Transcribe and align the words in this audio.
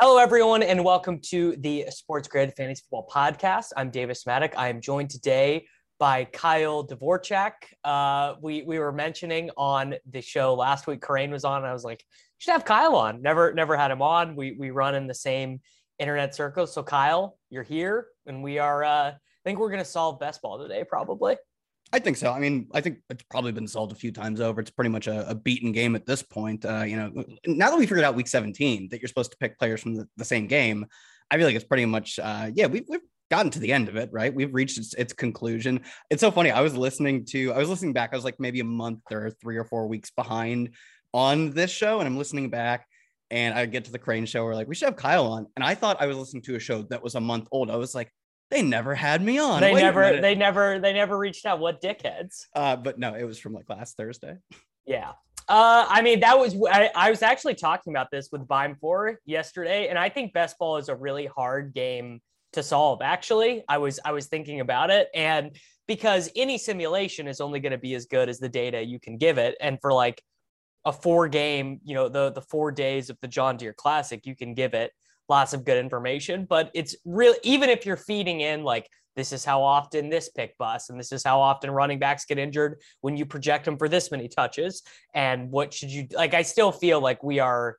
Hello, 0.00 0.18
everyone, 0.18 0.64
and 0.64 0.84
welcome 0.84 1.20
to 1.20 1.54
the 1.58 1.84
Sports 1.88 2.26
Grid 2.26 2.52
Fantasy 2.56 2.82
Football 2.90 3.06
Podcast. 3.08 3.66
I'm 3.76 3.92
Davis 3.92 4.24
Mattek. 4.24 4.52
I 4.56 4.66
am 4.66 4.80
joined 4.80 5.08
today 5.08 5.68
by 6.00 6.24
Kyle 6.24 6.84
Dvorchak. 6.84 7.52
Uh, 7.84 8.34
we 8.42 8.62
we 8.62 8.80
were 8.80 8.90
mentioning 8.90 9.50
on 9.56 9.94
the 10.10 10.20
show 10.20 10.54
last 10.54 10.88
week. 10.88 11.00
Karain 11.00 11.30
was 11.30 11.44
on. 11.44 11.64
I 11.64 11.72
was 11.72 11.84
like, 11.84 12.04
should 12.38 12.50
have 12.50 12.64
Kyle 12.64 12.96
on. 12.96 13.22
Never 13.22 13.54
never 13.54 13.76
had 13.76 13.92
him 13.92 14.02
on. 14.02 14.34
We 14.34 14.56
we 14.58 14.70
run 14.70 14.96
in 14.96 15.06
the 15.06 15.14
same 15.14 15.60
internet 16.00 16.34
circles. 16.34 16.74
So 16.74 16.82
Kyle, 16.82 17.38
you're 17.48 17.62
here, 17.62 18.08
and 18.26 18.42
we 18.42 18.58
are. 18.58 18.82
Uh, 18.82 19.10
I 19.10 19.14
think 19.44 19.60
we're 19.60 19.70
gonna 19.70 19.84
solve 19.84 20.18
best 20.18 20.42
ball 20.42 20.58
today, 20.58 20.82
probably. 20.82 21.36
I 21.94 22.00
think 22.00 22.16
so. 22.16 22.32
I 22.32 22.40
mean, 22.40 22.66
I 22.74 22.80
think 22.80 22.98
it's 23.08 23.22
probably 23.30 23.52
been 23.52 23.68
solved 23.68 23.92
a 23.92 23.94
few 23.94 24.10
times 24.10 24.40
over. 24.40 24.60
It's 24.60 24.72
pretty 24.72 24.90
much 24.90 25.06
a, 25.06 25.30
a 25.30 25.34
beaten 25.36 25.70
game 25.70 25.94
at 25.94 26.06
this 26.06 26.24
point. 26.24 26.64
Uh, 26.64 26.82
you 26.82 26.96
know, 26.96 27.24
now 27.46 27.70
that 27.70 27.78
we 27.78 27.86
figured 27.86 28.02
out 28.02 28.16
week 28.16 28.26
17 28.26 28.88
that 28.88 29.00
you're 29.00 29.06
supposed 29.06 29.30
to 29.30 29.36
pick 29.36 29.56
players 29.60 29.80
from 29.80 29.94
the, 29.94 30.08
the 30.16 30.24
same 30.24 30.48
game, 30.48 30.86
I 31.30 31.36
feel 31.36 31.46
like 31.46 31.54
it's 31.54 31.64
pretty 31.64 31.86
much, 31.86 32.18
uh, 32.18 32.50
yeah, 32.52 32.66
we've, 32.66 32.84
we've 32.88 33.00
gotten 33.30 33.52
to 33.52 33.60
the 33.60 33.72
end 33.72 33.88
of 33.88 33.94
it, 33.94 34.10
right? 34.12 34.34
We've 34.34 34.52
reached 34.52 34.76
its, 34.76 34.92
its 34.94 35.12
conclusion. 35.12 35.82
It's 36.10 36.20
so 36.20 36.32
funny. 36.32 36.50
I 36.50 36.62
was 36.62 36.76
listening 36.76 37.26
to, 37.26 37.52
I 37.52 37.58
was 37.58 37.68
listening 37.68 37.92
back. 37.92 38.12
I 38.12 38.16
was 38.16 38.24
like 38.24 38.40
maybe 38.40 38.58
a 38.58 38.64
month 38.64 39.02
or 39.12 39.30
three 39.30 39.56
or 39.56 39.64
four 39.64 39.86
weeks 39.86 40.10
behind 40.10 40.70
on 41.12 41.52
this 41.52 41.70
show, 41.70 42.00
and 42.00 42.08
I'm 42.08 42.18
listening 42.18 42.50
back 42.50 42.88
and 43.30 43.54
I 43.56 43.66
get 43.66 43.84
to 43.84 43.92
the 43.92 44.00
Crane 44.00 44.26
show. 44.26 44.42
We're 44.42 44.56
like, 44.56 44.66
we 44.66 44.74
should 44.74 44.88
have 44.88 44.96
Kyle 44.96 45.28
on. 45.28 45.46
And 45.54 45.64
I 45.64 45.76
thought 45.76 46.02
I 46.02 46.06
was 46.06 46.16
listening 46.16 46.42
to 46.42 46.56
a 46.56 46.60
show 46.60 46.82
that 46.90 47.04
was 47.04 47.14
a 47.14 47.20
month 47.20 47.46
old. 47.52 47.70
I 47.70 47.76
was 47.76 47.94
like, 47.94 48.12
they 48.54 48.62
never 48.62 48.94
had 48.94 49.20
me 49.20 49.38
on. 49.38 49.60
They 49.60 49.72
Wait 49.72 49.82
never, 49.82 50.20
they 50.20 50.34
never, 50.36 50.78
they 50.78 50.92
never 50.92 51.18
reached 51.18 51.44
out. 51.44 51.58
What 51.58 51.82
dickheads? 51.82 52.46
Uh, 52.54 52.76
but 52.76 52.98
no, 52.98 53.14
it 53.14 53.24
was 53.24 53.38
from 53.38 53.52
like 53.52 53.68
last 53.68 53.96
Thursday. 53.96 54.38
Yeah. 54.86 55.12
Uh, 55.48 55.84
I 55.88 56.02
mean, 56.02 56.20
that 56.20 56.38
was 56.38 56.56
I, 56.70 56.90
I 56.94 57.10
was 57.10 57.22
actually 57.22 57.56
talking 57.56 57.92
about 57.92 58.10
this 58.12 58.28
with 58.30 58.46
Vime 58.46 58.76
Four 58.76 59.18
yesterday, 59.26 59.88
and 59.88 59.98
I 59.98 60.08
think 60.08 60.32
best 60.32 60.56
ball 60.58 60.76
is 60.76 60.88
a 60.88 60.94
really 60.94 61.26
hard 61.26 61.74
game 61.74 62.20
to 62.52 62.62
solve. 62.62 63.02
Actually, 63.02 63.64
I 63.68 63.78
was 63.78 63.98
I 64.04 64.12
was 64.12 64.26
thinking 64.26 64.60
about 64.60 64.90
it, 64.90 65.08
and 65.14 65.56
because 65.86 66.30
any 66.36 66.56
simulation 66.56 67.26
is 67.26 67.40
only 67.40 67.60
going 67.60 67.72
to 67.72 67.78
be 67.78 67.94
as 67.94 68.06
good 68.06 68.28
as 68.28 68.38
the 68.38 68.48
data 68.48 68.82
you 68.82 69.00
can 69.00 69.18
give 69.18 69.36
it, 69.36 69.56
and 69.60 69.78
for 69.82 69.92
like 69.92 70.22
a 70.86 70.92
four 70.92 71.28
game, 71.28 71.80
you 71.84 71.94
know, 71.94 72.08
the 72.08 72.30
the 72.30 72.40
four 72.40 72.70
days 72.72 73.10
of 73.10 73.18
the 73.20 73.28
John 73.28 73.56
Deere 73.56 73.74
Classic, 73.74 74.24
you 74.24 74.36
can 74.36 74.54
give 74.54 74.72
it 74.72 74.92
lots 75.28 75.52
of 75.52 75.64
good 75.64 75.78
information. 75.78 76.46
But 76.48 76.70
it's 76.74 76.96
real, 77.04 77.34
even 77.42 77.70
if 77.70 77.86
you're 77.86 77.96
feeding 77.96 78.40
in 78.40 78.62
like 78.62 78.88
this 79.16 79.32
is 79.32 79.44
how 79.44 79.62
often 79.62 80.08
this 80.08 80.28
pick 80.28 80.56
busts 80.58 80.90
and 80.90 80.98
this 80.98 81.12
is 81.12 81.22
how 81.22 81.40
often 81.40 81.70
running 81.70 81.98
backs 81.98 82.24
get 82.24 82.38
injured 82.38 82.80
when 83.00 83.16
you 83.16 83.24
project 83.24 83.64
them 83.64 83.76
for 83.76 83.88
this 83.88 84.10
many 84.10 84.28
touches 84.28 84.82
and 85.14 85.50
what 85.50 85.72
should 85.72 85.90
you 85.90 86.06
like 86.12 86.34
i 86.34 86.42
still 86.42 86.72
feel 86.72 87.00
like 87.00 87.22
we 87.22 87.38
are 87.38 87.76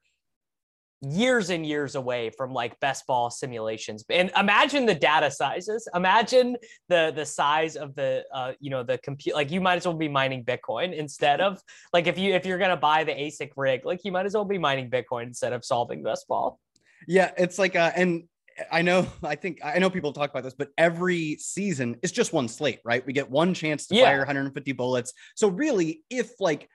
years 1.02 1.50
and 1.50 1.66
years 1.66 1.96
away 1.96 2.32
from 2.32 2.54
like 2.54 2.80
best 2.80 3.06
ball 3.06 3.30
simulations 3.30 4.04
and 4.10 4.32
imagine 4.38 4.86
the 4.86 4.96
data 4.96 5.30
sizes 5.30 5.88
imagine 5.94 6.56
the 6.88 7.12
the 7.16 7.26
size 7.26 7.76
of 7.76 7.94
the 7.96 8.24
uh 8.34 8.54
you 8.60 8.70
know 8.70 8.82
the 8.82 8.98
compute 9.00 9.36
like 9.36 9.52
you 9.52 9.62
might 9.62 9.76
as 9.76 9.86
well 9.86 9.96
be 9.96 10.08
mining 10.08 10.44
bitcoin 10.44 10.96
instead 10.96 11.42
of 11.42 11.62
like 11.94 12.08
if 12.08 12.18
you 12.18 12.34
if 12.34 12.46
you're 12.46 12.58
gonna 12.58 12.78
buy 12.78 13.04
the 13.04 13.12
asic 13.12 13.52
rig 13.56 13.86
like 13.86 14.00
you 14.04 14.12
might 14.12 14.26
as 14.26 14.34
well 14.34 14.46
be 14.46 14.58
mining 14.58 14.90
bitcoin 14.90 15.24
instead 15.24 15.54
of 15.54 15.64
solving 15.64 16.02
best 16.02 16.28
ball 16.28 16.60
Yeah, 17.08 17.32
it's 17.38 17.60
like 17.60 17.76
uh 17.76 17.92
and 17.96 18.24
I 18.72 18.82
know 18.82 19.08
I 19.24 19.36
think 19.36 19.60
I 19.64 19.80
know 19.80 19.90
people 19.90 20.14
talk 20.14 20.30
about 20.30 20.44
this, 20.44 20.54
but 20.54 20.70
every 20.78 21.38
season 21.38 21.98
is 22.02 22.12
just 22.12 22.34
one 22.34 22.48
slate, 22.48 22.80
right? 22.84 23.06
We 23.06 23.14
get 23.14 23.30
one 23.30 23.54
chance 23.54 23.88
to 23.88 23.96
Yeah. 23.96 24.04
fire 24.06 24.20
150 24.20 24.72
bullets. 24.74 25.14
So 25.36 25.48
really, 25.50 26.04
if 26.10 26.40
like 26.40 26.70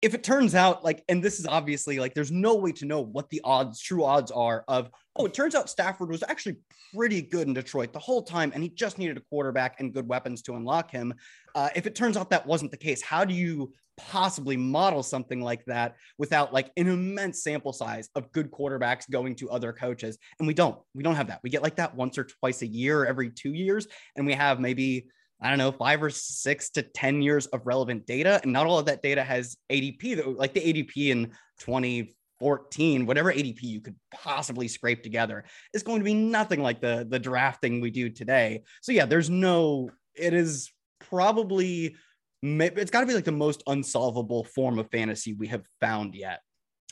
if 0.00 0.14
it 0.14 0.22
turns 0.22 0.54
out 0.54 0.84
like, 0.84 1.02
and 1.08 1.22
this 1.22 1.40
is 1.40 1.46
obviously 1.46 1.98
like 1.98 2.14
there's 2.14 2.30
no 2.30 2.54
way 2.54 2.72
to 2.72 2.84
know 2.84 3.00
what 3.00 3.28
the 3.30 3.40
odds, 3.42 3.80
true 3.80 4.04
odds 4.04 4.30
are 4.30 4.64
of, 4.68 4.90
oh, 5.16 5.26
it 5.26 5.34
turns 5.34 5.54
out 5.54 5.68
Stafford 5.68 6.10
was 6.10 6.22
actually 6.28 6.56
pretty 6.94 7.20
good 7.20 7.48
in 7.48 7.54
Detroit 7.54 7.92
the 7.92 7.98
whole 7.98 8.22
time, 8.22 8.52
and 8.54 8.62
he 8.62 8.68
just 8.68 8.98
needed 8.98 9.16
a 9.16 9.22
quarterback 9.28 9.80
and 9.80 9.92
good 9.92 10.08
weapons 10.08 10.42
to 10.42 10.54
unlock 10.54 10.90
him. 10.90 11.12
Uh, 11.54 11.68
if 11.74 11.86
it 11.86 11.96
turns 11.96 12.16
out 12.16 12.30
that 12.30 12.46
wasn't 12.46 12.70
the 12.70 12.76
case, 12.76 13.02
how 13.02 13.24
do 13.24 13.34
you 13.34 13.72
possibly 13.96 14.56
model 14.56 15.02
something 15.02 15.40
like 15.40 15.64
that 15.64 15.96
without 16.18 16.52
like 16.54 16.70
an 16.76 16.86
immense 16.86 17.42
sample 17.42 17.72
size 17.72 18.08
of 18.14 18.30
good 18.30 18.48
quarterbacks 18.52 19.10
going 19.10 19.34
to 19.34 19.50
other 19.50 19.72
coaches? 19.72 20.16
And 20.38 20.46
we 20.46 20.54
don't, 20.54 20.78
we 20.94 21.02
don't 21.02 21.16
have 21.16 21.26
that. 21.26 21.40
We 21.42 21.50
get 21.50 21.64
like 21.64 21.76
that 21.76 21.96
once 21.96 22.16
or 22.16 22.24
twice 22.24 22.62
a 22.62 22.66
year, 22.66 23.04
every 23.04 23.30
two 23.30 23.52
years, 23.52 23.88
and 24.14 24.24
we 24.24 24.34
have 24.34 24.60
maybe 24.60 25.08
I 25.40 25.50
don't 25.50 25.58
know, 25.58 25.72
five 25.72 26.02
or 26.02 26.10
six 26.10 26.70
to 26.70 26.82
10 26.82 27.22
years 27.22 27.46
of 27.46 27.66
relevant 27.66 28.06
data. 28.06 28.40
And 28.42 28.52
not 28.52 28.66
all 28.66 28.78
of 28.78 28.86
that 28.86 29.02
data 29.02 29.22
has 29.22 29.56
ADP, 29.70 30.36
like 30.36 30.52
the 30.52 30.60
ADP 30.60 31.10
in 31.10 31.30
2014, 31.60 33.06
whatever 33.06 33.32
ADP 33.32 33.62
you 33.62 33.80
could 33.80 33.94
possibly 34.12 34.66
scrape 34.66 35.02
together 35.02 35.44
is 35.72 35.82
going 35.82 36.00
to 36.00 36.04
be 36.04 36.14
nothing 36.14 36.60
like 36.60 36.80
the, 36.80 37.06
the 37.08 37.18
drafting 37.18 37.80
we 37.80 37.90
do 37.90 38.10
today. 38.10 38.62
So, 38.82 38.92
yeah, 38.92 39.06
there's 39.06 39.30
no, 39.30 39.90
it 40.16 40.34
is 40.34 40.72
probably, 40.98 41.94
it's 42.42 42.90
got 42.90 43.00
to 43.00 43.06
be 43.06 43.14
like 43.14 43.24
the 43.24 43.32
most 43.32 43.62
unsolvable 43.68 44.44
form 44.44 44.78
of 44.78 44.90
fantasy 44.90 45.34
we 45.34 45.46
have 45.48 45.62
found 45.80 46.14
yet. 46.14 46.40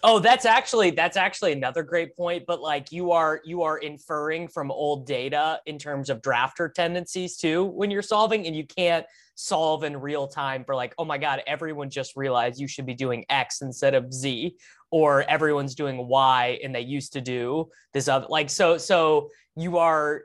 Oh, 0.03 0.19
that's 0.19 0.45
actually 0.45 0.91
that's 0.91 1.17
actually 1.17 1.53
another 1.53 1.83
great 1.83 2.15
point. 2.17 2.45
But 2.47 2.61
like 2.61 2.93
you 2.93 3.13
are 3.13 3.41
you 3.45 3.63
are 3.63 3.79
inferring 3.79 4.49
from 4.49 4.71
old 4.71 5.07
data 5.07 5.61
in 5.67 5.79
terms 5.79 6.11
of 6.11 6.21
drafter 6.21 6.73
tendencies 6.73 7.37
too 7.37 7.65
when 7.65 7.91
you're 7.91 8.03
solving, 8.03 8.47
and 8.47 8.55
you 8.55 8.67
can't 8.67 9.07
solve 9.37 9.85
in 9.85 9.97
real 9.97 10.27
time 10.27 10.65
for 10.65 10.75
like, 10.75 10.95
oh 10.99 11.05
my 11.05 11.19
god, 11.19 11.43
everyone 11.47 11.91
just 11.91 12.17
realized 12.17 12.61
you 12.61 12.69
should 12.69 12.87
be 12.87 12.95
doing 12.95 13.25
X 13.31 13.63
instead 13.63 13.95
of 13.95 14.13
Z, 14.13 14.57
or 14.91 15.23
everyone's 15.31 15.75
doing 15.75 16.09
Y 16.09 16.59
and 16.63 16.75
they 16.75 16.81
used 16.81 17.13
to 17.15 17.21
do 17.21 17.69
this 17.93 18.09
other 18.09 18.27
like 18.29 18.51
so 18.51 18.79
so 18.79 19.31
you 19.57 19.79
are 19.79 20.25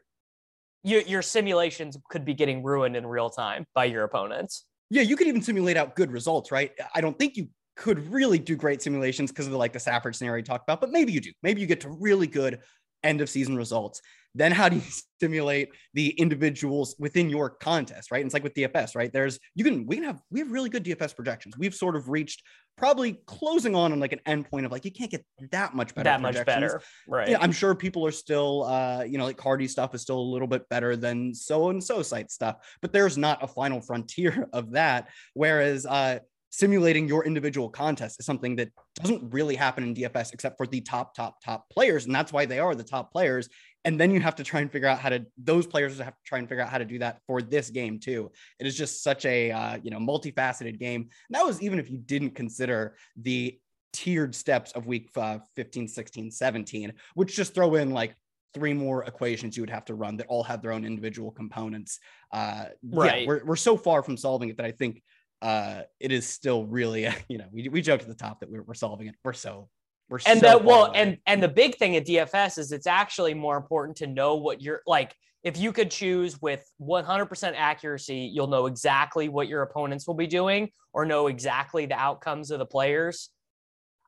your 0.83 1.01
your 1.01 1.21
simulations 1.21 1.97
could 2.09 2.25
be 2.25 2.33
getting 2.33 2.61
ruined 2.63 2.95
in 2.95 3.05
real 3.05 3.29
time 3.29 3.65
by 3.73 3.85
your 3.85 4.03
opponents. 4.03 4.65
Yeah, 4.89 5.03
you 5.03 5.15
could 5.15 5.27
even 5.27 5.41
simulate 5.41 5.77
out 5.77 5.95
good 5.95 6.11
results, 6.11 6.51
right? 6.51 6.71
I 6.93 6.99
don't 6.99 7.17
think 7.17 7.37
you 7.37 7.47
could 7.81 8.11
really 8.11 8.37
do 8.37 8.55
great 8.55 8.79
simulations 8.79 9.31
because 9.31 9.47
of 9.47 9.51
the, 9.51 9.57
like 9.57 9.73
the 9.73 9.79
Stafford 9.79 10.15
scenario 10.15 10.37
you 10.37 10.43
talked 10.43 10.63
about, 10.63 10.79
but 10.79 10.91
maybe 10.91 11.11
you 11.11 11.19
do. 11.19 11.31
Maybe 11.41 11.61
you 11.61 11.67
get 11.67 11.81
to 11.81 11.89
really 11.89 12.27
good 12.27 12.59
end 13.03 13.21
of 13.21 13.29
season 13.29 13.57
results. 13.57 14.01
Then 14.35 14.51
how 14.51 14.69
do 14.69 14.75
you 14.75 14.81
stimulate 15.17 15.69
the 15.95 16.09
individuals 16.11 16.95
within 16.99 17.27
your 17.27 17.49
contest, 17.49 18.11
right? 18.11 18.19
And 18.19 18.27
it's 18.27 18.35
like 18.35 18.43
with 18.43 18.53
DFS, 18.53 18.95
right? 18.95 19.11
There's 19.11 19.39
you 19.55 19.63
can 19.63 19.87
we 19.87 19.95
can 19.95 20.05
have 20.05 20.21
we 20.29 20.41
have 20.41 20.51
really 20.51 20.69
good 20.69 20.85
DFS 20.85 21.15
projections. 21.15 21.57
We've 21.57 21.73
sort 21.73 21.95
of 21.95 22.07
reached 22.07 22.43
probably 22.77 23.19
closing 23.25 23.75
on 23.75 23.91
on 23.91 23.99
like 23.99 24.13
an 24.13 24.21
endpoint 24.27 24.65
of 24.65 24.71
like 24.71 24.85
you 24.85 24.91
can't 24.91 25.09
get 25.09 25.25
that 25.49 25.73
much 25.73 25.95
better. 25.95 26.03
that 26.03 26.21
much 26.21 26.45
better, 26.45 26.83
right? 27.07 27.29
Yeah, 27.29 27.39
I'm 27.41 27.51
sure 27.51 27.73
people 27.73 28.05
are 28.05 28.11
still, 28.11 28.65
uh, 28.65 29.03
you 29.03 29.17
know, 29.17 29.25
like 29.25 29.37
Cardi 29.37 29.67
stuff 29.67 29.95
is 29.95 30.03
still 30.03 30.19
a 30.19 30.29
little 30.33 30.47
bit 30.47 30.69
better 30.69 30.95
than 30.95 31.33
so 31.33 31.69
and 31.69 31.83
so 31.83 32.03
site 32.03 32.29
stuff, 32.29 32.57
but 32.79 32.93
there's 32.93 33.17
not 33.17 33.43
a 33.43 33.47
final 33.47 33.81
frontier 33.81 34.47
of 34.53 34.71
that. 34.73 35.09
Whereas 35.33 35.87
uh, 35.87 36.19
simulating 36.51 37.07
your 37.07 37.25
individual 37.25 37.69
contest 37.69 38.19
is 38.19 38.25
something 38.25 38.57
that 38.57 38.69
doesn't 38.95 39.33
really 39.33 39.55
happen 39.55 39.83
in 39.83 39.95
DFS 39.95 40.33
except 40.33 40.57
for 40.57 40.67
the 40.67 40.81
top, 40.81 41.15
top, 41.15 41.41
top 41.43 41.69
players, 41.69 42.05
and 42.05 42.13
that's 42.13 42.31
why 42.31 42.45
they 42.45 42.59
are 42.59 42.75
the 42.75 42.83
top 42.83 43.11
players. 43.11 43.49
And 43.83 43.99
then 43.99 44.11
you 44.11 44.19
have 44.19 44.35
to 44.35 44.43
try 44.43 44.59
and 44.59 44.71
figure 44.71 44.87
out 44.87 44.99
how 44.99 45.09
to; 45.09 45.25
those 45.41 45.65
players 45.65 45.97
have 45.97 46.13
to 46.13 46.23
try 46.23 46.37
and 46.37 46.47
figure 46.47 46.63
out 46.63 46.69
how 46.69 46.77
to 46.77 46.85
do 46.85 46.99
that 46.99 47.19
for 47.25 47.41
this 47.41 47.71
game 47.71 47.99
too. 47.99 48.31
It 48.59 48.67
is 48.67 48.77
just 48.77 49.01
such 49.01 49.25
a 49.25 49.51
uh, 49.51 49.79
you 49.81 49.89
know 49.89 49.97
multifaceted 49.97 50.77
game. 50.77 51.01
And 51.01 51.31
that 51.31 51.45
was 51.45 51.61
even 51.61 51.79
if 51.79 51.89
you 51.89 51.97
didn't 51.97 52.35
consider 52.35 52.95
the 53.19 53.57
tiered 53.93 54.35
steps 54.35 54.71
of 54.73 54.85
week 54.85 55.09
uh, 55.15 55.39
15, 55.55 55.87
16, 55.87 56.31
17, 56.31 56.93
which 57.15 57.35
just 57.35 57.55
throw 57.55 57.75
in 57.75 57.91
like 57.91 58.15
three 58.53 58.73
more 58.73 59.03
equations 59.05 59.55
you 59.55 59.63
would 59.63 59.69
have 59.69 59.85
to 59.85 59.95
run 59.95 60.17
that 60.17 60.27
all 60.27 60.43
have 60.43 60.61
their 60.61 60.71
own 60.71 60.85
individual 60.85 61.31
components. 61.31 61.99
Uh, 62.31 62.65
Right. 62.83 63.21
Yeah, 63.21 63.27
we're, 63.27 63.45
we're 63.45 63.55
so 63.55 63.77
far 63.77 64.03
from 64.03 64.17
solving 64.17 64.49
it 64.49 64.57
that 64.57 64.65
I 64.65 64.71
think 64.71 65.01
uh, 65.41 65.81
it 65.99 66.11
is 66.11 66.27
still 66.27 66.65
really, 66.65 67.07
you 67.27 67.37
know, 67.37 67.45
we, 67.51 67.67
we 67.69 67.81
joked 67.81 68.03
at 68.03 68.09
the 68.09 68.15
top 68.15 68.39
that 68.41 68.49
we're, 68.49 68.63
we're 68.63 68.73
solving 68.73 69.07
it. 69.07 69.15
We're 69.23 69.33
so, 69.33 69.69
we're 70.11 70.19
and 70.25 70.39
so 70.39 70.45
that 70.45 70.57
far 70.57 70.67
well 70.67 70.91
and 70.93 71.17
and 71.25 71.41
the 71.41 71.47
big 71.47 71.77
thing 71.77 71.95
at 71.95 72.05
dfs 72.05 72.57
is 72.57 72.73
it's 72.73 72.85
actually 72.85 73.33
more 73.33 73.55
important 73.55 73.95
to 73.95 74.07
know 74.07 74.35
what 74.35 74.61
you're 74.61 74.81
like 74.85 75.15
if 75.43 75.57
you 75.57 75.71
could 75.71 75.89
choose 75.89 76.39
with 76.41 76.63
100% 76.81 77.53
accuracy 77.55 78.29
you'll 78.31 78.47
know 78.47 78.65
exactly 78.65 79.29
what 79.29 79.47
your 79.47 79.61
opponents 79.61 80.05
will 80.05 80.13
be 80.13 80.27
doing 80.27 80.69
or 80.93 81.05
know 81.05 81.27
exactly 81.27 81.85
the 81.85 81.95
outcomes 81.95 82.51
of 82.51 82.59
the 82.59 82.65
players 82.65 83.29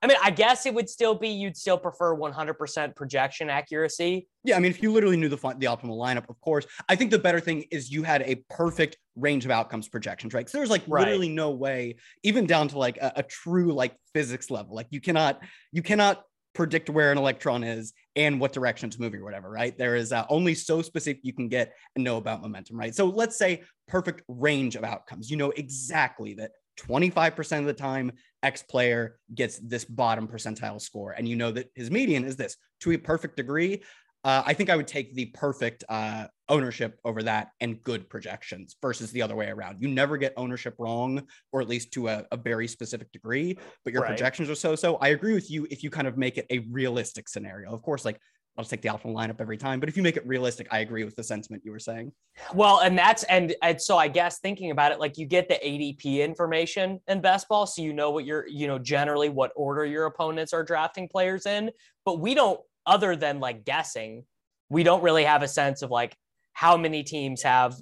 i 0.03 0.07
mean 0.07 0.17
i 0.23 0.29
guess 0.29 0.65
it 0.67 0.73
would 0.73 0.89
still 0.89 1.15
be 1.15 1.29
you'd 1.29 1.57
still 1.57 1.77
prefer 1.77 2.15
100% 2.15 2.95
projection 2.95 3.49
accuracy 3.49 4.27
Yeah, 4.43 4.57
I 4.57 4.59
mean, 4.59 4.71
if 4.71 4.83
you 4.83 4.91
literally 4.91 5.17
knew 5.17 5.29
the 5.29 5.37
the 5.37 5.67
optimal 5.67 5.97
lineup, 5.97 6.29
of 6.29 6.39
course. 6.41 6.65
I 6.89 6.95
think 6.95 7.11
the 7.11 7.19
better 7.19 7.39
thing 7.39 7.65
is 7.71 7.89
you 7.91 8.03
had 8.03 8.21
a 8.23 8.35
perfect 8.49 8.97
range 9.15 9.45
of 9.45 9.51
outcomes 9.51 9.87
projections, 9.87 10.33
right? 10.33 10.41
Because 10.41 10.51
there's 10.51 10.69
like 10.69 10.83
Right. 10.87 11.01
literally 11.05 11.29
no 11.29 11.51
way, 11.51 11.95
even 12.23 12.45
down 12.45 12.67
to 12.69 12.77
like 12.77 12.97
a, 12.97 13.13
a 13.17 13.23
true 13.23 13.71
like 13.71 13.95
physics 14.13 14.51
level, 14.51 14.75
like 14.75 14.87
you 14.89 14.99
cannot 14.99 15.41
you 15.71 15.81
cannot 15.81 16.23
predict 16.53 16.89
where 16.89 17.11
an 17.11 17.17
electron 17.17 17.63
is 17.63 17.93
and 18.15 18.39
what 18.39 18.53
direction 18.53 18.87
it's 18.87 18.99
moving 18.99 19.21
or 19.21 19.23
whatever, 19.23 19.49
right? 19.49 19.75
There 19.77 19.95
is 19.95 20.11
uh, 20.11 20.25
only 20.29 20.53
so 20.53 20.81
specific 20.81 21.21
you 21.23 21.33
can 21.33 21.47
get 21.47 21.73
and 21.95 22.03
know 22.03 22.17
about 22.17 22.41
momentum, 22.41 22.77
right? 22.77 22.93
So 22.93 23.05
let's 23.05 23.37
say 23.37 23.63
perfect 23.87 24.21
range 24.27 24.75
of 24.75 24.83
outcomes. 24.83 25.31
You 25.31 25.37
know 25.37 25.51
exactly 25.51 26.35
that 26.35 26.51
25% 26.77 27.59
of 27.59 27.65
the 27.65 27.73
time 27.73 28.11
X 28.41 28.63
player 28.63 29.19
gets 29.33 29.59
this 29.59 29.85
bottom 29.85 30.27
percentile 30.27 30.81
score, 30.81 31.11
and 31.11 31.27
you 31.27 31.35
know 31.35 31.51
that 31.51 31.69
his 31.75 31.91
median 31.91 32.25
is 32.25 32.35
this 32.35 32.57
to 32.81 32.91
a 32.91 32.97
perfect 32.97 33.37
degree. 33.37 33.81
Uh, 34.25 34.41
I 34.45 34.53
think 34.53 34.69
I 34.69 34.77
would 34.77 34.87
take 34.87 35.13
the 35.13 35.25
perfect 35.27 35.83
uh, 35.89 36.27
ownership 36.47 36.97
over 37.03 37.23
that 37.23 37.49
and 37.59 37.83
good 37.83 38.09
projections 38.09 38.77
versus 38.81 39.11
the 39.11 39.21
other 39.21 39.35
way 39.35 39.49
around. 39.49 39.81
You 39.81 39.89
never 39.89 40.15
get 40.15 40.33
ownership 40.37 40.75
wrong, 40.79 41.27
or 41.51 41.59
at 41.59 41.67
least 41.67 41.91
to 41.93 42.07
a, 42.07 42.25
a 42.31 42.37
very 42.37 42.67
specific 42.69 43.11
degree, 43.11 43.57
but 43.83 43.91
your 43.91 44.01
Right. 44.01 44.09
projections 44.09 44.49
are 44.49 44.55
so 44.55 44.75
so. 44.75 44.95
I 44.97 45.09
agree 45.09 45.33
with 45.33 45.51
you 45.51 45.67
if 45.69 45.83
you 45.83 45.89
kind 45.89 46.07
of 46.07 46.17
make 46.17 46.37
it 46.37 46.45
a 46.49 46.59
realistic 46.59 47.27
scenario. 47.27 47.73
Of 47.73 47.81
course, 47.81 48.05
like 48.05 48.17
I'll 48.55 48.63
just 48.63 48.69
take 48.69 48.83
the 48.83 48.89
optimal 48.89 49.15
lineup 49.15 49.37
every 49.39 49.57
time, 49.57 49.79
but 49.79 49.89
if 49.89 49.97
you 49.97 50.03
make 50.03 50.15
it 50.15 50.27
realistic, 50.27 50.67
I 50.69 50.79
agree 50.79 51.03
with 51.03 51.15
the 51.15 51.23
sentiment 51.23 51.63
you 51.65 51.71
were 51.71 51.79
saying. 51.79 52.11
Well, 52.53 52.81
and 52.81 52.95
that's 52.95 53.23
and 53.23 53.55
and 53.63 53.81
so 53.81 53.97
I 53.97 54.07
guess 54.07 54.39
thinking 54.39 54.69
about 54.69 54.91
it, 54.91 54.99
like 54.99 55.17
you 55.17 55.25
get 55.25 55.49
the 55.49 55.55
ADP 55.55 56.23
information 56.23 56.99
in 57.07 57.19
best 57.19 57.49
ball, 57.49 57.65
so 57.65 57.81
you 57.81 57.93
know 57.93 58.11
what 58.11 58.25
you're, 58.25 58.47
you 58.47 58.67
know, 58.67 58.77
generally 58.77 59.29
what 59.29 59.51
order 59.55 59.85
your 59.85 60.05
opponents 60.05 60.53
are 60.53 60.63
drafting 60.63 61.07
players 61.07 61.47
in. 61.47 61.71
But 62.05 62.19
we 62.19 62.35
don't, 62.35 62.59
other 62.85 63.15
than 63.15 63.39
like 63.39 63.65
guessing, 63.65 64.23
we 64.69 64.83
don't 64.83 65.01
really 65.01 65.23
have 65.23 65.41
a 65.41 65.47
sense 65.47 65.81
of 65.81 65.89
like 65.89 66.15
how 66.53 66.77
many 66.77 67.01
teams 67.01 67.41
have 67.41 67.75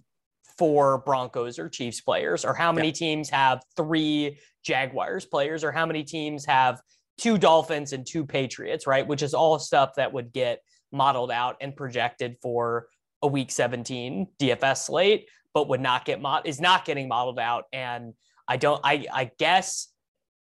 four 0.58 1.00
Broncos 1.00 1.60
or 1.60 1.68
Chiefs 1.68 2.00
players, 2.00 2.46
or 2.46 2.54
how 2.54 2.72
many 2.72 2.94
teams 2.94 3.30
have 3.30 3.62
three 3.76 4.40
Jaguars 4.64 5.26
players, 5.26 5.66
or 5.66 5.74
how 5.74 5.86
many 5.86 6.06
teams 6.06 6.46
have 6.46 6.80
two 7.22 7.38
Dolphins 7.38 7.94
and 7.94 8.06
two 8.06 8.26
Patriots, 8.26 8.88
right? 8.88 9.06
Which 9.06 9.22
is 9.22 9.36
all 9.36 9.60
stuff 9.60 9.92
that 9.98 10.12
would 10.12 10.34
get 10.34 10.64
modeled 10.92 11.30
out 11.30 11.58
and 11.62 11.76
projected 11.76 12.36
for 12.42 12.88
a 13.22 13.28
week 13.28 13.52
17 13.52 14.28
DFS 14.40 14.86
slate, 14.86 15.28
but 15.54 15.70
would 15.70 15.82
not 15.82 16.04
get 16.04 16.20
mod 16.20 16.48
is 16.48 16.60
not 16.60 16.84
getting 16.84 17.08
modeled 17.08 17.38
out. 17.38 17.66
And 17.72 18.14
I 18.48 18.58
don't, 18.58 18.82
I, 18.84 19.06
I 19.14 19.32
guess 19.38 19.90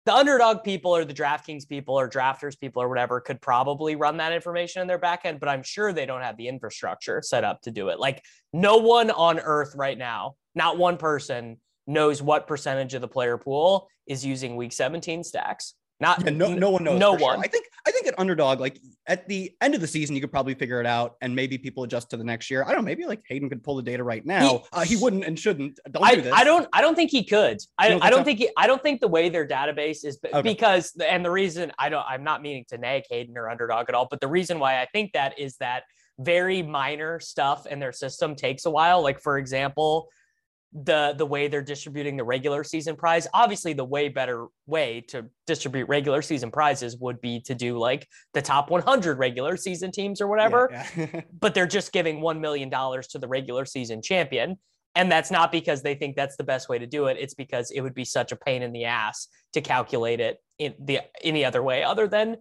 the 0.06 0.14
underdog 0.14 0.64
people 0.64 0.96
or 0.96 1.06
the 1.06 1.14
DraftKings 1.14 1.68
people 1.68 2.00
or 2.00 2.08
drafters 2.08 2.60
people 2.60 2.84
or 2.84 2.88
whatever 2.88 3.20
could 3.20 3.42
probably 3.42 3.96
run 3.96 4.18
that 4.18 4.32
information 4.32 4.84
in 4.84 4.88
their 4.88 5.00
back 5.00 5.22
end, 5.26 5.40
but 5.40 5.50
I'm 5.50 5.64
sure 5.64 5.92
they 5.92 6.06
don't 6.06 6.22
have 6.22 6.38
the 6.38 6.48
infrastructure 6.48 7.24
set 7.24 7.44
up 7.44 7.62
to 7.64 7.72
do 7.72 7.90
it. 7.90 8.00
Like 8.00 8.24
no 8.54 8.78
one 8.78 9.10
on 9.10 9.40
earth 9.40 9.74
right 9.76 9.98
now, 9.98 10.36
not 10.54 10.78
one 10.78 10.98
person 10.98 11.58
knows 11.88 12.22
what 12.22 12.46
percentage 12.46 12.94
of 12.94 13.02
the 13.02 13.08
player 13.08 13.40
pool 13.40 13.88
is 14.06 14.24
using 14.24 14.56
week 14.56 14.72
17 14.72 15.24
stacks. 15.24 15.74
Not 16.02 16.24
Yeah, 16.24 16.32
no, 16.32 16.54
no 16.54 16.70
one 16.70 16.84
knows. 16.84 17.00
No 17.00 17.14
for 17.14 17.20
sure. 17.20 17.28
one. 17.36 17.40
I 17.44 17.48
think 17.48 17.66
I 17.86 17.92
think 17.92 18.08
at 18.08 18.18
underdog, 18.18 18.60
like 18.60 18.80
at 19.08 19.28
the 19.28 19.52
end 19.62 19.76
of 19.76 19.82
the 19.82 19.88
season, 19.88 20.16
you 20.16 20.22
could 20.22 20.32
probably 20.32 20.54
figure 20.54 20.80
it 20.80 20.86
out, 20.86 21.16
and 21.22 21.36
maybe 21.36 21.58
people 21.58 21.84
adjust 21.84 22.10
to 22.12 22.18
the 22.18 22.24
next 22.24 22.50
year. 22.50 22.64
I 22.64 22.68
don't 22.68 22.78
know. 22.78 22.86
Maybe 22.86 23.06
like 23.06 23.22
Hayden 23.28 23.50
could 23.50 23.64
pull 23.64 23.76
the 23.76 23.82
data 23.84 24.04
right 24.04 24.26
now. 24.26 24.64
uh, 24.72 24.82
he 24.86 24.96
wouldn't 24.96 25.26
and 25.26 25.38
shouldn't. 25.38 25.80
Don't 25.92 26.04
I, 26.06 26.16
do 26.16 26.22
this. 26.22 26.34
I 26.34 26.44
don't 26.44 26.68
I 26.72 26.82
don't 26.82 26.96
think 26.96 27.12
he 27.12 27.24
could. 27.24 27.60
I, 27.78 27.90
don't 27.90 28.02
I 28.02 28.06
think 28.06 28.16
don't 28.16 28.26
think 28.26 28.40
he, 28.40 28.50
I 28.56 28.68
don't 28.68 28.82
think 28.82 29.02
the 29.02 29.08
way 29.08 29.30
their 29.30 29.48
database 29.48 30.06
is 30.06 30.20
Okay. 30.24 30.42
because 30.42 30.94
and 31.06 31.24
the 31.26 31.32
reason 31.32 31.72
I 31.80 31.90
don't 31.90 32.06
I'm 32.08 32.24
not 32.24 32.42
meaning 32.42 32.66
to 32.70 32.78
nag 32.78 33.04
Hayden 33.10 33.38
or 33.38 33.50
underdog 33.50 33.90
at 33.90 33.96
all, 33.96 34.08
but 34.10 34.22
the 34.22 34.28
reason 34.28 34.60
why 34.60 34.82
I 34.82 34.88
think 34.94 35.14
that 35.14 35.38
is 35.40 35.58
that 35.58 35.84
very 36.20 36.62
minor 36.62 37.20
stuff 37.20 37.66
in 37.66 37.80
their 37.80 37.94
system 37.94 38.36
takes 38.36 38.66
a 38.66 38.70
while. 38.70 39.02
Like 39.02 39.20
for 39.22 39.38
example, 39.38 40.10
the 40.72 41.16
the 41.18 41.26
way 41.26 41.48
they're 41.48 41.64
distributing 41.64 42.16
the 42.16 42.24
regular 42.24 42.64
season 42.64 42.96
prize. 42.96 43.28
Obviously, 43.34 43.74
the 43.74 43.84
way 43.84 44.08
better 44.08 44.48
way 44.68 45.02
to 45.08 45.26
distribute 45.48 45.88
regular 45.88 46.22
season 46.22 46.52
prizes 46.52 46.98
would 46.98 47.20
be 47.22 47.40
to 47.42 47.56
do 47.56 47.78
like 47.78 48.08
the 48.34 48.42
top 48.42 48.70
100 48.70 49.18
regular 49.18 49.58
season 49.58 49.92
teams 49.92 50.22
or 50.22 50.28
whatever 50.28 50.70
yeah. 50.72 51.22
but 51.40 51.54
they're 51.54 51.66
just 51.66 51.92
giving 51.92 52.20
$1 52.22 52.40
million 52.40 52.70
to 52.70 53.20
the 53.20 53.28
regular 53.28 53.66
season 53.66 54.02
champion. 54.02 54.58
And 54.96 55.12
that's 55.12 55.32
not 55.32 55.52
because 55.52 55.82
they 55.82 55.96
think 55.96 56.16
that's 56.16 56.36
the 56.36 56.44
best 56.44 56.68
way 56.68 56.78
to 56.80 56.88
do 56.88 57.06
it. 57.06 57.18
It's 57.20 57.34
because 57.34 57.72
it 57.72 57.82
would 57.82 57.94
be 57.94 58.06
such 58.06 58.32
a 58.32 58.36
pain 58.36 58.62
in 58.62 58.72
the 58.72 58.86
ass 58.86 59.28
to 59.54 59.62
calculate 59.62 60.20
it 60.20 60.38
in 60.58 60.76
the 60.80 61.02
any 61.24 61.46
other 61.46 61.64
way 61.64 61.84
other 61.84 62.08
than 62.08 62.38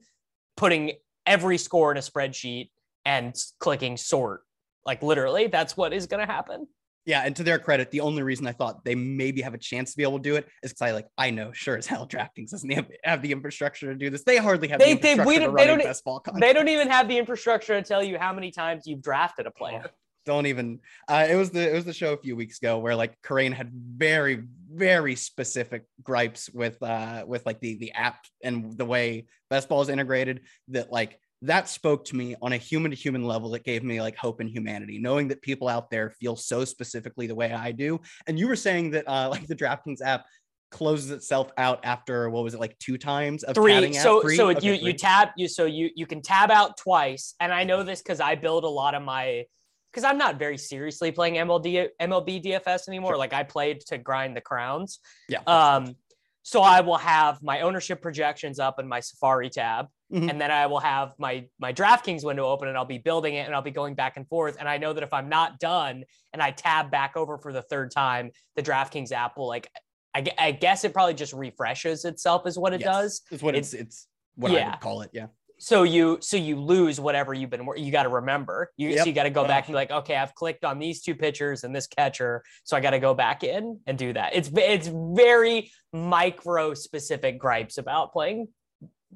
putting 0.57 0.93
every 1.27 1.59
score 1.59 1.93
in 1.93 1.99
a 1.99 2.01
spreadsheet 2.01 2.71
and 3.05 3.35
clicking 3.61 3.97
sort. 3.97 4.41
Like 4.85 5.03
literally, 5.03 5.47
that's 5.47 5.77
what 5.77 5.93
is 5.93 6.07
going 6.07 6.27
to 6.27 6.33
happen. 6.33 6.67
Yeah, 7.09 7.23
and 7.25 7.35
to 7.37 7.43
their 7.43 7.59
credit, 7.59 7.91
the 7.91 8.01
only 8.01 8.23
reason 8.23 8.47
I 8.47 8.53
thought 8.53 8.85
they 8.85 8.95
maybe 8.95 9.41
have 9.41 9.55
a 9.55 9.59
chance 9.59 9.93
to 9.93 9.97
be 9.97 10.03
able 10.03 10.19
to 10.19 10.23
do 10.23 10.37
it 10.37 10.47
is 10.63 10.73
because 10.73 10.83
I 10.83 10.91
like 10.91 11.07
I 11.17 11.31
know 11.31 11.53
sure 11.53 11.79
as 11.79 11.87
hell 11.87 12.07
DraftKings 12.07 12.51
doesn't 12.51 12.71
have, 13.03 13.23
the 13.23 13.33
infrastructure 13.33 13.87
to 13.91 13.95
do 13.99 14.11
this. 14.11 14.25
They 14.25 14.37
hardly 14.37 14.69
have 14.69 14.79
They- 14.79 14.93
the 14.93 15.01
they- 15.01 15.25
we 15.25 15.35
to 15.37 15.41
don't- 15.47 15.55
run 15.55 15.57
they 15.57 15.67
don't- 15.69 15.83
best 15.83 16.05
ball 16.05 16.23
They 16.39 16.53
don't 16.53 16.69
even 16.69 16.89
have 16.91 17.09
the 17.09 17.17
infrastructure 17.17 17.81
to 17.81 17.83
tell 17.83 18.05
you 18.05 18.19
how 18.19 18.35
many 18.35 18.51
times 18.51 18.87
you've 18.87 19.01
drafted 19.01 19.47
a 19.47 19.51
player. 19.51 19.87
don't 20.27 20.45
even 20.45 20.81
uh, 21.09 21.27
it 21.31 21.37
was 21.37 21.49
the 21.49 21.71
it 21.71 21.73
was 21.73 21.87
the 21.87 21.93
show 21.95 22.13
a 22.13 22.17
few 22.19 22.37
weeks 22.37 22.59
ago 22.59 22.77
where 22.79 22.95
like 22.95 23.15
Corain 23.23 23.53
had 23.53 23.71
very 23.73 24.43
very 24.71 25.15
specific 25.17 25.85
gripes 26.03 26.51
with 26.51 26.77
uh 26.83 27.25
with 27.27 27.47
like 27.47 27.59
the 27.61 27.79
the 27.79 27.93
app 27.93 28.19
and 28.45 28.77
the 28.77 28.85
way 28.85 29.27
best 29.49 29.71
ball 29.71 29.81
is 29.81 29.89
integrated 29.89 30.43
that 30.69 30.93
like 30.93 31.19
that 31.43 31.69
spoke 31.69 32.05
to 32.07 32.17
me 32.17 32.35
on 32.43 32.53
a 32.53 32.57
human 32.57 32.91
to 32.91 32.97
human 32.97 33.25
level 33.25 33.51
that 33.51 33.65
gave 33.65 33.83
me 33.85 34.01
like 34.03 34.17
hope 34.17 34.41
and 34.41 34.51
humanity 34.51 34.99
knowing 34.99 35.29
that 35.29 35.41
people 35.43 35.69
out 35.69 35.89
there 35.91 36.11
feel 36.11 36.35
so 36.35 36.65
specifically 36.65 37.27
the 37.27 37.35
way 37.35 37.53
I 37.53 37.71
do 37.73 38.01
and 38.27 38.39
you 38.39 38.49
were 38.49 38.57
saying 38.57 38.91
that 38.91 39.09
uh 39.09 39.29
like 39.33 39.47
the 39.47 39.55
DraftKings 39.55 40.01
app 40.05 40.25
closes 40.71 41.11
itself 41.11 41.51
out 41.57 41.81
after 41.85 42.29
what 42.29 42.45
was 42.45 42.55
it 42.55 42.61
like 42.61 42.79
two 42.79 42.99
times 42.99 43.43
of 43.45 43.55
three 43.55 43.93
so 43.95 44.21
Three? 44.21 44.37
so 44.37 44.51
Okay, 44.51 44.67
you 44.67 44.73
you 44.73 44.81
three. 44.81 44.93
tab 44.95 45.29
you 45.37 45.49
so 45.49 45.65
you 45.65 45.91
you 45.95 46.07
can 46.07 46.21
tab 46.21 46.51
out 46.51 46.77
twice 46.77 47.35
and 47.41 47.55
i 47.55 47.65
know 47.65 47.83
this 47.83 48.03
because 48.03 48.21
i 48.21 48.35
build 48.35 48.65
a 48.65 48.69
lot 48.69 48.95
of 48.95 49.03
my 49.03 49.45
because 49.91 50.05
i'm 50.05 50.19
not 50.19 50.39
very 50.39 50.59
seriously 50.59 51.11
playing 51.11 51.37
mld 51.37 51.89
mlb 52.03 52.45
dfs 52.45 52.87
anymore 52.89 53.13
Sure. 53.13 53.17
like 53.17 53.33
i 53.33 53.43
played 53.45 53.81
to 53.87 53.97
grind 53.97 54.37
the 54.37 54.43
crowns 54.43 54.99
yeah 55.31 55.39
um 55.47 55.95
so 56.43 56.63
i 56.63 56.81
will 56.81 56.97
have 56.97 57.43
my 57.43 57.61
ownership 57.61 58.01
projections 58.03 58.59
up 58.59 58.79
in 58.79 58.87
my 58.89 59.01
safari 59.01 59.51
tab 59.51 59.87
Mhm. 60.11 60.31
and 60.31 60.41
then 60.41 60.51
i 60.51 60.67
will 60.67 60.81
have 60.81 61.13
my 61.19 61.47
my 61.59 61.71
draftkings 61.71 62.25
window 62.25 62.47
open 62.47 62.69
and 62.69 62.79
i'll 62.79 62.87
be 62.87 62.97
building 62.97 63.35
it 63.35 63.45
and 63.47 63.55
i'll 63.55 63.61
be 63.61 63.71
going 63.71 63.95
back 63.95 64.17
and 64.17 64.27
forth. 64.27 64.57
And 64.59 64.67
i 64.67 64.79
know 64.79 64.95
that 64.95 65.03
if 65.03 65.13
i'm 65.13 65.29
not 65.29 65.59
done 65.59 66.05
and 66.33 66.41
i 66.43 66.51
tab 66.51 66.91
back 66.91 67.15
over 67.15 67.37
for 67.37 67.53
the 67.53 67.61
third 67.61 67.91
time 67.91 68.31
the 68.57 68.63
draftkings 68.63 69.13
app 69.13 69.37
will 69.37 69.49
like 69.49 69.69
I, 70.15 70.25
I 70.39 70.51
guess 70.53 70.85
it 70.85 70.95
probably 70.95 71.13
just 71.13 71.35
refreshes 71.35 72.07
itself 72.07 72.47
is 72.47 72.59
what 72.59 72.73
it 72.73 72.81
Yes, 72.81 72.89
does. 72.89 73.23
Is 73.31 73.43
what 73.43 73.55
it's 73.55 73.75
it's 73.75 74.07
what 74.37 74.51
I 74.53 74.71
would 74.71 74.81
call 74.81 75.03
it 75.03 75.11
yeah 75.13 75.27
so 75.59 75.83
you 75.83 76.19
so 76.21 76.37
you 76.37 76.57
lose 76.61 77.01
whatever 77.01 77.35
you've 77.35 77.51
been 77.51 77.67
you 77.77 77.91
got 77.91 78.05
to 78.05 78.09
remember 78.09 78.71
you 78.77 78.91
Yep. 78.91 78.99
so 78.99 79.05
you 79.07 79.13
got 79.13 79.25
to 79.25 79.31
go 79.31 79.45
back 79.45 79.67
and 79.67 79.73
be 79.73 79.77
like 79.77 79.91
okay 79.91 80.17
i've 80.17 80.35
clicked 80.35 80.65
on 80.65 80.79
these 80.79 81.03
two 81.03 81.15
pitchers 81.15 81.65
and 81.65 81.75
this 81.75 81.87
catcher 81.87 82.43
so 82.65 82.77
i 82.77 82.81
got 82.81 82.91
to 82.91 82.99
go 83.01 83.13
back 83.13 83.43
in 83.43 83.81
and 83.87 83.99
do 83.99 84.13
that 84.13 84.35
it's 84.35 84.51
it's 84.55 84.87
very 84.89 85.71
micro 85.93 86.75
specific 86.75 87.39
gripes 87.39 87.77
about 87.79 88.13
playing 88.13 88.47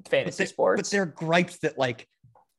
fantasy 0.09 0.43
they- 0.43 0.47
sports 0.47 0.81
But 0.81 0.91
they're 0.91 1.05
gripes 1.05 1.59
that 1.59 1.77
like 1.77 2.07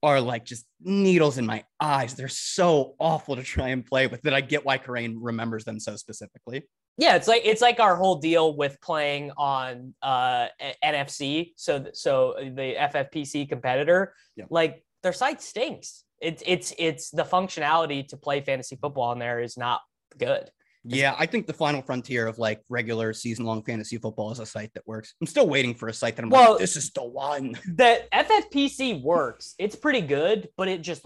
are 0.02 0.20
like 0.20 0.44
just 0.44 0.66
needles 0.82 1.38
in 1.38 1.46
my 1.46 1.64
eyes. 1.80 2.12
They're 2.14 2.28
so 2.28 2.94
awful 2.98 3.36
to 3.36 3.42
try 3.42 3.68
and 3.68 3.82
play 3.86 4.06
with 4.06 4.20
that 4.22 4.34
I 4.34 4.42
get 4.42 4.62
why 4.62 4.76
Corain 4.76 5.16
remembers 5.18 5.64
them 5.64 5.80
so 5.80 5.96
specifically. 5.96 6.64
Yeah 6.96 7.16
it's 7.16 7.26
like 7.28 7.42
it's 7.44 7.60
like 7.62 7.80
our 7.80 7.96
whole 7.96 8.16
deal 8.16 8.56
with 8.56 8.80
playing 8.80 9.32
on 9.36 9.94
uh 10.02 10.46
nffc 10.84 11.52
so 11.56 11.86
so 11.92 12.34
the 12.38 12.74
ffpc 12.78 13.48
competitor 13.48 14.14
Yep. 14.36 14.46
like 14.50 14.84
their 15.02 15.12
site 15.12 15.40
stinks 15.42 16.04
it's 16.20 16.42
it's 16.46 16.72
it's 16.78 17.10
the 17.10 17.24
functionality 17.24 18.06
to 18.08 18.16
play 18.16 18.40
fantasy 18.40 18.76
football 18.80 19.10
on 19.10 19.18
there 19.18 19.40
is 19.40 19.56
not 19.56 19.80
good 20.18 20.50
Yeah, 20.86 21.14
I 21.18 21.24
think 21.26 21.46
the 21.46 21.54
final 21.54 21.80
frontier 21.82 22.26
of 22.26 22.38
like 22.38 22.60
regular 22.68 23.12
season 23.14 23.46
long 23.46 23.62
fantasy 23.64 23.96
football 23.96 24.30
is 24.32 24.38
a 24.38 24.44
site 24.44 24.70
that 24.74 24.86
works. 24.86 25.14
I'm 25.18 25.26
still 25.26 25.48
waiting 25.48 25.74
for 25.74 25.88
a 25.88 25.94
site 25.94 26.14
that 26.16 26.24
I'm 26.24 26.28
Well- 26.30 26.50
like, 26.52 26.60
this 26.60 26.76
is 26.76 26.90
the 26.90 27.02
one. 27.04 27.54
The 27.82 28.04
FFPC 28.12 29.02
works. 29.02 29.54
It's 29.58 29.76
pretty 29.76 30.02
good, 30.02 30.48
but 30.58 30.68
it 30.68 30.82
just 30.82 31.00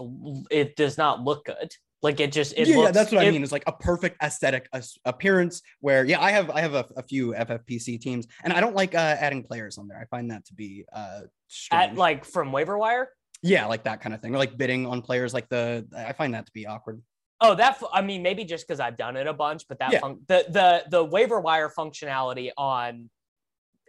it 0.51 0.75
does 0.75 0.97
not 0.97 1.23
look 1.23 1.45
good. 1.45 1.69
Like 2.01 2.19
it 2.21 2.31
just 2.31 2.53
it 2.55 2.67
yeah, 2.67 2.77
yeah, 2.77 2.91
that's 2.91 3.11
what 3.11 3.25
I 3.25 3.29
mean. 3.29 3.43
It's 3.43 3.51
like 3.51 3.65
a 3.67 3.73
perfect 3.73 4.23
aesthetic 4.23 4.69
appearance 5.03 5.61
where, 5.81 6.05
yeah, 6.05 6.21
I 6.21 6.31
have 6.31 6.49
I 6.49 6.61
have 6.61 6.73
a, 6.73 6.85
a 6.95 7.03
few 7.03 7.33
FFPC 7.33 7.99
teams, 7.99 8.25
and 8.43 8.53
I 8.53 8.61
don't 8.61 8.75
like 8.75 8.95
uh, 8.95 8.97
adding 9.19 9.43
players 9.43 9.77
on 9.77 9.87
there. 9.89 9.99
I 9.99 10.05
find 10.05 10.31
that 10.31 10.45
to 10.45 10.53
be 10.53 10.85
uh, 10.93 11.21
strange. 11.47 11.91
At 11.91 11.95
like 11.97 12.23
from 12.23 12.53
waiver 12.53 12.77
wire. 12.77 13.09
yeah, 13.41 13.65
like 13.65 13.83
that 13.83 13.99
kind 13.99 14.15
of 14.15 14.21
thing, 14.21 14.33
or 14.33 14.37
like 14.37 14.57
bidding 14.57 14.85
on 14.85 15.01
players. 15.01 15.33
Like 15.33 15.49
the 15.49 15.85
I 15.95 16.13
find 16.13 16.33
that 16.35 16.45
to 16.45 16.51
be 16.53 16.65
awkward. 16.67 17.01
Oh, 17.41 17.55
that 17.55 17.81
I 17.93 18.01
mean, 18.01 18.23
maybe 18.23 18.45
just 18.45 18.65
because 18.65 18.79
I've 18.79 18.95
done 18.97 19.17
it 19.17 19.27
a 19.27 19.33
bunch, 19.33 19.63
but 19.67 19.79
that 19.79 19.91
Yeah. 19.91 19.99
fun- 19.99 20.19
the 20.27 20.45
the 20.49 20.83
the 20.89 21.03
waiver 21.03 21.41
wire 21.41 21.69
functionality 21.69 22.51
on 22.57 23.09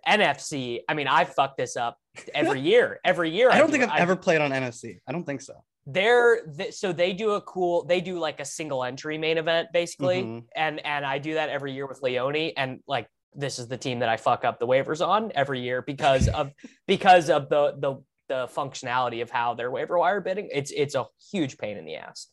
NFFC. 0.06 0.80
I 0.88 0.94
mean, 0.94 1.06
I 1.06 1.24
fuck 1.24 1.56
this 1.56 1.76
up 1.76 1.98
every 2.34 2.60
year. 2.60 2.98
Every 3.04 3.30
year, 3.30 3.50
I 3.52 3.58
don't 3.58 3.70
do 3.70 3.78
think. 3.78 3.90
I've 3.90 4.00
ever 4.00 4.16
played 4.16 4.40
on 4.40 4.50
NFFC. 4.50 4.98
I 5.06 5.12
don't 5.12 5.24
think 5.24 5.42
so. 5.42 5.54
They're 5.86 6.44
th- 6.56 6.74
so 6.74 6.92
they 6.92 7.12
do 7.12 7.30
a 7.30 7.40
cool 7.40 7.84
they 7.86 8.00
do 8.00 8.18
like 8.18 8.38
a 8.40 8.44
single 8.44 8.84
entry 8.84 9.16
main 9.18 9.38
event 9.38 9.68
basically 9.72 10.22
Mhm. 10.22 10.44
and 10.54 10.84
and 10.84 11.06
i 11.06 11.18
do 11.18 11.34
that 11.34 11.48
every 11.48 11.72
year 11.72 11.86
with 11.86 12.02
leone 12.02 12.52
and 12.56 12.80
like 12.86 13.08
this 13.34 13.58
is 13.58 13.66
the 13.68 13.78
team 13.78 14.00
that 14.00 14.08
i 14.08 14.16
fuck 14.16 14.44
up 14.44 14.58
the 14.58 14.66
waivers 14.66 15.04
on 15.06 15.32
every 15.34 15.60
year 15.60 15.80
because 15.82 16.28
of 16.28 16.52
because 16.86 17.30
of 17.30 17.48
the 17.48 17.74
the 17.78 17.94
the 18.28 18.46
functionality 18.54 19.22
of 19.22 19.30
how 19.30 19.54
their 19.54 19.70
waiver 19.70 19.98
wire 19.98 20.20
bidding 20.20 20.48
it's 20.52 20.70
it's 20.70 20.94
a 20.94 21.06
huge 21.32 21.56
pain 21.58 21.76
in 21.78 21.84
the 21.86 21.96
ass 21.96 22.28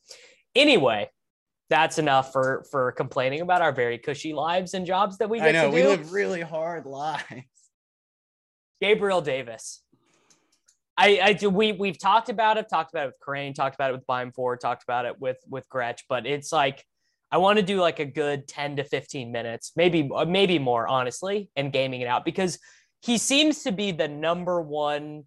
anyway 0.53 1.09
that's 1.69 1.97
enough 1.97 2.31
for 2.33 2.65
for 2.69 2.91
complaining 2.91 3.41
about 3.41 3.61
our 3.61 3.71
very 3.71 3.97
cushy 3.97 4.33
lives 4.33 4.73
and 4.73 4.85
jobs 4.85 5.17
that 5.19 5.29
we 5.29 5.39
get 5.39 5.49
I 5.49 5.51
know 5.53 5.69
to 5.69 5.75
we 5.75 5.83
live 5.83 6.11
really 6.13 6.41
hard 6.41 6.85
lives. 6.85 7.43
Gabriel 8.81 9.21
Davis. 9.21 9.81
I, 10.97 11.19
I 11.21 11.33
do. 11.33 11.49
We 11.49 11.73
we've 11.73 11.99
talked 11.99 12.29
about 12.29 12.57
it. 12.57 12.67
Talked 12.69 12.91
about 12.91 13.03
it 13.03 13.07
with 13.07 13.19
Crane. 13.19 13.53
Talked 13.53 13.75
about 13.75 13.91
it 13.91 13.93
with 13.93 14.07
Bime 14.07 14.31
Ford. 14.31 14.59
Talked 14.59 14.83
about 14.83 15.05
it 15.05 15.19
with 15.19 15.37
with 15.47 15.69
Gretch. 15.69 16.05
But 16.09 16.25
it's 16.25 16.51
like 16.51 16.83
I 17.31 17.37
want 17.37 17.57
to 17.57 17.63
do 17.63 17.79
like 17.79 17.99
a 17.99 18.05
good 18.05 18.47
ten 18.47 18.75
to 18.77 18.83
fifteen 18.83 19.31
minutes, 19.31 19.73
maybe 19.75 20.09
uh, 20.13 20.25
maybe 20.25 20.57
more, 20.57 20.87
honestly, 20.87 21.49
and 21.55 21.71
gaming 21.71 22.01
it 22.01 22.07
out 22.07 22.25
because 22.25 22.57
he 23.01 23.17
seems 23.19 23.63
to 23.63 23.71
be 23.71 23.91
the 23.91 24.07
number 24.07 24.59
one 24.59 25.25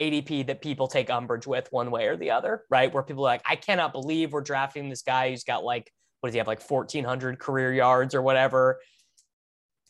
ADP 0.00 0.46
that 0.46 0.62
people 0.62 0.88
take 0.88 1.10
umbrage 1.10 1.46
with 1.46 1.68
one 1.70 1.90
way 1.90 2.06
or 2.06 2.16
the 2.16 2.30
other, 2.30 2.64
right? 2.70 2.92
Where 2.92 3.02
people 3.02 3.22
are 3.24 3.32
like, 3.32 3.42
I 3.44 3.56
cannot 3.56 3.92
believe 3.92 4.32
we're 4.32 4.40
drafting 4.40 4.88
this 4.88 5.02
guy 5.02 5.30
who's 5.30 5.44
got 5.44 5.62
like 5.62 5.92
what 6.20 6.28
does 6.28 6.34
he 6.34 6.38
have 6.38 6.46
like 6.46 6.62
fourteen 6.62 7.04
hundred 7.04 7.38
career 7.38 7.72
yards 7.72 8.14
or 8.14 8.22
whatever, 8.22 8.80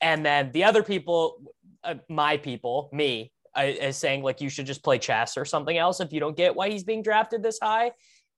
and 0.01 0.27
then 0.27 0.51
the 0.51 0.65
other 0.65 0.83
people 0.83 1.43
uh, 1.85 1.95
my 2.09 2.37
people, 2.37 2.91
me, 2.93 3.33
is 3.57 3.97
saying 3.97 4.23
like 4.23 4.41
you 4.41 4.49
should 4.49 4.67
just 4.67 4.83
play 4.83 4.99
chess 4.99 5.37
or 5.37 5.45
something 5.45 5.77
else 5.77 6.01
if 6.01 6.13
you 6.13 6.21
don't 6.21 6.37
get 6.37 6.55
why 6.55 6.69
he's 6.71 6.85
being 6.85 7.03
drafted 7.03 7.43
this 7.43 7.59
high. 7.63 7.93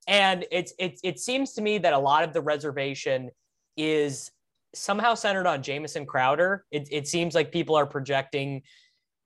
And 0.07 0.45
it's 0.51 0.73
it 0.79 0.99
it 1.03 1.19
seems 1.19 1.53
to 1.53 1.61
me 1.61 1.77
that 1.79 1.93
a 1.93 1.99
lot 1.99 2.23
of 2.23 2.33
the 2.33 2.41
reservation 2.41 3.29
is 3.77 4.31
somehow 4.73 5.15
centered 5.15 5.47
on 5.47 5.61
Jamison 5.63 6.05
Crowder. 6.05 6.65
It 6.71 6.87
it 6.91 7.07
seems 7.07 7.35
like 7.35 7.51
people 7.51 7.75
are 7.75 7.85
projecting 7.85 8.61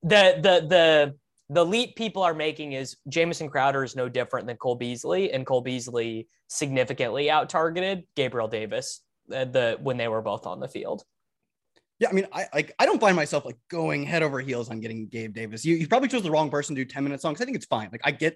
the 0.02 0.40
the 0.42 0.68
the 0.68 1.16
the 1.50 1.66
leap 1.66 1.96
people 1.96 2.24
are 2.24 2.34
making 2.34 2.74
is 2.74 2.98
Jamison 3.08 3.50
Crowder 3.50 3.84
is 3.84 3.96
no 3.96 4.10
different 4.10 4.48
than 4.48 4.58
Cole 4.58 4.76
Beasley, 4.76 5.32
and 5.32 5.46
Cole 5.46 5.62
Beasley 5.62 6.28
significantly 6.48 7.30
out 7.30 7.50
targeted 7.50 8.04
Gabriel 8.16 8.48
Davis 8.48 9.02
uh, 9.34 9.46
the 9.46 9.78
when 9.82 9.98
they 9.98 10.08
were 10.08 10.22
both 10.22 10.46
on 10.46 10.60
the 10.60 10.68
field. 10.68 11.04
Yeah, 12.04 12.10
I 12.10 12.12
mean, 12.12 12.28
I 12.34 12.48
like 12.54 12.76
I 12.80 12.86
don't 12.86 13.00
find 13.00 13.16
myself 13.16 13.46
like 13.46 13.56
going 13.70 14.04
head 14.04 14.24
over 14.24 14.42
heels 14.42 14.70
on 14.70 14.82
getting 14.82 15.08
Gabe 15.08 15.34
Davis. 15.34 15.64
You, 15.64 15.76
you 15.76 15.88
probably 15.88 16.10
chose 16.10 16.22
the 16.22 16.32
wrong 16.32 16.50
person 16.50 16.76
to 16.76 16.84
do 16.84 16.86
10 16.86 17.02
minute 17.02 17.22
songs. 17.22 17.40
I 17.40 17.46
think 17.46 17.56
it's 17.56 17.66
fine. 17.66 17.88
Like 17.94 18.02
I 18.04 18.12
get 18.12 18.36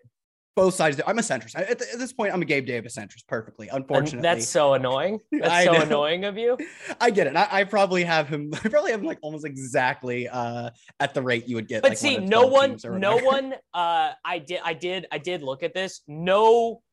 both 0.56 0.74
sides. 0.74 1.02
I'm 1.06 1.20
a 1.20 1.22
centrist. 1.22 1.54
At, 1.54 1.70
at 1.70 2.00
this 2.00 2.14
point, 2.14 2.34
I'm 2.34 2.42
a 2.42 2.46
Gabe 2.46 2.66
Davis 2.66 2.96
centrist 2.96 3.28
perfectly. 3.28 3.68
And 3.68 3.80
Unfortunately, 3.80 4.22
that's 4.22 4.48
so 4.48 4.74
annoying. 4.74 5.20
That's 5.34 5.66
so 5.66 5.82
annoying 5.82 6.24
of 6.24 6.38
you. 6.38 6.58
I 7.02 7.10
get 7.10 7.28
it. 7.28 7.36
I, 7.36 7.48
I 7.52 7.64
probably 7.66 8.06
have 8.06 8.30
him. 8.30 8.54
I 8.64 8.70
probably 8.70 8.92
have 8.92 9.02
him 9.02 9.06
like 9.06 9.20
almost 9.22 9.46
exactly 9.46 10.30
uh 10.30 10.70
at 11.02 11.14
the 11.14 11.22
rate 11.22 11.50
you 11.50 11.58
would 11.58 11.68
get. 11.68 11.82
But 11.82 11.92
like, 11.92 11.98
see, 11.98 12.20
one 12.20 12.30
no 12.30 12.48
one, 12.48 12.78
no 12.86 13.18
one. 13.18 13.54
Uh, 13.74 14.14
I 14.24 14.40
did, 14.40 14.62
I 14.64 14.76
did, 14.76 15.08
I 15.12 15.18
did 15.18 15.44
look 15.44 15.62
at 15.62 15.74
this. 15.74 16.04
No 16.08 16.84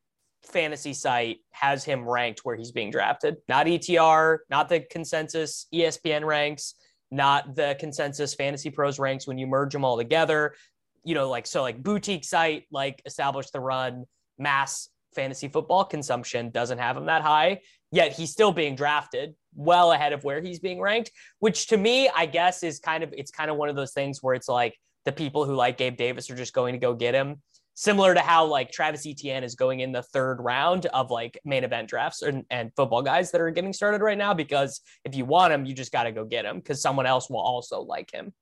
fantasy 0.47 0.93
site 0.93 1.37
has 1.51 1.83
him 1.83 2.07
ranked 2.07 2.41
where 2.43 2.55
he's 2.55 2.71
being 2.71 2.91
drafted. 2.91 3.37
Not 3.47 3.65
ETR, 3.67 4.39
not 4.49 4.69
the 4.69 4.81
consensus 4.81 5.67
ESPN 5.73 6.25
ranks, 6.25 6.75
not 7.11 7.55
the 7.55 7.75
consensus 7.79 8.33
Fantasy 8.33 8.69
Pros 8.69 8.99
ranks. 8.99 9.27
When 9.27 9.37
you 9.37 9.47
merge 9.47 9.73
them 9.73 9.85
all 9.85 9.97
together, 9.97 10.55
you 11.03 11.15
know, 11.15 11.29
like 11.29 11.47
so, 11.47 11.61
like 11.61 11.81
boutique 11.81 12.25
site, 12.25 12.63
like 12.71 13.01
establish 13.05 13.49
the 13.51 13.59
run, 13.59 14.05
mass 14.37 14.89
fantasy 15.15 15.47
football 15.47 15.85
consumption 15.85 16.49
doesn't 16.49 16.77
have 16.77 16.97
him 16.97 17.05
that 17.05 17.21
high. 17.21 17.61
Yet 17.91 18.11
he's 18.11 18.31
still 18.31 18.51
being 18.51 18.75
drafted 18.75 19.35
well 19.55 19.93
ahead 19.93 20.11
of 20.11 20.23
where 20.23 20.41
he's 20.41 20.59
being 20.59 20.81
ranked, 20.81 21.11
which 21.39 21.67
to 21.67 21.77
me, 21.77 22.09
I 22.09 22.25
guess, 22.25 22.61
is 22.63 22.79
kind 22.79 23.03
of 23.03 23.13
it's 23.17 23.31
kind 23.31 23.49
of 23.49 23.57
one 23.57 23.69
of 23.69 23.75
those 23.75 23.93
things 23.93 24.21
where 24.21 24.35
it's 24.35 24.49
like 24.49 24.77
the 25.05 25.11
people 25.11 25.45
who 25.45 25.55
like 25.55 25.77
Gabe 25.77 25.95
Davis 25.95 26.29
are 26.29 26.35
just 26.35 26.53
going 26.53 26.73
to 26.73 26.79
go 26.79 26.93
get 26.93 27.13
him. 27.13 27.41
Similar 27.77 28.13
to 28.13 28.21
how 28.21 28.45
like 28.45 28.71
Travis 28.71 29.05
Etienne 29.05 29.43
is 29.43 29.55
going 29.55 29.81
in 29.81 29.91
the 29.91 30.01
third 30.01 30.37
round 30.39 30.85
of 30.87 31.11
like 31.11 31.39
main 31.43 31.63
event 31.63 31.89
drafts 31.89 32.21
and, 32.21 32.45
and 32.49 32.71
football 32.75 33.01
guys 33.01 33.31
that 33.31 33.41
are 33.41 33.51
getting 33.51 33.73
started 33.73 34.01
right 34.01 34.17
now, 34.17 34.33
because 34.33 34.81
if 35.03 35.13
you 35.13 35.25
want 35.25 35.53
him, 35.53 35.65
you 35.65 35.73
just 35.73 35.91
got 35.91 36.03
to 36.03 36.11
go 36.11 36.23
get 36.23 36.45
him 36.45 36.57
because 36.57 36.81
someone 36.81 37.05
else 37.05 37.29
will 37.29 37.41
also 37.41 37.81
like 37.81 38.11
him. 38.11 38.33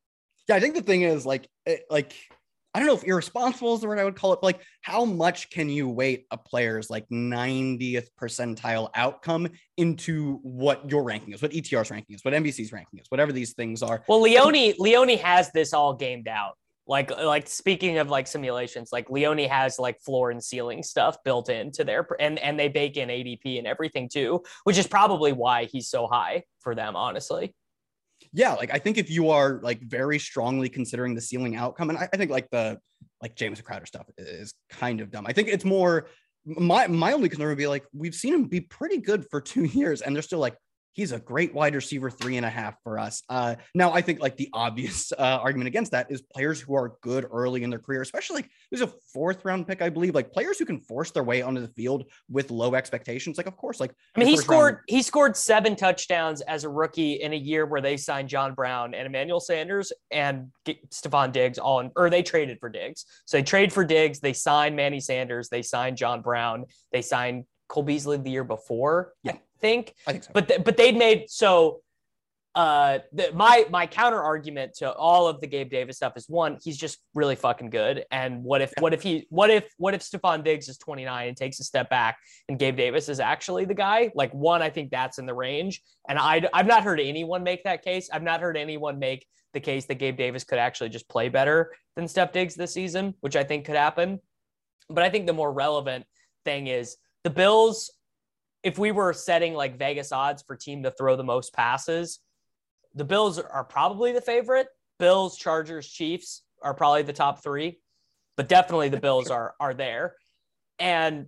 Yeah, 0.48 0.56
I 0.56 0.60
think 0.60 0.76
the 0.76 0.82
thing 0.82 1.02
is 1.02 1.26
like, 1.26 1.48
it, 1.66 1.84
like 1.90 2.14
I 2.76 2.80
don't 2.80 2.88
know 2.88 2.96
if 2.96 3.04
irresponsible 3.04 3.76
is 3.76 3.82
the 3.82 3.88
word 3.88 4.00
I 4.00 4.04
would 4.04 4.16
call 4.16 4.34
it. 4.34 4.40
But 4.42 4.48
like, 4.48 4.62
how 4.82 5.06
much 5.06 5.52
can 5.52 5.70
you 5.70 5.88
weight 5.88 6.26
a 6.32 6.38
player's 6.38 6.90
like 6.90 7.08
90th 7.10 8.08
percentile 8.20 8.90
outcome 8.96 9.50
into 9.78 10.40
what 10.42 10.90
your 10.90 11.04
ranking 11.04 11.34
is, 11.34 11.42
what 11.42 11.54
ETR's 11.54 11.92
ranking 11.92 12.16
is, 12.16 12.26
what 12.26 12.34
NBC's 12.34 12.72
ranking 12.72 13.00
is, 13.00 13.06
whatever 13.10 13.32
these 13.32 13.54
things 13.54 13.84
are? 13.84 14.04
Well, 14.08 14.22
Leone 14.22 14.74
Leone 14.80 15.18
has 15.20 15.52
this 15.52 15.74
all 15.74 15.94
gamed 15.94 16.28
out. 16.28 16.58
Like 16.86 17.12
like 17.18 17.48
speaking 17.48 17.98
of 17.98 18.10
like 18.10 18.28
simulations, 18.28 18.90
like 18.92 19.10
Leone 19.10 19.40
has 19.40 19.80
like 19.80 20.02
floor 20.02 20.32
and 20.32 20.44
ceiling 20.44 20.84
stuff 20.84 21.18
built 21.24 21.50
into 21.50 21.84
their 21.84 22.06
and 22.20 22.38
and 22.40 22.60
they 22.60 22.68
bake 22.68 22.98
in 22.98 23.10
ADP 23.10 23.58
and 23.58 23.66
everything 23.68 24.10
too, 24.10 24.44
which 24.66 24.78
is 24.78 24.88
probably 24.88 25.32
why 25.32 25.66
he's 25.66 25.88
so 25.90 26.08
high 26.08 26.44
for 26.60 26.76
them, 26.76 26.96
honestly. 26.96 27.56
yeah, 28.32 28.54
like 28.54 28.74
I 28.74 28.80
think 28.80 28.98
if 28.98 29.10
you 29.10 29.30
are 29.30 29.60
like 29.64 29.82
very 29.82 30.20
strongly 30.20 30.70
considering 30.70 31.16
the 31.16 31.22
ceiling 31.22 31.56
outcome, 31.56 31.90
and 31.90 31.98
I, 32.00 32.10
I 32.14 32.18
think 32.18 32.32
like 32.32 32.50
the 32.50 32.80
like 33.22 33.36
James 33.36 33.60
Crowder 33.62 33.86
stuff 33.86 34.08
is 34.18 34.54
kind 34.70 35.02
of 35.02 35.12
dumb. 35.12 35.26
I 35.28 35.34
think 35.34 35.50
it's 35.50 35.66
more 35.66 36.08
my 36.46 36.88
my 36.88 37.14
only 37.14 37.30
concern 37.30 37.48
would 37.48 37.58
be 37.58 37.68
like 37.68 37.86
we've 37.94 38.16
seen 38.16 38.34
him 38.34 38.46
be 38.46 38.62
pretty 38.62 38.98
good 38.98 39.26
for 39.30 39.42
two 39.42 39.64
years, 39.80 40.02
and 40.02 40.16
they're 40.16 40.24
still 40.24 40.40
like 40.40 40.56
he's 40.94 41.12
a 41.12 41.20
great 41.20 41.54
wide 41.54 41.76
receiver 41.76 42.10
three 42.10 42.38
and 42.38 42.46
a 42.46 42.50
half 42.50 42.76
for 42.84 42.98
us. 42.98 43.24
Uh, 43.28 43.56
now 43.76 43.92
I 43.92 44.02
think 44.02 44.20
like 44.22 44.38
the 44.38 44.50
obvious 44.54 45.12
uh, 45.12 45.40
argument 45.42 45.68
against 45.68 45.92
that 45.92 46.12
is 46.12 46.22
players 46.22 46.62
who 46.62 46.76
are 46.76 46.94
good 47.02 47.26
early 47.32 47.64
in 47.64 47.70
their 47.70 47.80
career, 47.80 48.02
especially 48.02 48.36
like 48.38 48.50
there's 48.72 48.82
a 48.82 48.92
fourth 49.14 49.44
round 49.44 49.68
pick, 49.68 49.82
I 49.82 49.90
believe, 49.90 50.16
like 50.16 50.32
players 50.32 50.58
who 50.60 50.66
can 50.66 50.80
force 50.80 51.12
their 51.12 51.24
way 51.24 51.42
onto 51.42 51.62
the 51.62 51.68
field 51.70 52.06
with 52.30 52.52
low 52.52 52.76
expectations. 52.76 53.38
Like 53.38 53.48
of 53.48 53.58
course, 53.58 53.80
like 53.80 53.92
I 54.16 54.20
mean, 54.20 54.28
he 54.30 54.36
first 54.36 54.48
round- 54.48 54.60
scored 54.60 54.80
he 54.88 55.02
scored 55.02 55.36
seven 55.38 55.76
touchdowns 55.76 56.42
as 56.42 56.64
a 56.64 56.70
rookie 56.70 57.14
in 57.14 57.34
a 57.34 57.38
year 57.38 57.66
where 57.66 57.82
they 57.82 57.98
signed 57.98 58.30
John 58.30 58.54
Brown 58.54 58.94
and 58.94 59.06
Emmanuel 59.08 59.40
Sanders 59.40 59.92
and 60.12 60.52
G- 60.66 60.80
Stefon 60.90 61.32
Diggs 61.32 61.58
all 61.58 61.80
in, 61.80 61.92
or 61.96 62.10
they 62.10 62.24
traded 62.24 62.60
for 62.60 62.70
Diggs. 62.70 63.06
So 63.26 63.38
they 63.38 63.44
trade 63.44 63.74
for 63.74 63.84
Diggs, 63.84 64.20
they 64.20 64.34
signed 64.34 64.76
Manny 64.76 65.00
Sanders, 65.00 65.50
they 65.50 65.62
signed 65.62 65.98
John 65.98 66.22
Brown, 66.22 66.66
they 66.92 67.02
signed 67.02 67.46
Cole 67.68 67.84
Beasley 67.84 68.18
the 68.18 68.30
year 68.30 68.44
before, 68.44 69.14
Yeah. 69.24 69.38
I 69.64 69.68
think. 69.68 69.94
I 70.08 70.12
think 70.12 70.24
so. 70.26 70.32
But 70.34 70.48
th- 70.48 70.64
but 70.64 70.78
they'd 70.78 70.98
made 70.98 71.30
so 71.30 71.82
uh 72.56 73.00
the, 73.14 73.32
my 73.34 73.66
my 73.72 73.88
counter 73.88 74.22
argument 74.22 74.76
to 74.76 74.94
all 74.94 75.28
of 75.28 75.42
the 75.42 75.48
Gabe 75.48 75.72
Davis 75.72 75.96
stuff 75.96 76.14
is 76.16 76.30
one 76.30 76.60
he's 76.62 76.78
just 76.78 77.00
really 77.16 77.36
fucking 77.36 77.70
good. 77.72 78.06
And 78.12 78.44
what 78.44 78.62
if 78.62 78.72
what 78.80 78.94
if 78.94 79.02
he 79.02 79.26
what 79.30 79.50
if 79.50 79.66
what 79.78 79.94
if 79.94 80.02
Stefon 80.02 80.44
Diggs 80.44 80.68
is 80.70 80.78
29 80.78 81.30
and 81.30 81.38
takes 81.38 81.60
a 81.60 81.64
step 81.64 81.90
back 81.90 82.18
and 82.50 82.60
Gabe 82.60 82.76
Davis 82.76 83.10
is 83.10 83.20
actually 83.20 83.66
the 83.66 83.74
guy? 83.74 84.12
Like 84.14 84.32
one 84.34 84.62
I 84.62 84.70
think 84.70 84.92
that's 84.92 85.18
in 85.18 85.26
the 85.26 85.34
range. 85.34 85.82
And 86.08 86.20
I 86.20 86.48
I've 86.54 86.68
not 86.68 86.84
heard 86.84 87.00
anyone 87.00 87.42
make 87.44 87.64
that 87.64 87.84
case. 87.84 88.10
I've 88.14 88.24
not 88.24 88.42
heard 88.42 88.58
anyone 88.58 89.00
make 89.00 89.26
the 89.54 89.60
case 89.60 89.86
that 89.86 89.96
Gabe 89.96 90.18
Davis 90.18 90.44
could 90.44 90.60
actually 90.60 90.90
just 90.90 91.10
play 91.10 91.30
better 91.30 91.74
than 91.96 92.08
Steph 92.08 92.34
Diggs 92.34 92.56
this 92.56 92.74
season 92.74 93.16
which 93.22 93.36
I 93.36 93.44
think 93.44 93.66
could 93.66 93.76
happen. 93.76 94.20
But 94.90 95.04
I 95.04 95.10
think 95.10 95.26
the 95.26 95.34
more 95.34 95.52
relevant 95.52 96.06
thing 96.46 96.68
is 96.68 96.98
the 97.24 97.30
Bills 97.30 97.90
if 98.64 98.78
we 98.80 98.92
were 98.92 99.14
setting 99.14 99.54
like 99.54 99.78
Vegas 99.78 100.12
odds 100.12 100.42
for 100.42 100.56
team 100.56 100.84
to 100.84 100.92
throw 100.92 101.16
the 101.16 101.24
most 101.24 101.54
passes, 101.54 102.20
the 102.96 103.04
Bills 103.04 103.40
are 103.40 103.64
probably 103.64 104.12
the 104.14 104.22
favorite. 104.22 104.68
Bills, 105.00 105.38
Chargers, 105.38 105.88
Chiefs 105.88 106.44
are 106.62 106.74
probably 106.74 107.02
the 107.02 107.14
top 107.14 107.44
three, 107.44 107.80
but 108.38 108.48
definitely 108.48 108.90
the 108.90 109.00
Bills 109.00 109.30
are 109.30 109.54
are 109.60 109.74
there. 109.74 110.16
And 110.80 111.28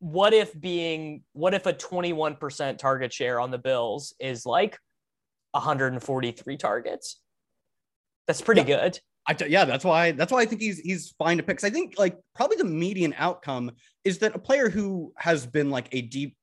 what 0.00 0.32
if 0.32 0.58
being 0.58 1.22
what 1.32 1.54
if 1.54 1.66
a 1.66 1.72
21% 1.72 2.78
target 2.78 3.12
share 3.12 3.38
on 3.38 3.50
the 3.52 3.58
Bills 3.58 4.14
is 4.18 4.44
like 4.44 4.78
143 5.52 6.56
targets? 6.56 7.20
That's 8.26 8.40
pretty 8.40 8.62
Yeah. 8.62 8.66
good. 8.78 9.00
I 9.26 9.34
t- 9.34 9.46
yeah, 9.46 9.64
that's 9.64 9.84
why 9.84 10.10
that's 10.12 10.32
why 10.32 10.40
I 10.40 10.46
think 10.46 10.60
he's 10.60 10.80
he's 10.80 11.10
fine 11.16 11.36
to 11.36 11.44
pick. 11.44 11.58
'Cause 11.58 11.64
I 11.64 11.70
think 11.70 11.94
like 11.96 12.18
probably 12.34 12.56
the 12.56 12.64
median 12.64 13.14
outcome 13.16 13.70
is 14.04 14.18
that 14.18 14.34
a 14.34 14.38
player 14.38 14.68
who 14.68 15.12
has 15.16 15.46
been 15.46 15.70
like 15.70 15.88
a 15.92 16.00
deep, 16.02 16.36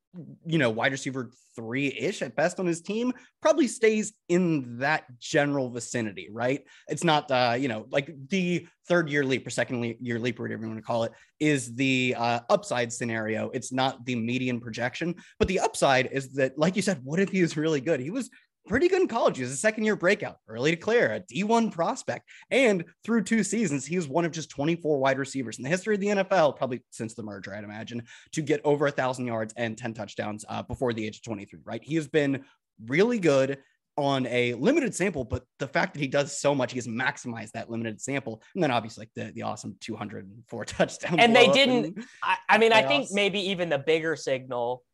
you 0.44 0.58
know, 0.58 0.70
wide 0.70 0.92
receiver 0.92 1.30
three 1.54 1.88
ish 1.98 2.22
at 2.22 2.34
best 2.34 2.58
on 2.58 2.66
his 2.66 2.80
team 2.80 3.12
probably 3.40 3.68
stays 3.68 4.12
in 4.28 4.78
that 4.78 5.04
general 5.18 5.70
vicinity, 5.70 6.28
right? 6.32 6.64
It's 6.88 7.04
not 7.04 7.30
uh, 7.30 7.56
you 7.58 7.68
know, 7.68 7.86
like 7.90 8.12
the 8.28 8.66
third 8.88 9.08
year 9.08 9.24
leap 9.24 9.46
or 9.46 9.50
second 9.50 9.80
le- 9.80 9.94
year 10.00 10.18
leap 10.18 10.40
or 10.40 10.44
whatever 10.44 10.62
you 10.62 10.68
want 10.68 10.78
to 10.78 10.86
call 10.86 11.04
it 11.04 11.12
is 11.38 11.74
the 11.74 12.14
uh, 12.18 12.40
upside 12.48 12.92
scenario. 12.92 13.50
It's 13.50 13.72
not 13.72 14.04
the 14.04 14.16
median 14.16 14.60
projection, 14.60 15.14
but 15.38 15.48
the 15.48 15.60
upside 15.60 16.06
is 16.10 16.32
that, 16.32 16.58
like 16.58 16.76
you 16.76 16.82
said, 16.82 17.00
what 17.04 17.20
if 17.20 17.30
he 17.30 17.40
is 17.40 17.56
really 17.56 17.80
good? 17.80 18.00
He 18.00 18.10
was 18.10 18.30
pretty 18.68 18.88
good 18.88 19.02
in 19.02 19.08
college. 19.08 19.36
He 19.36 19.42
was 19.42 19.52
a 19.52 19.56
second 19.56 19.84
year 19.84 19.96
breakout, 19.96 20.36
early 20.48 20.70
to 20.70 20.76
declare, 20.76 21.12
a 21.14 21.20
D1 21.20 21.72
prospect. 21.72 22.28
And 22.50 22.84
through 23.04 23.24
two 23.24 23.42
seasons, 23.42 23.84
he 23.86 23.96
was 23.96 24.06
one 24.08 24.24
of 24.24 24.32
just 24.32 24.50
24 24.50 24.98
wide 24.98 25.18
receivers 25.18 25.58
in 25.58 25.64
the 25.64 25.70
history 25.70 25.94
of 25.94 26.00
the 26.00 26.08
NFL, 26.08 26.56
probably 26.56 26.82
since 26.90 27.14
the 27.14 27.22
merger, 27.22 27.54
I'd 27.54 27.64
imagine, 27.64 28.02
to 28.32 28.42
get 28.42 28.60
over 28.64 28.86
a 28.86 28.90
thousand 28.90 29.26
yards 29.26 29.52
and 29.56 29.76
10 29.76 29.94
touchdowns 29.94 30.44
uh, 30.48 30.62
before 30.62 30.92
the 30.92 31.04
age 31.06 31.16
of 31.16 31.22
23, 31.22 31.60
right? 31.64 31.82
He 31.82 31.96
has 31.96 32.06
been 32.08 32.44
really 32.86 33.18
good 33.18 33.58
on 33.96 34.24
a 34.26 34.54
limited 34.54 34.94
sample, 34.94 35.24
but 35.24 35.44
the 35.58 35.66
fact 35.66 35.92
that 35.94 36.00
he 36.00 36.06
does 36.08 36.38
so 36.38 36.54
much, 36.54 36.72
he 36.72 36.78
has 36.78 36.86
maximized 36.86 37.50
that 37.52 37.68
limited 37.70 38.00
sample. 38.00 38.40
And 38.54 38.62
then 38.62 38.70
obviously 38.70 39.02
like 39.02 39.10
the, 39.14 39.32
the 39.32 39.42
awesome 39.42 39.76
204 39.80 40.64
touchdowns. 40.66 41.16
And 41.18 41.34
they 41.34 41.48
didn't- 41.48 41.96
and- 41.96 42.04
I, 42.22 42.36
I 42.48 42.58
mean, 42.58 42.72
I 42.72 42.82
think 42.82 43.08
maybe 43.10 43.40
even 43.50 43.68
the 43.68 43.78
bigger 43.78 44.16
signal 44.16 44.84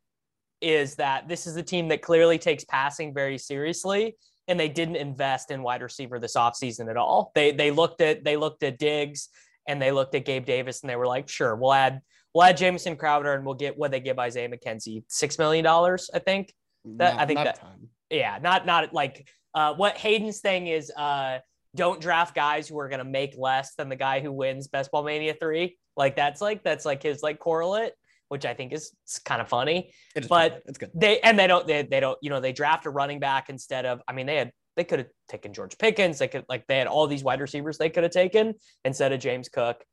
is 0.61 0.95
that 0.95 1.27
this 1.27 1.47
is 1.47 1.55
a 1.55 1.63
team 1.63 1.87
that 1.89 2.01
clearly 2.01 2.37
takes 2.37 2.63
passing 2.65 3.13
very 3.13 3.37
seriously, 3.37 4.15
and 4.47 4.59
they 4.59 4.69
didn't 4.69 4.95
invest 4.95 5.51
in 5.51 5.61
wide 5.63 5.81
receiver 5.81 6.19
this 6.19 6.35
offseason 6.35 6.89
at 6.89 6.97
all. 6.97 7.31
They 7.35 7.51
they 7.51 7.71
looked 7.71 8.01
at 8.01 8.23
they 8.23 8.37
looked 8.37 8.63
at 8.63 8.77
Diggs 8.79 9.29
and 9.67 9.81
they 9.81 9.91
looked 9.91 10.15
at 10.15 10.25
Gabe 10.25 10.45
Davis 10.45 10.81
and 10.81 10.89
they 10.89 10.95
were 10.95 11.07
like, 11.07 11.27
sure, 11.29 11.55
we'll 11.55 11.73
add 11.73 12.01
we'll 12.33 12.43
add 12.43 12.57
Jamison 12.57 12.95
Crowder 12.95 13.33
and 13.33 13.45
we'll 13.45 13.55
get 13.55 13.77
what 13.77 13.91
they 13.91 13.99
give 13.99 14.19
Isaiah 14.19 14.49
McKenzie 14.49 15.03
six 15.07 15.37
million 15.37 15.63
dollars, 15.63 16.09
I 16.13 16.19
think. 16.19 16.53
That- 16.85 17.19
I 17.19 17.25
think 17.25 17.39
that- 17.39 17.59
ton. 17.59 17.89
Yeah, 18.09 18.39
not 18.41 18.65
not 18.65 18.93
like 18.93 19.27
uh, 19.53 19.73
what 19.73 19.97
Hayden's 19.97 20.39
thing 20.39 20.67
is. 20.67 20.91
Uh, 20.95 21.39
don't 21.75 21.99
draft 21.99 22.33
guys 22.33 22.67
who 22.67 22.79
are 22.79 22.87
going 22.87 22.99
to 22.99 23.05
make 23.05 23.35
less 23.37 23.75
than 23.75 23.89
the 23.89 23.95
guy 23.95 24.21
who 24.21 24.31
wins 24.31 24.67
Best 24.67 24.91
Ball 24.91 25.03
Mania 25.03 25.35
three. 25.39 25.77
Like 25.97 26.15
that's 26.15 26.39
like 26.41 26.63
that's 26.63 26.85
like 26.85 27.03
his 27.03 27.21
like 27.21 27.37
correlate, 27.37 27.91
which 28.29 28.45
I 28.45 28.53
think 28.53 28.73
is, 28.73 28.91
kind 29.25 29.41
of 29.41 29.49
funny. 29.49 29.91
It 30.15 30.27
but- 30.27 30.53
good. 30.53 30.61
it's 30.65 30.77
good. 30.77 30.91
They 30.93 31.19
and 31.21 31.37
they 31.37 31.47
don't 31.47 31.65
they, 31.67 31.83
they 31.83 31.99
don't 31.99 32.17
you 32.21 32.29
know 32.29 32.39
they 32.39 32.53
draft 32.53 32.85
a 32.85 32.89
running 32.89 33.19
back 33.19 33.49
instead 33.49 33.85
of 33.85 34.01
I 34.07 34.13
mean 34.13 34.25
they 34.25 34.37
had 34.37 34.51
they 34.75 34.83
could 34.83 34.99
have 34.99 35.09
taken 35.27 35.53
George 35.53 35.77
Pickens. 35.77 36.19
They 36.19 36.27
could 36.27 36.45
like 36.47 36.65
they 36.67 36.77
had 36.77 36.87
all 36.87 37.07
these 37.07 37.23
wide 37.23 37.41
receivers 37.41 37.77
they 37.77 37.89
could 37.89 38.03
have 38.03 38.11
taken 38.11 38.53
instead 38.85 39.11
of 39.11 39.19
James 39.19 39.49
Cook. 39.49 39.83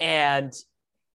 And 0.00 0.52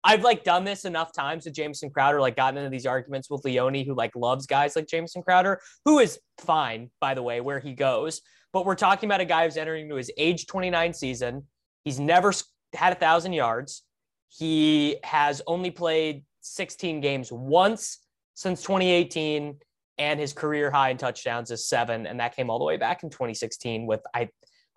I've 0.03 0.24
like 0.24 0.43
done 0.43 0.63
this 0.63 0.86
enough 0.86 1.12
times 1.13 1.45
with 1.45 1.53
Jamison 1.53 1.89
Crowder, 1.89 2.21
like 2.21 2.36
gotten 2.36 2.57
into 2.57 2.69
these 2.69 2.86
arguments 2.86 3.29
with 3.29 3.43
Leone, 3.43 3.83
who 3.86 3.93
like 3.93 4.15
loves 4.15 4.45
guys 4.45 4.75
like 4.75 4.88
Jamison 4.88 5.21
Crowder, 5.21 5.59
who 5.86 6.00
is 6.00 6.19
fine, 6.39 6.89
by 7.01 7.13
the 7.13 7.24
way, 7.24 7.41
where 7.41 7.59
he 7.59 7.74
goes. 7.74 8.21
But 8.53 8.65
we're 8.65 8.75
talking 8.75 9.07
about 9.07 9.21
a 9.21 9.25
guy 9.25 9.45
who's 9.45 9.57
entering 9.57 9.83
into 9.83 9.95
his 9.95 10.12
age 10.17 10.48
29 10.48 10.93
season. 10.93 11.45
He's 11.83 12.00
never 12.00 12.33
had 12.74 12.93
a 12.93 12.95
thousand 12.95 13.33
yards. 13.33 13.83
He 14.29 14.98
has 15.03 15.41
only 15.45 15.71
played 15.71 16.24
16 16.56 17.01
games 17.01 17.32
once 17.32 18.00
since 18.34 18.62
2018, 18.62 19.58
and 19.98 20.20
his 20.20 20.34
career 20.34 20.72
high 20.72 20.89
in 20.89 20.98
touchdowns 20.98 21.51
is 21.51 21.68
seven, 21.68 22.08
and 22.08 22.20
that 22.20 22.36
came 22.36 22.50
all 22.50 22.60
the 22.60 22.65
way 22.65 22.77
back 22.77 23.03
in 23.03 23.10
2016 23.10 23.86
with 23.86 24.01
I 24.13 24.29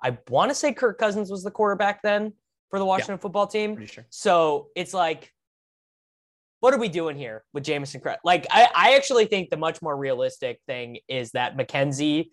I 0.02 0.18
want 0.28 0.50
to 0.50 0.54
say 0.54 0.72
Kirk 0.72 0.98
Cousins 0.98 1.30
was 1.30 1.44
the 1.44 1.50
quarterback 1.50 2.02
then 2.02 2.32
for 2.70 2.78
the 2.78 2.84
Washington 2.84 3.18
football 3.18 3.46
team. 3.46 3.76
Pretty 3.76 3.92
sure. 3.92 4.06
So 4.10 4.68
it's 4.74 4.92
like, 4.92 5.30
what 6.60 6.74
are 6.74 6.78
we 6.78 6.88
doing 6.88 7.16
here 7.16 7.44
with 7.52 7.64
Jamison? 7.64 8.02
Like, 8.24 8.46
I, 8.50 8.68
I 8.74 8.94
actually 8.96 9.26
think 9.26 9.50
the 9.50 9.56
much 9.56 9.80
more 9.80 9.96
realistic 9.96 10.58
thing 10.66 10.98
is 11.08 11.30
that 11.32 11.56
McKenzie 11.56 12.30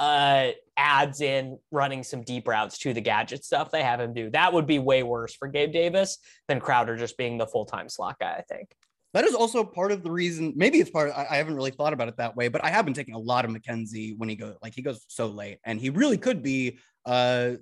uh, 0.00 0.50
adds 0.78 1.20
in 1.20 1.58
running 1.70 2.02
some 2.02 2.22
deep 2.22 2.48
routes 2.48 2.78
to 2.78 2.94
the 2.94 3.00
gadget 3.02 3.44
stuff 3.44 3.70
they 3.70 3.82
have 3.82 4.00
him 4.00 4.14
do. 4.14 4.30
That 4.30 4.52
would 4.52 4.66
be 4.66 4.78
way 4.78 5.02
worse 5.02 5.34
for 5.34 5.46
Gabe 5.46 5.72
Davis 5.72 6.18
than 6.48 6.58
Crowder 6.58 6.96
just 6.96 7.18
being 7.18 7.36
the 7.38 7.46
full 7.46 7.66
time 7.66 7.88
slot 7.88 8.16
guy, 8.18 8.34
I 8.38 8.42
think. 8.52 8.74
That 9.12 9.24
is 9.24 9.34
also 9.34 9.62
part 9.64 9.92
of 9.92 10.02
the 10.02 10.10
reason. 10.10 10.54
Maybe 10.56 10.78
it's 10.78 10.88
part. 10.88 11.10
Of, 11.10 11.16
I, 11.16 11.26
I 11.32 11.36
haven't 11.36 11.54
really 11.54 11.72
thought 11.72 11.92
about 11.92 12.08
it 12.08 12.16
that 12.16 12.34
way, 12.34 12.48
but 12.48 12.64
I 12.64 12.70
have 12.70 12.84
been 12.84 12.94
taking 12.94 13.14
a 13.14 13.18
lot 13.18 13.44
of 13.44 13.50
McKenzie 13.50 14.16
when 14.16 14.28
he 14.28 14.36
goes 14.36 14.54
like 14.62 14.74
he 14.74 14.82
goes 14.82 15.04
so 15.08 15.26
late, 15.26 15.58
and 15.64 15.78
he 15.78 15.90
really 15.90 16.16
could 16.18 16.42
be. 16.42 16.78
Uh, 17.06 17.52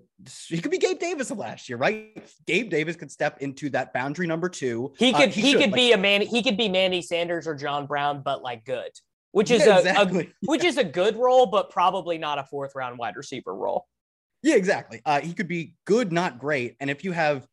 he 0.48 0.60
could 0.60 0.70
be 0.72 0.78
Gabe 0.78 0.98
Davis 0.98 1.30
of 1.30 1.38
last 1.38 1.68
year, 1.68 1.78
right? 1.78 2.22
Gabe 2.46 2.68
Davis 2.70 2.96
could 2.96 3.10
step 3.10 3.38
into 3.40 3.70
that 3.70 3.92
boundary 3.92 4.26
number 4.26 4.48
two. 4.48 4.92
He 4.98 5.12
Uh, 5.14 5.18
could 5.18 5.30
he, 5.30 5.52
should, 5.52 5.60
could 5.60 5.70
like- 5.70 5.76
be 5.78 5.92
a 5.92 5.96
man 5.98 6.20
he 6.22 6.42
could 6.42 6.56
be 6.56 6.68
Manny 6.68 7.00
Sanders 7.02 7.46
or 7.46 7.54
John 7.54 7.86
Brown, 7.86 8.22
but 8.22 8.42
like 8.42 8.64
good, 8.64 8.90
which 9.38 9.50
is 9.56 9.64
Yeah, 9.64 9.72
a- 9.72 9.74
a, 9.76 9.78
exactly. 9.78 10.32
which 10.46 10.64
is 10.64 10.76
a 10.78 10.84
good 10.84 11.16
role, 11.16 11.46
but 11.46 11.70
probably 11.70 12.18
not 12.18 12.38
a 12.38 12.44
fourth 12.44 12.72
round 12.74 12.98
wide 12.98 13.16
receiver 13.16 13.54
role. 13.54 13.86
Yeah, 14.42 14.56
exactly. 14.56 15.00
Uh, 15.06 15.20
he 15.20 15.32
could 15.32 15.48
be 15.48 15.74
good, 15.86 16.12
not 16.12 16.38
great. 16.38 16.76
And 16.80 16.90
if 16.90 17.04
you 17.04 17.12
have 17.12 17.46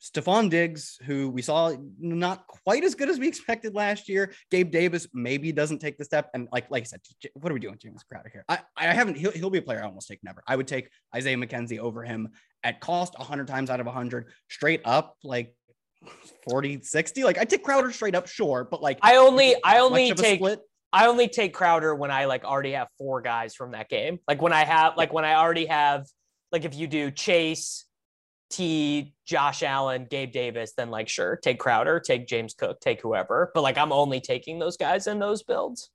Stefon 0.00 0.48
Diggs, 0.48 0.98
who 1.04 1.28
we 1.28 1.42
saw 1.42 1.74
not 1.98 2.46
quite 2.46 2.84
as 2.84 2.94
good 2.94 3.08
as 3.10 3.18
we 3.18 3.26
expected 3.28 3.74
last 3.74 4.08
year, 4.08 4.32
Gabe 4.50 4.70
Davis 4.70 5.06
maybe 5.12 5.52
doesn't 5.52 5.80
take 5.80 5.98
the 5.98 6.04
step. 6.04 6.30
And 6.34 6.48
like 6.52 6.70
like 6.70 6.82
I 6.82 6.84
said, 6.84 7.00
what 7.34 7.50
are 7.50 7.54
we 7.54 7.60
doing, 7.60 7.76
James 7.82 8.02
Crowder 8.10 8.30
here? 8.32 8.44
I, 8.48 8.58
I 8.76 8.86
haven't. 8.94 9.16
He'll, 9.16 9.32
he'll 9.32 9.50
be 9.50 9.58
a 9.58 9.62
player 9.62 9.80
I 9.82 9.86
almost 9.86 10.08
take 10.08 10.20
never. 10.22 10.42
I 10.46 10.56
would 10.56 10.68
take 10.68 10.88
Isaiah 11.14 11.36
McKenzie 11.36 11.78
over 11.78 12.04
him 12.04 12.28
at 12.64 12.80
cost 12.80 13.18
100 13.18 13.46
times 13.48 13.68
out 13.70 13.80
of 13.80 13.86
100, 13.86 14.26
straight 14.48 14.82
up 14.84 15.16
like 15.24 15.54
40, 16.48 16.80
60. 16.82 17.24
Like 17.24 17.38
I 17.38 17.44
take 17.44 17.64
Crowder 17.64 17.90
straight 17.90 18.14
up, 18.14 18.28
sure, 18.28 18.66
but 18.70 18.80
like 18.82 18.98
I 19.02 19.16
only 19.16 19.56
I 19.64 19.78
only 19.80 20.12
take 20.14 20.36
split. 20.38 20.60
I 20.92 21.06
only 21.06 21.28
take 21.28 21.52
Crowder 21.54 21.94
when 21.94 22.10
I 22.10 22.24
like 22.24 22.44
already 22.44 22.72
have 22.72 22.88
four 22.96 23.20
guys 23.20 23.54
from 23.54 23.72
that 23.72 23.88
game. 23.88 24.18
Like 24.26 24.40
when 24.40 24.52
I 24.52 24.64
have 24.64 24.96
like 24.96 25.12
when 25.12 25.24
I 25.24 25.34
already 25.34 25.66
have 25.66 26.06
like 26.50 26.64
if 26.64 26.74
you 26.74 26.86
do 26.86 27.10
Chase, 27.10 27.84
T, 28.50 29.14
Josh 29.26 29.62
Allen, 29.62 30.06
Gabe 30.08 30.32
Davis, 30.32 30.72
then 30.76 30.90
like 30.90 31.08
sure, 31.08 31.36
take 31.36 31.58
Crowder, 31.58 32.00
take 32.00 32.26
James 32.26 32.54
Cook, 32.54 32.80
take 32.80 33.02
whoever. 33.02 33.50
But 33.54 33.62
like 33.62 33.76
I'm 33.76 33.92
only 33.92 34.20
taking 34.20 34.58
those 34.58 34.76
guys 34.78 35.06
in 35.06 35.18
those 35.18 35.42
builds. 35.42 35.90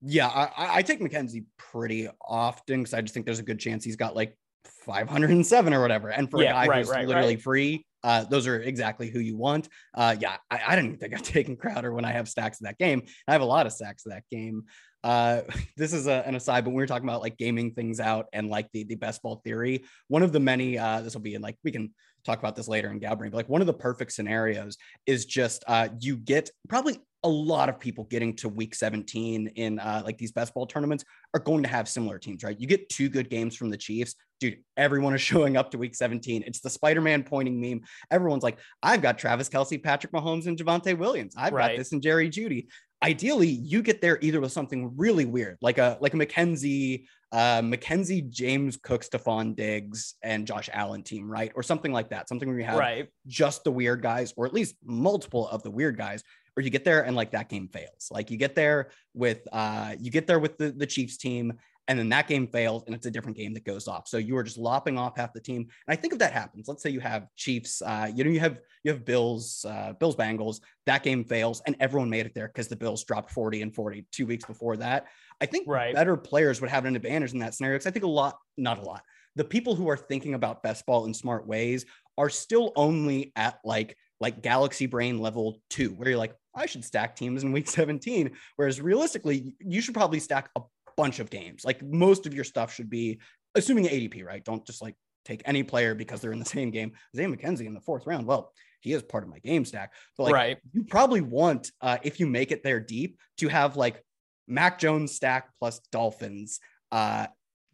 Yeah, 0.00 0.28
I, 0.28 0.44
I- 0.56 0.76
I 0.78 0.82
take 0.82 1.00
McKenzie 1.00 1.44
pretty 1.58 2.08
often 2.20 2.80
because 2.80 2.94
I 2.94 3.02
just 3.02 3.12
think 3.14 3.26
there's 3.26 3.38
a 3.38 3.44
good 3.44 3.58
chance 3.60 3.84
he's 3.84 3.96
got 3.96 4.16
like 4.16 4.36
507 4.64 5.74
or 5.74 5.80
whatever. 5.80 6.10
And 6.10 6.30
for 6.30 6.42
Yeah, 6.42 6.50
a 6.50 6.54
guy 6.54 6.66
right, 6.66 6.78
who's 6.78 6.90
right, 6.90 7.06
literally 7.06 7.34
right. 7.34 7.42
free, 7.42 7.86
uh, 8.04 8.24
those 8.24 8.46
are 8.46 8.60
exactly 8.60 9.10
who 9.10 9.20
you 9.20 9.36
want. 9.36 9.68
Uh, 9.94 10.16
yeah, 10.18 10.36
I, 10.50 10.60
I 10.68 10.76
didn't 10.76 10.98
think 10.98 11.14
I've 11.14 11.22
taken 11.22 11.56
Crowder 11.56 11.92
when 11.92 12.04
I 12.04 12.12
have 12.12 12.28
stacks 12.28 12.60
of 12.60 12.66
that 12.66 12.78
game. 12.78 13.02
I 13.28 13.32
have 13.32 13.42
a 13.42 13.46
lot 13.46 13.66
of 13.66 13.72
stacks 13.72 14.06
of 14.06 14.12
that 14.12 14.24
game. 14.30 14.64
Uh, 15.04 15.42
this 15.76 15.92
is 15.92 16.06
a, 16.06 16.26
an 16.26 16.34
aside, 16.34 16.64
but 16.64 16.70
we 16.70 16.76
were 16.76 16.86
talking 16.86 17.08
about 17.08 17.22
like 17.22 17.36
gaming 17.36 17.72
things 17.72 18.00
out 18.00 18.26
and 18.32 18.48
like 18.48 18.68
the, 18.72 18.84
the 18.84 18.94
best 18.94 19.22
ball 19.22 19.40
theory, 19.44 19.84
one 20.08 20.22
of 20.22 20.32
the 20.32 20.40
many, 20.40 20.78
uh, 20.78 21.00
this 21.00 21.14
will 21.14 21.22
be 21.22 21.34
in 21.34 21.42
like, 21.42 21.56
we 21.64 21.72
can 21.72 21.92
talk 22.24 22.38
about 22.38 22.54
this 22.56 22.68
later 22.68 22.90
in 22.90 22.98
Galbrain, 22.98 23.30
but 23.30 23.36
like 23.38 23.48
one 23.48 23.60
of 23.60 23.66
the 23.66 23.72
perfect 23.74 24.12
scenarios 24.12 24.76
is 25.06 25.24
just 25.24 25.64
uh, 25.66 25.88
you 26.00 26.16
get 26.16 26.50
probably 26.68 26.98
a 27.24 27.28
lot 27.28 27.68
of 27.68 27.78
people 27.78 28.04
getting 28.04 28.34
to 28.34 28.48
week 28.48 28.74
17 28.74 29.46
in 29.48 29.78
uh, 29.78 30.02
like 30.04 30.18
these 30.18 30.32
best 30.32 30.52
ball 30.54 30.66
tournaments 30.66 31.04
are 31.34 31.40
going 31.40 31.62
to 31.62 31.68
have 31.68 31.88
similar 31.88 32.18
teams, 32.18 32.42
right? 32.42 32.58
You 32.58 32.66
get 32.66 32.88
two 32.88 33.08
good 33.08 33.30
games 33.30 33.54
from 33.56 33.70
the 33.70 33.76
Chiefs. 33.76 34.16
Dude, 34.40 34.58
everyone 34.76 35.14
is 35.14 35.20
showing 35.30 35.56
up 35.56 35.70
to 35.70 35.78
week 35.78 35.94
17. 35.94 36.42
It's 36.46 36.60
the 36.60 36.70
Spider 36.70 37.00
Man 37.00 37.22
pointing 37.22 37.60
meme. 37.60 37.82
Everyone's 38.10 38.42
like, 38.42 38.58
I've 38.82 39.02
got 39.02 39.18
Travis 39.18 39.48
Kelce, 39.48 39.82
Patrick 39.82 40.12
Mahomes, 40.12 40.46
and 40.46 40.58
Javonte 40.58 40.98
Williams. 40.98 41.34
I've 41.36 41.52
Right. 41.52 41.72
got 41.72 41.78
this 41.78 41.92
and 41.92 42.02
Jerry 42.02 42.28
Jeudy. 42.28 42.66
Ideally, 43.02 43.48
you 43.48 43.82
get 43.82 44.00
there 44.00 44.18
either 44.20 44.40
with 44.40 44.52
something 44.52 44.96
really 44.96 45.24
weird, 45.24 45.58
like 45.60 45.78
a 45.78 45.98
like 46.00 46.14
a 46.14 46.16
McKenzie, 46.16 47.04
uh, 47.32 47.60
McKenzie, 47.60 48.28
James 48.28 48.76
Cook, 48.76 49.02
Stefon 49.04 49.56
Diggs, 49.56 50.14
and 50.22 50.46
Josh 50.46 50.68
Allen 50.72 51.02
team, 51.02 51.30
right? 51.30 51.50
Or 51.56 51.62
something 51.62 51.92
like 51.92 52.10
that. 52.10 52.28
Something 52.28 52.48
where 52.48 52.58
you 52.58 52.64
have 52.64 52.78
Right. 52.78 53.08
just 53.26 53.64
the 53.64 53.72
weird 53.72 54.02
guys, 54.02 54.32
or 54.36 54.46
at 54.46 54.52
least 54.54 54.76
multiple 54.84 55.48
of 55.48 55.62
the 55.62 55.70
weird 55.70 55.96
guys, 55.96 56.22
or 56.56 56.62
you 56.62 56.70
get 56.70 56.84
there 56.84 57.04
and 57.04 57.16
like 57.16 57.32
that 57.32 57.48
game 57.48 57.68
fails. 57.68 58.08
Like 58.10 58.30
you 58.30 58.36
get 58.36 58.54
there 58.54 58.90
with 59.14 59.40
uh 59.52 59.94
you 59.98 60.10
get 60.10 60.26
there 60.26 60.38
with 60.38 60.58
the, 60.58 60.70
the 60.70 60.86
Chiefs 60.86 61.16
team, 61.16 61.54
and 61.88 61.98
then 61.98 62.08
that 62.10 62.28
game 62.28 62.46
fails, 62.46 62.84
and 62.86 62.94
it's 62.94 63.06
a 63.06 63.10
different 63.10 63.36
game 63.36 63.54
that 63.54 63.64
goes 63.64 63.88
off. 63.88 64.06
So 64.06 64.18
you 64.18 64.36
are 64.36 64.42
just 64.42 64.58
lopping 64.58 64.96
off 64.96 65.16
half 65.16 65.32
the 65.32 65.40
team. 65.40 65.62
And 65.62 65.68
I 65.88 65.96
think 65.96 66.12
if 66.12 66.18
that 66.20 66.32
happens, 66.32 66.68
let's 66.68 66.82
say 66.82 66.90
you 66.90 67.00
have 67.00 67.26
Chiefs, 67.36 67.82
uh, 67.82 68.10
you 68.14 68.24
know, 68.24 68.30
you 68.30 68.40
have 68.40 68.60
you 68.84 68.92
have 68.92 69.04
Bills, 69.04 69.64
uh, 69.68 69.92
Bills 69.98 70.16
Bengals, 70.16 70.60
that 70.86 71.02
game 71.02 71.24
fails, 71.24 71.62
and 71.66 71.76
everyone 71.80 72.10
made 72.10 72.26
it 72.26 72.34
there 72.34 72.48
because 72.48 72.68
the 72.68 72.76
Bills 72.76 73.04
dropped 73.04 73.30
40 73.30 73.62
and 73.62 73.74
40 73.74 74.06
two 74.12 74.26
weeks 74.26 74.44
before 74.44 74.76
that. 74.78 75.06
I 75.40 75.46
think 75.46 75.66
Right. 75.68 75.94
better 75.94 76.16
players 76.16 76.60
would 76.60 76.70
have 76.70 76.84
an 76.84 76.96
advantage 76.96 77.32
in 77.32 77.40
that 77.40 77.54
scenario 77.54 77.76
because 77.76 77.86
I 77.86 77.90
think 77.90 78.04
a 78.04 78.08
lot, 78.08 78.38
not 78.56 78.78
a 78.78 78.82
lot, 78.82 79.02
the 79.36 79.44
people 79.44 79.74
who 79.74 79.88
are 79.88 79.96
thinking 79.96 80.34
about 80.34 80.62
best 80.62 80.86
ball 80.86 81.04
in 81.06 81.14
smart 81.14 81.46
ways 81.46 81.84
are 82.18 82.30
still 82.30 82.72
only 82.76 83.32
at 83.36 83.58
like 83.64 83.96
like 84.20 84.40
galaxy 84.40 84.86
brain 84.86 85.18
level 85.18 85.60
two, 85.68 85.90
where 85.94 86.08
you're 86.08 86.18
like, 86.18 86.34
I 86.54 86.66
should 86.66 86.84
stack 86.84 87.16
teams 87.16 87.42
in 87.42 87.50
week 87.50 87.66
17. 87.68 88.30
Whereas 88.56 88.80
realistically, 88.80 89.56
you 89.58 89.80
should 89.80 89.94
probably 89.94 90.20
stack 90.20 90.48
a 90.56 90.60
bunch 90.96 91.20
of 91.20 91.30
games. 91.30 91.64
Like 91.64 91.82
most 91.82 92.26
of 92.26 92.34
your 92.34 92.44
stuff 92.44 92.74
should 92.74 92.90
be 92.90 93.20
assuming 93.54 93.86
ADP, 93.86 94.24
right? 94.24 94.44
Don't 94.44 94.66
just 94.66 94.82
like 94.82 94.94
take 95.24 95.42
any 95.44 95.62
player 95.62 95.94
because 95.94 96.20
they're 96.20 96.32
in 96.32 96.38
the 96.38 96.44
same 96.56 96.70
game. 96.70 96.92
Zay 97.16 97.24
McKenzie 97.24 97.66
in 97.66 97.74
the 97.74 97.80
fourth 97.80 98.06
round. 98.06 98.26
Well, 98.26 98.52
he 98.80 98.92
is 98.92 99.02
part 99.02 99.22
of 99.22 99.30
my 99.30 99.38
game 99.38 99.64
stack. 99.64 99.92
But 100.16 100.24
like 100.24 100.34
right. 100.34 100.58
you 100.72 100.84
probably 100.84 101.20
want, 101.20 101.70
uh, 101.80 101.98
if 102.02 102.18
you 102.18 102.26
make 102.26 102.50
it 102.50 102.64
there 102.64 102.80
deep, 102.80 103.18
to 103.38 103.48
have 103.48 103.76
like 103.76 104.02
Mac 104.48 104.78
Jones 104.78 105.14
stack 105.14 105.48
plus 105.58 105.80
Dolphins. 105.90 106.60
Uh, 106.90 107.26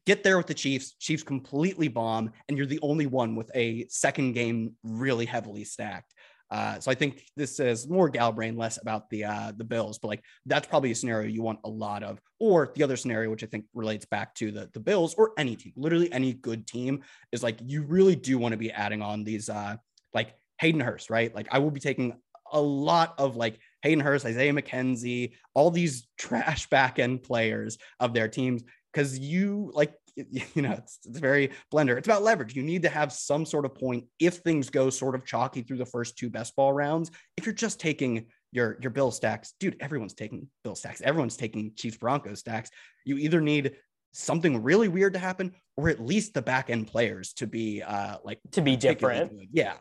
get 0.07 0.23
there 0.23 0.37
with 0.37 0.47
the 0.47 0.55
Chiefs. 0.55 0.95
Chiefs 0.99 1.23
completely 1.23 1.89
bomb, 1.89 2.31
and 2.49 2.57
you're 2.57 2.67
the 2.67 2.81
only 2.83 3.07
one 3.07 3.37
with 3.37 3.51
a 3.55 3.87
second 3.89 4.33
game 4.33 4.75
really 4.83 5.27
heavily 5.27 5.65
stacked. 5.65 6.15
Uh, 6.51 6.81
so 6.81 6.91
I 6.91 6.95
think 6.95 7.23
this 7.37 7.61
is 7.61 7.89
more 7.89 8.09
Galbrain, 8.09 8.57
less 8.57 8.81
about 8.81 9.11
the 9.11 9.25
uh, 9.25 9.53
the 9.57 9.65
Bills, 9.65 9.99
but 9.99 10.09
like 10.09 10.23
that's 10.47 10.67
probably 10.67 10.91
a 10.91 10.95
scenario 10.95 11.29
you 11.29 11.43
want 11.43 11.61
a 11.65 11.69
lot 11.69 12.03
of. 12.03 12.21
Or 12.41 12.73
the 12.75 12.83
other 12.83 12.97
scenario, 12.97 13.31
which 13.31 13.45
I 13.45 13.47
think 13.47 13.67
relates 13.75 14.07
back 14.07 14.35
to 14.37 14.51
the 14.51 14.71
the 14.73 14.81
Bills 14.81 15.15
or 15.15 15.33
any 15.39 15.57
team, 15.57 15.73
literally 15.77 16.13
any 16.13 16.33
good 16.33 16.67
team, 16.67 17.03
is 17.33 17.43
like 17.43 17.59
you 17.65 17.83
really 17.83 18.17
do 18.17 18.39
want 18.39 18.53
to 18.53 18.59
be 18.59 18.71
adding 18.71 19.03
on 19.03 19.25
these 19.25 19.49
uh, 19.49 19.77
like 20.15 20.35
Hayden 20.61 20.81
Hurst, 20.81 21.11
right? 21.11 21.35
Like 21.35 21.49
I 21.51 21.59
will 21.59 21.71
be 21.71 21.81
taking 21.81 22.15
a 22.53 22.61
lot 22.61 23.15
of 23.19 23.37
like 23.37 23.59
Hayden 23.83 24.01
Hurst, 24.01 24.25
Isaiah 24.25 24.53
McKenzie, 24.53 25.33
all 25.55 25.71
these 25.71 26.09
trash 26.19 26.69
back 26.69 26.99
end 26.99 27.23
players 27.23 27.79
of 28.01 28.15
their 28.15 28.29
teams 28.29 28.63
because 28.93 29.19
you 29.19 29.71
like 29.75 29.95
you 30.55 30.63
know 30.63 30.73
it's, 30.73 30.99
it's 31.05 31.19
very 31.19 31.51
blender. 31.73 31.97
It's 31.97 32.09
about 32.09 32.23
leverage. 32.23 32.55
You 32.55 32.63
need 32.63 32.83
to 32.83 32.89
have 32.89 33.13
some 33.13 33.45
sort 33.45 33.65
of 33.65 33.75
point 33.75 34.05
if 34.19 34.37
things 34.37 34.71
go 34.71 34.91
sort 34.91 35.15
of 35.15 35.25
chalky 35.25 35.63
through 35.63 35.79
the 35.79 35.87
first 35.87 36.17
two 36.17 36.31
best 36.31 36.57
ball 36.57 36.73
rounds. 36.73 37.11
If 37.37 37.47
you're 37.47 37.55
just 37.55 37.81
taking 37.81 38.27
your 38.53 38.79
your 38.81 38.91
bill 38.91 39.11
stacks 39.11 39.53
dude 39.61 39.77
everyone's 39.81 40.15
taking 40.15 40.49
bill 40.65 40.75
stacks. 40.75 41.01
Everyone's 41.01 41.37
taking 41.37 41.73
chiefs 41.77 41.97
broncos 41.97 42.41
stacks. 42.41 42.71
You 43.05 43.19
either 43.19 43.41
need 43.41 43.77
something 44.13 44.63
really 44.63 44.89
weird 44.89 45.13
to 45.13 45.19
happen 45.19 45.55
or 45.77 45.89
at 45.89 46.01
least 46.01 46.35
the 46.35 46.43
back 46.43 46.71
end 46.71 46.87
players 46.87 47.35
to 47.35 47.47
be 47.47 47.83
uh 47.83 48.17
like 48.25 48.41
to 48.53 48.63
be 48.63 48.77
different. 48.77 49.31
good. 49.31 49.49
yeah. 49.53 49.75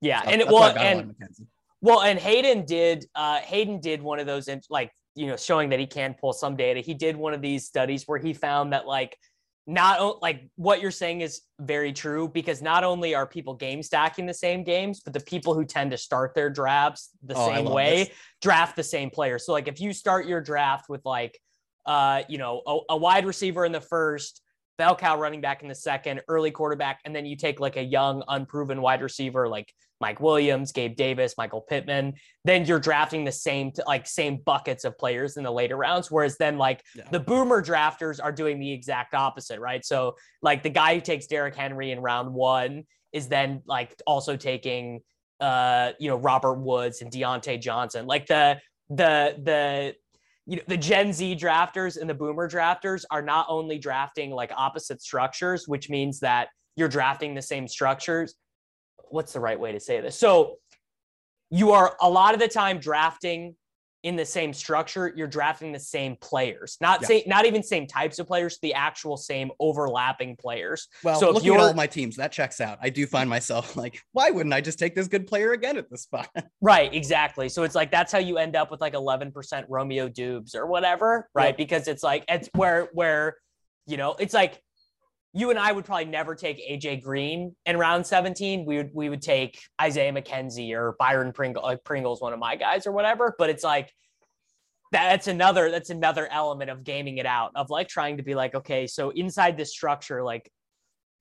Yeah 0.00 0.22
so 0.22 0.28
and 0.30 0.40
it 0.40 0.48
well 0.48 0.76
and 0.76 1.14
well 1.80 2.02
and 2.02 2.18
hayden 2.18 2.64
did 2.66 3.06
uh 3.14 3.38
hayden 3.38 3.80
did 3.80 4.02
one 4.02 4.18
of 4.18 4.26
those 4.26 4.48
in, 4.48 4.60
like 4.68 4.92
you 5.14 5.26
know 5.26 5.36
showing 5.36 5.70
that 5.70 5.80
he 5.80 5.86
can 5.86 6.14
pull 6.14 6.32
some 6.32 6.56
data. 6.56 6.80
He 6.80 6.94
did 6.94 7.16
one 7.16 7.34
of 7.34 7.40
these 7.40 7.66
studies 7.66 8.04
where 8.06 8.18
he 8.18 8.32
found 8.32 8.72
that 8.72 8.86
like 8.86 9.16
not 9.66 10.22
like 10.22 10.48
what 10.56 10.80
you're 10.80 10.90
saying 10.90 11.20
is 11.20 11.42
very 11.60 11.92
true 11.92 12.28
because 12.28 12.62
not 12.62 12.82
only 12.82 13.14
are 13.14 13.26
people 13.26 13.54
game 13.54 13.82
stacking 13.82 14.26
the 14.26 14.34
same 14.34 14.64
games, 14.64 15.00
but 15.00 15.12
the 15.12 15.20
people 15.20 15.54
who 15.54 15.64
tend 15.64 15.90
to 15.90 15.96
start 15.96 16.34
their 16.34 16.50
drafts 16.50 17.10
the 17.22 17.34
oh, 17.34 17.48
same 17.48 17.66
way 17.66 18.04
this. 18.04 18.14
draft 18.42 18.76
the 18.76 18.82
same 18.82 19.10
player. 19.10 19.38
So 19.38 19.52
like 19.52 19.68
if 19.68 19.80
you 19.80 19.92
start 19.92 20.26
your 20.26 20.40
draft 20.40 20.88
with 20.88 21.04
like 21.04 21.38
uh 21.86 22.22
you 22.28 22.36
know 22.36 22.62
a, 22.66 22.78
a 22.90 22.96
wide 22.96 23.24
receiver 23.26 23.64
in 23.64 23.72
the 23.72 23.80
first, 23.80 24.42
bell 24.80 24.96
cow 24.96 25.18
running 25.18 25.42
back 25.42 25.62
in 25.62 25.68
the 25.68 25.74
second, 25.74 26.22
early 26.26 26.50
quarterback, 26.50 27.00
and 27.04 27.14
then 27.14 27.26
you 27.26 27.36
take 27.36 27.60
like 27.60 27.76
a 27.76 27.82
young, 27.82 28.22
unproven 28.28 28.80
wide 28.80 29.02
receiver 29.02 29.46
like 29.46 29.72
Mike 30.00 30.20
Williams, 30.20 30.72
Gabe 30.72 30.96
Davis, 30.96 31.34
Michael 31.36 31.60
Pittman, 31.60 32.14
then 32.44 32.64
you're 32.64 32.80
drafting 32.80 33.24
the 33.24 33.32
same 33.32 33.72
like 33.86 34.06
same 34.06 34.38
buckets 34.44 34.84
of 34.84 34.96
players 34.98 35.36
in 35.36 35.44
the 35.44 35.50
later 35.50 35.76
rounds. 35.76 36.10
Whereas 36.10 36.36
then 36.38 36.58
like 36.58 36.82
yeah. 36.94 37.04
the 37.10 37.20
boomer 37.20 37.62
drafters 37.62 38.18
are 38.22 38.32
doing 38.32 38.58
the 38.58 38.72
exact 38.72 39.14
opposite, 39.14 39.60
right? 39.60 39.84
So 39.84 40.16
like 40.42 40.62
the 40.62 40.70
guy 40.70 40.94
who 40.94 41.00
takes 41.00 41.26
Derrick 41.26 41.54
Henry 41.54 41.90
in 41.90 42.00
round 42.00 42.32
one 42.32 42.84
is 43.12 43.28
then 43.28 43.62
like 43.66 43.94
also 44.06 44.36
taking 44.36 45.00
uh 45.40 45.92
you 45.98 46.08
know 46.08 46.16
Robert 46.16 46.54
Woods 46.54 47.02
and 47.02 47.10
Diontae 47.10 47.60
Johnson. 47.60 48.06
Like 48.06 48.26
the 48.26 48.60
the 48.88 49.36
the 49.42 49.94
you 50.46 50.56
know 50.56 50.62
the 50.66 50.76
gen 50.76 51.12
z 51.12 51.36
drafters 51.36 52.00
and 52.00 52.10
the 52.10 52.14
boomer 52.14 52.48
drafters 52.48 53.04
are 53.10 53.22
not 53.22 53.46
only 53.48 53.78
drafting 53.78 54.30
like 54.30 54.50
opposite 54.56 55.00
structures 55.00 55.68
which 55.68 55.88
means 55.88 56.18
that 56.20 56.48
you're 56.76 56.88
drafting 56.88 57.34
the 57.34 57.42
same 57.42 57.68
structures 57.68 58.34
what's 59.10 59.32
the 59.32 59.40
right 59.40 59.58
way 59.58 59.72
to 59.72 59.80
say 59.80 60.00
this 60.00 60.18
so 60.18 60.56
you 61.50 61.72
are 61.72 61.96
a 62.00 62.08
lot 62.08 62.34
of 62.34 62.40
the 62.40 62.48
time 62.48 62.78
drafting 62.78 63.54
in 64.02 64.16
the 64.16 64.24
same 64.24 64.52
structure, 64.52 65.12
you're 65.14 65.26
drafting 65.26 65.72
the 65.72 65.78
same 65.78 66.16
players, 66.16 66.78
not 66.80 67.02
yeah. 67.02 67.08
say, 67.08 67.24
not 67.26 67.44
even 67.44 67.62
same 67.62 67.86
types 67.86 68.18
of 68.18 68.26
players, 68.26 68.58
the 68.62 68.72
actual 68.72 69.16
same 69.16 69.50
overlapping 69.60 70.36
players. 70.36 70.88
Well, 71.04 71.20
so 71.20 71.30
looking 71.30 71.52
at 71.52 71.60
all 71.60 71.74
my 71.74 71.86
teams, 71.86 72.16
that 72.16 72.32
checks 72.32 72.60
out. 72.60 72.78
I 72.80 72.88
do 72.88 73.06
find 73.06 73.28
myself 73.28 73.76
like, 73.76 74.00
why 74.12 74.30
wouldn't 74.30 74.54
I 74.54 74.62
just 74.62 74.78
take 74.78 74.94
this 74.94 75.06
good 75.06 75.26
player 75.26 75.52
again 75.52 75.76
at 75.76 75.90
this 75.90 76.02
spot? 76.02 76.28
Right, 76.62 76.92
exactly. 76.92 77.48
So 77.48 77.62
it's 77.62 77.74
like 77.74 77.90
that's 77.90 78.12
how 78.12 78.18
you 78.18 78.36
end 78.36 78.54
up 78.54 78.70
with 78.70 78.80
like 78.80 78.92
11% 78.92 79.64
Romeo 79.68 80.08
Doubs 80.08 80.54
or 80.54 80.66
whatever, 80.66 81.28
right? 81.34 81.48
Yep. 81.48 81.56
Because 81.56 81.88
it's 81.88 82.02
like 82.02 82.24
it's 82.28 82.50
where 82.54 82.90
where 82.92 83.36
you 83.86 83.96
know 83.96 84.14
it's 84.18 84.34
like 84.34 84.60
you 85.32 85.50
and 85.50 85.58
I 85.58 85.70
would 85.70 85.84
probably 85.84 86.06
never 86.06 86.34
take 86.34 86.58
AJ 86.58 87.02
Green 87.02 87.54
in 87.64 87.76
round 87.76 88.04
17. 88.04 88.64
We 88.64 88.76
would 88.78 88.90
we 88.92 89.08
would 89.08 89.22
take 89.22 89.60
Isaiah 89.80 90.12
McKenzie 90.12 90.72
or 90.72 90.96
Byron 90.98 91.32
Pringle. 91.32 91.62
Like 91.62 91.78
uh, 91.78 91.80
Pringle's 91.84 92.20
one 92.20 92.32
of 92.32 92.38
my 92.38 92.56
guys 92.56 92.86
or 92.86 92.92
whatever. 92.92 93.34
But 93.38 93.50
it's 93.50 93.62
like 93.62 93.92
that's 94.92 95.28
another 95.28 95.70
that's 95.70 95.90
another 95.90 96.28
element 96.30 96.70
of 96.70 96.82
gaming 96.82 97.18
it 97.18 97.26
out 97.26 97.52
of 97.54 97.70
like 97.70 97.88
trying 97.88 98.16
to 98.16 98.22
be 98.24 98.34
like 98.34 98.54
okay, 98.54 98.86
so 98.86 99.10
inside 99.10 99.56
this 99.56 99.70
structure, 99.70 100.24
like 100.24 100.50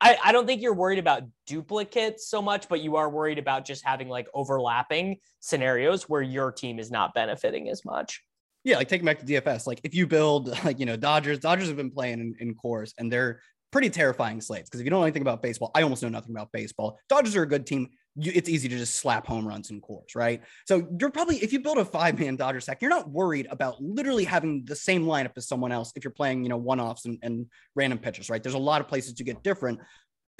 I, 0.02 0.18
I 0.24 0.32
don't 0.32 0.48
think 0.48 0.62
you're 0.62 0.74
worried 0.74 1.00
about 1.00 1.24
duplicates 1.46 2.28
so 2.28 2.42
much, 2.42 2.70
but 2.70 2.82
you 2.82 2.96
are 2.96 3.10
worried 3.10 3.38
about 3.38 3.66
just 3.66 3.84
having 3.84 4.08
like 4.08 4.28
overlapping 4.34 5.18
scenarios 5.42 6.08
where 6.08 6.22
your 6.22 6.52
team 6.52 6.80
is 6.80 6.90
not 6.90 7.14
benefiting 7.14 7.70
as 7.70 7.84
much. 7.84 8.24
Yeah, 8.64 8.78
like 8.78 8.88
taking 8.88 9.06
back 9.06 9.20
to 9.20 9.26
DFS, 9.26 9.68
like 9.68 9.82
if 9.84 9.94
you 9.94 10.08
build 10.08 10.48
like 10.64 10.80
you 10.80 10.86
know 10.86 10.96
Dodgers, 10.96 11.40
Dodgers 11.40 11.68
have 11.68 11.78
been 11.78 11.92
playing 11.92 12.20
in, 12.20 12.36
in 12.40 12.56
Coors 12.56 12.94
and 12.98 13.12
they're 13.12 13.42
pretty 13.72 13.90
terrifying 13.90 14.42
slates 14.42 14.70
because 14.70 14.80
if 14.80 14.86
you 14.86 14.90
don't 14.90 15.00
know 15.00 15.06
anything 15.06 15.22
about 15.22 15.42
baseball, 15.42 15.72
I 15.76 15.84
almost 15.84 16.04
know 16.04 16.10
nothing 16.10 16.32
about 16.32 16.52
baseball. 16.52 17.00
Dodgers 17.08 17.36
are 17.36 17.44
a 17.44 17.48
good 17.48 17.66
team. 17.66 17.90
You, 18.16 18.32
it's 18.36 18.50
easy 18.50 18.68
to 18.68 18.78
just 18.78 18.96
slap 18.96 19.28
home 19.28 19.48
runs 19.48 19.70
in 19.70 19.82
Coors, 19.82 20.16
right? 20.16 20.42
So 20.68 20.88
you're 21.00 21.12
probably 21.12 21.38
if 21.38 21.54
you 21.54 21.60
build 21.60 21.78
a 21.78 21.86
five 21.86 22.20
man 22.20 22.36
Dodger 22.36 22.60
stack, 22.60 22.82
you're 22.82 22.90
not 22.90 23.10
worried 23.10 23.48
about 23.52 23.82
literally 23.82 24.24
having 24.24 24.66
the 24.66 24.76
same 24.76 25.06
lineup 25.06 25.32
as 25.38 25.48
someone 25.48 25.72
else 25.72 25.92
if 25.96 26.04
you're 26.04 26.12
playing, 26.12 26.44
you 26.44 26.50
know, 26.50 26.58
one 26.58 26.80
offs 26.80 27.06
and, 27.06 27.20
and 27.22 27.46
random 27.76 28.00
pitchers, 28.00 28.30
right? 28.30 28.42
There's 28.42 28.56
a 28.56 28.60
lot 28.60 28.82
of 28.82 28.88
places 28.88 29.14
to 29.14 29.24
get 29.24 29.44
different 29.44 29.80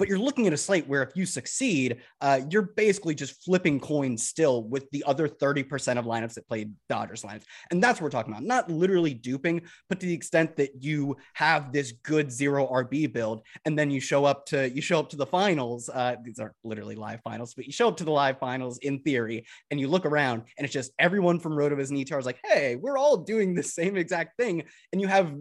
but 0.00 0.08
you're 0.08 0.18
looking 0.18 0.46
at 0.46 0.54
a 0.54 0.56
slate 0.56 0.88
where 0.88 1.02
if 1.02 1.10
you 1.14 1.26
succeed, 1.26 1.98
uh, 2.22 2.40
you're 2.48 2.62
basically 2.62 3.14
just 3.14 3.44
flipping 3.44 3.78
coins 3.78 4.26
still 4.26 4.64
with 4.64 4.90
the 4.92 5.04
other 5.06 5.28
30% 5.28 5.98
of 5.98 6.06
lineups 6.06 6.32
that 6.34 6.48
played 6.48 6.72
Dodgers 6.88 7.22
lineups. 7.22 7.44
And 7.70 7.82
that's 7.82 8.00
what 8.00 8.04
we're 8.04 8.10
talking 8.10 8.32
about. 8.32 8.42
Not 8.42 8.70
literally 8.70 9.12
duping, 9.12 9.60
but 9.90 10.00
to 10.00 10.06
the 10.06 10.14
extent 10.14 10.56
that 10.56 10.82
you 10.82 11.18
have 11.34 11.70
this 11.70 11.92
good 12.02 12.32
zero 12.32 12.66
RB 12.66 13.12
build, 13.12 13.42
and 13.66 13.78
then 13.78 13.90
you 13.90 14.00
show 14.00 14.24
up 14.24 14.46
to 14.46 14.70
you 14.70 14.80
show 14.80 14.98
up 14.98 15.10
to 15.10 15.18
the 15.18 15.26
finals. 15.26 15.90
Uh, 15.92 16.16
these 16.24 16.38
aren't 16.38 16.54
literally 16.64 16.94
live 16.94 17.20
finals, 17.22 17.52
but 17.52 17.66
you 17.66 17.72
show 17.72 17.88
up 17.88 17.98
to 17.98 18.04
the 18.04 18.10
live 18.10 18.38
finals 18.38 18.78
in 18.78 19.00
theory, 19.00 19.44
and 19.70 19.78
you 19.78 19.86
look 19.86 20.06
around, 20.06 20.44
and 20.56 20.64
it's 20.64 20.72
just 20.72 20.92
everyone 20.98 21.38
from 21.38 21.52
Rotoviz 21.52 21.90
and 21.90 21.98
ETR 21.98 22.18
is 22.18 22.24
like, 22.24 22.40
hey, 22.46 22.76
we're 22.76 22.96
all 22.96 23.18
doing 23.18 23.54
the 23.54 23.62
same 23.62 23.98
exact 23.98 24.38
thing. 24.38 24.64
And 24.92 25.00
you 25.00 25.08
have 25.08 25.34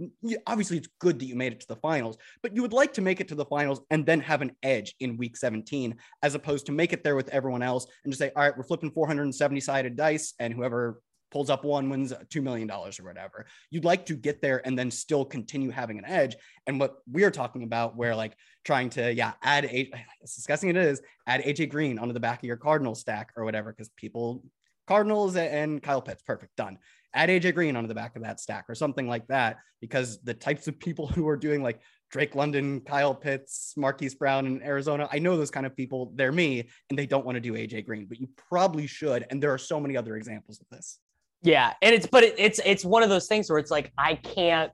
obviously 0.48 0.78
it's 0.78 0.89
good 1.00 1.17
that 1.19 1.26
you 1.26 1.36
made 1.36 1.54
it 1.54 1.62
to 1.62 1.67
the 1.67 1.78
finals, 1.78 2.17
but 2.43 2.54
you 2.54 2.62
would 2.62 2.74
like 2.74 2.91
to 2.93 3.02
make 3.02 3.22
it 3.22 3.30
to 3.30 3.36
the 3.36 3.45
finals 3.45 3.80
and 3.89 4.06
then 4.06 4.19
have 4.19 4.41
an 4.41 4.49
an 4.50 4.56
edge 4.64 4.96
in 5.00 5.18
week 5.18 5.38
17, 5.38 5.96
as 6.24 6.36
opposed 6.36 6.66
to 6.66 6.72
make 6.72 6.94
it 6.94 7.04
there 7.04 7.16
with 7.16 7.30
everyone 7.30 7.64
else 7.64 7.88
and 8.04 8.12
just 8.12 8.20
say, 8.20 8.32
all 8.36 8.44
right, 8.44 8.58
we're 8.58 8.64
flipping 8.64 8.92
470 8.92 9.60
sided 9.62 9.96
dice, 9.96 10.34
and 10.40 10.54
whoever 10.54 11.02
pulls 11.32 11.50
up 11.50 11.64
one 11.64 11.90
wins 11.90 12.12
$2 12.12 12.42
million 12.42 12.70
or 12.70 12.90
whatever. 13.02 13.46
You'd 13.70 13.86
like 13.86 14.06
to 14.08 14.16
get 14.16 14.42
there 14.42 14.66
and 14.66 14.78
then 14.78 14.90
still 14.92 15.26
continue 15.26 15.70
having 15.70 15.98
an 15.98 16.06
edge. 16.06 16.36
And 16.68 16.80
what 16.80 16.98
we're 17.08 17.32
talking 17.32 17.64
about, 17.64 17.96
where 17.96 18.16
like 18.16 18.36
trying 18.66 18.90
to, 18.92 19.14
yeah, 19.14 19.34
add 19.44 19.66
a, 19.66 19.92
as 20.24 20.34
disgusting 20.34 20.70
it 20.70 20.78
is, 20.78 21.02
add 21.28 21.44
AJ 21.44 21.70
Green 21.70 22.00
onto 22.00 22.14
the 22.14 22.20
back 22.20 22.40
of 22.40 22.46
your 22.46 22.58
Cardinal 22.58 22.96
stack 22.96 23.32
or 23.36 23.46
whatever, 23.46 23.72
because 23.72 23.90
people, 23.90 24.44
Cardinals 24.88 25.36
and 25.36 25.82
Kyle 25.82 26.02
Pitts, 26.02 26.24
perfect, 26.24 26.56
done. 26.56 26.78
Add 27.14 27.30
AJ 27.30 27.56
Green 27.56 27.76
onto 27.76 27.88
the 27.88 27.96
back 27.96 28.16
of 28.16 28.24
that 28.24 28.40
stack 28.40 28.66
or 28.70 28.76
something 28.76 29.08
like 29.08 29.28
that, 29.28 29.58
because 29.82 30.22
the 30.22 30.34
types 30.34 30.68
of 30.68 30.80
people 30.80 31.08
who 31.16 31.28
are 31.28 31.38
doing 31.38 31.62
like 31.62 31.80
Drake 32.10 32.36
London, 32.36 32.82
Kyle 32.82 33.13
Pitts, 33.13 33.74
Marquise 33.78 34.15
Brown 34.15 34.45
in 34.48 34.62
Arizona. 34.63 35.08
I 35.12 35.19
know 35.19 35.38
those 35.38 35.52
kind 35.52 35.65
of 35.65 35.76
people. 35.76 36.12
They're 36.15 36.32
me, 36.32 36.67
and 36.89 36.98
they 36.98 37.06
don't 37.06 37.26
want 37.26 37.36
to 37.36 37.39
do 37.39 37.54
AJ 37.54 37.86
Green, 37.86 38.06
but 38.06 38.19
you 38.19 38.28
probably 38.50 38.88
should. 38.88 39.26
And 39.30 39.41
there 39.41 39.54
are 39.54 39.58
so 39.58 39.80
many 39.80 39.95
other 39.95 40.15
examples 40.15 40.60
of 40.60 40.67
this. 40.69 41.00
Yeah, 41.41 41.74
and 41.82 41.93
it's 41.95 42.08
but 42.08 42.24
it, 42.24 42.36
it's 42.38 42.60
it's 42.65 42.84
one 42.84 43.04
of 43.04 43.10
those 43.10 43.28
things 43.28 43.50
where 43.50 43.60
it's 43.60 43.72
like 43.72 43.91
I 43.98 44.15
can't 44.15 44.72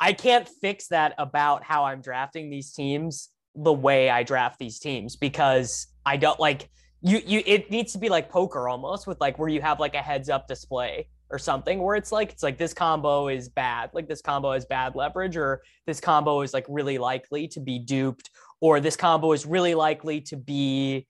I 0.00 0.12
can't 0.12 0.48
fix 0.60 0.88
that 0.88 1.14
about 1.18 1.62
how 1.62 1.84
I'm 1.84 2.00
drafting 2.00 2.50
these 2.50 2.72
teams 2.72 3.28
the 3.54 3.72
way 3.72 4.08
I 4.08 4.22
draft 4.22 4.58
these 4.58 4.78
teams 4.78 5.16
because 5.16 5.86
I 6.06 6.16
don't 6.16 6.40
like 6.40 6.70
you 7.02 7.20
you 7.24 7.42
it 7.46 7.70
needs 7.70 7.92
to 7.92 7.98
be 7.98 8.08
like 8.08 8.30
poker 8.30 8.68
almost 8.68 9.06
with 9.06 9.20
like 9.20 9.38
where 9.38 9.48
you 9.48 9.60
have 9.60 9.78
like 9.78 9.94
a 9.94 10.02
heads 10.02 10.28
up 10.28 10.48
display 10.48 11.08
or 11.30 11.38
something 11.38 11.80
where 11.80 11.96
it's 11.96 12.12
like 12.12 12.32
it's 12.32 12.42
like 12.42 12.58
this 12.58 12.74
combo 12.74 13.28
is 13.28 13.48
bad 13.48 13.90
like 13.92 14.08
this 14.08 14.20
combo 14.20 14.52
has 14.52 14.64
bad 14.64 14.94
leverage 14.96 15.36
or 15.36 15.62
this 15.86 16.00
combo 16.00 16.42
is 16.42 16.52
like 16.52 16.66
really 16.68 16.98
likely 16.98 17.46
to 17.46 17.60
be 17.60 17.78
duped 17.78 18.30
or 18.60 18.80
this 18.80 18.96
combo 18.96 19.32
is 19.32 19.46
really 19.46 19.74
likely 19.74 20.20
to 20.20 20.36
be 20.36 21.06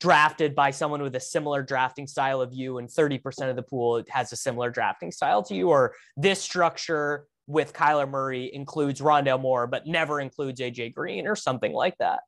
drafted 0.00 0.54
by 0.54 0.70
someone 0.70 1.00
with 1.00 1.14
a 1.14 1.20
similar 1.20 1.62
drafting 1.62 2.08
style 2.08 2.40
of 2.40 2.52
you 2.52 2.78
and 2.78 2.88
30% 2.88 3.48
of 3.48 3.54
the 3.54 3.62
pool 3.62 4.02
has 4.08 4.32
a 4.32 4.36
similar 4.36 4.68
drafting 4.68 5.12
style 5.12 5.44
to 5.44 5.54
you 5.54 5.68
or 5.68 5.94
this 6.16 6.42
structure 6.42 7.26
with 7.46 7.72
Kyler 7.72 8.08
Murray 8.08 8.52
includes 8.52 9.00
Rondale 9.00 9.40
Moore 9.40 9.68
but 9.68 9.86
never 9.86 10.20
includes 10.20 10.60
AJ 10.60 10.94
Green 10.94 11.28
or 11.28 11.36
something 11.36 11.72
like 11.72 11.96
that. 11.98 12.20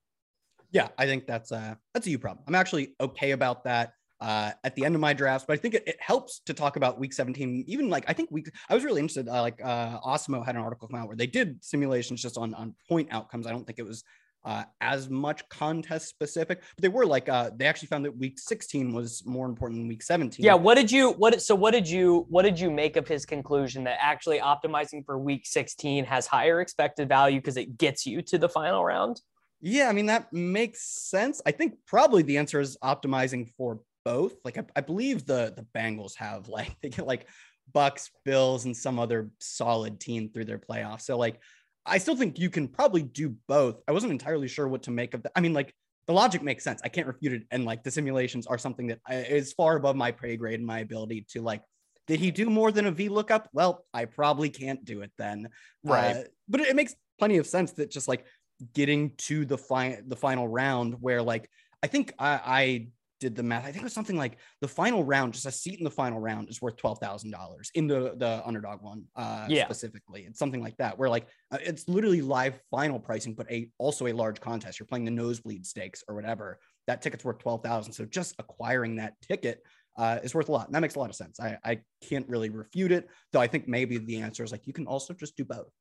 Yeah, 0.70 0.88
I 0.98 1.06
think 1.06 1.26
that's 1.26 1.50
a 1.52 1.78
that's 1.92 2.06
a 2.06 2.10
you 2.10 2.18
problem. 2.18 2.44
I'm 2.46 2.54
actually 2.54 2.94
okay 3.00 3.30
about 3.30 3.64
that 3.64 3.93
uh, 4.20 4.52
at 4.62 4.74
the 4.76 4.84
end 4.84 4.94
of 4.94 5.00
my 5.00 5.12
drafts, 5.12 5.44
but 5.46 5.54
I 5.54 5.56
think 5.56 5.74
it, 5.74 5.84
it, 5.86 5.96
helps 6.00 6.40
to 6.46 6.54
talk 6.54 6.76
about 6.76 6.98
week 6.98 7.12
17. 7.12 7.64
Even 7.66 7.88
like 7.88 8.04
I 8.08 8.12
think 8.12 8.30
week 8.30 8.50
I 8.68 8.74
was 8.74 8.84
really 8.84 9.00
interested. 9.00 9.28
Uh, 9.28 9.42
like 9.42 9.60
uh, 9.62 10.00
Awesemo 10.00 10.44
had 10.44 10.54
an 10.54 10.62
article 10.62 10.88
come 10.88 11.00
out 11.00 11.08
where 11.08 11.16
they 11.16 11.26
did 11.26 11.62
simulations 11.64 12.22
just 12.22 12.38
on 12.38 12.54
on 12.54 12.74
point 12.88 13.08
outcomes. 13.10 13.46
I 13.46 13.50
don't 13.50 13.66
think 13.66 13.78
it 13.78 13.86
was 13.86 14.04
uh, 14.44 14.64
as 14.80 15.08
much 15.08 15.48
contest 15.48 16.08
specific, 16.08 16.60
but 16.60 16.82
they 16.82 16.88
were 16.88 17.06
like 17.06 17.28
uh, 17.28 17.50
they 17.56 17.66
actually 17.66 17.88
found 17.88 18.04
that 18.04 18.16
week 18.16 18.38
16 18.38 18.92
was 18.92 19.22
more 19.26 19.46
important 19.46 19.80
than 19.80 19.88
week 19.88 20.02
17. 20.02 20.44
Yeah. 20.44 20.54
What 20.54 20.76
did 20.76 20.92
you 20.92 21.12
what 21.12 21.40
so 21.42 21.54
what 21.54 21.72
did 21.72 21.88
you 21.88 22.26
what 22.28 22.42
did 22.42 22.60
you 22.60 22.70
make 22.70 22.96
of 22.96 23.08
his 23.08 23.24
conclusion 23.24 23.84
that 23.84 23.98
actually 24.00 24.38
optimizing 24.38 25.04
for 25.04 25.18
week 25.18 25.46
16 25.46 26.04
has 26.04 26.26
higher 26.26 26.60
expected 26.60 27.08
value 27.08 27.40
because 27.40 27.56
it 27.56 27.78
gets 27.78 28.06
you 28.06 28.22
to 28.22 28.38
the 28.38 28.48
final 28.48 28.84
round? 28.84 29.20
Yeah, 29.60 29.88
I 29.88 29.92
mean 29.92 30.06
that 30.06 30.32
makes 30.32 30.82
sense. 30.82 31.40
I 31.46 31.50
think 31.50 31.74
probably 31.86 32.22
the 32.22 32.36
answer 32.36 32.60
is 32.60 32.76
optimizing 32.84 33.48
for 33.56 33.80
both. 34.04 34.34
Like 34.44 34.58
I, 34.58 34.64
I 34.76 34.80
believe 34.80 35.26
the 35.26 35.52
the 35.56 35.66
Bengals 35.76 36.16
have 36.16 36.48
like 36.48 36.76
they 36.80 36.90
get 36.90 37.06
like 37.06 37.26
Bucks, 37.72 38.10
Bills, 38.24 38.64
and 38.64 38.76
some 38.76 38.98
other 38.98 39.30
solid 39.38 40.00
team 40.00 40.28
through 40.28 40.44
their 40.44 40.58
playoffs. 40.58 41.02
So 41.02 41.18
like 41.18 41.40
I 41.86 41.98
still 41.98 42.16
think 42.16 42.38
you 42.38 42.50
can 42.50 42.68
probably 42.68 43.02
do 43.02 43.36
both. 43.46 43.82
I 43.86 43.92
wasn't 43.92 44.12
entirely 44.12 44.48
sure 44.48 44.68
what 44.68 44.84
to 44.84 44.90
make 44.90 45.14
of 45.14 45.22
that. 45.22 45.32
I 45.36 45.40
mean, 45.40 45.52
like 45.52 45.74
the 46.06 46.12
logic 46.12 46.42
makes 46.42 46.64
sense. 46.64 46.80
I 46.84 46.88
can't 46.88 47.06
refute 47.06 47.32
it. 47.32 47.42
And 47.50 47.64
like 47.64 47.82
the 47.82 47.90
simulations 47.90 48.46
are 48.46 48.58
something 48.58 48.88
that 48.88 49.00
is 49.10 49.52
far 49.52 49.76
above 49.76 49.96
my 49.96 50.12
pay 50.12 50.36
grade 50.36 50.60
and 50.60 50.66
my 50.66 50.80
ability 50.80 51.26
to 51.30 51.42
like, 51.42 51.62
did 52.06 52.20
he 52.20 52.30
do 52.30 52.50
more 52.50 52.70
than 52.70 52.86
a 52.86 52.90
V 52.90 53.08
lookup? 53.08 53.48
Well, 53.52 53.84
I 53.94 54.04
probably 54.04 54.50
can't 54.50 54.84
do 54.84 55.00
it 55.02 55.12
then. 55.16 55.48
Right. 55.82 56.16
Uh, 56.16 56.22
but 56.48 56.60
it, 56.60 56.68
it 56.68 56.76
makes 56.76 56.94
plenty 57.18 57.38
of 57.38 57.46
sense 57.46 57.72
that 57.72 57.90
just 57.90 58.08
like 58.08 58.26
getting 58.72 59.12
to 59.16 59.44
the 59.44 59.58
final 59.58 59.98
the 60.06 60.16
final 60.16 60.46
round 60.46 60.96
where 61.00 61.22
like 61.22 61.48
I 61.82 61.86
think 61.86 62.12
I, 62.18 62.40
I 62.44 62.88
did 63.24 63.34
the 63.34 63.42
math. 63.42 63.62
I 63.62 63.72
think 63.72 63.78
it 63.78 63.84
was 63.84 63.94
something 63.94 64.18
like 64.18 64.36
the 64.60 64.68
final 64.68 65.02
round, 65.02 65.32
just 65.32 65.46
a 65.46 65.50
seat 65.50 65.78
in 65.78 65.84
the 65.84 65.90
final 65.90 66.20
round 66.20 66.50
is 66.50 66.60
worth 66.60 66.76
twelve 66.76 66.98
thousand 66.98 67.30
dollars 67.30 67.70
in 67.74 67.86
the 67.86 68.14
the 68.16 68.42
underdog 68.44 68.82
one, 68.82 69.04
uh, 69.16 69.46
yeah. 69.48 69.64
specifically. 69.64 70.26
It's 70.28 70.38
something 70.38 70.62
like 70.62 70.76
that, 70.76 70.98
where 70.98 71.08
like 71.08 71.26
uh, 71.50 71.58
it's 71.62 71.88
literally 71.88 72.20
live 72.20 72.60
final 72.70 73.00
pricing, 73.00 73.32
but 73.34 73.50
a 73.50 73.70
also 73.78 74.06
a 74.08 74.12
large 74.12 74.40
contest. 74.40 74.78
You're 74.78 74.86
playing 74.86 75.06
the 75.06 75.10
nosebleed 75.10 75.64
stakes 75.64 76.04
or 76.06 76.14
whatever. 76.14 76.58
That 76.86 77.00
ticket's 77.00 77.24
worth 77.24 77.38
twelve 77.38 77.62
thousand. 77.62 77.94
So 77.94 78.04
just 78.04 78.34
acquiring 78.38 78.96
that 78.96 79.14
ticket 79.22 79.62
uh, 79.96 80.18
is 80.22 80.34
worth 80.34 80.50
a 80.50 80.52
lot. 80.52 80.66
And 80.66 80.74
that 80.74 80.82
makes 80.82 80.96
a 80.96 80.98
lot 80.98 81.08
of 81.08 81.16
sense. 81.16 81.40
I 81.40 81.56
I 81.64 81.80
can't 82.06 82.28
really 82.28 82.50
refute 82.50 82.92
it, 82.92 83.08
though. 83.32 83.40
I 83.40 83.46
think 83.46 83.66
maybe 83.66 83.96
the 83.96 84.20
answer 84.20 84.44
is 84.44 84.52
like 84.52 84.66
you 84.66 84.74
can 84.74 84.86
also 84.86 85.14
just 85.14 85.34
do 85.34 85.46
both. 85.46 85.72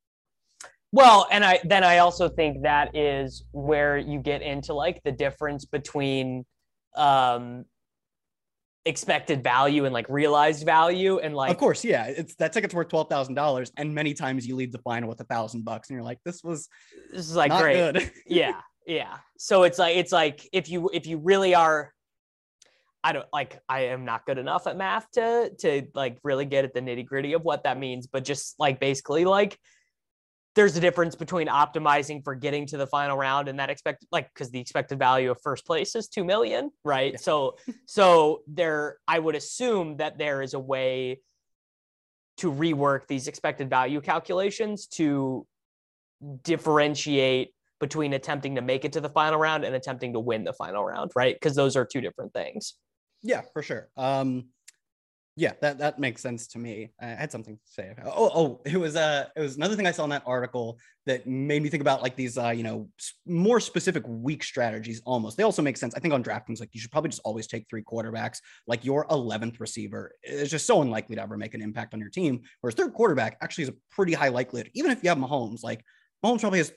Well, 0.94 1.28
and 1.30 1.44
I 1.44 1.60
then 1.66 1.84
I 1.84 1.98
also 1.98 2.30
think 2.30 2.64
that 2.64 2.96
is 2.96 3.44
where 3.52 3.98
you 3.98 4.20
get 4.20 4.42
into 4.42 4.74
like 4.74 5.02
the 5.04 5.12
difference 5.12 5.66
between 5.66 6.46
um 6.96 7.66
expected 8.86 9.42
value 9.42 9.86
and 9.86 9.94
like 9.94 10.08
realized 10.10 10.66
value 10.66 11.20
and 11.20 11.34
like 11.34 11.50
of 11.50 11.58
course 11.58 11.86
yeah 11.86 12.06
it's 12.06 12.36
that 12.36 12.52
ticket's 12.52 12.74
worth 12.74 12.90
twelve 12.90 13.08
thousand 13.08 13.34
dollars 13.34 13.72
and 13.78 13.96
many 13.96 14.14
times 14.14 14.46
you 14.46 14.58
leave 14.58 14.74
the 14.74 14.80
final 14.80 15.08
with 15.08 15.20
a 15.22 15.24
thousand 15.24 15.64
bucks 15.64 15.90
and 15.90 15.96
you're 15.96 16.04
like 16.04 16.20
this 16.26 16.44
was 16.44 16.68
this 17.12 17.30
is 17.30 17.36
like 17.36 17.52
great. 17.52 18.12
yeah 18.28 18.60
yeah. 18.86 19.18
So 19.38 19.64
it's 19.64 19.80
like 19.80 19.98
it's 19.98 20.12
like 20.12 20.48
if 20.52 20.70
you 20.70 20.90
if 20.94 21.08
you 21.08 21.18
really 21.18 21.56
are 21.56 21.92
I 23.04 23.12
don't 23.12 23.28
like 23.34 23.60
I 23.68 23.88
am 23.88 24.06
not 24.06 24.26
good 24.26 24.38
enough 24.38 24.68
at 24.68 24.78
math 24.78 25.10
to 25.12 25.52
to 25.60 25.84
like 25.94 26.18
really 26.24 26.46
get 26.46 26.66
at 26.66 26.74
the 26.74 26.82
nitty 26.82 27.06
gritty 27.06 27.34
of 27.34 27.44
what 27.44 27.64
that 27.64 27.78
means 27.78 28.08
but 28.08 28.24
just 28.24 28.56
like 28.60 28.80
basically 28.80 29.26
like 29.26 29.58
there's 30.56 30.78
a 30.78 30.80
difference 30.80 31.16
between 31.16 31.48
optimizing 31.48 32.24
for 32.24 32.36
getting 32.36 32.66
to 32.68 32.78
the 32.78 32.86
final 32.88 33.18
round 33.18 33.48
and 33.48 33.60
that 33.60 33.70
expected 33.70 34.08
like 34.12 34.32
because 34.34 34.52
the 34.52 34.60
expected 34.60 35.00
value 35.00 35.32
of 35.32 35.42
first 35.42 35.66
place 35.66 35.96
is 35.96 36.08
2 36.08 36.24
million 36.24 36.72
right? 36.84 37.14
Yeah. 37.14 37.20
so 37.20 37.58
so 37.86 38.42
there 38.48 38.98
i 39.08 39.18
would 39.18 39.36
assume 39.36 39.98
that 39.98 40.18
there 40.18 40.42
is 40.42 40.54
a 40.54 40.60
way 40.60 41.20
to 42.38 42.52
rework 42.52 43.08
these 43.08 43.28
expected 43.28 43.70
value 43.70 44.02
calculations 44.02 44.88
to 44.88 45.46
differentiate 46.44 47.54
between 47.80 48.14
attempting 48.14 48.56
to 48.56 48.62
make 48.62 48.86
it 48.86 48.94
to 48.94 49.02
the 49.02 49.10
final 49.10 49.38
round 49.38 49.66
and 49.66 49.76
attempting 49.76 50.14
to 50.14 50.20
win 50.20 50.44
the 50.44 50.54
final 50.54 50.84
round 50.84 51.12
right? 51.16 51.36
Because 51.36 51.56
those 51.56 51.76
are 51.76 51.86
two 51.86 52.02
different 52.02 52.34
things. 52.34 52.76
Yeah 53.22 53.42
for 53.54 53.62
sure. 53.62 53.90
Um 53.98 54.50
yeah, 55.36 55.54
that 55.62 55.80
that 55.80 55.98
makes 55.98 56.22
sense 56.22 56.48
to 56.50 56.60
me. 56.60 56.92
I 57.02 57.08
had 57.08 57.32
something 57.32 57.56
to 57.56 57.62
say. 57.66 57.96
Oh, 58.06 58.32
oh, 58.36 58.62
it 58.66 58.78
was 58.78 58.96
uh 58.96 59.26
it 59.36 59.40
was 59.40 59.56
another 59.56 59.76
thing 59.76 59.88
I 59.88 59.92
saw 59.92 60.04
in 60.04 60.12
that 60.12 60.22
article 60.28 60.78
that 61.08 61.26
made 61.26 61.64
me 61.64 61.70
think 61.70 61.82
about 61.82 62.04
like 62.04 62.16
these 62.16 62.38
uh, 62.38 62.50
you 62.50 62.62
know, 62.62 62.88
more 63.26 63.60
specific 63.60 64.04
weak 64.08 64.44
strategies 64.44 65.02
almost. 65.06 65.36
They 65.36 65.44
also 65.44 65.64
make 65.64 65.78
sense. 65.78 65.96
I 65.96 66.00
think 66.00 66.14
on 66.14 66.24
DraftKings 66.24 66.60
like 66.60 66.70
you 66.74 66.80
should 66.80 66.92
probably 66.92 67.10
just 67.10 67.22
always 67.26 67.48
take 67.48 67.66
three 67.68 67.82
quarterbacks. 67.82 68.40
Like 68.68 68.86
your 68.86 69.08
11th 69.08 69.60
receiver 69.60 70.14
is 70.24 70.52
just 70.52 70.68
so 70.68 70.84
unlikely 70.84 71.16
to 71.16 71.22
ever 71.24 71.36
make 71.36 71.56
an 71.56 71.62
impact 71.64 71.96
on 71.96 72.00
your 72.00 72.10
team, 72.10 72.42
whereas 72.62 72.76
third 72.76 72.94
quarterback 72.94 73.38
actually 73.42 73.64
is 73.64 73.70
a 73.70 73.76
pretty 73.90 74.14
high 74.14 74.30
likelihood. 74.30 74.70
Even 74.76 74.92
if 74.92 75.02
you 75.02 75.10
have 75.10 75.18
Mahomes, 75.18 75.64
like 75.64 75.84
Mahomes 76.24 76.42
probably 76.42 76.60
has 76.60 76.72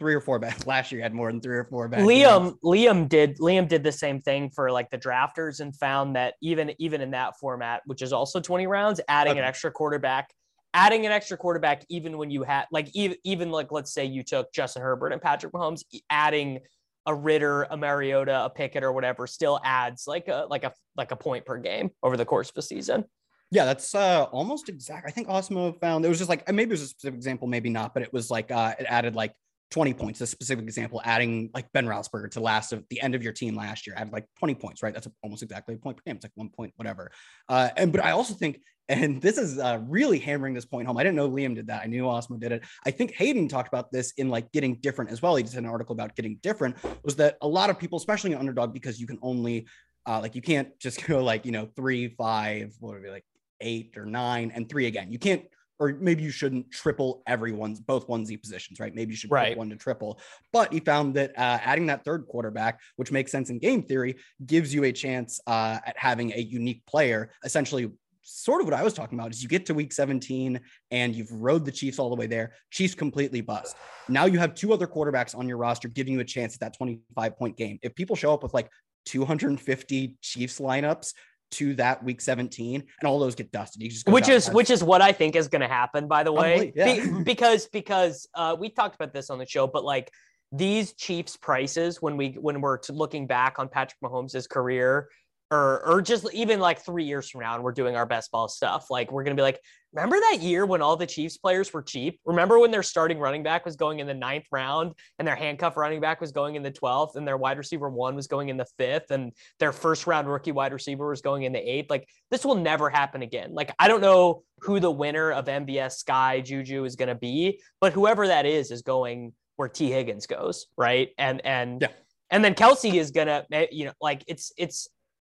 three 0.00 0.14
or 0.14 0.20
four 0.20 0.40
bad. 0.40 0.66
Last 0.66 0.90
year 0.90 1.00
had 1.00 1.14
more 1.14 1.30
than 1.30 1.40
three 1.40 1.56
or 1.56 1.64
four 1.64 1.86
bad. 1.86 2.00
Liam. 2.00 2.56
Liam 2.64 3.08
did 3.08 3.38
Liam 3.38 3.68
did 3.68 3.84
the 3.84 3.92
same 3.92 4.20
thing 4.20 4.50
for 4.50 4.72
like 4.72 4.90
the 4.90 4.98
drafters 4.98 5.60
and 5.60 5.76
found 5.76 6.16
that 6.16 6.34
even 6.42 6.72
even 6.80 7.00
in 7.00 7.12
that 7.12 7.38
format, 7.38 7.82
which 7.84 8.02
is 8.02 8.12
also 8.12 8.40
20 8.40 8.66
rounds, 8.66 9.00
adding 9.06 9.32
okay. 9.32 9.40
an 9.40 9.44
extra 9.44 9.70
quarterback, 9.70 10.30
adding 10.74 11.06
an 11.06 11.12
extra 11.12 11.36
quarterback, 11.36 11.84
even 11.88 12.18
when 12.18 12.30
you 12.30 12.42
had 12.42 12.64
like 12.72 12.88
even 12.94 13.16
even 13.22 13.50
like 13.50 13.70
let's 13.70 13.92
say 13.92 14.04
you 14.04 14.24
took 14.24 14.52
Justin 14.52 14.82
Herbert 14.82 15.12
and 15.12 15.22
Patrick 15.22 15.52
Mahomes, 15.52 15.84
adding 16.08 16.60
a 17.06 17.14
Ridder, 17.14 17.64
a 17.64 17.76
Mariota, 17.76 18.44
a 18.46 18.50
Pickett, 18.50 18.82
or 18.82 18.92
whatever, 18.92 19.26
still 19.26 19.60
adds 19.62 20.04
like 20.06 20.28
a 20.28 20.46
like 20.48 20.64
a 20.64 20.72
like 20.96 21.12
a 21.12 21.16
point 21.16 21.44
per 21.44 21.58
game 21.58 21.90
over 22.02 22.16
the 22.16 22.24
course 22.24 22.50
of 22.50 22.56
a 22.56 22.62
season. 22.62 23.04
Yeah, 23.52 23.64
that's 23.64 23.94
uh, 23.96 24.24
almost 24.30 24.68
exact. 24.68 25.08
I 25.08 25.10
think 25.10 25.26
Osmo 25.26 25.78
found 25.80 26.04
it 26.04 26.08
was 26.08 26.18
just 26.18 26.30
like 26.30 26.50
maybe 26.52 26.70
it 26.70 26.72
was 26.72 26.82
a 26.82 26.86
specific 26.86 27.16
example, 27.16 27.48
maybe 27.48 27.68
not, 27.68 27.94
but 27.94 28.02
it 28.02 28.12
was 28.12 28.30
like 28.30 28.50
uh, 28.50 28.74
it 28.78 28.86
added 28.88 29.16
like 29.16 29.34
20 29.70 29.94
points. 29.94 30.20
A 30.20 30.26
specific 30.26 30.64
example, 30.64 31.00
adding 31.04 31.50
like 31.54 31.70
Ben 31.72 31.86
Roethlisberger 31.86 32.30
to 32.32 32.40
last 32.40 32.72
of 32.72 32.84
the 32.90 33.00
end 33.00 33.14
of 33.14 33.22
your 33.22 33.32
team 33.32 33.54
last 33.54 33.86
year, 33.86 33.94
added 33.96 34.12
like 34.12 34.26
20 34.38 34.54
points, 34.56 34.82
right? 34.82 34.92
That's 34.92 35.08
almost 35.22 35.42
exactly 35.42 35.74
a 35.74 35.78
point 35.78 35.96
per 35.96 36.02
game. 36.06 36.16
It's 36.16 36.24
like 36.24 36.32
one 36.34 36.50
point, 36.50 36.72
whatever. 36.76 37.10
Uh, 37.48 37.70
and 37.76 37.92
but 37.92 38.04
I 38.04 38.10
also 38.10 38.34
think, 38.34 38.60
and 38.88 39.22
this 39.22 39.38
is 39.38 39.58
uh, 39.58 39.78
really 39.86 40.18
hammering 40.18 40.54
this 40.54 40.64
point 40.64 40.88
home. 40.88 40.96
I 40.96 41.04
didn't 41.04 41.16
know 41.16 41.30
Liam 41.30 41.54
did 41.54 41.68
that. 41.68 41.82
I 41.82 41.86
knew 41.86 42.04
Awesemo 42.04 42.40
did 42.40 42.50
it. 42.50 42.64
I 42.84 42.90
think 42.90 43.12
Hayden 43.12 43.46
talked 43.46 43.68
about 43.68 43.92
this 43.92 44.12
in 44.16 44.28
like 44.28 44.50
getting 44.50 44.74
different 44.76 45.12
as 45.12 45.22
well. 45.22 45.36
He 45.36 45.44
did 45.44 45.54
an 45.54 45.66
article 45.66 45.92
about 45.92 46.16
getting 46.16 46.38
different. 46.42 46.76
Was 47.04 47.14
that 47.16 47.36
a 47.40 47.48
lot 47.48 47.70
of 47.70 47.78
people, 47.78 47.98
especially 47.98 48.32
an 48.32 48.38
underdog, 48.38 48.72
because 48.72 49.00
you 49.00 49.06
can 49.06 49.18
only 49.22 49.68
uh, 50.06 50.20
like 50.20 50.34
you 50.34 50.42
can't 50.42 50.76
just 50.80 51.06
go 51.06 51.22
like 51.22 51.46
you 51.46 51.52
know 51.52 51.68
three, 51.76 52.08
five, 52.08 52.74
what 52.80 52.94
would 52.94 53.02
be 53.02 53.10
like 53.10 53.24
eight 53.60 53.92
or 53.96 54.06
nine, 54.06 54.50
and 54.54 54.68
three 54.68 54.86
again. 54.86 55.12
You 55.12 55.18
can't 55.18 55.44
or 55.80 55.96
maybe 55.98 56.22
you 56.22 56.30
shouldn't 56.30 56.70
triple 56.70 57.22
everyone's 57.26 57.80
both 57.80 58.06
onesie 58.06 58.40
positions, 58.40 58.78
right? 58.78 58.94
Maybe 58.94 59.12
you 59.12 59.16
should 59.16 59.30
right. 59.30 59.56
one 59.56 59.70
to 59.70 59.76
triple. 59.76 60.20
But 60.52 60.72
he 60.72 60.78
found 60.80 61.14
that 61.14 61.30
uh, 61.30 61.58
adding 61.62 61.86
that 61.86 62.04
third 62.04 62.26
quarterback, 62.28 62.80
which 62.96 63.10
makes 63.10 63.32
sense 63.32 63.48
in 63.48 63.58
game 63.58 63.82
theory, 63.82 64.16
gives 64.46 64.72
you 64.74 64.84
a 64.84 64.92
chance 64.92 65.40
uh, 65.46 65.78
at 65.84 65.96
having 65.96 66.32
a 66.34 66.38
unique 66.38 66.84
player. 66.86 67.30
Essentially, 67.44 67.90
sort 68.22 68.60
of 68.60 68.66
what 68.66 68.74
I 68.74 68.82
was 68.82 68.92
talking 68.92 69.18
about 69.18 69.32
is 69.32 69.42
you 69.42 69.48
get 69.48 69.64
to 69.66 69.74
week 69.74 69.92
17 69.92 70.60
and 70.90 71.14
you've 71.14 71.32
rode 71.32 71.64
the 71.64 71.72
Chiefs 71.72 71.98
all 71.98 72.10
the 72.10 72.16
way 72.16 72.26
there. 72.26 72.52
Chiefs 72.70 72.94
completely 72.94 73.40
bust. 73.40 73.74
Now 74.08 74.26
you 74.26 74.38
have 74.38 74.54
two 74.54 74.74
other 74.74 74.86
quarterbacks 74.86 75.36
on 75.36 75.48
your 75.48 75.56
roster 75.56 75.88
giving 75.88 76.12
you 76.12 76.20
a 76.20 76.24
chance 76.24 76.54
at 76.54 76.60
that 76.60 76.76
25 76.76 77.38
point 77.38 77.56
game. 77.56 77.78
If 77.82 77.94
people 77.94 78.16
show 78.16 78.34
up 78.34 78.42
with 78.42 78.52
like 78.52 78.68
250 79.06 80.16
Chiefs 80.20 80.60
lineups, 80.60 81.14
to 81.52 81.74
that 81.74 82.02
week 82.02 82.20
17 82.20 82.82
and 83.00 83.08
all 83.08 83.18
those 83.18 83.34
get 83.34 83.50
dusted. 83.52 83.82
which 84.06 84.28
is 84.28 84.50
which 84.50 84.70
is 84.70 84.82
what 84.82 85.02
I 85.02 85.12
think 85.12 85.36
is 85.36 85.48
going 85.48 85.62
to 85.62 85.68
happen 85.68 86.08
by 86.08 86.22
the 86.22 86.32
way. 86.32 86.72
Yeah. 86.74 86.94
Be, 86.94 87.22
because 87.22 87.66
because 87.66 88.28
uh, 88.34 88.56
we 88.58 88.70
talked 88.70 88.94
about 88.94 89.12
this 89.12 89.30
on 89.30 89.38
the 89.38 89.46
show 89.46 89.66
but 89.66 89.84
like 89.84 90.10
these 90.52 90.92
Chiefs 90.94 91.36
prices 91.36 92.02
when 92.02 92.16
we 92.16 92.32
when 92.40 92.60
we're 92.60 92.78
looking 92.90 93.26
back 93.26 93.58
on 93.58 93.68
Patrick 93.68 94.00
Mahomes' 94.02 94.48
career 94.48 95.08
or 95.50 95.86
or 95.86 96.02
just 96.02 96.32
even 96.32 96.60
like 96.60 96.84
three 96.84 97.04
years 97.04 97.28
from 97.28 97.40
now 97.40 97.54
and 97.54 97.64
we're 97.64 97.72
doing 97.72 97.96
our 97.96 98.06
best 98.06 98.30
ball 98.30 98.48
stuff 98.48 98.86
like 98.90 99.10
we're 99.10 99.24
gonna 99.24 99.34
be 99.34 99.42
like 99.42 99.60
remember 99.92 100.16
that 100.20 100.40
year 100.40 100.64
when 100.66 100.82
all 100.82 100.96
the 100.96 101.06
chiefs 101.06 101.36
players 101.36 101.72
were 101.72 101.82
cheap? 101.82 102.20
Remember 102.24 102.58
when 102.58 102.70
their 102.70 102.82
starting 102.82 103.18
running 103.18 103.42
back 103.42 103.64
was 103.64 103.76
going 103.76 103.98
in 103.98 104.06
the 104.06 104.14
ninth 104.14 104.46
round 104.52 104.94
and 105.18 105.26
their 105.26 105.34
handcuff 105.34 105.76
running 105.76 106.00
back 106.00 106.20
was 106.20 106.32
going 106.32 106.54
in 106.54 106.62
the 106.62 106.70
12th 106.70 107.16
and 107.16 107.26
their 107.26 107.36
wide 107.36 107.58
receiver 107.58 107.88
one 107.88 108.14
was 108.14 108.26
going 108.26 108.50
in 108.50 108.56
the 108.56 108.66
fifth 108.78 109.10
and 109.10 109.32
their 109.58 109.72
first 109.72 110.06
round 110.06 110.28
rookie 110.30 110.52
wide 110.52 110.72
receiver 110.72 111.08
was 111.08 111.20
going 111.20 111.42
in 111.42 111.52
the 111.52 111.58
eighth? 111.58 111.90
Like 111.90 112.08
this 112.30 112.44
will 112.44 112.54
never 112.54 112.88
happen 112.88 113.22
again. 113.22 113.52
Like 113.52 113.72
i 113.78 113.88
don't 113.88 114.00
know 114.00 114.42
who 114.60 114.78
the 114.78 114.90
winner 114.90 115.32
of 115.32 115.46
mvs 115.46 115.92
sky 115.92 116.40
juju 116.40 116.84
is 116.84 116.94
to 116.96 117.14
be 117.14 117.60
but 117.80 117.92
whoever 117.92 118.26
that 118.26 118.46
is 118.46 118.70
is 118.70 118.82
going 118.82 119.32
where 119.56 119.68
t. 119.68 119.90
Higgins 119.90 120.26
goes 120.26 120.66
right? 120.76 121.10
And 121.18 121.44
and 121.44 121.82
yeah. 121.82 121.88
And 122.30 122.44
then 122.44 122.54
kelce 122.54 122.94
is 122.94 123.10
gonna, 123.10 123.44
eh, 123.50 123.66
you 123.72 123.86
know, 123.86 123.92
like 124.00 124.22
it's 124.28 124.52
it's 124.56 124.88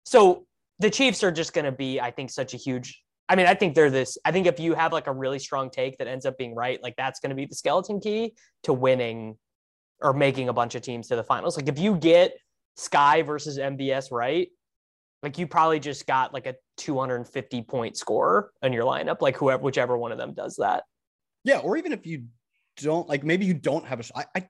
so 0.04 0.46
the 0.78 0.90
Chiefs 0.90 1.22
are 1.22 1.32
just 1.32 1.52
gonna 1.52 1.72
be, 1.72 2.00
I 2.00 2.10
think, 2.10 2.30
such 2.30 2.54
a 2.54 2.56
huge. 2.56 3.02
I 3.28 3.36
mean, 3.36 3.46
I 3.46 3.54
think 3.54 3.74
they're 3.74 3.90
this. 3.90 4.18
I 4.24 4.32
think 4.32 4.46
if 4.46 4.60
you 4.60 4.74
have 4.74 4.92
like 4.92 5.06
a 5.06 5.12
really 5.12 5.38
strong 5.38 5.70
take 5.70 5.96
that 5.98 6.06
ends 6.06 6.26
up 6.26 6.36
being 6.36 6.54
right, 6.54 6.82
like 6.82 6.94
that's 6.96 7.20
gonna 7.20 7.34
be 7.34 7.46
the 7.46 7.54
skeleton 7.54 8.00
key 8.00 8.34
to 8.64 8.72
winning 8.72 9.36
or 10.00 10.12
making 10.12 10.48
a 10.48 10.52
bunch 10.52 10.74
of 10.74 10.82
teams 10.82 11.08
to 11.08 11.16
the 11.16 11.24
finals. 11.24 11.56
Like 11.56 11.68
if 11.68 11.78
you 11.78 11.96
get 11.96 12.34
Sky 12.76 13.22
versus 13.22 13.58
MVS 13.58 14.10
right, 14.10 14.48
like 15.22 15.38
you 15.38 15.46
probably 15.46 15.78
just 15.78 16.06
got 16.06 16.34
like 16.34 16.46
a 16.46 16.56
250 16.78 17.62
point 17.62 17.96
score 17.96 18.50
in 18.62 18.72
your 18.72 18.84
lineup, 18.84 19.20
like 19.20 19.36
whoever, 19.36 19.62
whichever 19.62 19.96
one 19.96 20.12
of 20.12 20.18
them 20.18 20.34
does 20.34 20.56
that. 20.56 20.84
Yeah, 21.44 21.58
or 21.58 21.76
even 21.76 21.92
if 21.92 22.06
you 22.06 22.24
don't 22.78 23.08
like, 23.08 23.24
maybe 23.24 23.46
you 23.46 23.54
don't 23.54 23.86
have 23.86 24.00
a. 24.00 24.18
I, 24.18 24.24
I 24.36 24.48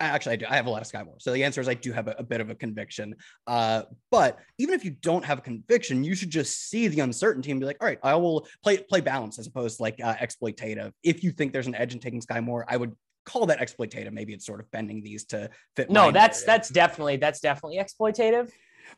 actually 0.00 0.32
I 0.34 0.36
do. 0.36 0.46
I 0.48 0.56
have 0.56 0.66
a 0.66 0.70
lot 0.70 0.82
of 0.82 0.88
Skyy 0.88 1.04
Moore. 1.04 1.16
So 1.18 1.32
the 1.32 1.44
answer 1.44 1.60
is 1.60 1.68
I 1.68 1.74
do 1.74 1.92
have 1.92 2.08
a, 2.08 2.14
a 2.18 2.22
bit 2.22 2.40
of 2.40 2.50
a 2.50 2.54
conviction. 2.54 3.14
Uh, 3.46 3.82
but 4.10 4.38
even 4.58 4.74
if 4.74 4.84
you 4.84 4.90
don't 4.90 5.24
have 5.24 5.38
a 5.38 5.42
conviction, 5.42 6.04
you 6.04 6.14
should 6.14 6.30
just 6.30 6.68
see 6.68 6.88
the 6.88 7.00
uncertainty 7.00 7.50
and 7.50 7.60
be 7.60 7.66
like, 7.66 7.78
all 7.80 7.86
right, 7.86 7.98
I 8.02 8.14
will 8.16 8.46
play 8.62 8.78
play 8.78 9.00
balance 9.00 9.38
as 9.38 9.46
opposed 9.46 9.78
to 9.78 9.82
like 9.82 10.00
uh, 10.02 10.14
exploitative. 10.14 10.92
If 11.02 11.22
you 11.24 11.30
think 11.30 11.52
there's 11.52 11.66
an 11.66 11.74
edge 11.74 11.94
in 11.94 12.00
taking 12.00 12.20
Skyy 12.20 12.42
Moore, 12.42 12.64
I 12.68 12.76
would 12.76 12.92
call 13.24 13.46
that 13.46 13.60
exploitative. 13.60 14.12
Maybe 14.12 14.32
it's 14.32 14.46
sort 14.46 14.60
of 14.60 14.70
bending 14.70 15.02
these 15.02 15.24
to 15.26 15.50
fit. 15.76 15.90
No, 15.90 16.10
that's 16.10 16.38
narrative. 16.40 16.46
that's 16.46 16.68
definitely 16.70 17.16
that's 17.16 17.40
definitely 17.40 17.78
exploitative. 17.78 18.50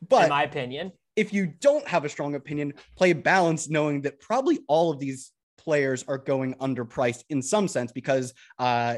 But 0.09 0.25
in 0.25 0.31
my 0.31 0.43
opinion, 0.43 0.93
if 1.15 1.33
you 1.33 1.47
don't 1.47 1.87
have 1.89 2.05
a 2.05 2.09
strong 2.09 2.35
opinion, 2.35 2.75
play 2.97 3.13
balance, 3.13 3.69
knowing 3.69 4.03
that 4.03 4.21
probably 4.21 4.61
all 4.69 4.91
of 4.91 4.99
these 4.99 5.33
players 5.59 6.05
are 6.09 6.19
going 6.19 6.55
underpriced 6.55 7.25
in 7.31 7.42
some 7.42 7.69
sense 7.69 7.92
because 7.92 8.33
uh, 8.59 8.97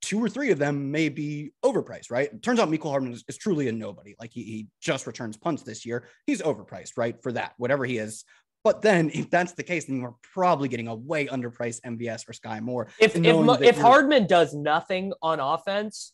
two 0.00 0.22
or 0.22 0.28
three 0.28 0.50
of 0.50 0.58
them 0.58 0.90
may 0.90 1.08
be 1.08 1.52
overpriced, 1.64 2.10
right? 2.10 2.32
It 2.32 2.42
turns 2.42 2.60
out 2.60 2.68
Mecole 2.70 2.90
Hardman 2.90 3.12
is, 3.12 3.24
is 3.28 3.38
truly 3.38 3.68
a 3.68 3.72
nobody. 3.72 4.14
Like 4.20 4.32
he, 4.32 4.42
he 4.42 4.66
just 4.80 5.06
returns 5.06 5.36
punts 5.36 5.62
this 5.62 5.86
year. 5.86 6.08
He's 6.26 6.42
overpriced, 6.42 6.92
right? 6.96 7.20
For 7.22 7.32
that, 7.32 7.54
whatever 7.56 7.84
he 7.84 7.98
is. 7.98 8.24
But 8.64 8.80
then, 8.80 9.10
if 9.12 9.28
that's 9.28 9.52
the 9.52 9.64
case, 9.64 9.86
then 9.86 10.00
you're 10.00 10.14
probably 10.22 10.68
getting 10.68 10.86
a 10.86 10.94
way 10.94 11.26
underpriced 11.26 11.80
MVS 11.84 12.28
or 12.28 12.32
Skyy 12.32 12.60
Moore. 12.60 12.88
If 13.00 13.16
if, 13.16 13.62
if 13.62 13.78
Hardman 13.78 14.28
does 14.28 14.54
nothing 14.54 15.12
on 15.20 15.40
offense, 15.40 16.12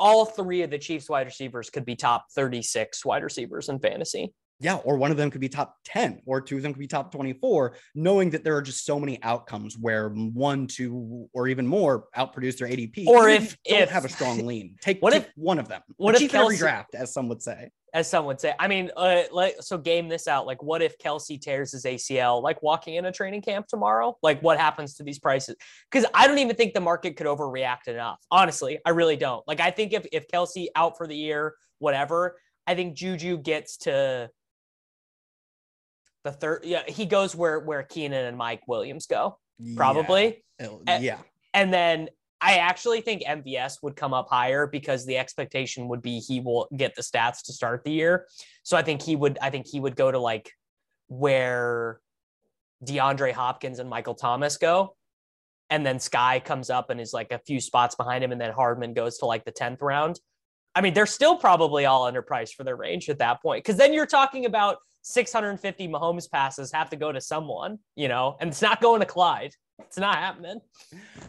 all 0.00 0.24
three 0.24 0.62
of 0.62 0.70
the 0.70 0.78
Chiefs 0.78 1.08
wide 1.08 1.26
receivers 1.26 1.70
could 1.70 1.84
be 1.84 1.94
top 1.94 2.26
36 2.34 3.04
wide 3.04 3.22
receivers 3.22 3.68
in 3.68 3.78
fantasy 3.78 4.32
yeah, 4.60 4.76
or 4.76 4.96
one 4.96 5.10
of 5.10 5.16
them 5.16 5.30
could 5.30 5.40
be 5.40 5.48
top 5.48 5.76
10 5.84 6.22
or 6.26 6.40
two 6.40 6.56
of 6.56 6.62
them 6.62 6.72
could 6.72 6.80
be 6.80 6.88
top 6.88 7.12
24, 7.12 7.76
knowing 7.94 8.30
that 8.30 8.42
there 8.42 8.56
are 8.56 8.62
just 8.62 8.84
so 8.84 8.98
many 8.98 9.22
outcomes 9.22 9.78
where 9.78 10.08
one, 10.08 10.66
two, 10.66 11.28
or 11.32 11.46
even 11.46 11.66
more 11.66 12.06
outproduce 12.16 12.58
their 12.58 12.68
ADP. 12.68 13.06
Or 13.06 13.28
if, 13.28 13.56
if 13.64 13.88
have 13.90 14.04
a 14.04 14.08
strong 14.08 14.44
lean, 14.46 14.74
take, 14.80 15.00
what 15.00 15.12
take 15.12 15.24
if, 15.24 15.30
one 15.36 15.58
of 15.58 15.68
them. 15.68 15.82
What 15.96 16.20
if 16.20 16.30
Kelce, 16.30 16.42
every 16.42 16.56
draft, 16.56 16.94
as 16.96 17.12
some 17.12 17.28
would 17.28 17.40
say? 17.40 17.70
As 17.94 18.10
some 18.10 18.24
would 18.26 18.40
say. 18.40 18.52
I 18.58 18.66
mean, 18.66 18.90
uh, 18.96 19.22
like, 19.30 19.56
so 19.60 19.78
game 19.78 20.08
this 20.08 20.26
out. 20.26 20.44
Like, 20.44 20.60
what 20.60 20.82
if 20.82 20.98
Kelce 20.98 21.40
tears 21.40 21.70
his 21.70 21.84
ACL, 21.84 22.42
like 22.42 22.60
walking 22.60 22.96
in 22.96 23.04
a 23.04 23.12
training 23.12 23.42
camp 23.42 23.68
tomorrow? 23.68 24.18
Like, 24.24 24.42
what 24.42 24.58
happens 24.58 24.94
to 24.94 25.04
these 25.04 25.20
prices? 25.20 25.54
Because 25.90 26.06
I 26.12 26.26
don't 26.26 26.38
even 26.38 26.56
think 26.56 26.74
the 26.74 26.80
market 26.80 27.16
could 27.16 27.28
overreact 27.28 27.86
enough. 27.86 28.18
Honestly, 28.30 28.80
I 28.84 28.90
really 28.90 29.16
don't. 29.16 29.46
Like, 29.46 29.60
I 29.60 29.70
think 29.70 29.92
if, 29.92 30.04
if 30.12 30.26
Kelce 30.26 30.66
out 30.74 30.98
for 30.98 31.06
the 31.06 31.16
year, 31.16 31.54
whatever, 31.78 32.36
I 32.66 32.74
think 32.74 32.96
Juju 32.96 33.38
gets 33.38 33.78
to 33.78 34.28
the 36.24 36.32
third. 36.32 36.62
Yeah, 36.64 36.82
he 36.86 37.06
goes 37.06 37.34
where 37.34 37.60
where 37.60 37.82
Keenan 37.82 38.26
and 38.26 38.36
Mike 38.36 38.62
Williams 38.66 39.06
go, 39.06 39.38
probably. 39.76 40.44
Oh, 40.60 40.82
yeah. 40.86 40.98
yeah. 40.98 41.18
And 41.54 41.72
then 41.72 42.08
I 42.40 42.58
actually 42.58 43.00
think 43.00 43.22
MVS 43.22 43.82
would 43.82 43.96
come 43.96 44.14
up 44.14 44.28
higher 44.28 44.66
because 44.66 45.04
the 45.06 45.18
expectation 45.18 45.88
would 45.88 46.02
be 46.02 46.20
he 46.20 46.40
will 46.40 46.68
get 46.76 46.94
the 46.94 47.02
stats 47.02 47.42
to 47.44 47.52
start 47.52 47.84
the 47.84 47.90
year. 47.90 48.26
So 48.62 48.76
I 48.76 48.82
think 48.82 49.02
he 49.02 49.16
would. 49.16 49.38
I 49.40 49.50
think 49.50 49.66
he 49.66 49.80
would 49.80 49.96
go 49.96 50.10
to 50.10 50.18
like 50.18 50.52
where 51.08 52.00
DeAndre 52.84 53.32
Hopkins 53.32 53.78
and 53.78 53.88
Michael 53.88 54.14
Thomas 54.14 54.56
go. 54.56 54.94
And 55.70 55.84
then 55.84 55.98
Sky 55.98 56.40
comes 56.40 56.70
up 56.70 56.90
and 56.90 57.00
is 57.00 57.12
like 57.12 57.32
a 57.32 57.38
few 57.38 57.60
spots 57.60 57.94
behind 57.94 58.24
him. 58.24 58.32
And 58.32 58.40
then 58.40 58.52
Hardman 58.52 58.94
goes 58.94 59.18
to 59.18 59.26
like 59.26 59.44
the 59.44 59.52
10th 59.52 59.82
round. 59.82 60.18
I 60.74 60.80
mean, 60.80 60.94
they're 60.94 61.06
still 61.06 61.36
probably 61.36 61.86
all 61.86 62.10
underpriced 62.10 62.54
for 62.54 62.64
their 62.64 62.76
range 62.76 63.08
at 63.08 63.18
that 63.18 63.42
point. 63.42 63.64
Cause 63.64 63.76
then 63.76 63.92
you're 63.92 64.06
talking 64.06 64.46
about 64.46 64.78
650 65.02 65.88
Mahomes 65.88 66.30
passes 66.30 66.72
have 66.72 66.90
to 66.90 66.96
go 66.96 67.12
to 67.12 67.20
someone, 67.20 67.78
you 67.96 68.08
know, 68.08 68.36
and 68.40 68.48
it's 68.48 68.62
not 68.62 68.80
going 68.80 69.00
to 69.00 69.06
Clyde. 69.06 69.52
It's 69.80 69.98
not 69.98 70.16
happening. 70.16 70.60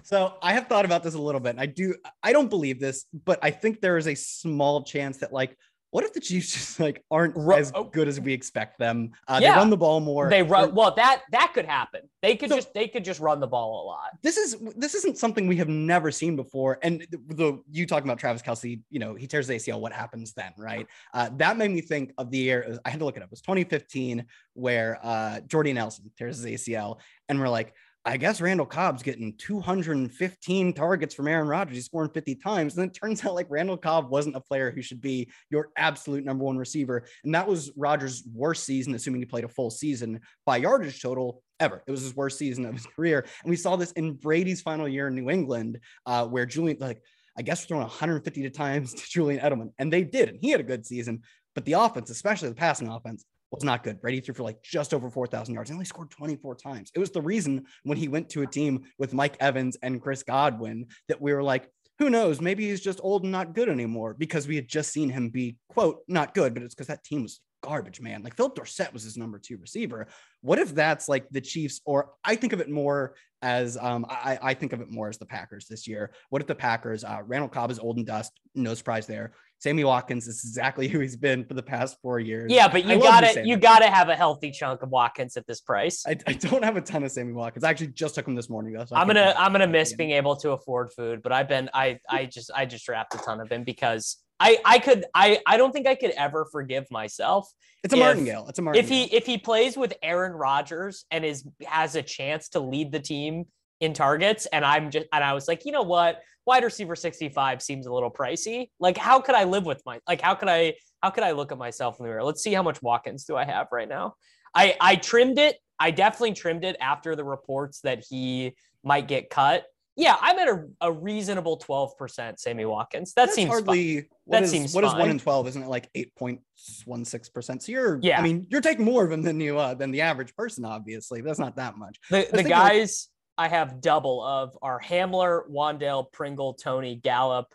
So 0.03 0.33
I 0.41 0.53
have 0.53 0.67
thought 0.67 0.85
about 0.85 1.03
this 1.03 1.13
a 1.13 1.21
little 1.21 1.39
bit. 1.39 1.55
I 1.59 1.67
do, 1.67 1.95
I 2.23 2.33
don't 2.33 2.49
believe 2.49 2.79
this, 2.79 3.05
but 3.25 3.39
I 3.43 3.51
think 3.51 3.79
there 3.79 3.97
is 3.97 4.07
a 4.07 4.15
small 4.15 4.83
chance 4.83 5.17
that 5.17 5.31
like 5.31 5.55
what 5.91 6.03
if 6.03 6.13
the 6.13 6.19
Chiefs 6.19 6.53
just 6.53 6.79
like 6.79 7.03
aren't 7.09 7.35
as 7.37 7.71
oh. 7.73 7.85
good 7.85 8.07
as 8.07 8.19
we 8.19 8.33
expect 8.33 8.77
them? 8.77 9.11
Uh, 9.27 9.39
yeah. 9.41 9.53
They 9.53 9.57
run 9.57 9.69
the 9.69 9.77
ball 9.77 9.99
more. 9.99 10.29
They 10.29 10.43
run 10.43 10.75
well. 10.75 10.93
That 10.95 11.23
that 11.31 11.51
could 11.53 11.65
happen. 11.65 12.01
They 12.21 12.35
could 12.35 12.49
so, 12.49 12.55
just 12.55 12.73
they 12.73 12.87
could 12.87 13.03
just 13.03 13.19
run 13.19 13.39
the 13.39 13.47
ball 13.47 13.83
a 13.83 13.85
lot. 13.85 14.11
This 14.21 14.37
is 14.37 14.57
this 14.75 14.93
isn't 14.95 15.17
something 15.17 15.47
we 15.47 15.57
have 15.57 15.67
never 15.67 16.11
seen 16.11 16.35
before. 16.35 16.77
And 16.83 17.05
the, 17.09 17.35
the 17.35 17.63
you 17.71 17.87
talking 17.87 18.07
about 18.07 18.19
Travis 18.19 18.41
Kelce, 18.41 18.81
you 18.89 18.99
know, 18.99 19.15
he 19.15 19.25
tears 19.25 19.47
the 19.47 19.55
ACL. 19.55 19.79
What 19.79 19.93
happens 19.93 20.33
then, 20.33 20.51
right? 20.57 20.85
Uh, 21.13 21.29
that 21.37 21.57
made 21.57 21.71
me 21.71 21.81
think 21.81 22.13
of 22.17 22.29
the 22.29 22.37
year. 22.37 22.79
I 22.85 22.89
had 22.89 22.99
to 22.99 23.05
look 23.05 23.17
it 23.17 23.23
up. 23.23 23.29
It 23.29 23.31
was 23.31 23.41
2015 23.41 24.25
where 24.53 24.99
uh, 25.01 25.39
Jordy 25.41 25.73
Nelson 25.73 26.11
tears 26.17 26.43
his 26.43 26.61
ACL, 26.61 26.99
and 27.29 27.39
we're 27.39 27.49
like, 27.49 27.73
I 28.05 28.15
guess 28.15 28.39
Randall 28.39 28.65
Cobb's 28.65 29.03
getting 29.03 29.35
215 29.37 30.73
targets 30.73 31.13
from 31.13 31.27
Aaron 31.27 31.47
Rodgers. 31.47 31.75
He's 31.75 31.85
scoring 31.85 32.09
50 32.11 32.35
times. 32.35 32.77
And 32.77 32.89
it 32.89 32.97
turns 32.99 33.25
out 33.25 33.35
like 33.35 33.47
Randall 33.49 33.77
Cobb 33.77 34.09
wasn't 34.09 34.37
a 34.37 34.41
player 34.41 34.71
who 34.71 34.81
should 34.81 35.01
be 35.01 35.29
your 35.49 35.69
absolute 35.77 36.23
number 36.23 36.45
one 36.45 36.57
receiver. 36.57 37.05
And 37.23 37.35
that 37.35 37.47
was 37.47 37.71
Rodgers' 37.75 38.23
worst 38.33 38.63
season, 38.63 38.95
assuming 38.95 39.21
he 39.21 39.25
played 39.25 39.43
a 39.43 39.49
full 39.49 39.69
season 39.69 40.21
by 40.45 40.57
yardage 40.57 41.01
total 41.01 41.43
ever. 41.59 41.83
It 41.85 41.91
was 41.91 42.01
his 42.01 42.15
worst 42.15 42.37
season 42.37 42.65
of 42.65 42.73
his 42.73 42.85
career. 42.95 43.25
And 43.43 43.49
we 43.49 43.57
saw 43.57 43.75
this 43.75 43.91
in 43.91 44.13
Brady's 44.13 44.61
final 44.61 44.87
year 44.87 45.07
in 45.07 45.15
New 45.15 45.29
England, 45.29 45.79
uh, 46.05 46.25
where 46.25 46.45
Julian, 46.45 46.77
like, 46.79 47.01
I 47.37 47.41
guess 47.41 47.65
throwing 47.65 47.83
150 47.83 48.49
times 48.51 48.93
to 48.95 49.09
Julian 49.09 49.41
Edelman. 49.41 49.71
And 49.77 49.91
they 49.91 50.03
did. 50.03 50.29
And 50.29 50.39
he 50.41 50.51
had 50.51 50.61
a 50.61 50.63
good 50.63 50.85
season. 50.85 51.23
But 51.53 51.65
the 51.65 51.73
offense, 51.73 52.09
especially 52.09 52.49
the 52.49 52.55
passing 52.55 52.87
offense, 52.87 53.25
was 53.51 53.63
not 53.63 53.83
good. 53.83 54.01
Brady 54.01 54.21
threw 54.21 54.33
for 54.33 54.43
like 54.43 54.61
just 54.61 54.93
over 54.93 55.09
4,000 55.09 55.53
yards. 55.53 55.69
He 55.69 55.73
only 55.73 55.85
scored 55.85 56.11
24 56.11 56.55
times. 56.55 56.91
It 56.93 56.99
was 56.99 57.11
the 57.11 57.21
reason 57.21 57.65
when 57.83 57.97
he 57.97 58.07
went 58.07 58.29
to 58.29 58.43
a 58.43 58.47
team 58.47 58.83
with 58.97 59.13
Mike 59.13 59.37
Evans 59.39 59.77
and 59.81 60.01
Chris 60.01 60.23
Godwin 60.23 60.87
that 61.07 61.21
we 61.21 61.33
were 61.33 61.43
like, 61.43 61.69
who 61.97 62.09
knows? 62.09 62.39
Maybe 62.39 62.69
he's 62.69 62.79
just 62.79 63.01
old 63.03 63.23
and 63.23 63.31
not 63.31 63.53
good 63.53 63.67
anymore 63.67 64.15
because 64.17 64.47
we 64.47 64.55
had 64.55 64.67
just 64.67 64.91
seen 64.91 65.09
him 65.09 65.29
be, 65.29 65.57
quote, 65.67 65.99
not 66.07 66.33
good, 66.33 66.53
but 66.53 66.63
it's 66.63 66.73
because 66.73 66.87
that 66.87 67.03
team 67.03 67.23
was 67.23 67.41
garbage, 67.61 67.99
man. 67.99 68.23
Like 68.23 68.37
Phillip 68.37 68.55
Dorsett 68.55 68.93
was 68.93 69.03
his 69.03 69.17
number 69.17 69.37
two 69.37 69.57
receiver. 69.57 70.07
What 70.41 70.59
if 70.59 70.73
that's 70.73 71.09
like 71.09 71.27
the 71.29 71.41
Chiefs, 71.41 71.81
or 71.85 72.11
I 72.23 72.35
think 72.35 72.53
of 72.53 72.61
it 72.61 72.69
more 72.69 73.15
as 73.41 73.77
um, 73.77 74.05
I, 74.09 74.39
I 74.41 74.53
think 74.53 74.71
of 74.73 74.81
it 74.81 74.89
more 74.89 75.09
as 75.09 75.17
the 75.17 75.25
Packers 75.25 75.67
this 75.67 75.87
year. 75.87 76.11
What 76.29 76.41
if 76.41 76.47
the 76.47 76.55
Packers, 76.55 77.03
uh, 77.03 77.21
Randall 77.25 77.49
Cobb 77.49 77.71
is 77.71 77.79
old 77.79 77.97
and 77.97 78.05
dust, 78.05 78.31
no 78.55 78.73
surprise 78.73 79.07
there. 79.07 79.33
Sammy 79.59 79.83
Watkins 79.83 80.27
is 80.27 80.43
exactly 80.43 80.87
who 80.89 80.99
he's 80.99 81.15
been 81.15 81.45
for 81.45 81.53
the 81.53 81.63
past 81.63 81.97
four 82.01 82.19
years. 82.19 82.51
Yeah, 82.51 82.67
but 82.67 82.85
you 82.85 82.99
gotta 82.99 83.45
you 83.45 83.57
gotta 83.57 83.89
have 83.89 84.09
a 84.09 84.15
healthy 84.15 84.51
chunk 84.51 84.81
of 84.81 84.89
Watkins 84.89 85.37
at 85.37 85.45
this 85.45 85.61
price. 85.61 86.03
I, 86.07 86.17
I 86.25 86.33
don't 86.33 86.63
have 86.63 86.77
a 86.77 86.81
ton 86.81 87.03
of 87.03 87.11
Sammy 87.11 87.33
Watkins. 87.33 87.63
I 87.63 87.69
actually 87.69 87.87
just 87.87 88.15
took 88.15 88.27
him 88.27 88.35
this 88.35 88.49
morning 88.49 88.73
though. 88.73 88.85
So 88.85 88.95
I'm 88.95 89.07
gonna 89.07 89.33
I'm 89.37 89.51
gonna 89.51 89.67
miss 89.67 89.93
being 89.93 90.11
able 90.11 90.35
to 90.37 90.51
afford 90.51 90.91
food, 90.93 91.21
but 91.21 91.31
I've 91.31 91.47
been 91.47 91.69
I 91.73 91.99
I 92.09 92.25
just 92.25 92.51
I 92.55 92.65
just 92.65 92.87
wrapped 92.87 93.15
a 93.15 93.17
ton 93.19 93.39
of 93.39 93.51
him 93.51 93.63
because 93.63 94.17
I 94.39 94.57
I 94.63 94.79
could 94.79 95.05
I 95.13 95.39
I 95.45 95.57
don't 95.57 95.71
think 95.71 95.87
I 95.87 95.95
could 95.95 96.11
ever 96.11 96.47
forgive 96.51 96.89
myself. 96.89 97.51
It's 97.83 97.93
a 97.93 97.97
if, 97.97 98.01
martingale. 98.01 98.47
It's 98.47 98.59
a 98.59 98.61
martingale. 98.61 98.83
If 98.83 98.89
he 98.89 99.15
if 99.15 99.25
he 99.25 99.37
plays 99.37 99.77
with 99.77 99.93
Aaron 100.01 100.33
Rodgers 100.33 101.05
and 101.11 101.25
is 101.25 101.45
has 101.65 101.95
a 101.95 102.01
chance 102.01 102.49
to 102.49 102.59
lead 102.59 102.91
the 102.91 102.99
team 102.99 103.45
in 103.81 103.93
targets, 103.93 104.45
and 104.47 104.63
I'm 104.63 104.91
just 104.91 105.07
and 105.11 105.23
I 105.23 105.33
was 105.33 105.47
like, 105.47 105.65
you 105.65 105.71
know 105.71 105.83
what, 105.83 106.21
wide 106.45 106.63
receiver 106.63 106.95
65 106.95 107.61
seems 107.61 107.85
a 107.85 107.93
little 107.93 108.11
pricey. 108.11 108.69
Like, 108.79 108.97
how 108.97 109.19
could 109.19 109.35
I 109.35 109.43
live 109.43 109.65
with 109.65 109.81
my 109.85 109.99
like 110.07 110.21
how 110.21 110.35
could 110.35 110.49
I 110.49 110.75
how 111.01 111.09
could 111.09 111.23
I 111.23 111.31
look 111.31 111.51
at 111.51 111.57
myself 111.57 111.99
in 111.99 112.03
the 112.03 112.09
mirror? 112.09 112.23
Let's 112.23 112.43
see 112.43 112.53
how 112.53 112.63
much 112.63 112.81
Watkins 112.81 113.25
do 113.25 113.35
I 113.35 113.45
have 113.45 113.67
right 113.71 113.87
now. 113.87 114.15
I 114.53 114.75
I 114.79 114.95
trimmed 114.95 115.39
it. 115.39 115.57
I 115.79 115.91
definitely 115.91 116.33
trimmed 116.33 116.65
it 116.65 116.75
after 116.81 117.15
the 117.15 117.23
reports 117.23 117.81
that 117.81 118.03
he 118.09 118.55
might 118.83 119.07
get 119.07 119.29
cut. 119.29 119.65
Yeah, 119.95 120.15
I'm 120.21 120.39
at 120.39 120.47
a, 120.47 120.65
a 120.79 120.91
reasonable 120.91 121.59
12% 121.59 122.39
Sammy 122.39 122.63
Watkins. 122.63 123.13
That 123.13 123.25
That's 123.25 123.35
seems 123.35 123.49
hardly 123.49 124.07
that 124.27 124.43
is, 124.43 124.51
seems 124.51 124.73
what 124.73 124.85
fine. 124.85 124.93
is 124.93 124.99
one 124.99 125.09
in 125.09 125.19
12? 125.19 125.47
Isn't 125.49 125.63
it 125.63 125.67
like 125.67 125.89
8.16%? 125.93 127.61
So 127.61 127.71
you're 127.71 127.99
yeah, 128.01 128.17
I 128.17 128.23
mean, 128.23 128.47
you're 128.49 128.61
taking 128.61 128.85
more 128.85 129.03
of 129.03 129.09
them 129.09 129.21
than 129.21 129.41
you 129.41 129.59
uh 129.59 129.73
than 129.73 129.91
the 129.91 130.01
average 130.01 130.33
person, 130.35 130.63
obviously. 130.63 131.19
That's 131.21 131.39
not 131.39 131.57
that 131.57 131.77
much. 131.77 131.99
The, 132.09 132.27
the 132.31 132.43
guys 132.43 133.09
I 133.39 133.47
have 133.47 133.79
double 133.79 134.21
of 134.21 134.57
are 134.61 134.81
Hamler, 134.81 135.49
Wan'Dale, 135.49 136.11
Pringle, 136.11 136.53
Tony, 136.55 136.95
Gallup, 136.95 137.47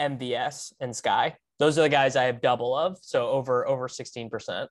MVS, 0.00 0.72
and 0.80 0.94
Sky. 0.94 1.36
Those 1.60 1.78
are 1.78 1.82
the 1.82 1.88
guys 1.88 2.16
I 2.16 2.24
have 2.24 2.40
double 2.40 2.76
of. 2.76 2.98
So 3.02 3.28
over 3.28 3.66
over 3.68 3.86
16%. 3.86 4.66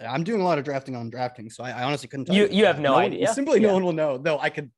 I'm 0.00 0.24
doing 0.24 0.40
a 0.40 0.44
lot 0.44 0.58
of 0.58 0.64
drafting 0.64 0.96
on 0.96 1.10
drafting, 1.10 1.48
so 1.48 1.62
I, 1.62 1.70
I 1.70 1.82
honestly 1.84 2.08
couldn't 2.08 2.24
tell 2.24 2.34
you. 2.34 2.48
You, 2.48 2.48
you 2.50 2.66
have 2.66 2.80
no, 2.80 2.90
no 2.90 2.96
idea. 2.96 3.32
simply, 3.32 3.60
yeah. 3.60 3.68
no 3.68 3.74
one 3.74 3.84
will 3.84 3.92
know. 3.92 4.18
Though 4.18 4.40
I 4.40 4.50
could 4.50 4.68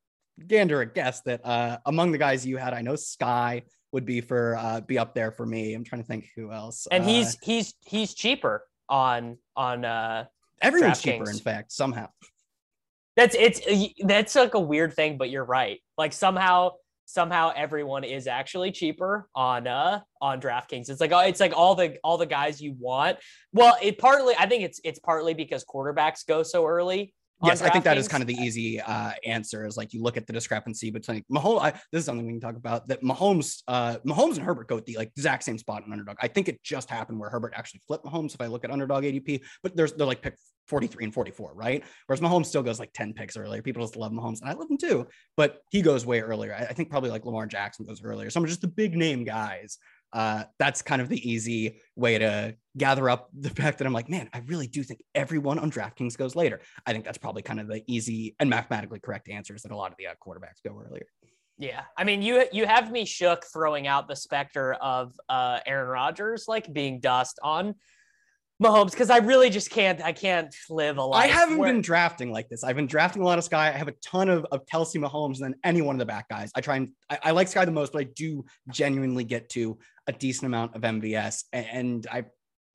gander 0.46 0.82
a 0.82 0.86
guess 0.86 1.22
that 1.22 1.40
uh, 1.46 1.78
among 1.86 2.12
the 2.12 2.18
guys 2.18 2.44
you 2.44 2.58
had, 2.58 2.74
I 2.74 2.82
know 2.82 2.94
Sky, 2.94 3.62
would 3.92 4.04
be 4.04 4.20
for 4.20 4.56
uh, 4.56 4.82
be 4.82 4.98
up 4.98 5.14
there 5.14 5.32
for 5.32 5.46
me. 5.46 5.72
I'm 5.72 5.82
trying 5.82 6.02
to 6.02 6.06
think 6.06 6.28
who 6.36 6.52
else. 6.52 6.86
And 6.90 7.04
Uh, 7.04 7.06
he's 7.06 7.38
he's 7.42 7.72
he's 7.86 8.12
cheaper 8.12 8.64
on 8.90 9.38
on 9.56 9.86
uh 9.86 10.26
everyone's 10.60 11.00
cheaper, 11.00 11.30
in 11.30 11.38
fact, 11.38 11.72
somehow. 11.72 12.08
That's 13.16 13.34
it's 13.34 13.60
that's 14.04 14.34
like 14.34 14.54
a 14.54 14.60
weird 14.60 14.94
thing, 14.94 15.16
but 15.16 15.30
you're 15.30 15.44
right. 15.44 15.80
Like 15.96 16.12
somehow 16.12 16.72
somehow 17.06 17.52
everyone 17.54 18.02
is 18.04 18.26
actually 18.26 18.72
cheaper 18.72 19.28
on 19.34 19.66
uh 19.66 20.00
on 20.20 20.40
DraftKings. 20.40 20.90
It's 20.90 21.00
like 21.00 21.12
oh, 21.12 21.20
it's 21.20 21.40
like 21.40 21.54
all 21.56 21.74
the 21.74 21.96
all 22.04 22.18
the 22.18 22.26
guys 22.26 22.60
you 22.60 22.76
want. 22.78 23.18
Well, 23.52 23.76
it 23.80 23.98
partly 23.98 24.34
I 24.38 24.46
think 24.46 24.64
it's 24.64 24.80
it's 24.84 24.98
partly 24.98 25.32
because 25.32 25.64
quarterbacks 25.64 26.26
go 26.26 26.42
so 26.42 26.66
early. 26.66 27.14
Yes, 27.44 27.60
I 27.60 27.68
think 27.68 27.84
that 27.84 27.98
is 27.98 28.08
kind 28.08 28.22
of 28.22 28.26
the 28.26 28.34
easy 28.34 28.80
uh, 28.80 29.12
answer. 29.24 29.66
Is 29.66 29.76
like 29.76 29.92
you 29.92 30.02
look 30.02 30.16
at 30.16 30.26
the 30.26 30.32
discrepancy 30.32 30.90
between 30.90 31.22
Mahomes. 31.30 31.60
I, 31.60 31.70
this 31.92 32.00
is 32.00 32.04
something 32.06 32.26
we 32.26 32.32
can 32.32 32.40
talk 32.40 32.56
about. 32.56 32.88
That 32.88 33.02
Mahomes, 33.02 33.62
uh, 33.68 33.96
Mahomes 34.06 34.36
and 34.36 34.42
Herbert 34.42 34.68
go 34.68 34.78
at 34.78 34.86
the 34.86 34.96
like 34.96 35.12
exact 35.16 35.44
same 35.44 35.58
spot 35.58 35.84
in 35.86 35.92
underdog. 35.92 36.16
I 36.20 36.28
think 36.28 36.48
it 36.48 36.62
just 36.62 36.88
happened 36.88 37.18
where 37.18 37.28
Herbert 37.28 37.52
actually 37.54 37.82
flipped 37.86 38.06
Mahomes. 38.06 38.34
If 38.34 38.40
I 38.40 38.46
look 38.46 38.64
at 38.64 38.70
underdog 38.70 39.04
ADP, 39.04 39.42
but 39.62 39.76
there's 39.76 39.92
they're 39.92 40.06
like 40.06 40.22
pick 40.22 40.36
43 40.68 41.04
and 41.04 41.14
44, 41.14 41.52
right? 41.54 41.84
Whereas 42.06 42.20
Mahomes 42.20 42.46
still 42.46 42.62
goes 42.62 42.80
like 42.80 42.92
10 42.94 43.12
picks 43.12 43.36
earlier. 43.36 43.60
People 43.60 43.82
just 43.82 43.96
love 43.96 44.12
Mahomes, 44.12 44.40
and 44.40 44.48
I 44.48 44.54
love 44.54 44.70
him 44.70 44.78
too. 44.78 45.06
But 45.36 45.58
he 45.70 45.82
goes 45.82 46.06
way 46.06 46.20
earlier. 46.20 46.54
I, 46.54 46.64
I 46.64 46.72
think 46.72 46.90
probably 46.90 47.10
like 47.10 47.26
Lamar 47.26 47.46
Jackson 47.46 47.84
goes 47.84 48.02
earlier. 48.02 48.30
Some 48.30 48.44
of 48.44 48.48
just 48.48 48.62
the 48.62 48.68
big 48.68 48.96
name 48.96 49.24
guys. 49.24 49.78
Uh, 50.16 50.44
that's 50.58 50.80
kind 50.80 51.02
of 51.02 51.10
the 51.10 51.30
easy 51.30 51.78
way 51.94 52.16
to 52.16 52.56
gather 52.78 53.10
up 53.10 53.28
the 53.38 53.50
fact 53.60 53.76
that 53.76 53.86
I'm 53.86 53.92
like, 53.92 54.08
man, 54.08 54.30
I 54.32 54.38
really 54.46 54.66
do 54.66 54.82
think 54.82 55.02
everyone 55.14 55.58
on 55.58 55.70
DraftKings 55.70 56.16
goes 56.16 56.34
later. 56.34 56.62
I 56.86 56.92
think 56.92 57.04
that's 57.04 57.18
probably 57.18 57.42
kind 57.42 57.60
of 57.60 57.68
the 57.68 57.82
easy 57.86 58.34
and 58.40 58.48
mathematically 58.48 58.98
correct 58.98 59.28
answers 59.28 59.62
that 59.62 59.72
a 59.72 59.76
lot 59.76 59.92
of 59.92 59.98
the 59.98 60.06
uh, 60.06 60.14
quarterbacks 60.26 60.62
go 60.66 60.80
earlier. 60.80 61.04
Yeah, 61.58 61.82
I 61.98 62.04
mean, 62.04 62.22
you 62.22 62.44
you 62.50 62.64
have 62.64 62.90
me 62.90 63.04
shook 63.04 63.44
throwing 63.44 63.86
out 63.86 64.08
the 64.08 64.16
specter 64.16 64.72
of 64.74 65.12
uh, 65.28 65.60
Aaron 65.66 65.88
Rodgers 65.88 66.46
like 66.48 66.72
being 66.72 66.98
dust 66.98 67.38
on 67.42 67.74
Mahomes 68.62 68.92
because 68.92 69.10
I 69.10 69.18
really 69.18 69.50
just 69.50 69.70
can't. 69.70 70.02
I 70.02 70.12
can't 70.12 70.54
live 70.70 70.96
a 70.96 71.02
life. 71.02 71.24
I 71.24 71.26
haven't 71.26 71.58
where- 71.58 71.70
been 71.70 71.82
drafting 71.82 72.32
like 72.32 72.48
this. 72.48 72.64
I've 72.64 72.76
been 72.76 72.86
drafting 72.86 73.20
a 73.20 73.24
lot 73.26 73.36
of 73.36 73.44
Sky. 73.44 73.68
I 73.68 73.72
have 73.72 73.88
a 73.88 73.94
ton 74.02 74.30
of, 74.30 74.46
of 74.50 74.64
Kelce 74.64 74.96
Mahomes 74.96 75.36
and 75.36 75.44
then 75.44 75.54
any 75.62 75.82
one 75.82 75.94
of 75.94 75.98
the 75.98 76.06
back 76.06 76.28
guys. 76.30 76.50
I 76.54 76.62
try 76.62 76.76
and 76.76 76.90
I, 77.10 77.18
I 77.24 77.30
like 77.32 77.48
Sky 77.48 77.66
the 77.66 77.72
most, 77.72 77.92
but 77.92 78.00
I 78.00 78.04
do 78.04 78.46
genuinely 78.70 79.24
get 79.24 79.50
to 79.50 79.78
a 80.06 80.12
decent 80.12 80.46
amount 80.46 80.74
of 80.74 80.82
MVS. 80.82 81.44
And 81.52 82.06
I've 82.10 82.30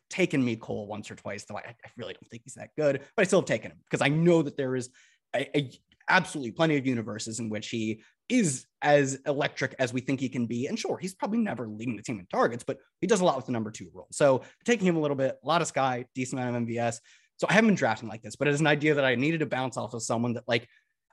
taken 0.09 0.45
Mecole 0.45 0.87
once 0.87 1.09
or 1.09 1.15
twice, 1.15 1.45
though 1.45 1.57
I, 1.57 1.61
I 1.61 1.89
really 1.97 2.13
don't 2.13 2.27
think 2.29 2.43
he's 2.43 2.55
that 2.55 2.71
good, 2.77 3.01
but 3.15 3.21
I 3.21 3.25
still 3.25 3.39
have 3.39 3.47
taken 3.47 3.71
him 3.71 3.79
because 3.89 4.01
I 4.05 4.09
know 4.09 4.41
that 4.41 4.57
there 4.57 4.75
is 4.75 4.89
a, 5.35 5.57
a 5.57 5.71
absolutely 6.09 6.51
plenty 6.51 6.77
of 6.77 6.85
universes 6.85 7.39
in 7.39 7.49
which 7.49 7.69
he 7.69 8.03
is 8.27 8.65
as 8.81 9.19
electric 9.25 9.75
as 9.79 9.93
we 9.93 10.01
think 10.01 10.19
he 10.19 10.29
can 10.29 10.45
be. 10.45 10.67
And 10.67 10.77
sure, 10.77 10.97
he's 10.97 11.13
probably 11.13 11.39
never 11.39 11.67
leading 11.67 11.95
the 11.95 12.03
team 12.03 12.19
in 12.19 12.25
targets, 12.27 12.63
but 12.63 12.77
he 12.99 13.07
does 13.07 13.21
a 13.21 13.25
lot 13.25 13.37
with 13.37 13.45
the 13.45 13.51
number 13.51 13.71
two 13.71 13.89
role. 13.93 14.07
So 14.11 14.41
taking 14.65 14.87
him 14.87 14.97
a 14.97 14.99
little 14.99 15.17
bit, 15.17 15.37
a 15.43 15.47
lot 15.47 15.61
of 15.61 15.67
Sky, 15.67 16.05
decent 16.15 16.41
amount 16.41 16.55
of 16.57 16.63
MVS. 16.63 16.99
So 17.37 17.47
I 17.49 17.53
haven't 17.53 17.69
been 17.69 17.75
drafting 17.75 18.09
like 18.09 18.21
this, 18.21 18.35
but 18.35 18.47
it 18.47 18.53
is 18.53 18.59
an 18.59 18.67
idea 18.67 18.93
that 18.95 19.05
I 19.05 19.15
needed 19.15 19.39
to 19.39 19.45
bounce 19.45 19.75
off 19.77 19.93
of 19.93 20.03
someone 20.03 20.33
that 20.33 20.43
like, 20.47 20.67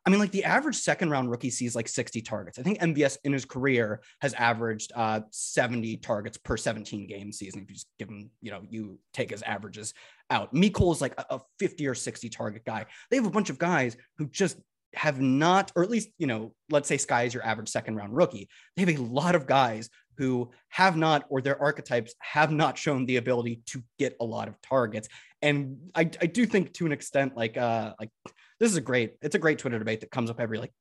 I 0.06 0.10
mean, 0.10 0.20
like 0.20 0.30
the 0.30 0.44
average 0.44 0.76
second 0.76 1.10
round 1.10 1.30
rookie 1.30 1.50
sees 1.50 1.76
like 1.76 1.88
60 1.88 2.22
targets. 2.22 2.58
I 2.58 2.62
think 2.62 2.78
MVS 2.78 3.18
in 3.24 3.32
his 3.32 3.44
career 3.44 4.00
has 4.20 4.32
averaged 4.34 4.92
uh, 4.94 5.20
70 5.30 5.98
targets 5.98 6.38
per 6.38 6.56
17 6.56 7.06
game 7.06 7.32
season. 7.32 7.62
If 7.62 7.68
you 7.68 7.74
just 7.74 7.88
give 7.98 8.08
him, 8.08 8.30
you 8.40 8.50
know, 8.50 8.62
you 8.68 8.98
take 9.12 9.30
his 9.30 9.42
averages 9.42 9.94
out. 10.30 10.54
Mecole 10.54 10.92
is 10.92 11.00
like 11.00 11.14
a, 11.18 11.36
a 11.36 11.40
50 11.58 11.86
or 11.86 11.94
60 11.94 12.28
target 12.28 12.64
guy. 12.64 12.86
They 13.10 13.16
have 13.16 13.26
a 13.26 13.30
bunch 13.30 13.50
of 13.50 13.58
guys 13.58 13.96
who 14.16 14.26
just 14.26 14.58
have 14.94 15.20
not, 15.20 15.72
or 15.76 15.82
at 15.82 15.90
least, 15.90 16.08
you 16.18 16.26
know, 16.26 16.54
let's 16.70 16.88
say 16.88 16.96
Sky 16.96 17.24
is 17.24 17.34
your 17.34 17.44
average 17.44 17.68
second 17.68 17.96
round 17.96 18.16
rookie. 18.16 18.48
They 18.76 18.84
have 18.84 18.98
a 18.98 19.02
lot 19.02 19.34
of 19.34 19.46
guys 19.46 19.90
who 20.16 20.50
have 20.70 20.96
not, 20.96 21.26
or 21.28 21.40
their 21.40 21.60
archetypes 21.60 22.14
have 22.20 22.50
not 22.50 22.76
shown 22.76 23.06
the 23.06 23.16
ability 23.16 23.62
to 23.66 23.82
get 23.98 24.16
a 24.20 24.24
lot 24.24 24.48
of 24.48 24.60
targets. 24.62 25.08
And 25.42 25.90
I, 25.94 26.10
I 26.20 26.26
do 26.26 26.46
think 26.46 26.72
to 26.74 26.86
an 26.86 26.92
extent, 26.92 27.36
like, 27.36 27.56
uh, 27.56 27.94
like 28.00 28.10
this 28.60 28.70
is 28.70 28.76
a 28.76 28.80
great, 28.80 29.14
it's 29.22 29.34
a 29.34 29.38
great 29.38 29.58
Twitter 29.58 29.78
debate 29.78 30.00
that 30.00 30.10
comes 30.10 30.30
up 30.30 30.40
every 30.40 30.58
like 30.58 30.72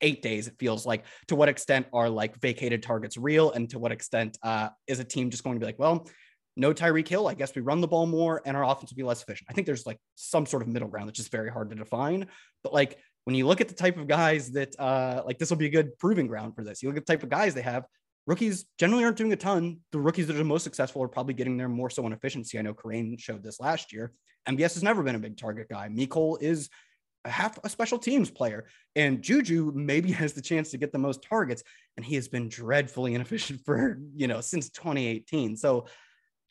eight 0.00 0.22
days. 0.22 0.48
It 0.48 0.54
feels 0.58 0.86
like 0.86 1.04
to 1.28 1.36
what 1.36 1.48
extent 1.48 1.86
are 1.92 2.08
like 2.08 2.40
vacated 2.40 2.82
targets 2.82 3.16
real, 3.16 3.52
and 3.52 3.68
to 3.70 3.78
what 3.78 3.92
extent 3.92 4.38
uh, 4.42 4.68
is 4.86 5.00
a 5.00 5.04
team 5.04 5.30
just 5.30 5.44
going 5.44 5.56
to 5.56 5.60
be 5.60 5.66
like, 5.66 5.78
well, 5.78 6.08
no 6.56 6.72
Tyreek 6.72 7.06
Hill. 7.06 7.28
I 7.28 7.34
guess 7.34 7.54
we 7.54 7.62
run 7.62 7.80
the 7.80 7.88
ball 7.88 8.06
more, 8.06 8.42
and 8.44 8.56
our 8.56 8.64
offense 8.64 8.90
will 8.90 8.96
be 8.96 9.02
less 9.02 9.22
efficient. 9.22 9.48
I 9.50 9.52
think 9.52 9.66
there's 9.66 9.86
like 9.86 9.98
some 10.14 10.46
sort 10.46 10.62
of 10.62 10.68
middle 10.68 10.88
ground 10.88 11.08
that's 11.08 11.18
just 11.18 11.30
very 11.30 11.50
hard 11.50 11.70
to 11.70 11.76
define. 11.76 12.26
But 12.62 12.72
like 12.72 12.98
when 13.24 13.34
you 13.34 13.46
look 13.46 13.60
at 13.60 13.68
the 13.68 13.74
type 13.74 13.98
of 13.98 14.06
guys 14.06 14.52
that 14.52 14.78
uh, 14.78 15.22
like 15.26 15.38
this 15.38 15.50
will 15.50 15.56
be 15.56 15.66
a 15.66 15.70
good 15.70 15.98
proving 15.98 16.28
ground 16.28 16.54
for 16.54 16.62
this. 16.62 16.82
You 16.82 16.88
look 16.88 16.96
at 16.96 17.06
the 17.06 17.12
type 17.12 17.22
of 17.22 17.28
guys 17.28 17.54
they 17.54 17.62
have. 17.62 17.84
Rookies 18.26 18.64
generally 18.78 19.04
aren't 19.04 19.16
doing 19.16 19.32
a 19.32 19.36
ton. 19.36 19.78
The 19.92 19.98
rookies 19.98 20.26
that 20.28 20.34
are 20.34 20.38
the 20.38 20.44
most 20.44 20.64
successful 20.64 21.02
are 21.02 21.08
probably 21.08 21.34
getting 21.34 21.56
there 21.56 21.68
more 21.68 21.90
so 21.90 22.04
on 22.04 22.12
efficiency. 22.12 22.58
I 22.58 22.62
know 22.62 22.74
Kareem 22.74 23.18
showed 23.20 23.42
this 23.42 23.60
last 23.60 23.92
year. 23.92 24.12
MVS 24.48 24.74
has 24.74 24.82
never 24.82 25.02
been 25.02 25.16
a 25.16 25.20
big 25.20 25.36
target 25.36 25.68
guy. 25.68 25.88
Mecole 25.88 26.40
is 26.40 26.68
half 27.28 27.58
a 27.64 27.68
special 27.68 27.98
teams 27.98 28.30
player. 28.30 28.66
And 28.94 29.22
Juju 29.22 29.72
maybe 29.74 30.12
has 30.22 30.32
the 30.32 30.42
chance 30.42 30.70
to 30.70 30.78
get 30.78 30.92
the 30.92 30.98
most 30.98 31.22
targets, 31.22 31.62
and 31.96 32.04
he 32.04 32.14
has 32.16 32.28
been 32.28 32.48
dreadfully 32.48 33.14
inefficient 33.16 33.60
for, 33.64 33.98
you 34.14 34.26
know, 34.26 34.40
since 34.40 34.70
2018. 34.70 35.56
So 35.56 35.86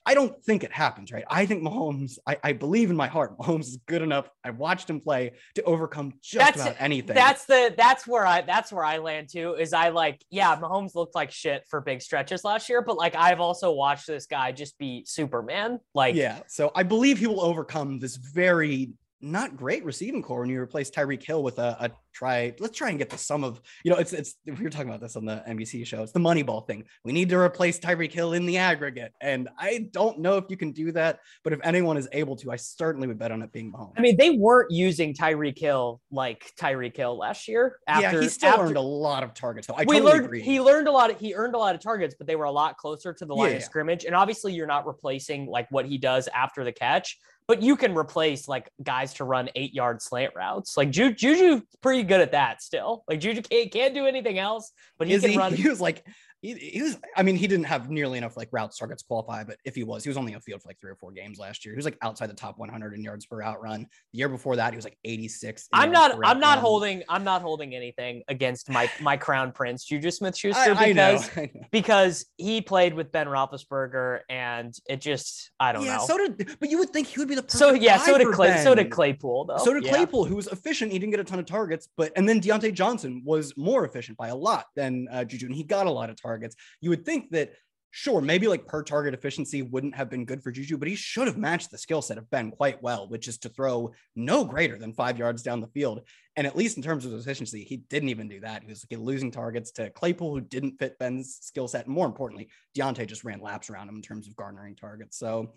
I 0.08 0.14
don't 0.14 0.40
think 0.44 0.64
it 0.64 0.72
happens, 0.72 1.12
right? 1.12 1.24
I 1.28 1.48
think 1.48 1.64
Mahomes, 1.64 2.20
I, 2.28 2.38
I 2.44 2.54
believe 2.54 2.92
in 2.92 2.96
my 2.96 3.08
heart, 3.08 3.38
Mahomes 3.40 3.62
is 3.62 3.80
good 3.88 4.04
enough. 4.04 4.30
I 4.44 4.52
watched 4.52 4.90
him 4.90 5.00
play 5.00 5.32
to 5.56 5.64
overcome 5.64 6.14
just 6.22 6.46
That's- 6.46 6.62
about 6.62 6.76
anything. 6.80 7.16
That's 7.16 7.46
the 7.46 7.74
that's 7.76 8.06
where 8.06 8.26
I 8.26 8.42
that's 8.42 8.72
where 8.72 8.86
I 8.86 9.00
land 9.00 9.30
too. 9.32 9.56
Is 9.56 9.74
I 9.74 9.90
like 9.90 10.24
yeah, 10.30 10.56
Mahomes 10.58 10.94
looked 10.94 11.16
like 11.16 11.32
shit 11.32 11.64
for 11.70 11.82
big 11.82 12.02
stretches 12.02 12.44
last 12.44 12.70
year, 12.70 12.82
but 12.82 12.98
like 12.98 13.16
I've 13.16 13.40
also 13.40 13.72
watched 13.72 14.06
this 14.06 14.28
guy 14.28 14.52
just 14.52 14.78
be 14.78 15.04
Superman. 15.06 15.80
Like 15.96 16.16
yeah. 16.16 16.40
So 16.48 16.72
I 16.76 16.84
believe 16.84 17.18
he 17.18 17.28
will 17.28 17.42
overcome 17.42 18.00
this 18.00 18.16
very 18.16 18.92
not 19.26 19.58
great 19.58 19.84
receiving 19.84 20.22
core 20.22 20.42
when 20.42 20.50
you 20.50 20.60
replace 20.62 20.92
Tyreek 20.92 21.24
Hill 21.24 21.44
with 21.44 21.58
a, 21.60 21.76
a 21.80 21.92
try. 22.14 22.54
Let's 22.60 22.78
try 22.78 22.90
and 22.90 22.98
get 23.00 23.10
the 23.10 23.18
sum 23.18 23.44
of, 23.44 23.60
you 23.84 23.92
know, 23.92 23.98
it's, 23.98 24.14
it's, 24.14 24.36
we 24.46 24.54
were 24.54 24.70
talking 24.70 24.88
about 24.88 25.02
this 25.02 25.16
on 25.16 25.26
the 25.26 25.44
NBC 25.48 25.86
show. 25.86 26.04
It's 26.04 26.12
the 26.12 26.20
Moneyball 26.20 26.66
thing. 26.66 26.86
We 27.04 27.12
need 27.12 27.30
to 27.30 27.38
replace 27.38 27.80
Tyreek 27.80 28.12
Hill 28.12 28.34
in 28.34 28.46
the 28.46 28.58
aggregate. 28.58 29.12
And 29.22 29.50
I 29.58 29.90
don't 29.92 30.20
know 30.20 30.38
if 30.38 30.46
you 30.50 30.56
can 30.58 30.72
do 30.72 30.92
that, 30.94 31.20
but 31.44 31.52
if 31.54 31.60
anyone 31.64 31.98
is 31.98 32.08
able 32.12 32.36
to, 32.38 32.52
I 32.52 32.56
certainly 32.56 33.08
would 33.08 33.18
bet 33.20 33.32
on 33.32 33.42
it 33.42 33.52
being 33.52 33.72
Mahomes. 33.74 33.94
I 33.98 34.02
mean, 34.02 34.16
they 34.18 34.32
weren't 34.32 34.72
using 34.72 35.14
Tyreek 35.14 35.58
Hill 35.58 36.00
like 36.12 36.52
Tyreek 36.60 36.96
Hill 36.96 37.18
last 37.18 37.48
year. 37.48 37.78
After, 37.88 38.02
yeah, 38.18 38.22
he 38.22 38.30
still 38.30 38.50
after, 38.50 38.66
earned 38.66 38.78
a 38.78 38.82
lot 38.82 39.24
of 39.24 39.34
targets. 39.34 39.68
Though. 39.68 39.74
I 39.74 39.82
we 39.82 39.96
totally 39.96 40.12
learned 40.12 40.26
agree. 40.26 40.42
he 40.42 40.62
learned 40.62 40.88
a 40.88 40.92
lot. 40.92 41.10
Of, 41.10 41.20
he 41.20 41.34
earned 41.36 41.56
a 41.56 41.60
lot 41.60 41.76
of 41.76 41.82
targets, 41.82 42.16
but 42.18 42.28
they 42.28 42.36
were 42.36 42.46
a 42.46 42.52
lot 42.52 42.78
closer 42.78 43.14
to 43.14 43.26
the 43.26 43.34
line 43.34 43.52
Yeah. 43.52 43.58
of 43.58 43.64
scrimmage. 43.64 44.06
And 44.06 44.16
obviously, 44.16 44.54
you're 44.54 44.68
not 44.68 44.86
replacing 44.88 45.48
like 45.48 45.68
what 45.72 45.86
he 45.86 45.98
does 45.98 46.30
after 46.34 46.64
the 46.64 46.72
catch, 46.72 47.18
but 47.48 47.62
you 47.62 47.76
can 47.76 47.96
replace 47.96 48.48
like 48.48 48.70
guys 48.82 49.14
to 49.16 49.24
run 49.24 49.50
eight 49.56 49.74
yard 49.74 50.02
slant 50.02 50.34
routes. 50.36 50.78
Like 50.78 50.90
Ju- 50.90 51.14
Juju's 51.14 51.62
pretty 51.82 52.04
good 52.04 52.22
at 52.22 52.32
that 52.32 52.62
still. 52.62 53.04
Like 53.08 53.20
Juju 53.20 53.42
can't, 53.42 53.72
can't 53.72 53.94
do 53.94 54.06
anything 54.06 54.40
else, 54.40 54.72
but 54.98 55.08
he 55.08 55.14
Is 55.14 55.22
can 55.22 55.32
he, 55.32 55.38
run. 55.38 55.54
he 55.56 55.70
was 55.70 55.82
like 55.82 56.06
he, 56.46 56.70
he 56.74 56.82
was 56.82 56.98
i 57.16 57.24
mean 57.24 57.36
he 57.36 57.48
didn't 57.48 57.66
have 57.66 57.90
nearly 57.90 58.18
enough 58.18 58.36
like 58.38 58.50
routes 58.52 58.78
targets 58.78 59.04
qualify 59.04 59.44
but 59.44 59.58
if 59.66 59.76
he 59.76 59.84
was 59.84 60.04
he 60.04 60.10
was 60.10 60.18
only 60.18 60.34
on 60.36 60.42
field 60.42 60.62
for 60.62 60.70
like 60.70 60.80
three 60.80 60.92
or 60.92 60.96
four 60.96 61.12
games 61.12 61.38
last 61.40 61.66
year 61.66 61.74
he 61.74 61.78
was 61.78 61.86
like 61.86 61.98
outside 62.02 62.28
the 62.30 62.34
top 62.34 62.58
100 62.58 62.94
in 62.94 63.04
yards 63.04 63.26
per 63.26 63.42
out 63.42 63.62
run 63.62 63.82
the 64.12 64.18
year 64.18 64.30
before 64.30 64.56
that 64.56 64.72
he 64.74 64.76
was 64.76 64.86
like 64.86 64.98
86 65.04 65.68
I'm 65.74 65.92
not 65.92 66.12
i'm 66.24 66.40
not 66.40 66.56
run. 66.56 66.58
holding. 66.60 67.04
I'm 67.10 67.24
not 67.24 67.42
holding 67.42 67.76
anything 67.76 68.24
against 68.28 68.70
my 68.70 68.90
my 69.02 69.18
crown 69.18 69.52
prince 69.52 69.86
Juju 69.86 70.12
Smith 70.12 70.38
Schuster 70.38 70.76
I, 70.78 70.90
I 70.90 70.92
know, 70.94 71.14
because 71.18 71.38
I 71.38 71.42
know. 71.54 71.62
because 71.72 72.26
he 72.38 72.62
played 72.62 72.94
with 72.94 73.12
Ben 73.12 73.28
Roethlisberger 73.28 74.22
and 74.30 74.74
it 74.88 75.02
just 75.02 75.52
I 75.60 75.72
don't 75.72 75.86
yeah 75.86 75.98
know. 75.98 76.06
so 76.06 76.18
did 76.18 76.56
but 76.60 76.70
you 76.70 76.78
would 76.80 76.90
think 76.92 77.08
he 77.08 77.20
would 77.20 77.28
be 77.28 77.36
the 77.36 77.46
so 77.48 77.74
yeah, 77.74 77.98
so 77.98 78.18
did 78.18 78.28
Clay. 78.34 78.62
So 78.64 78.76
did 78.76 78.90
Claypool 78.92 79.46
though. 79.46 79.58
So 79.58 79.74
did 79.74 79.84
Yeah. 79.84 79.92
Claypool, 79.92 80.26
who 80.26 80.36
was 80.36 80.48
efficient. 80.48 80.92
He 80.92 81.00
didn't 81.00 81.12
get 81.12 81.20
a 81.20 81.24
ton 81.24 81.40
of 81.40 81.46
targets, 81.46 81.88
but 81.98 82.12
and 82.16 82.28
then 82.28 82.42
Diontae 82.42 82.74
Johnson 82.74 83.22
was 83.26 83.56
more 83.58 83.86
efficient 83.86 84.18
by 84.18 84.30
a 84.30 84.36
lot 84.36 84.66
than 84.76 85.08
uh, 85.12 85.24
Juju, 85.24 85.48
and 85.48 85.56
he 85.56 85.64
got 85.64 85.86
a 85.88 85.92
lot 85.92 86.10
of 86.10 86.22
targets. 86.22 86.35
You 86.82 86.90
would 86.92 87.06
think 87.06 87.32
that, 87.32 87.54
sure, 87.92 88.20
maybe 88.20 88.48
like 88.48 88.68
per 88.68 88.84
target 88.84 89.14
efficiency 89.14 89.62
wouldn't 89.62 89.96
have 89.96 90.10
been 90.10 90.26
good 90.26 90.44
for 90.44 90.52
Juju, 90.52 90.78
but 90.78 90.88
he 90.88 90.96
should 90.96 91.28
have 91.28 91.38
matched 91.38 91.72
the 91.72 91.78
skill 91.78 92.02
set 92.02 92.18
of 92.18 92.30
Ben 92.30 92.52
quite 92.52 92.84
well, 92.84 93.08
which 93.08 93.28
is 93.28 93.38
to 93.40 93.50
throw 93.50 93.94
no 94.16 94.44
greater 94.44 94.78
than 94.78 94.94
five 94.94 95.18
yards 95.18 95.42
down 95.44 95.62
the 95.62 95.68
field. 95.68 96.02
And 96.36 96.46
at 96.46 96.58
least 96.58 96.76
in 96.76 96.84
terms 96.84 97.06
of 97.06 97.14
efficiency, 97.14 97.64
he 97.64 97.78
didn't 97.78 98.10
even 98.10 98.28
do 98.28 98.42
that. 98.42 98.64
He 98.64 98.68
was 98.68 98.86
like, 98.92 99.00
losing 99.00 99.32
targets 99.32 99.72
to 99.72 99.90
Claypool, 99.92 100.34
who 100.34 100.42
didn't 100.42 100.78
fit 100.78 101.00
Ben's 101.00 101.38
skill 101.42 101.70
set. 101.70 101.86
And 101.86 101.96
more 101.96 102.06
importantly, 102.06 102.50
Diontae 102.78 103.08
just 103.08 103.24
ran 103.24 103.40
laps 103.40 103.70
around 103.70 103.88
him 103.88 103.96
in 103.96 104.02
terms 104.02 104.28
of 104.28 104.36
garnering 104.36 104.76
targets. 104.76 105.18
So. 105.18 105.54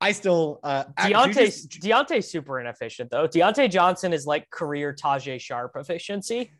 I 0.00 0.12
still 0.12 0.60
uh 0.62 0.84
Diontae's 0.96 1.66
Juju's- 1.66 1.84
Diontae's 1.84 2.30
super 2.30 2.60
inefficient 2.60 3.10
though. 3.10 3.26
Diontae 3.26 3.68
Johnson 3.68 4.12
is 4.12 4.26
like 4.26 4.48
career 4.48 4.94
Tajae 4.94 5.40
Sharpe 5.40 5.74
efficiency. 5.74 6.52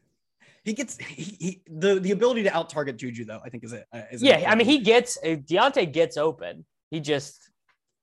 He 0.68 0.74
gets 0.74 0.98
he, 0.98 1.22
he 1.40 1.62
the 1.66 1.98
the 1.98 2.10
ability 2.10 2.42
to 2.42 2.54
out 2.54 2.68
target 2.68 2.96
Juju 2.98 3.24
though 3.24 3.40
I 3.42 3.48
think 3.48 3.64
is 3.64 3.72
it 3.72 3.86
uh, 3.92 4.02
is 4.12 4.22
Yeah, 4.22 4.44
I 4.50 4.54
mean 4.54 4.66
he 4.66 4.80
gets 4.80 5.16
uh, 5.24 5.28
Diontae 5.28 5.90
gets 5.90 6.16
open. 6.18 6.66
He 6.90 7.00
just 7.00 7.50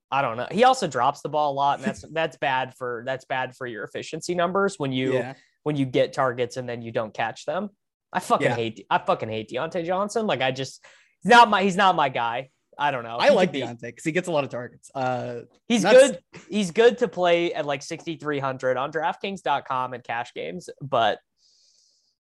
I 0.09 0.21
don't 0.23 0.35
know. 0.37 0.47
He 0.51 0.63
also 0.63 0.87
drops 0.87 1.21
the 1.21 1.29
ball 1.29 1.51
a 1.51 1.55
lot, 1.55 1.77
and 1.79 1.87
that's 1.87 2.03
that's 2.11 2.37
bad 2.37 2.73
for 2.75 3.03
that's 3.05 3.25
bad 3.25 3.55
for 3.55 3.67
your 3.67 3.83
efficiency 3.83 4.33
numbers 4.33 4.79
when 4.79 4.91
you 4.91 5.13
yeah 5.13 5.33
when 5.63 5.75
you 5.75 5.85
get 5.85 6.13
targets 6.13 6.57
and 6.57 6.67
then 6.67 6.81
you 6.81 6.91
don't 6.91 7.13
catch 7.13 7.45
them. 7.45 7.69
I 8.13 8.19
fucking 8.19 8.47
Yeah. 8.47 8.55
hate 8.55 8.85
I 8.89 8.97
fucking 8.97 9.29
hate 9.29 9.49
Diontae 9.51 9.85
Johnson. 9.85 10.25
Like 10.25 10.41
I 10.41 10.51
just 10.51 10.83
He's 11.21 11.29
not 11.31 11.49
my 11.49 11.61
he's 11.63 11.75
not 11.75 11.95
my 11.95 12.09
guy. 12.09 12.49
I 12.77 12.91
don't 12.91 13.03
know. 13.03 13.17
I 13.19 13.29
He 13.29 13.35
like 13.35 13.51
be- 13.51 13.61
Diontae 13.61 13.81
because 13.81 14.03
he 14.03 14.11
gets 14.11 14.27
a 14.27 14.31
lot 14.31 14.43
of 14.43 14.49
targets. 14.49 14.91
Uh, 14.93 15.41
He's 15.67 15.83
good. 15.83 16.19
He's 16.49 16.71
good 16.71 16.97
to 16.97 17.07
play 17.07 17.53
at 17.53 17.65
like 17.65 17.81
6,300 17.81 18.75
on 18.77 18.91
DraftKings.com 18.91 19.93
and 19.93 20.03
cash 20.03 20.33
games, 20.33 20.69
but 20.81 21.19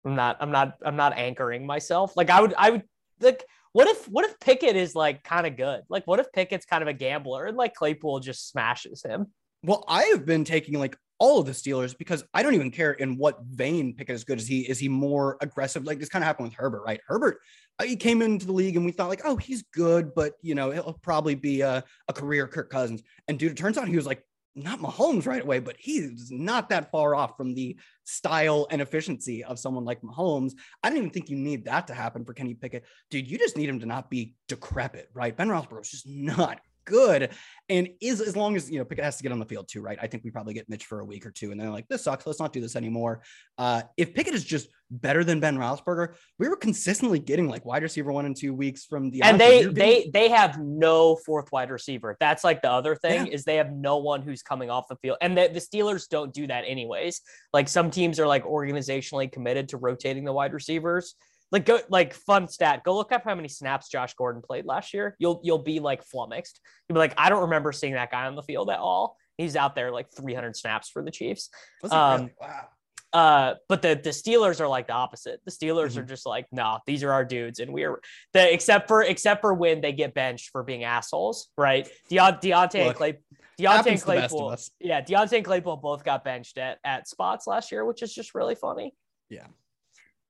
I'm 0.05 0.15
not. 0.15 0.37
I'm 0.41 0.51
not. 0.51 0.79
I'm 0.85 0.97
not 0.97 1.17
anchoring 1.17 1.67
myself. 1.67 2.17
Like 2.17 2.31
I 2.31 2.41
would. 2.41 2.55
I 2.57 2.71
would 2.71 2.83
like. 3.21 3.45
What 3.73 3.89
if? 3.89 4.07
What 4.07 4.25
if 4.25 4.39
Pickett 4.41 4.77
is 4.77 4.95
like 4.95 5.25
kind 5.25 5.47
of 5.47 5.57
good? 5.57 5.83
Like 5.89 6.07
what 6.07 6.21
if 6.21 6.33
Pickett's 6.33 6.67
kind 6.67 6.83
of 6.83 6.89
a 6.89 6.93
gambler 6.93 7.47
and 7.47 7.57
like 7.57 7.75
Claypool 7.75 8.21
just 8.21 8.49
smashes 8.49 9.03
him? 9.03 9.27
Well, 9.63 9.85
I 9.89 10.05
have 10.05 10.27
been 10.27 10.45
taking 10.45 10.79
like 10.79 10.97
all 11.19 11.41
of 11.41 11.47
the 11.47 11.53
Steelers 11.53 11.97
because 11.97 12.25
I 12.35 12.43
don't 12.43 12.55
even 12.55 12.71
care 12.71 12.93
in 12.93 13.17
what 13.17 13.43
vein 13.45 13.95
Pickett 13.95 14.15
is 14.15 14.25
good. 14.25 14.39
Is 14.39 14.47
he 14.47 14.61
is 14.61 14.79
he 14.79 14.89
more 14.89 15.39
aggressive? 15.41 15.85
Like 15.85 15.99
this 15.99 16.09
kind 16.09 16.23
of 16.23 16.27
happened 16.27 16.49
with 16.49 16.57
Herbert, 16.57 16.83
right? 16.85 17.01
Herbert, 17.07 17.39
uh, 17.79 17.85
he 17.85 17.97
came 17.97 18.21
into 18.21 18.47
the 18.47 18.53
league 18.53 18.77
and 18.77 18.85
we 18.85 18.93
thought 18.93 19.09
like, 19.09 19.23
oh, 19.25 19.37
he's 19.37 19.63
good, 19.73 20.15
but 20.15 20.35
you 20.43 20.55
know, 20.55 20.71
he'll 20.71 20.99
probably 21.03 21.35
be 21.35 21.61
a, 21.61 21.83
a 22.09 22.13
career 22.13 22.47
Kirk 22.47 22.71
Cousins. 22.71 23.03
And 23.29 23.39
dude, 23.39 23.53
it 23.53 23.57
turns 23.57 23.79
out 23.79 23.89
he 23.89 23.97
was 23.97 24.07
like 24.07 24.25
not 24.55 24.81
Mahomes 24.81 25.27
right 25.27 25.43
away, 25.43 25.61
but 25.61 25.77
he's 25.79 26.31
not 26.31 26.69
that 26.69 26.91
far 26.91 27.15
off 27.15 27.37
from 27.37 27.55
the 27.55 27.77
style 28.05 28.67
and 28.71 28.81
efficiency 28.81 29.43
of 29.45 29.59
someone 29.59 29.85
like 29.85 30.01
Mahomes. 30.03 30.53
I 30.83 30.89
don't 30.89 30.99
even 30.99 31.11
think 31.11 31.31
you 31.31 31.37
need 31.37 31.65
that 31.65 31.87
to 31.89 31.95
happen 31.95 32.25
for 32.25 32.35
Kenny 32.35 32.55
Pickett. 32.55 32.85
Dude, 33.11 33.31
you 33.31 33.39
just 33.39 33.57
need 33.57 33.69
him 33.69 33.81
to 33.81 33.87
not 33.87 34.11
be 34.11 34.35
decrepit, 34.49 35.09
right? 35.15 35.37
Ben 35.37 35.49
Roethlisberger 35.49 35.83
is 35.83 35.91
just 35.91 36.09
not 36.09 36.61
good. 36.85 37.31
And 37.69 37.89
is 38.01 38.21
as 38.21 38.37
long 38.37 38.57
as 38.57 38.71
you 38.71 38.79
know 38.79 38.85
Pickett 38.85 39.05
has 39.05 39.17
to 39.17 39.23
get 39.23 39.33
on 39.33 39.39
the 39.39 39.47
field 39.47 39.69
too, 39.69 39.81
right? 39.81 39.99
I 40.01 40.07
think 40.07 40.23
we 40.23 40.31
probably 40.31 40.53
get 40.55 40.69
Mitch 40.69 40.85
for 40.85 41.01
a 41.01 41.05
week 41.05 41.25
or 41.25 41.31
two, 41.31 41.51
and 41.51 41.59
then 41.59 41.73
like 41.73 41.89
this 41.89 42.05
sucks. 42.05 42.27
Let's 42.27 42.39
not 42.41 42.53
do 42.53 42.61
this 42.61 42.77
anymore. 42.77 43.23
Uh, 43.57 43.83
if 43.97 44.15
Pickett 44.15 44.35
is 44.35 44.45
just 44.45 44.69
better 44.91 45.25
than 45.25 45.41
Ben 45.41 45.57
Roethlisberger, 45.57 46.15
we 46.39 46.49
were 46.49 46.57
consistently 46.57 47.19
getting 47.19 47.49
like 47.49 47.65
wide 47.65 47.83
receiver 47.83 48.13
one 48.13 48.27
and 48.27 48.37
two 48.37 48.53
weeks 48.53 48.85
from 48.85 49.11
the 49.11 49.23
and 49.23 49.41
they 49.41 49.65
they 49.65 50.11
they 50.13 50.29
have 50.29 50.59
no 50.61 51.17
fourth 51.17 51.51
wide 51.53 51.71
receiver. 51.71 52.17
That's 52.21 52.45
like 52.45 52.61
the 52.61 52.71
other 52.71 52.95
thing 52.97 53.27
Yeah. 53.27 53.33
is 53.33 53.45
they 53.45 53.57
have 53.57 53.73
no 53.73 53.97
one 53.97 54.21
who's 54.21 54.43
coming 54.43 54.69
off 54.69 54.87
the 54.89 54.97
field, 54.97 55.17
and 55.23 55.37
the, 55.37 55.49
the 55.53 55.61
Steelers 55.61 56.09
don't 56.09 56.35
do 56.35 56.47
that 56.47 56.65
anyways. 56.67 57.23
Like 57.53 57.69
some 57.69 57.91
teams 57.91 58.21
are 58.21 58.27
like 58.27 58.45
organizationally 58.45 59.33
committed 59.33 59.71
to 59.71 59.79
rotating 59.79 60.25
the 60.25 60.33
wide 60.33 60.53
receivers. 60.53 61.15
Like 61.55 61.67
go 61.67 61.79
like 61.89 62.15
fun 62.15 62.49
stat. 62.49 62.83
Go 62.85 62.97
look 62.97 63.13
up 63.13 63.23
how 63.23 63.33
many 63.37 63.47
snaps 63.47 63.89
Josh 63.89 64.13
Gordon 64.15 64.43
played 64.43 64.67
last 64.67 64.93
year. 64.93 65.15
You'll 65.21 65.41
you'll 65.45 65.63
be 65.63 65.79
like 65.79 66.03
flummoxed. 66.03 66.59
You'll 66.89 66.95
be 66.95 66.99
like, 66.99 67.15
I 67.17 67.29
don't 67.29 67.43
remember 67.43 67.71
seeing 67.71 67.93
that 67.95 68.11
guy 68.11 68.27
on 68.27 68.35
the 68.35 68.43
field 68.43 68.71
at 68.71 68.81
all. 68.81 69.17
He's 69.39 69.55
out 69.55 69.77
there 69.77 69.93
like 69.93 70.09
300 70.17 70.57
snaps 70.57 70.89
for 70.91 71.01
the 71.05 71.13
Chiefs. 71.13 71.51
um, 71.93 72.31
wow. 72.41 72.65
Uh, 73.13 73.55
but 73.69 73.83
the 73.83 73.95
the 74.03 74.11
Steelers 74.11 74.61
are 74.61 74.67
like 74.67 74.89
the 74.89 74.95
opposite. 74.95 75.41
The 75.45 75.53
Steelers 75.53 75.91
Mm-hmm. 75.91 76.01
are 76.01 76.03
just 76.07 76.27
like, 76.27 76.47
no, 76.51 76.81
these 76.89 77.05
are 77.05 77.13
our 77.13 77.25
dudes, 77.25 77.61
and 77.61 77.73
we 77.73 77.85
are 77.85 78.01
the 78.33 78.53
except 78.53 78.89
for 78.89 79.03
except 79.05 79.41
for 79.41 79.55
when 79.55 79.81
they 79.81 79.93
get 79.93 80.13
benched 80.13 80.51
for 80.51 80.65
being 80.65 80.83
assholes, 80.83 81.51
right? 81.57 81.89
Deont- 82.11 82.43
Diontae 82.43 82.75
and 82.75 82.87
Look, 82.89 82.97
Clay, 82.97 83.13
Diontae 83.13 83.19
and 83.61 83.69
happens 83.69 84.01
to 84.01 84.07
the 84.07 84.13
best 84.15 84.35
of 84.35 84.39
Claypool, 84.41 84.57
yeah, 84.81 85.01
Diontae 85.03 85.37
and 85.37 85.45
Claypool 85.45 85.77
both 85.77 86.03
got 86.03 86.25
benched 86.25 86.59
at 86.59 86.79
at 86.85 87.07
spots 87.07 87.47
last 87.47 87.71
year, 87.71 87.85
which 87.85 88.03
is 88.03 88.13
just 88.13 88.35
really 88.35 88.57
funny. 88.57 88.93
Yeah. 89.31 89.47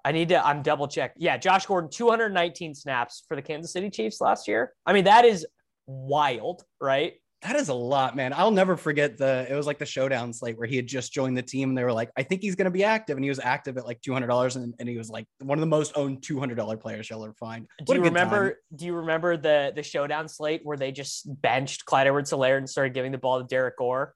I 0.05 0.12
need 0.12 0.28
to. 0.30 0.44
I'm 0.46 0.62
double 0.62 0.88
check. 0.88 1.14
Yeah, 1.16 1.36
Josh 1.36 1.66
Gordon, 1.66 1.90
219 1.90 2.74
snaps 2.74 3.24
for 3.28 3.36
the 3.36 3.42
Kansas 3.42 3.72
City 3.72 3.90
Chiefs 3.90 4.20
last 4.20 4.49
year. 4.49 4.72
I 4.86 4.92
mean, 4.92 5.05
that 5.05 5.24
is 5.24 5.46
wild, 5.86 6.64
right? 6.80 7.14
That 7.42 7.55
is 7.55 7.68
a 7.68 7.74
lot, 7.74 8.16
man. 8.16 8.32
I'll 8.32 8.51
never 8.51 8.76
forget 8.76 9.16
the. 9.16 9.46
It 9.49 9.55
was 9.55 9.64
like 9.66 9.78
the 9.78 9.86
showdown 9.86 10.32
slate 10.32 10.59
where 10.59 10.66
he 10.66 10.74
had 10.74 10.88
just 10.88 11.12
joined 11.12 11.36
the 11.36 11.42
team. 11.42 11.68
And 11.68 11.78
they 11.78 11.84
were 11.84 11.92
like, 11.92 12.11
"I 12.16 12.24
think 12.24 12.42
he's 12.42 12.57
going 12.57 12.64
to 12.64 12.70
be 12.72 12.82
active," 12.82 13.16
and 13.16 13.22
he 13.24 13.28
was 13.28 13.38
active 13.38 13.76
at 13.78 13.86
like 13.86 14.01
two 14.01 14.12
hundred 14.12 14.26
dollars, 14.26 14.57
and, 14.57 14.74
and 14.80 14.88
he 14.88 14.96
was 14.96 15.09
like 15.09 15.24
one 15.40 15.57
of 15.57 15.61
the 15.61 15.66
most 15.66 15.92
owned 15.94 16.22
two 16.24 16.40
hundred 16.40 16.57
dollar 16.57 16.76
players 16.76 17.09
you'll 17.09 17.22
ever 17.22 17.34
find. 17.34 17.66
Do 17.78 17.84
What 17.84 17.94
a 17.94 17.99
you 17.99 18.03
good 18.03 18.14
time. 18.16 18.28
remember? 18.28 18.59
Do 18.74 18.86
you 18.86 18.94
remember 18.94 19.36
the 19.36 19.72
the 19.74 19.84
showdown 19.84 20.26
slate 20.28 20.62
where 20.64 20.76
they 20.76 20.90
just 20.90 21.28
benched 21.42 21.84
Clyde 21.84 22.09
Edwards-Helaire 22.09 22.59
and 22.59 22.68
started 22.68 22.92
giving 22.92 23.12
the 23.12 23.18
ball 23.18 23.38
to 23.40 23.46
Derrick 23.46 23.76
Gore? 23.78 24.14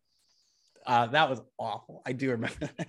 Uh, 0.84 1.06
that 1.06 1.30
was 1.30 1.40
awful. 1.58 2.02
I 2.04 2.12
do 2.12 2.30
remember 2.30 2.56
that. 2.76 2.88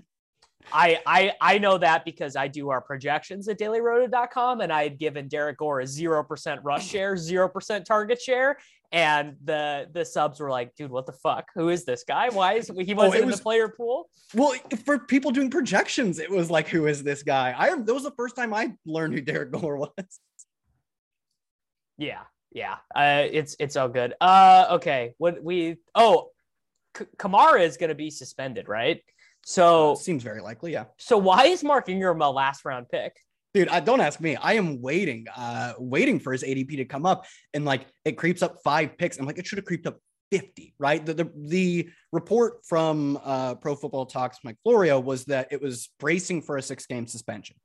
I 0.71 0.99
I 1.05 1.33
I 1.41 1.57
know 1.57 1.77
that 1.77 2.05
because 2.05 2.35
I 2.35 2.47
do 2.47 2.69
our 2.69 2.81
projections 2.81 3.47
at 3.47 3.59
dailyroto.com 3.59 4.61
and 4.61 4.71
I 4.71 4.83
had 4.83 4.97
given 4.97 5.27
Derrick 5.27 5.57
Gore 5.57 5.81
a 5.81 5.85
0% 5.85 6.59
rush 6.63 6.87
share, 6.89 7.15
0% 7.15 7.85
target 7.85 8.21
share. 8.21 8.57
And 8.91 9.35
the 9.43 9.87
the 9.91 10.05
subs 10.05 10.39
were 10.39 10.51
like, 10.51 10.75
dude, 10.75 10.91
what 10.91 11.07
the 11.07 11.13
fuck? 11.13 11.47
Who 11.55 11.69
is 11.69 11.83
this 11.83 12.03
guy? 12.03 12.29
Why 12.29 12.53
is 12.53 12.71
he 12.79 12.93
wasn't 12.93 13.15
Oh, 13.15 13.23
in 13.23 13.25
was- 13.27 13.37
the 13.37 13.43
player 13.43 13.67
pool? 13.69 14.07
Well, 14.35 14.53
for 14.85 14.99
people 14.99 15.31
doing 15.31 15.49
projections, 15.49 16.19
it 16.19 16.29
was 16.29 16.49
like, 16.51 16.67
"Who 16.67 16.85
is 16.87 17.03
this 17.03 17.23
guy?" 17.23 17.55
I 17.57 17.75
that 17.75 17.93
was 17.93 18.03
the 18.03 18.11
first 18.11 18.35
time 18.35 18.53
I 18.53 18.73
learned 18.85 19.13
who 19.15 19.21
Derrick 19.21 19.51
Gore 19.51 19.77
was. 19.77 20.19
Yeah, 21.97 22.21
yeah. 22.51 22.77
Uh, 22.95 23.25
it's 23.31 23.55
it's 23.59 23.75
all 23.75 23.89
good. 23.89 24.13
Uh, 24.21 24.67
okay. 24.71 25.13
What 25.17 25.43
we 25.43 25.77
oh, 25.95 26.29
K- 26.95 27.05
Kamara 27.17 27.61
is 27.61 27.77
going 27.77 27.89
to 27.89 27.95
be 27.95 28.09
suspended, 28.09 28.67
right? 28.67 29.01
So 29.45 29.95
Seems 29.95 30.23
very 30.23 30.41
likely, 30.41 30.71
yeah. 30.73 30.85
so 30.97 31.17
why 31.17 31.45
is 31.45 31.63
Mark 31.63 31.89
Ingram 31.89 32.21
a 32.21 32.29
last 32.29 32.65
round 32.65 32.87
pick? 32.89 33.15
Dude, 33.53 33.69
I 33.69 33.81
don't 33.81 34.01
ask 34.01 34.19
me. 34.19 34.35
I 34.35 34.53
am 34.53 34.81
waiting, 34.81 35.25
uh, 35.35 35.73
waiting 35.77 36.19
for 36.19 36.31
his 36.31 36.43
ADP 36.43 36.77
to 36.77 36.85
come 36.85 37.05
up, 37.05 37.25
and 37.53 37.65
like 37.65 37.85
it 38.03 38.13
creeps 38.13 38.41
up 38.41 38.57
five 38.63 38.97
picks. 38.97 39.17
I'm 39.19 39.25
like, 39.25 39.37
it 39.37 39.45
should 39.45 39.59
have 39.59 39.65
creeped 39.65 39.85
up 39.85 39.99
50, 40.31 40.73
right? 40.79 41.05
The 41.05 41.13
the, 41.13 41.31
the 41.35 41.89
report 42.11 42.65
from 42.65 43.19
uh, 43.23 43.53
Pro 43.55 43.75
Football 43.75 44.07
Talks, 44.07 44.39
Mike 44.43 44.57
Florio, 44.63 44.99
was 44.99 45.25
that 45.25 45.49
it 45.51 45.61
was 45.61 45.89
bracing 45.99 46.41
for 46.41 46.57
a 46.57 46.61
six 46.61 46.87
game 46.87 47.05
suspension. 47.05 47.55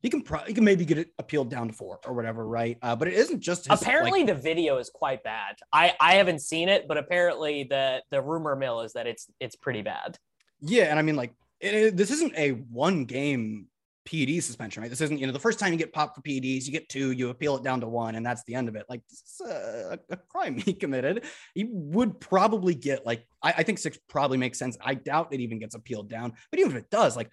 He 0.00 0.08
can 0.08 0.22
pro- 0.22 0.44
he 0.44 0.54
can 0.54 0.64
maybe 0.64 0.86
get 0.86 0.96
it 0.96 1.08
appealed 1.18 1.50
down 1.50 1.68
to 1.68 1.74
four 1.74 1.98
or 2.06 2.14
whatever, 2.14 2.46
right? 2.46 2.78
Uh, 2.80 2.96
but 2.96 3.08
it 3.08 3.14
isn't 3.14 3.40
just 3.40 3.66
his, 3.66 3.82
apparently 3.82 4.20
like- 4.20 4.28
the 4.28 4.40
video 4.40 4.78
is 4.78 4.88
quite 4.88 5.22
bad. 5.24 5.56
I 5.72 5.92
I 6.00 6.14
haven't 6.14 6.40
seen 6.40 6.70
it, 6.70 6.88
but 6.88 6.96
apparently 6.96 7.64
the 7.64 8.02
the 8.10 8.22
rumor 8.22 8.56
mill 8.56 8.80
is 8.80 8.94
that 8.94 9.06
it's 9.06 9.28
it's 9.40 9.56
pretty 9.56 9.82
bad. 9.82 10.16
Yeah, 10.64 10.84
and 10.84 10.98
I 10.98 11.02
mean, 11.02 11.16
like, 11.16 11.32
it, 11.60 11.74
it- 11.74 11.96
this 11.96 12.10
isn't 12.10 12.34
a 12.36 12.50
one 12.50 13.04
game 13.04 13.68
PED 14.06 14.42
suspension, 14.42 14.82
right? 14.82 14.90
This 14.90 15.00
isn't, 15.00 15.18
you 15.18 15.26
know, 15.26 15.32
the 15.32 15.38
first 15.38 15.58
time 15.58 15.72
you 15.72 15.78
get 15.78 15.92
popped 15.92 16.14
for 16.16 16.22
PEDs, 16.22 16.66
you 16.66 16.72
get 16.72 16.88
two, 16.90 17.12
you 17.12 17.30
appeal 17.30 17.56
it 17.56 17.62
down 17.62 17.80
to 17.80 17.88
one, 17.88 18.16
and 18.16 18.24
that's 18.24 18.44
the 18.44 18.54
end 18.54 18.68
of 18.68 18.76
it. 18.76 18.84
Like, 18.88 19.00
this 19.08 19.22
is 19.40 19.46
a, 19.50 19.98
a 20.10 20.16
crime 20.28 20.56
he 20.58 20.74
committed. 20.74 21.24
He 21.54 21.64
would 21.70 22.20
probably 22.20 22.74
get, 22.74 23.06
like, 23.06 23.26
I, 23.42 23.52
I 23.58 23.62
think 23.62 23.78
six 23.78 23.98
probably 24.08 24.36
makes 24.38 24.58
sense. 24.58 24.76
I 24.82 24.94
doubt 24.94 25.28
it 25.32 25.40
even 25.40 25.58
gets 25.58 25.74
appealed 25.74 26.08
down, 26.10 26.34
but 26.50 26.60
even 26.60 26.72
if 26.72 26.78
it 26.78 26.90
does, 26.90 27.16
like, 27.16 27.30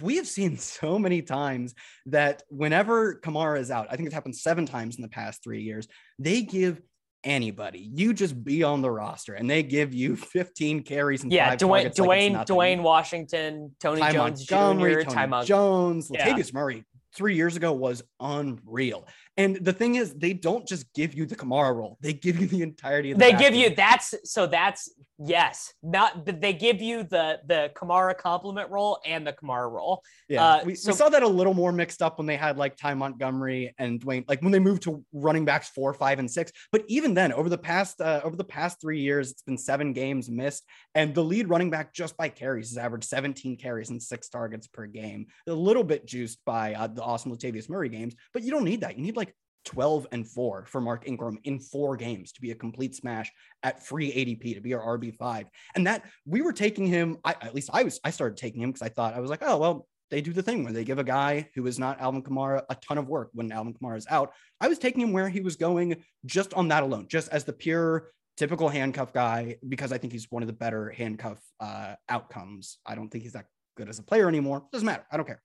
we 0.00 0.16
have 0.16 0.26
seen 0.26 0.56
so 0.58 0.98
many 0.98 1.22
times 1.22 1.74
that 2.06 2.42
whenever 2.48 3.20
Kamara 3.20 3.58
is 3.60 3.70
out, 3.70 3.86
I 3.90 3.96
think 3.96 4.06
it's 4.06 4.14
happened 4.14 4.36
seven 4.36 4.66
times 4.66 4.96
in 4.96 5.02
the 5.02 5.08
past 5.08 5.42
three 5.42 5.62
years, 5.62 5.86
they 6.18 6.42
give 6.42 6.80
anybody. 7.26 7.90
You 7.94 8.14
just 8.14 8.42
be 8.42 8.62
on 8.62 8.80
the 8.80 8.90
roster 8.90 9.34
and 9.34 9.50
they 9.50 9.62
give 9.62 9.92
you 9.92 10.16
15 10.16 10.82
carries 10.84 11.22
and 11.24 11.32
Yeah, 11.32 11.50
five 11.50 11.58
Dwayne 11.58 11.68
targets 11.82 11.98
like 11.98 12.08
Dwayne. 12.08 12.46
Dwayne 12.46 12.82
Washington, 12.82 13.74
Tony 13.80 14.00
Ty 14.00 14.12
Jones 14.12 14.50
Montgomery, 14.50 14.94
Jr., 15.04 15.10
Tony 15.10 15.28
Ty 15.30 15.44
Jones, 15.44 16.10
Yeah. 16.12 16.26
Latavius 16.28 16.54
Murray 16.54 16.84
three 17.14 17.34
years 17.34 17.56
ago 17.56 17.72
was 17.72 18.02
unreal. 18.20 19.06
And 19.36 19.56
the 19.56 19.72
thing 19.72 19.96
is, 19.96 20.14
they 20.14 20.32
don't 20.32 20.66
just 20.66 20.92
give 20.94 21.14
you 21.14 21.26
the 21.26 21.36
Kamara 21.36 21.74
role; 21.74 21.98
they 22.00 22.14
give 22.14 22.40
you 22.40 22.46
the 22.46 22.62
entirety 22.62 23.10
of 23.10 23.18
the. 23.18 23.24
They 23.24 23.32
give 23.32 23.54
you 23.54 23.74
that's 23.74 24.14
so 24.24 24.46
that's 24.46 24.90
yes, 25.18 25.72
not 25.82 26.24
they 26.24 26.52
give 26.52 26.80
you 26.80 27.02
the 27.02 27.40
the 27.46 27.70
Kamara 27.74 28.16
compliment 28.16 28.70
role 28.70 28.98
and 29.04 29.26
the 29.26 29.32
Kamara 29.32 29.70
role. 29.70 30.02
Yeah, 30.28 30.44
uh, 30.44 30.64
we, 30.64 30.74
so- 30.74 30.90
we 30.90 30.96
saw 30.96 31.08
that 31.08 31.22
a 31.22 31.28
little 31.28 31.54
more 31.54 31.72
mixed 31.72 32.02
up 32.02 32.18
when 32.18 32.26
they 32.26 32.36
had 32.36 32.56
like 32.56 32.76
Ty 32.76 32.94
Montgomery 32.94 33.74
and 33.78 34.00
Dwayne, 34.00 34.24
like 34.28 34.42
when 34.42 34.52
they 34.52 34.58
moved 34.58 34.82
to 34.84 35.04
running 35.12 35.44
backs 35.44 35.68
four, 35.68 35.92
five, 35.94 36.18
and 36.18 36.30
six. 36.30 36.52
But 36.72 36.84
even 36.88 37.14
then, 37.14 37.32
over 37.32 37.48
the 37.48 37.58
past 37.58 38.00
uh, 38.00 38.20
over 38.24 38.36
the 38.36 38.44
past 38.44 38.80
three 38.80 39.00
years, 39.00 39.30
it's 39.30 39.42
been 39.42 39.58
seven 39.58 39.92
games 39.92 40.30
missed, 40.30 40.64
and 40.94 41.14
the 41.14 41.24
lead 41.24 41.48
running 41.48 41.70
back 41.70 41.92
just 41.92 42.16
by 42.16 42.28
carries 42.28 42.70
has 42.70 42.78
averaged 42.78 43.04
17 43.04 43.56
carries 43.56 43.90
and 43.90 44.02
six 44.02 44.28
targets 44.28 44.66
per 44.66 44.86
game. 44.86 45.26
A 45.46 45.52
little 45.52 45.84
bit 45.84 46.06
juiced 46.06 46.38
by 46.44 46.74
uh, 46.74 46.86
the 46.86 47.02
awesome 47.02 47.32
Latavius 47.32 47.68
Murray 47.68 47.88
games, 47.88 48.14
but 48.32 48.42
you 48.42 48.50
don't 48.50 48.64
need 48.64 48.80
that. 48.80 48.96
You 48.96 49.02
need 49.02 49.16
like 49.16 49.25
12 49.66 50.06
and 50.12 50.26
4 50.26 50.64
for 50.66 50.80
Mark 50.80 51.06
Ingram 51.06 51.38
in 51.44 51.58
four 51.58 51.96
games 51.96 52.32
to 52.32 52.40
be 52.40 52.52
a 52.52 52.54
complete 52.54 52.94
smash 52.94 53.30
at 53.62 53.84
free 53.84 54.10
ADP 54.12 54.54
to 54.54 54.60
be 54.60 54.74
our 54.74 54.98
RB5. 54.98 55.46
And 55.74 55.86
that 55.86 56.04
we 56.24 56.40
were 56.40 56.52
taking 56.52 56.86
him, 56.86 57.18
I, 57.24 57.34
at 57.42 57.54
least 57.54 57.70
I 57.72 57.82
was, 57.82 58.00
I 58.04 58.10
started 58.10 58.38
taking 58.38 58.62
him 58.62 58.70
because 58.70 58.82
I 58.82 58.88
thought 58.88 59.14
I 59.14 59.20
was 59.20 59.30
like, 59.30 59.42
oh, 59.42 59.58
well, 59.58 59.86
they 60.10 60.20
do 60.20 60.32
the 60.32 60.42
thing 60.42 60.62
where 60.62 60.72
they 60.72 60.84
give 60.84 60.98
a 60.98 61.04
guy 61.04 61.48
who 61.54 61.66
is 61.66 61.78
not 61.78 62.00
Alvin 62.00 62.22
Kamara 62.22 62.62
a 62.70 62.76
ton 62.76 62.96
of 62.96 63.08
work 63.08 63.30
when 63.32 63.50
Alvin 63.50 63.74
Kamara 63.74 63.96
is 63.96 64.06
out. 64.08 64.32
I 64.60 64.68
was 64.68 64.78
taking 64.78 65.02
him 65.02 65.12
where 65.12 65.28
he 65.28 65.40
was 65.40 65.56
going 65.56 66.02
just 66.24 66.54
on 66.54 66.68
that 66.68 66.84
alone, 66.84 67.06
just 67.08 67.28
as 67.30 67.44
the 67.44 67.52
pure 67.52 68.10
typical 68.36 68.68
handcuff 68.68 69.12
guy, 69.12 69.56
because 69.68 69.92
I 69.92 69.98
think 69.98 70.12
he's 70.12 70.30
one 70.30 70.42
of 70.42 70.46
the 70.46 70.52
better 70.52 70.90
handcuff 70.90 71.38
uh, 71.58 71.94
outcomes. 72.08 72.78
I 72.86 72.94
don't 72.94 73.08
think 73.08 73.24
he's 73.24 73.32
that 73.32 73.46
good 73.76 73.88
as 73.88 73.98
a 73.98 74.02
player 74.02 74.28
anymore. 74.28 74.64
Doesn't 74.72 74.86
matter. 74.86 75.04
I 75.10 75.16
don't 75.16 75.26
care. 75.26 75.42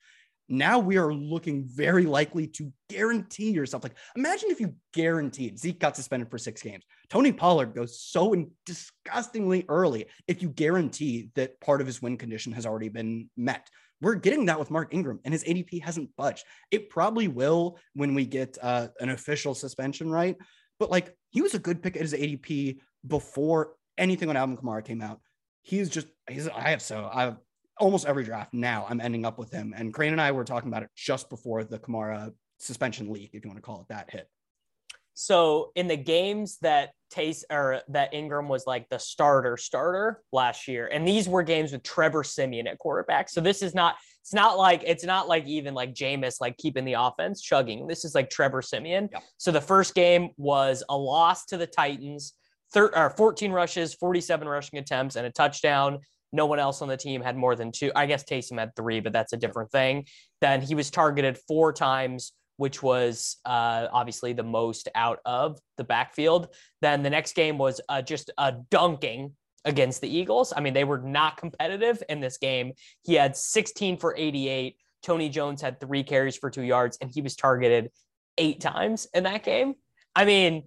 Now 0.51 0.79
we 0.79 0.97
are 0.97 1.13
looking 1.13 1.63
very 1.65 2.05
likely 2.05 2.45
to 2.47 2.71
guarantee 2.89 3.51
yourself. 3.51 3.83
Like, 3.83 3.95
imagine 4.15 4.51
if 4.51 4.59
you 4.59 4.75
guaranteed 4.93 5.57
Zeke 5.57 5.79
got 5.79 5.95
suspended 5.95 6.29
for 6.29 6.37
six 6.37 6.61
games. 6.61 6.83
Tony 7.09 7.31
Pollard 7.31 7.73
goes 7.73 8.01
so 8.01 8.35
disgustingly 8.65 9.65
early 9.69 10.07
if 10.27 10.41
you 10.41 10.49
guarantee 10.49 11.29
that 11.35 11.59
part 11.61 11.79
of 11.79 11.87
his 11.87 12.01
win 12.01 12.17
condition 12.17 12.51
has 12.51 12.65
already 12.65 12.89
been 12.89 13.29
met. 13.37 13.69
We're 14.01 14.15
getting 14.15 14.47
that 14.47 14.59
with 14.59 14.71
Mark 14.71 14.93
Ingram, 14.93 15.19
and 15.23 15.33
his 15.33 15.43
ADP 15.43 15.83
hasn't 15.83 16.09
budged. 16.17 16.43
It 16.71 16.89
probably 16.89 17.27
will 17.27 17.77
when 17.93 18.13
we 18.13 18.25
get 18.25 18.57
uh, 18.61 18.87
an 18.99 19.09
official 19.09 19.53
suspension, 19.53 20.09
right? 20.11 20.35
But 20.79 20.89
like, 20.89 21.15
he 21.29 21.41
was 21.41 21.53
a 21.53 21.59
good 21.59 21.81
pick 21.83 21.95
at 21.95 22.01
his 22.01 22.13
ADP 22.13 22.79
before 23.07 23.73
anything 23.97 24.29
on 24.29 24.35
Alvin 24.35 24.57
Kamara 24.57 24.83
came 24.83 25.01
out. 25.01 25.21
He's 25.61 25.89
just, 25.89 26.07
he's, 26.29 26.47
I 26.49 26.71
have 26.71 26.81
so, 26.81 27.09
I 27.13 27.21
have 27.23 27.37
almost 27.81 28.05
every 28.05 28.23
draft 28.23 28.53
now 28.53 28.85
I'm 28.87 29.01
ending 29.01 29.25
up 29.25 29.37
with 29.37 29.51
him. 29.51 29.73
And 29.75 29.93
Crane 29.93 30.11
and 30.11 30.21
I 30.21 30.31
were 30.31 30.45
talking 30.45 30.69
about 30.69 30.83
it 30.83 30.89
just 30.95 31.29
before 31.29 31.63
the 31.63 31.79
Kamara 31.79 32.31
suspension 32.59 33.11
leak, 33.11 33.31
if 33.33 33.43
you 33.43 33.49
want 33.49 33.57
to 33.57 33.61
call 33.61 33.81
it 33.81 33.87
that, 33.89 34.09
hit. 34.09 34.29
So 35.13 35.71
in 35.75 35.87
the 35.87 35.97
games 35.97 36.57
that 36.61 36.91
Taste 37.09 37.43
or 37.51 37.81
that 37.89 38.13
Ingram 38.13 38.47
was 38.47 38.65
like 38.65 38.87
the 38.89 38.97
starter 38.97 39.57
starter 39.57 40.21
last 40.31 40.67
year, 40.69 40.87
and 40.87 41.05
these 41.05 41.27
were 41.27 41.43
games 41.43 41.73
with 41.73 41.83
Trevor 41.83 42.23
Siemian 42.23 42.67
at 42.67 42.79
quarterback. 42.79 43.27
So 43.27 43.41
this 43.41 43.61
is 43.61 43.75
not 43.75 43.95
it's 44.21 44.33
not 44.33 44.57
like 44.57 44.83
it's 44.85 45.03
not 45.03 45.27
like 45.27 45.45
even 45.45 45.73
like 45.73 45.93
Jameis 45.93 46.39
like 46.39 46.55
keeping 46.57 46.85
the 46.85 46.93
offense 46.93 47.41
chugging. 47.41 47.87
This 47.87 48.05
is 48.05 48.15
like 48.15 48.29
Trevor 48.29 48.61
Siemian. 48.61 49.09
Yep. 49.11 49.23
So 49.37 49.51
the 49.51 49.59
first 49.59 49.93
game 49.93 50.29
was 50.37 50.83
a 50.87 50.97
loss 50.97 51.45
to 51.47 51.57
the 51.57 51.67
Titans, 51.67 52.33
thir- 52.73 52.95
or 52.95 53.09
14 53.09 53.51
rushes, 53.51 53.93
47 53.95 54.47
rushing 54.47 54.79
attempts, 54.79 55.17
and 55.17 55.27
a 55.27 55.31
touchdown. 55.31 55.99
No 56.33 56.45
one 56.45 56.59
else 56.59 56.81
on 56.81 56.87
the 56.87 56.97
team 56.97 57.21
had 57.21 57.35
more 57.35 57.55
than 57.55 57.71
two. 57.71 57.91
I 57.95 58.05
guess 58.05 58.23
Taysom 58.23 58.59
had 58.59 58.75
three, 58.75 58.99
but 58.99 59.13
that's 59.13 59.33
a 59.33 59.37
different 59.37 59.71
thing. 59.71 60.05
Then 60.39 60.61
he 60.61 60.75
was 60.75 60.89
targeted 60.89 61.37
four 61.47 61.73
times, 61.73 62.33
which 62.57 62.81
was 62.81 63.37
uh, 63.45 63.87
obviously 63.91 64.33
the 64.33 64.43
most 64.43 64.87
out 64.95 65.19
of 65.25 65.59
the 65.77 65.83
backfield. 65.83 66.47
Then 66.81 67.03
the 67.03 67.09
next 67.09 67.33
game 67.33 67.57
was 67.57 67.81
uh, 67.89 68.01
just 68.01 68.31
a 68.37 68.53
dunking 68.69 69.33
against 69.65 70.01
the 70.01 70.09
Eagles. 70.09 70.53
I 70.55 70.61
mean, 70.61 70.73
they 70.73 70.83
were 70.83 70.99
not 70.99 71.37
competitive 71.37 72.01
in 72.09 72.19
this 72.19 72.37
game. 72.37 72.73
He 73.03 73.15
had 73.15 73.35
16 73.35 73.97
for 73.97 74.15
88. 74.17 74.75
Tony 75.03 75.29
Jones 75.29 75.61
had 75.61 75.79
three 75.79 76.03
carries 76.03 76.37
for 76.37 76.49
two 76.49 76.63
yards, 76.63 76.97
and 77.01 77.11
he 77.13 77.21
was 77.21 77.35
targeted 77.35 77.91
eight 78.37 78.61
times 78.61 79.07
in 79.13 79.23
that 79.23 79.43
game. 79.43 79.75
I 80.15 80.25
mean, 80.25 80.63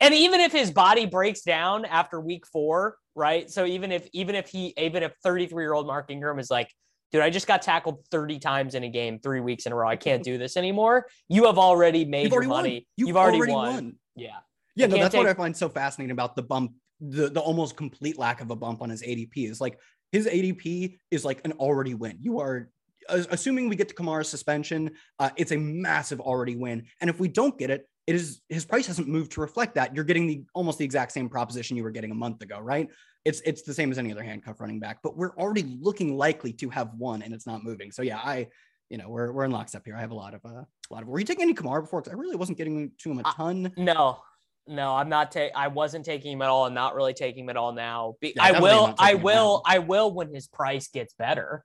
and 0.00 0.14
even 0.14 0.40
if 0.40 0.52
his 0.52 0.70
body 0.70 1.06
breaks 1.06 1.42
down 1.42 1.84
after 1.84 2.20
week 2.20 2.46
four, 2.46 2.96
right? 3.18 3.50
So 3.50 3.66
even 3.66 3.92
if 3.92 4.08
even 4.12 4.34
if 4.34 4.48
he 4.48 4.72
even 4.78 5.02
if 5.02 5.12
33 5.22 5.62
year 5.62 5.74
old 5.74 5.86
Mark 5.86 6.10
Ingram 6.10 6.38
is 6.38 6.50
like, 6.50 6.72
dude, 7.12 7.22
I 7.22 7.30
just 7.30 7.46
got 7.46 7.60
tackled 7.62 8.04
30 8.10 8.38
times 8.38 8.74
in 8.74 8.84
a 8.84 8.88
game 8.88 9.18
three 9.18 9.40
weeks 9.40 9.66
in 9.66 9.72
a 9.72 9.76
row. 9.76 9.88
I 9.88 9.96
can't 9.96 10.22
do 10.22 10.38
this 10.38 10.56
anymore. 10.56 11.06
You 11.28 11.46
have 11.46 11.58
already 11.58 12.04
made 12.04 12.24
You've 12.24 12.32
your 12.32 12.44
already 12.44 12.48
money. 12.48 12.86
You've, 12.96 13.08
You've 13.08 13.16
already, 13.16 13.38
already 13.38 13.52
won. 13.52 13.74
won. 13.74 13.96
Yeah. 14.16 14.36
Yeah, 14.76 14.86
no, 14.86 14.96
that's 14.98 15.12
take... 15.12 15.18
what 15.18 15.28
I 15.28 15.34
find 15.34 15.56
so 15.56 15.68
fascinating 15.68 16.12
about 16.12 16.36
the 16.36 16.42
bump, 16.42 16.72
the, 17.00 17.28
the 17.28 17.40
almost 17.40 17.76
complete 17.76 18.16
lack 18.16 18.40
of 18.40 18.50
a 18.52 18.56
bump 18.56 18.80
on 18.80 18.90
his 18.90 19.02
ADP 19.02 19.50
is 19.50 19.60
like 19.60 19.78
his 20.12 20.26
ADP 20.26 20.98
is 21.10 21.24
like 21.24 21.40
an 21.44 21.52
already 21.52 21.94
win. 21.94 22.18
You 22.20 22.38
are 22.38 22.70
assuming 23.08 23.68
we 23.68 23.76
get 23.76 23.88
to 23.88 23.94
Kamara's 23.94 24.28
suspension, 24.28 24.90
uh, 25.18 25.30
it's 25.36 25.52
a 25.52 25.56
massive 25.56 26.20
already 26.20 26.56
win. 26.56 26.84
And 27.00 27.10
if 27.10 27.18
we 27.18 27.28
don't 27.28 27.58
get 27.58 27.70
it, 27.70 27.88
it 28.08 28.14
is 28.14 28.40
his 28.48 28.64
price 28.64 28.86
hasn't 28.86 29.06
moved 29.06 29.32
to 29.32 29.42
reflect 29.42 29.74
that. 29.74 29.94
You're 29.94 30.02
getting 30.02 30.26
the 30.26 30.42
almost 30.54 30.78
the 30.78 30.84
exact 30.84 31.12
same 31.12 31.28
proposition 31.28 31.76
you 31.76 31.82
were 31.82 31.90
getting 31.90 32.10
a 32.10 32.14
month 32.14 32.40
ago, 32.40 32.58
right? 32.58 32.88
It's 33.26 33.42
it's 33.44 33.60
the 33.60 33.74
same 33.74 33.90
as 33.90 33.98
any 33.98 34.10
other 34.10 34.22
handcuff 34.22 34.60
running 34.60 34.80
back, 34.80 35.00
but 35.02 35.14
we're 35.14 35.36
already 35.36 35.76
looking 35.78 36.16
likely 36.16 36.54
to 36.54 36.70
have 36.70 36.94
one, 36.94 37.20
and 37.20 37.34
it's 37.34 37.46
not 37.46 37.62
moving. 37.62 37.92
So 37.92 38.00
yeah, 38.00 38.16
I, 38.16 38.48
you 38.88 38.96
know, 38.96 39.10
we're 39.10 39.30
we're 39.30 39.44
in 39.44 39.50
lockstep 39.50 39.84
here. 39.84 39.94
I 39.94 40.00
have 40.00 40.10
a 40.10 40.14
lot 40.14 40.32
of 40.32 40.42
uh, 40.42 40.48
a 40.48 40.66
lot 40.90 41.02
of. 41.02 41.08
Were 41.08 41.18
you 41.18 41.26
taking 41.26 41.42
any 41.42 41.52
Kamara 41.52 41.82
before? 41.82 42.00
Because 42.00 42.14
I 42.14 42.16
really 42.16 42.34
wasn't 42.34 42.56
getting 42.56 42.92
to 42.96 43.10
him 43.10 43.18
a 43.18 43.24
ton. 43.24 43.66
Uh, 43.66 43.70
no, 43.76 44.20
no, 44.66 44.96
I'm 44.96 45.10
not. 45.10 45.30
taking. 45.30 45.54
I 45.54 45.68
wasn't 45.68 46.06
taking 46.06 46.32
him 46.32 46.40
at 46.40 46.48
all. 46.48 46.64
I'm 46.64 46.72
not 46.72 46.94
really 46.94 47.12
taking 47.12 47.44
him 47.44 47.50
at 47.50 47.58
all 47.58 47.72
now. 47.72 48.14
Be- 48.22 48.32
yeah, 48.34 48.42
I 48.42 48.58
will. 48.58 48.94
I 48.98 49.14
will. 49.16 49.60
I 49.66 49.80
will 49.80 50.14
when 50.14 50.32
his 50.32 50.46
price 50.46 50.88
gets 50.88 51.12
better. 51.12 51.62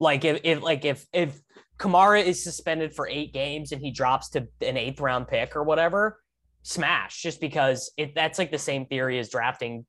Like 0.00 0.24
if, 0.24 0.40
if 0.44 0.62
like 0.62 0.84
if 0.84 1.06
if 1.12 1.40
Kamara 1.78 2.22
is 2.24 2.42
suspended 2.42 2.94
for 2.94 3.08
eight 3.08 3.32
games 3.32 3.72
and 3.72 3.80
he 3.80 3.90
drops 3.90 4.30
to 4.30 4.46
an 4.60 4.76
eighth 4.76 5.00
round 5.00 5.28
pick 5.28 5.56
or 5.56 5.64
whatever, 5.64 6.20
smash 6.62 7.20
just 7.22 7.40
because 7.40 7.92
it 7.96 8.14
that's 8.14 8.38
like 8.38 8.50
the 8.50 8.58
same 8.58 8.86
theory 8.86 9.18
as 9.18 9.28
drafting 9.28 9.86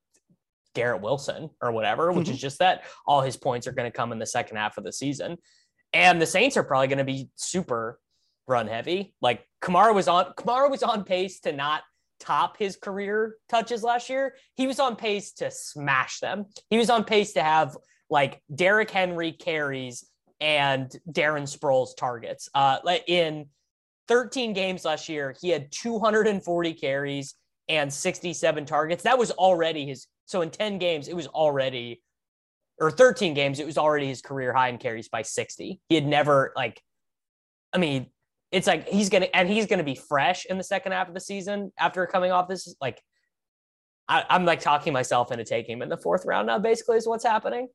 Garrett 0.75 1.01
Wilson 1.01 1.49
or 1.61 1.71
whatever, 1.71 2.11
which 2.11 2.27
is 2.27 2.35
mm-hmm. 2.35 2.41
just 2.41 2.59
that 2.59 2.83
all 3.07 3.21
his 3.21 3.37
points 3.37 3.65
are 3.65 3.71
going 3.71 3.89
to 3.89 3.95
come 3.95 4.11
in 4.11 4.19
the 4.19 4.25
second 4.25 4.57
half 4.57 4.77
of 4.77 4.83
the 4.83 4.93
season. 4.93 5.37
And 5.93 6.21
the 6.21 6.25
Saints 6.25 6.57
are 6.57 6.63
probably 6.63 6.87
going 6.87 6.99
to 6.99 7.05
be 7.05 7.29
super 7.35 7.99
run 8.47 8.67
heavy. 8.67 9.15
Like 9.21 9.47
Kamara 9.61 9.95
was 9.95 10.07
on 10.07 10.33
Kamara 10.37 10.69
was 10.69 10.83
on 10.83 11.03
pace 11.03 11.39
to 11.41 11.51
not 11.51 11.83
top 12.19 12.57
his 12.57 12.75
career 12.75 13.37
touches 13.49 13.83
last 13.83 14.09
year. 14.09 14.35
He 14.55 14.67
was 14.67 14.79
on 14.79 14.95
pace 14.95 15.31
to 15.33 15.49
smash 15.49 16.19
them. 16.19 16.45
He 16.69 16.77
was 16.77 16.89
on 16.89 17.05
pace 17.05 17.33
to 17.33 17.43
have 17.43 17.75
like 18.09 18.41
Derrick 18.53 18.91
Henry 18.91 19.31
carries 19.31 20.05
and 20.39 20.91
Darren 21.09 21.43
Sproles 21.43 21.95
targets. 21.97 22.49
Uh, 22.53 22.77
in 23.07 23.47
13 24.07 24.53
games 24.53 24.85
last 24.85 25.09
year, 25.09 25.35
he 25.41 25.49
had 25.49 25.71
240 25.71 26.73
carries 26.73 27.35
and 27.67 27.91
67 27.91 28.65
targets. 28.65 29.03
That 29.03 29.17
was 29.17 29.31
already 29.31 29.85
his. 29.87 30.07
So 30.25 30.41
in 30.41 30.49
10 30.49 30.77
games, 30.77 31.07
it 31.07 31.15
was 31.15 31.27
already, 31.27 32.01
or 32.79 32.91
13 32.91 33.33
games, 33.33 33.59
it 33.59 33.65
was 33.65 33.77
already 33.77 34.07
his 34.07 34.21
career 34.21 34.53
high 34.53 34.69
in 34.69 34.77
carries 34.77 35.09
by 35.09 35.21
60. 35.21 35.79
He 35.87 35.95
had 35.95 36.05
never 36.05 36.51
like, 36.55 36.81
I 37.73 37.77
mean, 37.77 38.07
it's 38.51 38.67
like 38.67 38.87
he's 38.87 39.09
gonna 39.09 39.27
and 39.33 39.49
he's 39.49 39.65
gonna 39.65 39.83
be 39.83 39.95
fresh 39.95 40.45
in 40.45 40.57
the 40.57 40.63
second 40.63 40.93
half 40.93 41.07
of 41.07 41.13
the 41.13 41.19
season 41.19 41.73
after 41.77 42.05
coming 42.05 42.31
off 42.31 42.47
this. 42.47 42.73
Like, 42.79 43.01
I, 44.07 44.23
I'm 44.29 44.45
like 44.45 44.61
talking 44.61 44.93
myself 44.93 45.31
into 45.31 45.43
taking 45.43 45.77
him 45.77 45.81
in 45.81 45.89
the 45.89 45.97
fourth 45.97 46.25
round 46.25 46.47
now. 46.47 46.59
Basically, 46.59 46.95
is 46.95 47.07
what's 47.07 47.25
happening. 47.25 47.67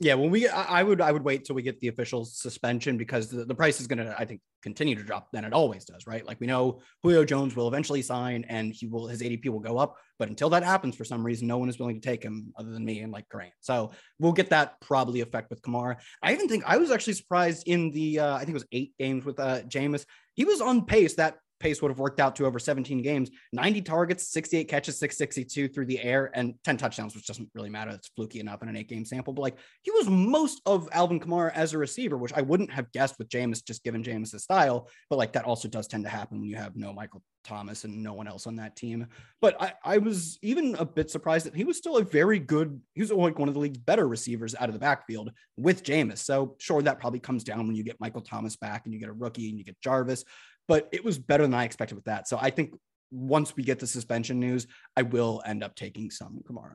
Yeah, 0.00 0.14
when 0.14 0.30
we, 0.30 0.48
I 0.48 0.82
would, 0.82 1.00
I 1.00 1.12
would 1.12 1.22
wait 1.22 1.44
till 1.44 1.54
we 1.54 1.62
get 1.62 1.78
the 1.80 1.86
official 1.86 2.24
suspension 2.24 2.96
because 2.96 3.28
the, 3.28 3.44
the 3.44 3.54
price 3.54 3.80
is 3.80 3.86
going 3.86 4.04
to, 4.04 4.14
I 4.18 4.24
think, 4.24 4.40
continue 4.62 4.94
to 4.94 5.02
drop 5.02 5.28
Then 5.32 5.44
it 5.44 5.52
always 5.52 5.84
does, 5.84 6.06
right? 6.06 6.26
Like 6.26 6.40
we 6.40 6.46
know 6.46 6.80
Julio 7.02 7.24
Jones 7.24 7.54
will 7.54 7.68
eventually 7.68 8.02
sign 8.02 8.44
and 8.48 8.72
he 8.72 8.86
will, 8.86 9.06
his 9.06 9.22
ADP 9.22 9.48
will 9.48 9.60
go 9.60 9.78
up, 9.78 9.96
but 10.18 10.28
until 10.28 10.50
that 10.50 10.64
happens, 10.64 10.96
for 10.96 11.04
some 11.04 11.24
reason, 11.24 11.46
no 11.46 11.58
one 11.58 11.68
is 11.68 11.78
willing 11.78 12.00
to 12.00 12.08
take 12.08 12.22
him 12.22 12.52
other 12.56 12.70
than 12.70 12.84
me 12.84 13.00
and 13.00 13.12
like 13.12 13.28
Grant. 13.28 13.52
So 13.60 13.92
we'll 14.18 14.32
get 14.32 14.50
that 14.50 14.80
probably 14.80 15.20
effect 15.20 15.50
with 15.50 15.62
Kamara. 15.62 15.96
I 16.22 16.32
even 16.32 16.48
think 16.48 16.64
I 16.66 16.78
was 16.78 16.90
actually 16.90 17.14
surprised 17.14 17.64
in 17.66 17.90
the, 17.90 18.20
uh, 18.20 18.34
I 18.34 18.40
think 18.40 18.50
it 18.50 18.54
was 18.54 18.66
eight 18.72 18.94
games 18.98 19.24
with 19.24 19.38
uh, 19.38 19.62
Jameis. 19.62 20.04
He 20.34 20.44
was 20.44 20.60
on 20.60 20.86
pace 20.86 21.14
that 21.16 21.36
pace 21.62 21.80
would 21.80 21.90
have 21.90 21.98
worked 21.98 22.20
out 22.20 22.36
to 22.36 22.46
over 22.46 22.58
17 22.58 23.02
games. 23.02 23.30
90 23.52 23.82
targets 23.82 24.28
68 24.32 24.64
catches 24.64 24.98
662 24.98 25.68
through 25.68 25.86
the 25.86 26.02
air 26.02 26.30
and 26.34 26.54
10 26.64 26.76
touchdowns 26.76 27.14
which 27.14 27.26
doesn't 27.26 27.48
really 27.54 27.70
matter. 27.70 27.92
It's 27.92 28.08
fluky 28.08 28.40
enough 28.40 28.62
in 28.62 28.68
an 28.68 28.76
eight 28.76 28.88
game 28.88 29.04
sample 29.04 29.32
but 29.32 29.42
like 29.42 29.58
he 29.82 29.90
was 29.90 30.08
most 30.08 30.60
of 30.66 30.88
alvin 30.92 31.20
kamara 31.20 31.52
as 31.54 31.72
a 31.72 31.78
receiver 31.78 32.16
which 32.16 32.32
i 32.34 32.42
wouldn't 32.42 32.70
have 32.70 32.90
guessed 32.92 33.18
with 33.18 33.28
Jameis 33.28 33.64
just 33.64 33.84
given 33.84 34.02
Jameis' 34.02 34.40
style 34.40 34.88
but 35.08 35.16
like 35.16 35.32
that 35.32 35.44
also 35.44 35.68
does 35.68 35.86
tend 35.86 36.04
to 36.04 36.10
happen 36.10 36.40
when 36.40 36.48
you 36.48 36.56
have 36.56 36.76
no 36.76 36.92
michael 36.92 37.22
thomas 37.44 37.84
and 37.84 38.02
no 38.02 38.12
one 38.12 38.28
else 38.28 38.46
on 38.46 38.56
that 38.56 38.76
team. 38.76 39.06
But 39.40 39.60
i, 39.60 39.72
I 39.84 39.98
was 39.98 40.38
even 40.42 40.74
a 40.76 40.84
bit 40.84 41.10
surprised 41.10 41.46
that 41.46 41.56
he 41.56 41.64
was 41.64 41.76
still 41.76 41.96
a 41.96 42.04
very 42.04 42.38
good 42.38 42.80
he 42.94 43.00
was 43.00 43.12
like 43.12 43.38
one 43.38 43.48
of 43.48 43.54
the 43.54 43.60
league's 43.60 43.78
better 43.78 44.08
receivers 44.08 44.54
out 44.58 44.68
of 44.68 44.74
the 44.74 44.78
backfield 44.78 45.32
with 45.56 45.82
Jameis. 45.82 46.18
so 46.18 46.56
sure 46.58 46.82
that 46.82 47.00
probably 47.00 47.20
comes 47.20 47.44
down 47.44 47.66
when 47.66 47.76
you 47.76 47.84
get 47.84 48.00
michael 48.00 48.20
thomas 48.20 48.56
back 48.56 48.82
and 48.84 48.94
you 48.94 49.00
get 49.00 49.08
a 49.08 49.12
rookie 49.12 49.48
and 49.48 49.58
you 49.58 49.64
get 49.64 49.80
jarvis 49.80 50.24
but 50.68 50.88
it 50.92 51.04
was 51.04 51.18
better 51.18 51.42
than 51.42 51.54
I 51.54 51.64
expected 51.64 51.94
with 51.94 52.04
that. 52.04 52.28
So 52.28 52.38
I 52.40 52.50
think 52.50 52.74
once 53.10 53.56
we 53.56 53.62
get 53.62 53.78
the 53.78 53.86
suspension 53.86 54.40
news, 54.40 54.66
I 54.96 55.02
will 55.02 55.42
end 55.44 55.62
up 55.62 55.74
taking 55.74 56.10
some 56.10 56.42
Kamara. 56.48 56.74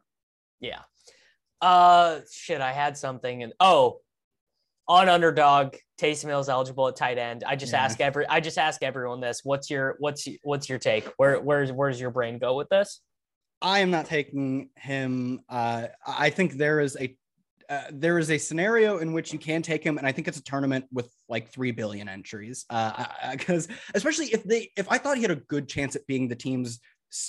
Yeah. 0.60 0.82
Uh, 1.62 2.20
shit, 2.32 2.62
I 2.62 2.72
had 2.72 2.98
something 2.98 3.44
and 3.44 3.54
oh, 3.60 4.00
on 4.88 5.10
underdog, 5.10 5.76
Taysom 6.00 6.28
Hill's 6.28 6.48
eligible 6.48 6.88
at 6.88 6.96
tight 6.96 7.18
end. 7.18 7.44
I 7.46 7.56
just 7.56 7.74
yeah. 7.74 7.84
ask 7.84 8.00
every, 8.00 8.28
I 8.28 8.40
just 8.40 8.58
ask 8.58 8.84
everyone 8.84 9.20
this. 9.20 9.42
What's 9.44 9.70
your, 9.70 9.96
what's, 10.00 10.28
what's 10.44 10.70
your 10.70 10.80
take? 10.80 11.12
Where, 11.18 11.40
where's, 11.42 11.72
where's 11.72 12.00
your 12.00 12.12
brain 12.12 12.38
go 12.38 12.56
with 12.56 12.70
this? 12.70 13.02
I 13.62 13.80
am 13.80 13.90
not 13.90 14.06
taking 14.06 14.70
him. 14.78 15.42
Uh, 15.50 15.88
I 16.06 16.30
think 16.30 16.54
there 16.54 16.80
is 16.80 16.96
a 17.00 17.18
uh, 17.70 17.82
there 17.91 18.18
is 18.18 18.32
a 18.32 18.38
scenario 18.38 18.99
in 18.99 19.11
which 19.13 19.34
you 19.34 19.39
can 19.39 19.61
take 19.61 19.84
him, 19.84 19.97
and 19.97 20.07
I 20.07 20.11
think 20.11 20.28
it's 20.28 20.38
a 20.38 20.43
tournament 20.43 20.86
with 20.91 21.09
like 21.28 21.49
three 21.49 21.72
billion 21.72 22.07
entries. 22.07 22.65
Because 22.70 23.70
uh, 23.70 23.74
especially 23.93 24.28
if 24.28 24.43
they, 24.43 24.72
if 24.78 24.89
I 24.89 24.97
thought 24.97 25.18
he 25.18 25.22
had 25.22 25.32
a 25.32 25.36
good 25.36 25.68
chance 25.68 25.95
at 25.95 26.07
being 26.07 26.28
the 26.28 26.36
team's 26.36 26.80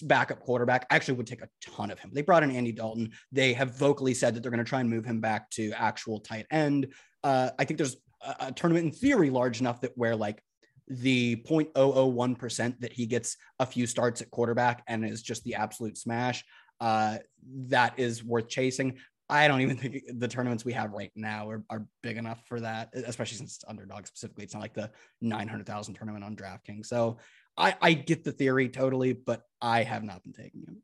backup 0.03 0.41
quarterback, 0.41 0.86
I 0.91 0.97
actually 0.97 1.14
would 1.14 1.26
take 1.26 1.43
a 1.43 1.49
ton 1.61 1.91
of 1.91 1.99
him. 1.99 2.11
They 2.12 2.22
brought 2.22 2.43
in 2.43 2.51
Andy 2.51 2.72
Dalton. 2.72 3.12
They 3.32 3.53
have 3.55 3.76
vocally 3.76 4.14
said 4.14 4.34
that 4.34 4.43
they're 4.43 4.51
going 4.51 4.64
to 4.64 4.68
try 4.68 4.80
and 4.80 4.91
move 4.91 5.05
him 5.05 5.20
back 5.20 5.51
to 5.51 5.72
actual 5.72 6.20
tight 6.20 6.47
end. 6.51 6.93
Uh, 7.24 7.51
I 7.59 7.64
think 7.64 7.78
there's 7.78 7.97
a, 8.22 8.34
a 8.41 8.53
tournament 8.53 8.86
in 8.86 8.93
theory 8.93 9.30
large 9.30 9.61
enough 9.61 9.80
that 9.80 9.93
where 9.97 10.14
like 10.14 10.43
the 10.86 11.36
0.001% 11.49 12.80
that 12.80 12.93
he 12.93 13.07
gets 13.07 13.36
a 13.59 13.66
few 13.66 13.86
starts 13.86 14.22
at 14.22 14.30
quarterback 14.30 14.82
and 14.86 15.05
is 15.05 15.22
just 15.22 15.45
the 15.45 15.57
absolute 15.57 15.99
smash 15.99 16.45
uh, 16.80 17.18
that 17.66 17.99
is 17.99 18.24
worth 18.24 18.49
chasing. 18.49 18.99
I 19.31 19.47
don't 19.47 19.61
even 19.61 19.76
think 19.76 20.03
the 20.18 20.29
tournaments 20.29 20.64
we 20.64 20.72
have 20.72 20.93
right 20.93 21.12
now 21.14 21.51
are, 21.51 21.64
are 21.68 21.87
big 22.03 22.16
enough 22.16 22.43
for 22.47 22.61
that, 22.61 22.91
especially 22.95 23.37
since 23.37 23.57
it's 23.57 23.64
underdog 23.68 24.07
specifically. 24.07 24.45
It's 24.45 24.55
not 24.55 24.62
like 24.62 24.74
the 24.74 24.91
900,000 25.20 25.95
tournament 25.95 26.24
on 26.24 26.35
DraftKings. 26.35 26.87
So 26.87 27.18
I, 27.57 27.76
I 27.83 27.93
get 27.93 28.24
the 28.24 28.33
theory 28.33 28.68
totally, 28.68 29.12
but 29.12 29.43
I 29.61 29.83
have 29.83 30.03
not 30.03 30.22
been 30.22 30.33
taking 30.33 30.62
him. 30.62 30.83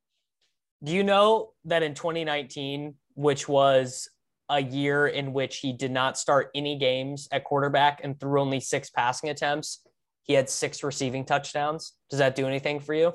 Do 0.82 0.92
you 0.92 1.05
know 1.05 1.53
that 1.64 1.82
in 1.82 1.95
2019, 1.95 2.95
which 3.14 3.49
was 3.49 4.09
a 4.51 4.61
year 4.61 5.07
in 5.07 5.32
which 5.32 5.59
he 5.59 5.72
did 5.72 5.90
not 5.90 6.18
start 6.18 6.51
any 6.55 6.76
games 6.76 7.28
at 7.32 7.45
quarterback 7.45 8.01
and 8.05 8.18
threw 8.20 8.40
only 8.40 8.61
six 8.61 8.90
passing 8.90 9.30
attempts, 9.30 9.80
he 10.24 10.34
had 10.34 10.51
six 10.51 10.82
receiving 10.82 11.24
touchdowns? 11.24 11.92
Does 12.11 12.18
that 12.18 12.34
do 12.34 12.47
anything 12.47 12.80
for 12.80 12.92
you? 12.92 13.14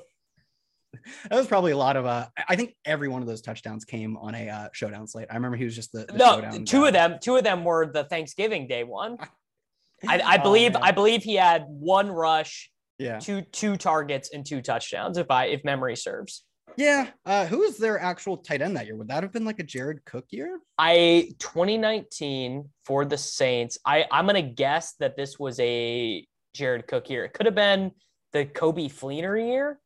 That 1.30 1.38
was 1.38 1.48
probably 1.48 1.72
a 1.72 1.78
lot 1.78 1.96
of 1.96 2.06
uh 2.06 2.28
I 2.48 2.56
think 2.56 2.76
every 2.86 3.08
one 3.08 3.22
of 3.22 3.28
those 3.28 3.42
touchdowns 3.42 3.86
came 3.86 4.18
on 4.18 4.36
a 4.36 4.50
uh, 4.50 4.70
showdown 4.74 5.08
slate. 5.08 5.28
I 5.30 5.36
remember 5.36 5.58
he 5.58 5.66
was 5.66 5.76
just 5.76 5.92
the, 5.92 6.06
the 6.06 6.14
no 6.14 6.42
two 6.66 6.82
guy. 6.82 6.88
of 6.88 6.94
them 6.94 7.18
two 7.22 7.36
of 7.36 7.44
them 7.44 7.64
were 7.64 7.92
the 7.92 8.04
Thanksgiving 8.06 8.68
Day 8.68 8.84
one. 8.84 9.18
I, 10.08 10.20
I 10.20 10.38
oh, 10.40 10.44
believe 10.44 10.76
oh, 10.76 10.80
I 10.82 10.92
believe 10.92 11.24
he 11.24 11.36
had 11.36 11.66
one 11.68 12.10
rush, 12.10 12.72
yeah, 12.98 13.20
two 13.20 13.42
two 13.42 13.76
targets 13.76 14.30
and 14.34 14.46
two 14.46 14.62
touchdowns 14.62 15.18
if 15.18 15.30
I 15.30 15.46
if 15.46 15.64
memory 15.64 15.96
serves. 15.96 16.44
Yeah. 16.78 17.10
Uh, 17.26 17.46
who 17.46 17.60
was 17.60 17.78
their 17.78 18.00
actual 18.00 18.38
tight 18.38 18.62
end 18.62 18.78
that 18.78 18.86
year? 18.86 18.96
Would 18.96 19.10
that 19.10 19.24
have 19.24 19.34
been 19.34 19.44
like 19.44 19.60
a 19.60 19.64
Jared 19.64 20.06
Cook 20.06 20.26
year? 20.30 20.60
I 20.78 21.32
2019 21.40 22.70
for 22.86 23.06
the 23.06 23.18
Saints. 23.18 23.78
I 23.86 24.06
I'm 24.12 24.26
gonna 24.26 24.42
guess 24.42 24.94
that 25.00 25.18
this 25.18 25.38
was 25.38 25.60
a 25.60 26.26
Jared 26.54 26.88
Cook 26.88 27.10
year. 27.10 27.26
It 27.26 27.34
could 27.34 27.46
have 27.46 27.56
been 27.56 27.92
the 28.34 28.46
Coby 28.46 28.92
Fleener 28.92 29.38
year. 29.46 29.80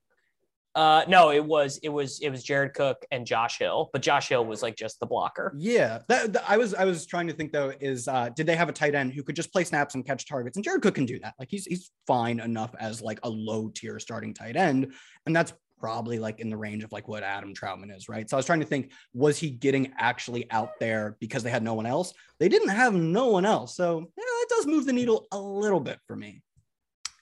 Uh, 0.76 1.04
no, 1.08 1.30
it 1.30 1.44
was 1.44 1.78
it 1.84 1.90
was 1.90 2.20
it 2.22 2.30
was 2.30 2.44
Jared 2.44 2.74
Cook 2.74 3.06
and 3.12 3.28
Josh 3.28 3.60
Hill, 3.60 3.92
but 3.94 4.02
Josh 4.02 4.30
Hill 4.30 4.44
was 4.44 4.64
like 4.64 4.76
just 4.76 5.00
the 5.00 5.06
blocker. 5.06 5.54
Yeah, 5.56 6.00
that, 6.08 6.34
that, 6.34 6.44
I 6.50 6.58
was 6.58 6.74
I 6.74 6.86
was 6.86 7.06
trying 7.06 7.28
to 7.28 7.34
think 7.34 7.52
though 7.52 7.74
is 7.80 8.08
uh, 8.08 8.30
did 8.36 8.48
they 8.48 8.56
have 8.56 8.70
a 8.70 8.74
tight 8.74 8.96
end 8.96 9.14
who 9.14 9.22
could 9.22 9.36
just 9.36 9.54
play 9.54 9.64
snaps 9.64 9.94
and 9.94 10.04
catch 10.06 10.28
targets? 10.28 10.58
And 10.58 10.64
Jared 10.64 10.82
Cook 10.82 10.96
can 10.96 11.06
do 11.06 11.20
that. 11.20 11.36
Like 11.38 11.50
he's 11.52 11.66
he's 11.66 11.92
fine 12.08 12.40
enough 12.40 12.74
as 12.80 13.04
like 13.04 13.20
a 13.22 13.30
low 13.30 13.70
tier 13.70 14.00
starting 14.00 14.34
tight 14.34 14.56
end, 14.56 14.94
and 15.28 15.36
that's 15.36 15.54
probably 15.80 16.18
like 16.18 16.40
in 16.40 16.50
the 16.50 16.58
range 16.58 16.84
of 16.84 16.92
like 16.92 17.08
what 17.08 17.22
Adam 17.22 17.54
Trautman 17.54 17.96
is, 17.96 18.10
right? 18.10 18.28
So 18.28 18.36
I 18.36 18.40
was 18.40 18.46
trying 18.48 18.62
to 18.62 18.66
think, 18.66 18.94
was 19.14 19.38
he 19.38 19.52
getting 19.52 19.94
actually 20.00 20.50
out 20.50 20.80
there 20.80 21.18
because 21.20 21.44
they 21.44 21.52
had 21.52 21.62
no 21.62 21.76
one 21.76 21.86
else? 21.86 22.14
They 22.40 22.50
didn't 22.50 22.70
have 22.70 22.96
no 22.96 23.28
one 23.28 23.46
else, 23.46 23.76
so 23.76 24.00
yeah, 24.00 24.24
it 24.26 24.50
does 24.50 24.66
move 24.66 24.88
the 24.88 24.94
needle 24.94 25.28
a 25.32 25.40
little 25.40 25.82
bit 25.82 26.00
for 26.08 26.16
me. 26.16 26.42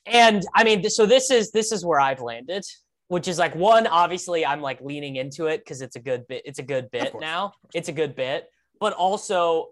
And 0.06 0.42
I 0.56 0.64
mean, 0.64 0.90
so 0.90 1.06
this 1.06 1.30
is 1.32 1.52
this 1.52 1.74
is 1.74 1.86
where 1.86 2.00
I've 2.00 2.22
landed 2.22 2.64
which 3.12 3.28
is 3.28 3.38
like 3.38 3.54
one 3.56 3.88
obviously 3.88 4.46
i'm 4.46 4.62
like 4.62 4.80
leaning 4.80 5.18
into 5.18 5.48
it 5.48 5.60
because 5.60 5.82
it's 5.82 5.98
a 5.98 6.00
good 6.00 6.26
bit 6.30 6.42
it's 6.46 6.60
a 6.60 6.64
good 6.64 6.90
bit 6.92 7.14
now. 7.20 7.52
It's 7.74 7.90
a 7.90 7.92
good 7.92 8.16
bit. 8.16 8.46
But 8.80 8.94
also 8.94 9.72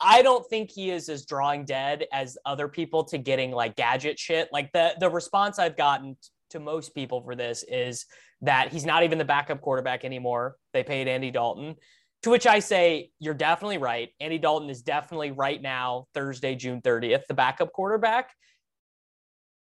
i 0.00 0.22
don't 0.22 0.48
think 0.48 0.70
he 0.70 0.90
is 0.90 1.10
as 1.10 1.26
drawing 1.26 1.66
dead 1.66 2.06
as 2.14 2.38
other 2.46 2.68
people 2.68 3.04
to 3.04 3.18
getting 3.18 3.50
like 3.50 3.76
gadget 3.76 4.18
shit. 4.18 4.48
Like 4.54 4.72
the 4.72 4.94
the 4.98 5.10
response 5.10 5.58
i've 5.58 5.76
gotten 5.76 6.16
to 6.48 6.60
most 6.60 6.94
people 6.94 7.20
for 7.20 7.34
this 7.34 7.62
is 7.68 8.06
that 8.40 8.72
he's 8.72 8.86
not 8.86 9.02
even 9.02 9.18
the 9.18 9.24
backup 9.26 9.60
quarterback 9.60 10.06
anymore. 10.06 10.56
They 10.72 10.82
paid 10.82 11.08
andy 11.08 11.30
dalton 11.30 11.76
to 12.22 12.30
which 12.30 12.46
i 12.46 12.58
say 12.58 13.10
you're 13.18 13.34
definitely 13.34 13.78
right. 13.78 14.08
Andy 14.18 14.38
dalton 14.38 14.70
is 14.70 14.80
definitely 14.80 15.30
right 15.30 15.60
now 15.60 16.06
thursday 16.14 16.54
june 16.54 16.80
30th 16.80 17.26
the 17.28 17.34
backup 17.34 17.70
quarterback. 17.74 18.30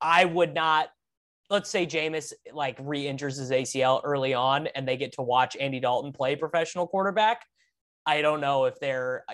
I 0.01 0.25
would 0.25 0.53
not 0.53 0.89
let's 1.51 1.71
say 1.71 1.87
Jameis 1.87 2.33
like 2.53 2.77
re-injures 2.81 3.37
his 3.37 3.51
ACL 3.51 4.01
early 4.05 4.35
on 4.35 4.67
and 4.69 4.87
they 4.87 4.97
get 4.97 5.13
to 5.13 5.23
watch 5.23 5.57
Andy 5.59 5.81
Dalton 5.81 6.13
play 6.13 6.37
professional 6.37 6.87
quarterback. 6.87 7.45
I 8.07 8.23
don't 8.23 8.41
know 8.41 8.65
if 8.65 8.79
they're 8.81 9.25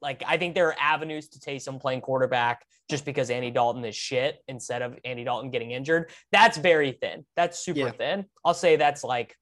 like 0.00 0.22
I 0.26 0.36
think 0.36 0.54
there 0.54 0.68
are 0.68 0.76
avenues 0.78 1.28
to 1.30 1.40
Taysom 1.40 1.80
playing 1.80 2.00
quarterback 2.00 2.64
just 2.88 3.04
because 3.04 3.30
Andy 3.30 3.50
Dalton 3.50 3.84
is 3.84 3.94
shit 3.94 4.38
instead 4.48 4.82
of 4.82 4.98
Andy 5.04 5.24
Dalton 5.24 5.50
getting 5.50 5.70
injured. 5.72 6.10
That's 6.32 6.56
very 6.56 6.92
thin. 6.92 7.24
That's 7.36 7.58
super 7.58 7.80
yeah. 7.80 7.90
thin. 7.90 8.24
I'll 8.44 8.54
say 8.54 8.76
that's 8.76 9.04
like 9.04 9.36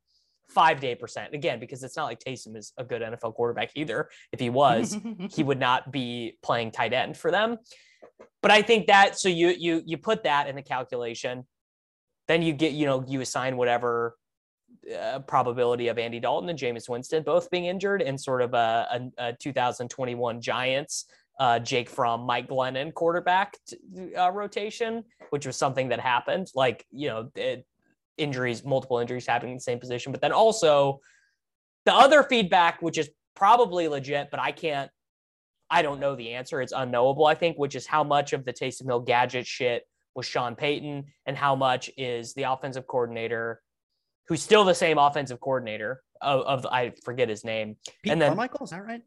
five 0.49 0.81
day 0.81 0.95
percent 0.95 1.35
again 1.35 1.61
because 1.61 1.83
it's 1.83 1.97
not 1.97 2.05
like 2.05 2.19
Taysom 2.19 2.57
is 2.57 2.73
a 2.79 2.85
good 2.85 3.03
NFL 3.03 3.35
quarterback 3.35 3.71
either. 3.75 4.09
If 4.33 4.41
he 4.41 4.51
was, 4.51 4.97
he 5.31 5.43
would 5.43 5.61
not 5.61 5.93
be 5.93 6.39
playing 6.43 6.73
tight 6.73 6.93
end 6.93 7.17
for 7.17 7.31
them. 7.31 7.59
But 8.43 8.51
I 8.51 8.63
think 8.63 8.87
that 8.87 9.19
so 9.19 9.29
you 9.29 9.49
you 9.49 9.83
you 9.85 9.99
put 9.99 10.25
that 10.25 10.49
in 10.49 10.57
the 10.57 10.63
calculation 10.63 11.47
then 12.29 12.43
you 12.43 12.53
get, 12.53 12.73
you 12.73 12.87
know, 12.87 13.05
you 13.09 13.21
assign 13.21 13.57
whatever 13.57 14.17
uh, 14.97 15.19
probability 15.21 15.89
of 15.89 15.99
Andy 15.99 16.21
Dalton 16.21 16.49
and 16.49 16.59
Jameis 16.59 16.89
Winston 16.89 17.23
both 17.23 17.51
being 17.51 17.65
injured 17.65 18.03
in 18.03 18.17
sort 18.17 18.43
of 18.43 18.55
a, 18.55 19.11
a, 19.19 19.29
a 19.29 19.33
2021 19.33 20.41
Giants, 20.41 21.07
uh, 21.41 21.59
Jake 21.59 21.89
Fromm 21.89 22.23
Mike 22.23 22.49
Glennon 22.49 22.93
quarterback 22.93 23.57
t- 23.67 24.15
uh, 24.15 24.31
rotation, 24.31 25.05
which 25.31 25.47
was 25.47 25.57
something 25.57 25.89
that 25.89 26.01
happened. 26.01 26.49
Like, 26.55 26.87
you 26.91 27.09
know, 27.09 27.31
it, 27.35 27.67
injuries, 28.19 28.65
multiple 28.65 28.99
injuries 28.99 29.27
happening 29.27 29.53
in 29.53 29.57
the 29.57 29.63
same 29.63 29.79
position. 29.79 30.13
But 30.13 30.21
then 30.21 30.33
also 30.33 31.01
the 31.87 31.95
other 31.95 32.23
feedback, 32.23 32.83
which 32.83 32.99
is 32.99 33.11
probably 33.35 33.89
legit, 33.89 34.31
but 34.31 34.41
I 34.41 34.53
can't, 34.53 34.91
I 35.71 35.83
don't 35.83 36.01
know 36.01 36.17
the 36.17 36.33
answer. 36.33 36.61
It's 36.61 36.73
unknowable, 36.73 37.27
I 37.27 37.35
think, 37.35 37.57
which 37.59 37.75
is 37.75 37.87
how 37.87 38.05
much 38.05 38.33
of 38.33 38.45
the 38.45 38.53
Taysom 38.53 38.87
Hill 38.87 39.01
gadget 39.01 39.47
shit 39.47 39.85
was 40.19 40.27
Sean 40.27 40.55
Payton 40.57 41.05
and 41.25 41.37
how 41.37 41.55
much 41.55 41.91
is 41.97 42.35
the 42.35 42.43
offensive 42.43 42.87
coordinator, 42.87 43.63
who's 44.27 44.43
still 44.43 44.65
the 44.65 44.75
same 44.75 44.99
offensive 44.99 45.41
coordinator 45.41 46.03
of, 46.21 46.43
of 46.43 46.67
I 46.67 46.93
forget 47.05 47.29
his 47.29 47.45
name. 47.45 47.77
Pete 48.03 48.13
and 48.13 48.21
then 48.21 48.31
Carmichael, 48.31 48.65
is 48.65 48.71
that 48.71 48.85
right? 48.85 49.01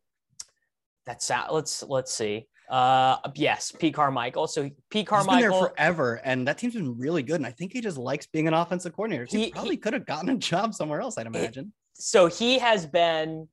That's 1.06 1.30
let's 1.52 1.84
let's 1.84 2.14
see. 2.14 2.48
Uh, 2.70 3.18
yes, 3.36 3.74
Pete 3.78 3.94
Carmichael. 3.94 4.48
So 4.48 4.70
Pete 4.90 5.06
Carmichael 5.06 5.36
He's 5.36 5.44
been 5.44 5.52
there 5.52 5.70
forever, 5.70 6.22
and 6.24 6.48
that 6.48 6.58
team's 6.58 6.76
been 6.76 6.98
really 6.98 7.22
good. 7.22 7.36
And 7.36 7.46
I 7.46 7.52
think 7.52 7.74
he 7.74 7.82
just 7.82 7.98
likes 7.98 8.26
being 8.28 8.48
an 8.48 8.54
offensive 8.54 8.94
coordinator. 8.94 9.26
He, 9.30 9.46
he 9.46 9.52
probably 9.52 9.76
could 9.76 9.94
have 9.94 10.06
gotten 10.06 10.30
a 10.30 10.38
job 10.38 10.74
somewhere 10.74 11.02
else. 11.02 11.18
I'd 11.18 11.28
imagine. 11.28 11.74
So 11.94 12.28
he 12.28 12.60
has 12.60 12.86
been 12.86 13.50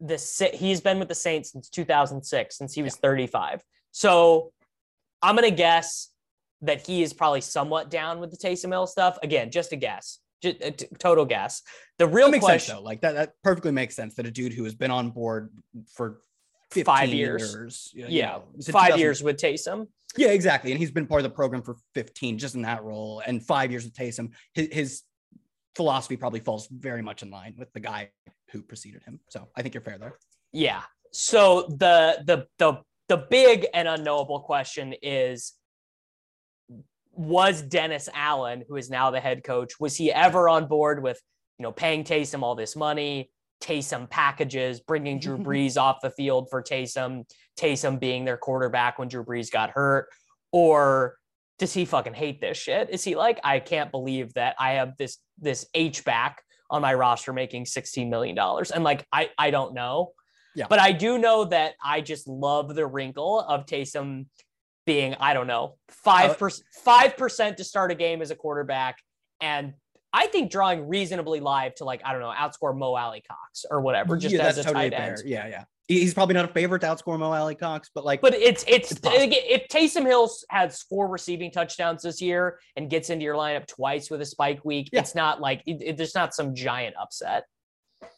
the 0.00 0.50
he's 0.54 0.80
been 0.80 0.98
with 0.98 1.08
the 1.08 1.14
Saints 1.14 1.52
since 1.52 1.68
2006, 1.68 2.56
since 2.56 2.72
he 2.72 2.82
was 2.82 2.94
yeah. 2.94 3.08
35. 3.08 3.62
So 3.90 4.52
I'm 5.20 5.34
gonna 5.34 5.50
guess 5.50 6.08
that 6.62 6.86
he 6.86 7.02
is 7.02 7.12
probably 7.12 7.40
somewhat 7.40 7.90
down 7.90 8.20
with 8.20 8.30
the 8.30 8.36
Taysom 8.36 8.70
Hill 8.70 8.86
stuff. 8.86 9.18
Again, 9.22 9.50
just 9.50 9.72
a 9.72 9.76
guess, 9.76 10.20
just 10.42 10.60
a 10.60 10.68
uh, 10.68 10.70
t- 10.70 10.86
total 10.98 11.24
guess. 11.24 11.62
The 11.98 12.06
real 12.06 12.26
that 12.26 12.32
makes 12.32 12.44
question, 12.44 12.60
sense, 12.60 12.78
though. 12.78 12.84
Like 12.84 13.00
that, 13.02 13.14
that 13.14 13.32
perfectly 13.42 13.72
makes 13.72 13.94
sense. 13.94 14.14
That 14.14 14.26
a 14.26 14.30
dude 14.30 14.52
who 14.52 14.64
has 14.64 14.74
been 14.74 14.90
on 14.90 15.10
board 15.10 15.50
for 15.94 16.20
five 16.84 17.10
years, 17.10 17.54
years 17.54 17.92
yeah, 17.94 18.26
know, 18.26 18.44
five 18.70 18.98
years 18.98 19.22
with 19.22 19.36
Taysom. 19.36 19.88
Yeah, 20.16 20.28
exactly. 20.28 20.72
And 20.72 20.78
he's 20.78 20.90
been 20.90 21.06
part 21.06 21.20
of 21.20 21.24
the 21.24 21.34
program 21.34 21.62
for 21.62 21.76
15, 21.94 22.38
just 22.38 22.54
in 22.54 22.62
that 22.62 22.84
role, 22.84 23.22
and 23.26 23.42
five 23.42 23.70
years 23.70 23.84
with 23.84 23.94
Taysom. 23.94 24.32
His, 24.52 24.68
his 24.70 25.02
philosophy 25.74 26.16
probably 26.16 26.40
falls 26.40 26.68
very 26.70 27.02
much 27.02 27.22
in 27.22 27.30
line 27.30 27.54
with 27.56 27.72
the 27.72 27.80
guy 27.80 28.10
who 28.50 28.62
preceded 28.62 29.02
him. 29.04 29.20
So 29.30 29.48
I 29.56 29.62
think 29.62 29.74
you're 29.74 29.82
fair 29.82 29.98
there. 29.98 30.18
Yeah. 30.52 30.82
So 31.12 31.62
the 31.78 32.22
the 32.24 32.46
the 32.58 32.82
the 33.08 33.16
big 33.16 33.66
and 33.74 33.88
unknowable 33.88 34.40
question 34.40 34.94
is 35.02 35.54
was 37.12 37.62
Dennis 37.62 38.08
Allen, 38.14 38.64
who 38.68 38.76
is 38.76 38.90
now 38.90 39.10
the 39.10 39.20
head 39.20 39.44
coach, 39.44 39.78
was 39.78 39.96
he 39.96 40.12
ever 40.12 40.48
on 40.48 40.66
board 40.66 41.02
with, 41.02 41.20
you 41.58 41.62
know, 41.62 41.72
paying 41.72 42.04
Taysom 42.04 42.42
all 42.42 42.54
this 42.54 42.74
money, 42.74 43.30
Taysom 43.62 44.08
packages, 44.08 44.80
bringing 44.80 45.18
Drew 45.18 45.38
Brees 45.46 45.80
off 45.80 45.98
the 46.02 46.10
field 46.10 46.48
for 46.50 46.62
Taysom, 46.62 47.24
Taysom 47.58 48.00
being 48.00 48.24
their 48.24 48.36
quarterback 48.36 48.98
when 48.98 49.08
Drew 49.08 49.24
Brees 49.24 49.50
got 49.50 49.70
hurt? 49.70 50.08
Or 50.52 51.16
does 51.58 51.72
he 51.72 51.84
fucking 51.84 52.14
hate 52.14 52.40
this 52.40 52.58
shit? 52.58 52.90
Is 52.90 53.04
he 53.04 53.14
like, 53.14 53.40
I 53.44 53.60
can't 53.60 53.90
believe 53.90 54.34
that 54.34 54.56
I 54.58 54.72
have 54.72 54.96
this 54.96 55.18
this 55.38 55.66
H 55.74 56.04
back 56.04 56.42
on 56.70 56.82
my 56.82 56.94
roster 56.94 57.32
making 57.32 57.64
$16 57.66 58.08
million? 58.08 58.36
And 58.74 58.84
like, 58.84 59.06
I, 59.12 59.30
I 59.38 59.50
don't 59.50 59.74
know. 59.74 60.12
Yeah. 60.54 60.66
But 60.68 60.80
I 60.80 60.92
do 60.92 61.18
know 61.18 61.44
that 61.46 61.74
I 61.82 62.00
just 62.00 62.28
love 62.28 62.74
the 62.74 62.86
wrinkle 62.86 63.40
of 63.40 63.64
Taysom 63.66 64.26
being, 64.86 65.14
I 65.20 65.34
don't 65.34 65.46
know, 65.46 65.76
five 65.88 66.38
percent 66.38 66.66
five 66.84 67.16
percent 67.16 67.56
to 67.58 67.64
start 67.64 67.90
a 67.90 67.94
game 67.94 68.22
as 68.22 68.30
a 68.30 68.36
quarterback, 68.36 68.98
and 69.40 69.74
I 70.12 70.26
think 70.26 70.50
drawing 70.50 70.88
reasonably 70.88 71.40
live 71.40 71.74
to 71.76 71.84
like 71.84 72.02
I 72.04 72.12
don't 72.12 72.20
know 72.20 72.32
outscore 72.36 72.76
Mo 72.76 72.94
Alie-Cox 72.94 73.64
or 73.70 73.80
whatever 73.80 74.16
just 74.16 74.34
yeah, 74.34 74.46
as 74.46 74.58
a 74.58 74.64
totally 74.64 74.90
tight 74.90 74.96
fair. 74.96 75.12
end. 75.14 75.22
Yeah, 75.24 75.46
yeah. 75.46 75.64
He's 75.88 76.14
probably 76.14 76.34
not 76.34 76.44
a 76.44 76.52
favorite 76.52 76.80
to 76.80 76.86
outscore 76.86 77.18
Mo 77.18 77.32
Alie-Cox, 77.32 77.90
but 77.94 78.04
like, 78.04 78.20
but 78.20 78.34
it's 78.34 78.64
it's, 78.68 78.92
it's 78.92 79.00
if 79.04 79.68
Taysom 79.68 80.06
Hills 80.06 80.44
has 80.48 80.82
four 80.82 81.08
receiving 81.08 81.50
touchdowns 81.50 82.02
this 82.02 82.22
year 82.22 82.58
and 82.76 82.88
gets 82.88 83.10
into 83.10 83.24
your 83.24 83.34
lineup 83.34 83.66
twice 83.66 84.10
with 84.10 84.20
a 84.20 84.26
spike 84.26 84.64
week, 84.64 84.90
yeah. 84.92 85.00
it's 85.00 85.14
not 85.14 85.40
like 85.40 85.62
it, 85.66 85.82
it, 85.82 85.96
there's 85.96 86.14
not 86.14 86.34
some 86.34 86.54
giant 86.54 86.94
upset. 87.00 87.44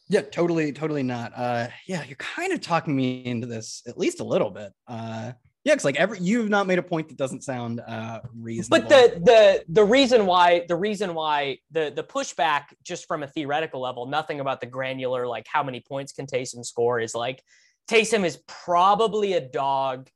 Yeah, 0.07 0.21
totally, 0.21 0.71
totally 0.71 1.03
not. 1.03 1.33
Uh, 1.35 1.67
yeah, 1.87 2.03
you're 2.03 2.15
kind 2.17 2.53
of 2.53 2.61
talking 2.61 2.95
me 2.95 3.25
into 3.25 3.47
this 3.47 3.81
at 3.87 3.97
least 3.97 4.19
a 4.19 4.23
little 4.23 4.51
bit. 4.51 4.71
Uh, 4.87 5.31
Yeah, 5.65 5.73
it's 5.73 5.83
like 5.83 5.95
every 5.95 6.19
you've 6.19 6.47
not 6.47 6.67
made 6.67 6.77
a 6.77 6.83
point 6.83 7.09
that 7.09 7.17
doesn't 7.17 7.43
sound 7.43 7.81
uh 7.81 8.19
reasonable. 8.37 8.87
But 8.87 8.89
the 8.89 9.19
the 9.19 9.65
the 9.67 9.83
reason 9.83 10.27
why 10.27 10.63
the 10.67 10.75
reason 10.75 11.15
why 11.15 11.57
the 11.71 11.91
the 11.93 12.03
pushback 12.03 12.65
just 12.83 13.07
from 13.07 13.23
a 13.23 13.27
theoretical 13.27 13.81
level, 13.81 14.05
nothing 14.05 14.39
about 14.39 14.61
the 14.61 14.67
granular 14.67 15.25
like 15.25 15.47
how 15.51 15.63
many 15.63 15.81
points 15.81 16.13
can 16.13 16.27
Taysom 16.27 16.63
score 16.63 16.99
is 16.99 17.15
like 17.15 17.43
Taysom 17.89 18.23
is 18.23 18.37
probably 18.47 19.33
a 19.33 19.41
dog. 19.41 20.07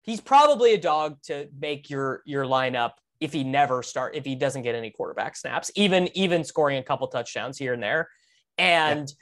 He's 0.00 0.22
probably 0.22 0.72
a 0.72 0.80
dog 0.80 1.18
to 1.24 1.46
make 1.60 1.90
your 1.90 2.22
your 2.24 2.46
lineup 2.46 2.92
if 3.20 3.34
he 3.34 3.44
never 3.44 3.82
start 3.82 4.16
if 4.16 4.24
he 4.24 4.34
doesn't 4.34 4.62
get 4.62 4.74
any 4.74 4.90
quarterback 4.90 5.36
snaps, 5.36 5.70
even 5.76 6.08
even 6.16 6.42
scoring 6.42 6.78
a 6.78 6.82
couple 6.82 7.06
touchdowns 7.08 7.58
here 7.58 7.74
and 7.74 7.82
there. 7.82 8.08
And 8.56 9.10
yeah 9.10 9.14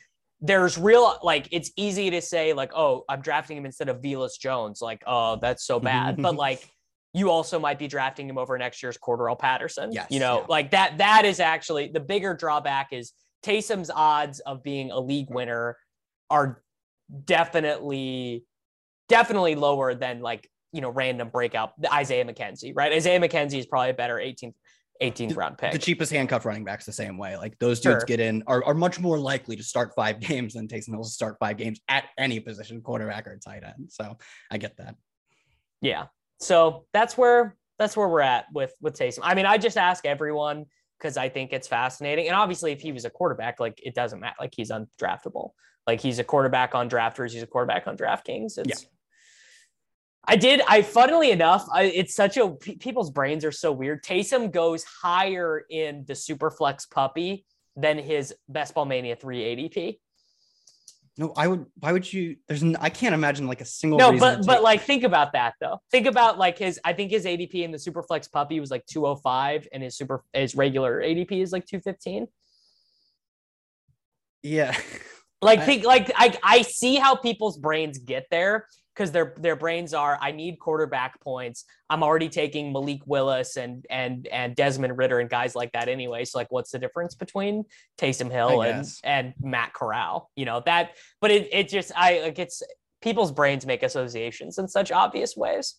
there's 0.43 0.77
real 0.77 1.19
like 1.23 1.49
it's 1.53 1.71
easy 1.77 2.11
to 2.11 2.21
say 2.21 2.53
like 2.53 2.73
oh 2.75 3.05
i'm 3.09 3.21
drafting 3.21 3.57
him 3.57 3.65
instead 3.65 3.89
of 3.89 4.03
Velus 4.03 4.39
Jones 4.39 4.83
like 4.83 5.03
oh 5.07 5.39
that's 5.41 5.65
so 5.65 5.79
bad. 5.81 6.21
But 6.21 6.35
like 6.49 6.69
you 7.15 7.31
also 7.31 7.59
might 7.61 7.79
be 7.79 7.87
drafting 7.87 8.29
him 8.29 8.39
over 8.39 8.59
next 8.59 8.83
year's 8.83 8.99
Cordarrelle 8.99 9.39
Patterson 9.39 9.93
yes, 9.93 10.07
you 10.11 10.19
know? 10.19 10.41
yeah. 10.41 10.47
like 10.49 10.73
that 10.73 10.99
that 10.99 11.25
is 11.25 11.41
actually 11.41 11.89
the 11.89 12.01
bigger 12.01 12.35
drawback 12.35 12.93
is 12.93 13.13
Taysom's 13.45 13.91
odds 13.91 14.41
of 14.41 14.63
being 14.63 14.91
a 14.91 14.99
league 14.99 15.31
winner 15.31 15.77
are 16.29 16.63
definitely 17.25 18.45
definitely 19.09 19.55
lower 19.55 19.95
than 19.95 20.21
like 20.21 20.49
you 20.73 20.81
know 20.81 20.91
random 20.91 21.29
breakout 21.29 21.73
Isaiah 21.93 22.25
McKenzie 22.25 22.73
right? 22.75 22.93
Isaiah 22.93 23.21
McKenzie 23.21 23.59
is 23.59 23.67
probably 23.67 23.91
a 23.91 23.95
better 23.95 24.17
18th 24.17 24.55
18th 25.03 25.37
round 25.37 25.59
pick. 25.59 25.73
The 25.73 25.79
cheapest 25.79 26.13
handcuff 26.13 26.45
running 26.45 26.65
backs 26.65 26.87
the 26.87 26.93
same 26.93 27.19
way. 27.19 27.37
Like 27.37 27.59
those 27.59 27.81
dudes 27.81 28.01
sure. 28.01 28.07
get 28.07 28.21
in 28.21 28.43
are, 28.47 28.65
are 28.65 28.75
much 28.75 29.01
more 29.01 29.19
likely 29.19 29.57
to 29.57 29.63
start 29.63 29.93
five 29.95 30.21
games 30.29 30.55
than 30.55 30.69
Taysom 30.69 30.91
Hill 30.91 31.03
to 31.03 31.09
start 31.09 31.37
five 31.41 31.57
games 31.57 31.81
at 31.89 32.05
any 32.19 32.41
position, 32.41 32.81
quarterback 32.81 33.27
or 33.27 33.39
tight 33.39 33.65
end. 33.65 33.91
So 33.91 34.17
I 34.51 34.59
get 34.59 34.77
that. 34.79 34.95
Yeah. 35.81 36.07
So 36.41 36.87
that's 36.93 37.17
where 37.19 37.57
that's 37.79 37.97
where 37.97 38.09
we're 38.09 38.21
at 38.21 38.47
with 38.53 38.73
with 38.81 38.95
Taysom. 38.95 39.21
I 39.23 39.35
mean, 39.35 39.47
I 39.47 39.59
just 39.59 39.77
ask 39.77 40.07
everyone 40.07 40.67
because 40.99 41.17
I 41.17 41.29
think 41.29 41.53
it's 41.53 41.67
fascinating. 41.67 42.29
And 42.29 42.37
obviously, 42.37 42.73
if 42.73 42.81
he 42.81 42.93
was 42.93 43.05
a 43.05 43.11
quarterback, 43.11 43.59
like 43.61 43.81
it 43.85 43.95
doesn't 43.95 44.21
matter. 44.21 44.37
Like 44.41 44.55
he's 44.57 44.71
undraftable. 44.71 45.51
Like 45.87 46.01
he's 46.01 46.21
a 46.21 46.25
quarterback 46.25 46.75
on 46.75 46.89
drafters. 46.89 47.33
He's 47.33 47.43
a 47.43 47.47
quarterback 47.47 47.89
on 47.89 47.97
DraftKings. 47.97 48.59
It's 48.59 48.83
yeah. 48.83 48.89
I 50.25 50.37
did. 50.37 50.63
I 50.69 50.83
funnily 50.83 51.31
enough, 51.31 51.67
I, 51.73 51.85
it's 51.85 52.15
such 52.15 52.37
a 52.37 52.51
people's 52.51 53.11
brains 53.11 53.45
are 53.45 53.53
so 53.53 53.73
weird. 53.73 54.05
Taysom 54.05 54.53
goes 54.53 54.85
higher 54.85 55.65
in 55.69 56.05
the 56.07 56.13
Superflex 56.13 56.89
puppy 56.89 57.45
than 57.77 57.99
his 57.99 58.33
Best 58.49 58.75
Ball 58.75 58.85
Mania 58.85 59.17
3 59.17 59.41
ADP. 59.41 59.99
No, 61.19 61.33
I 61.37 61.49
would. 61.49 61.67
Why 61.79 61.93
would 61.93 62.11
you? 62.11 62.37
There's. 62.49 62.63
I 62.63 62.89
can't 62.89 63.15
imagine 63.15 63.47
like 63.47 63.61
a 63.61 63.67
single. 63.67 63.99
No, 63.99 64.17
but 64.17 64.47
but 64.47 64.63
like 64.63 64.81
think 64.83 65.03
about 65.03 65.33
that 65.33 65.55
though. 65.61 65.79
Think 65.91 66.07
about 66.07 66.39
like 66.39 66.57
his. 66.57 66.81
I 66.85 66.95
think 66.95 67.11
his 67.11 67.27
ADP 67.27 67.55
in 67.55 67.71
the 67.71 67.79
Superflex 67.79 68.31
puppy 68.31 68.61
was 68.61 68.71
like 68.71 68.87
205, 68.87 69.69
and 69.73 69.83
his 69.83 69.97
super 69.97 70.25
his 70.33 70.55
regular 70.55 71.03
ADP 71.03 71.33
is 71.33 71.53
like 71.53 71.67
215. 71.67 72.29
Yeah. 74.43 74.77
Like 75.43 75.65
think 75.65 75.85
like 75.85 76.11
I 76.15 76.39
I 76.43 76.63
see 76.63 76.95
how 76.95 77.17
people's 77.17 77.59
brains 77.59 77.99
get 77.99 78.27
there 78.31 78.69
because 78.95 79.11
their 79.11 79.35
their 79.39 79.57
brains 79.57 79.95
are 79.95 80.19
I 80.21 80.33
need 80.33 80.59
quarterback 80.59 81.21
points. 81.21 81.65
I'm 81.89 82.03
already 82.03 82.29
taking 82.29 82.73
Malik 82.73 83.01
Willis 83.07 83.57
and 83.57 83.85
and 83.91 84.27
and 84.29 84.55
Desmond 84.55 84.97
Ridder 84.99 85.21
and 85.21 85.31
guys 85.31 85.55
like 85.55 85.73
that 85.73 85.89
anyway. 85.89 86.25
So 86.25 86.39
like 86.39 86.51
what's 86.51 86.71
the 86.71 86.79
difference 86.79 87.15
between 87.15 87.65
Taysom 87.99 88.31
Hill 88.31 88.63
and 88.63 88.87
and 89.05 89.35
Matt 89.41 89.73
Corral? 89.73 90.31
You 90.37 90.45
know, 90.45 90.63
that 90.67 90.93
but 91.21 91.31
it 91.31 91.49
it 91.53 91.69
just 91.69 91.93
I 91.97 92.21
like 92.21 92.39
it's 92.39 92.63
people's 93.03 93.33
brains 93.33 93.67
make 93.67 93.83
associations 93.83 94.59
in 94.59 94.69
such 94.69 94.93
obvious 94.93 95.37
ways. 95.37 95.77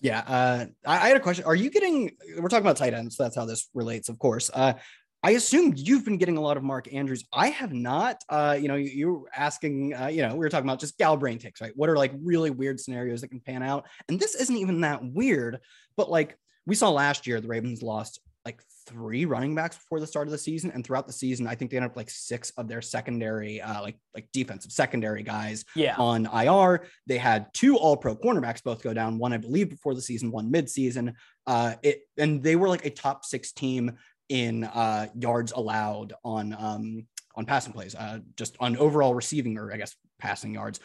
Yeah, 0.00 0.20
uh, 0.20 0.66
I, 0.86 0.96
I, 0.96 1.08
had 1.08 1.16
a 1.16 1.20
question. 1.20 1.44
Are 1.44 1.56
you 1.56 1.70
getting? 1.70 2.12
We're 2.38 2.48
talking 2.48 2.64
about 2.64 2.76
tight 2.76 2.94
ends. 2.94 3.16
So 3.16 3.24
that's 3.24 3.34
how 3.34 3.46
this 3.46 3.68
relates, 3.74 4.08
of 4.08 4.18
course. 4.18 4.48
Uh, 4.54 4.74
I 5.22 5.32
assume 5.32 5.74
you've 5.76 6.04
been 6.04 6.16
getting 6.16 6.36
a 6.36 6.40
lot 6.40 6.56
of 6.56 6.62
Mark 6.62 6.92
Andrews. 6.92 7.24
I 7.32 7.48
have 7.48 7.72
not. 7.72 8.22
Uh, 8.28 8.56
you 8.60 8.68
know, 8.68 8.76
you, 8.76 8.90
you 8.90 9.12
were 9.12 9.30
asking, 9.36 9.94
uh, 9.94 10.06
you 10.06 10.22
know, 10.22 10.32
we 10.32 10.38
were 10.38 10.48
talking 10.48 10.68
about 10.68 10.78
just 10.78 10.96
gal 10.96 11.16
brain 11.16 11.38
ticks, 11.38 11.60
right? 11.60 11.72
What 11.74 11.88
are 11.88 11.96
like 11.96 12.12
really 12.22 12.50
weird 12.50 12.78
scenarios 12.78 13.22
that 13.22 13.28
can 13.28 13.40
pan 13.40 13.62
out? 13.62 13.86
And 14.08 14.20
this 14.20 14.36
isn't 14.36 14.56
even 14.56 14.80
that 14.82 15.04
weird, 15.04 15.58
but 15.96 16.08
like 16.08 16.38
we 16.66 16.76
saw 16.76 16.90
last 16.90 17.26
year, 17.26 17.40
the 17.40 17.48
Ravens 17.48 17.82
lost 17.82 18.20
like 18.44 18.62
three 18.86 19.24
running 19.24 19.54
backs 19.54 19.76
before 19.76 20.00
the 20.00 20.06
start 20.06 20.26
of 20.26 20.32
the 20.32 20.38
season, 20.38 20.70
and 20.70 20.84
throughout 20.84 21.06
the 21.06 21.12
season, 21.12 21.46
I 21.46 21.54
think 21.54 21.70
they 21.70 21.76
ended 21.76 21.90
up 21.90 21.96
like 21.96 22.08
six 22.08 22.50
of 22.56 22.68
their 22.68 22.80
secondary, 22.80 23.60
uh, 23.60 23.82
like 23.82 23.98
like 24.14 24.28
defensive 24.32 24.72
secondary 24.72 25.22
guys, 25.22 25.64
yeah. 25.74 25.96
on 25.96 26.26
IR. 26.26 26.86
They 27.06 27.18
had 27.18 27.52
two 27.52 27.76
All 27.76 27.96
Pro 27.96 28.16
cornerbacks 28.16 28.62
both 28.62 28.82
go 28.82 28.94
down. 28.94 29.18
One, 29.18 29.32
I 29.32 29.36
believe, 29.36 29.68
before 29.68 29.94
the 29.94 30.00
season, 30.00 30.30
one 30.30 30.50
mid 30.50 30.70
season. 30.70 31.14
Uh, 31.46 31.74
it 31.82 32.02
and 32.16 32.42
they 32.42 32.56
were 32.56 32.68
like 32.68 32.86
a 32.86 32.90
top 32.90 33.24
six 33.24 33.52
team 33.52 33.98
in 34.28 34.64
uh, 34.64 35.08
yards 35.14 35.52
allowed 35.52 36.12
on 36.24 36.54
um, 36.58 37.06
on 37.34 37.46
passing 37.46 37.72
plays, 37.72 37.94
uh, 37.94 38.18
just 38.36 38.56
on 38.60 38.76
overall 38.76 39.14
receiving 39.14 39.56
or 39.56 39.72
I 39.72 39.76
guess 39.76 39.94
passing 40.18 40.54
yards 40.54 40.80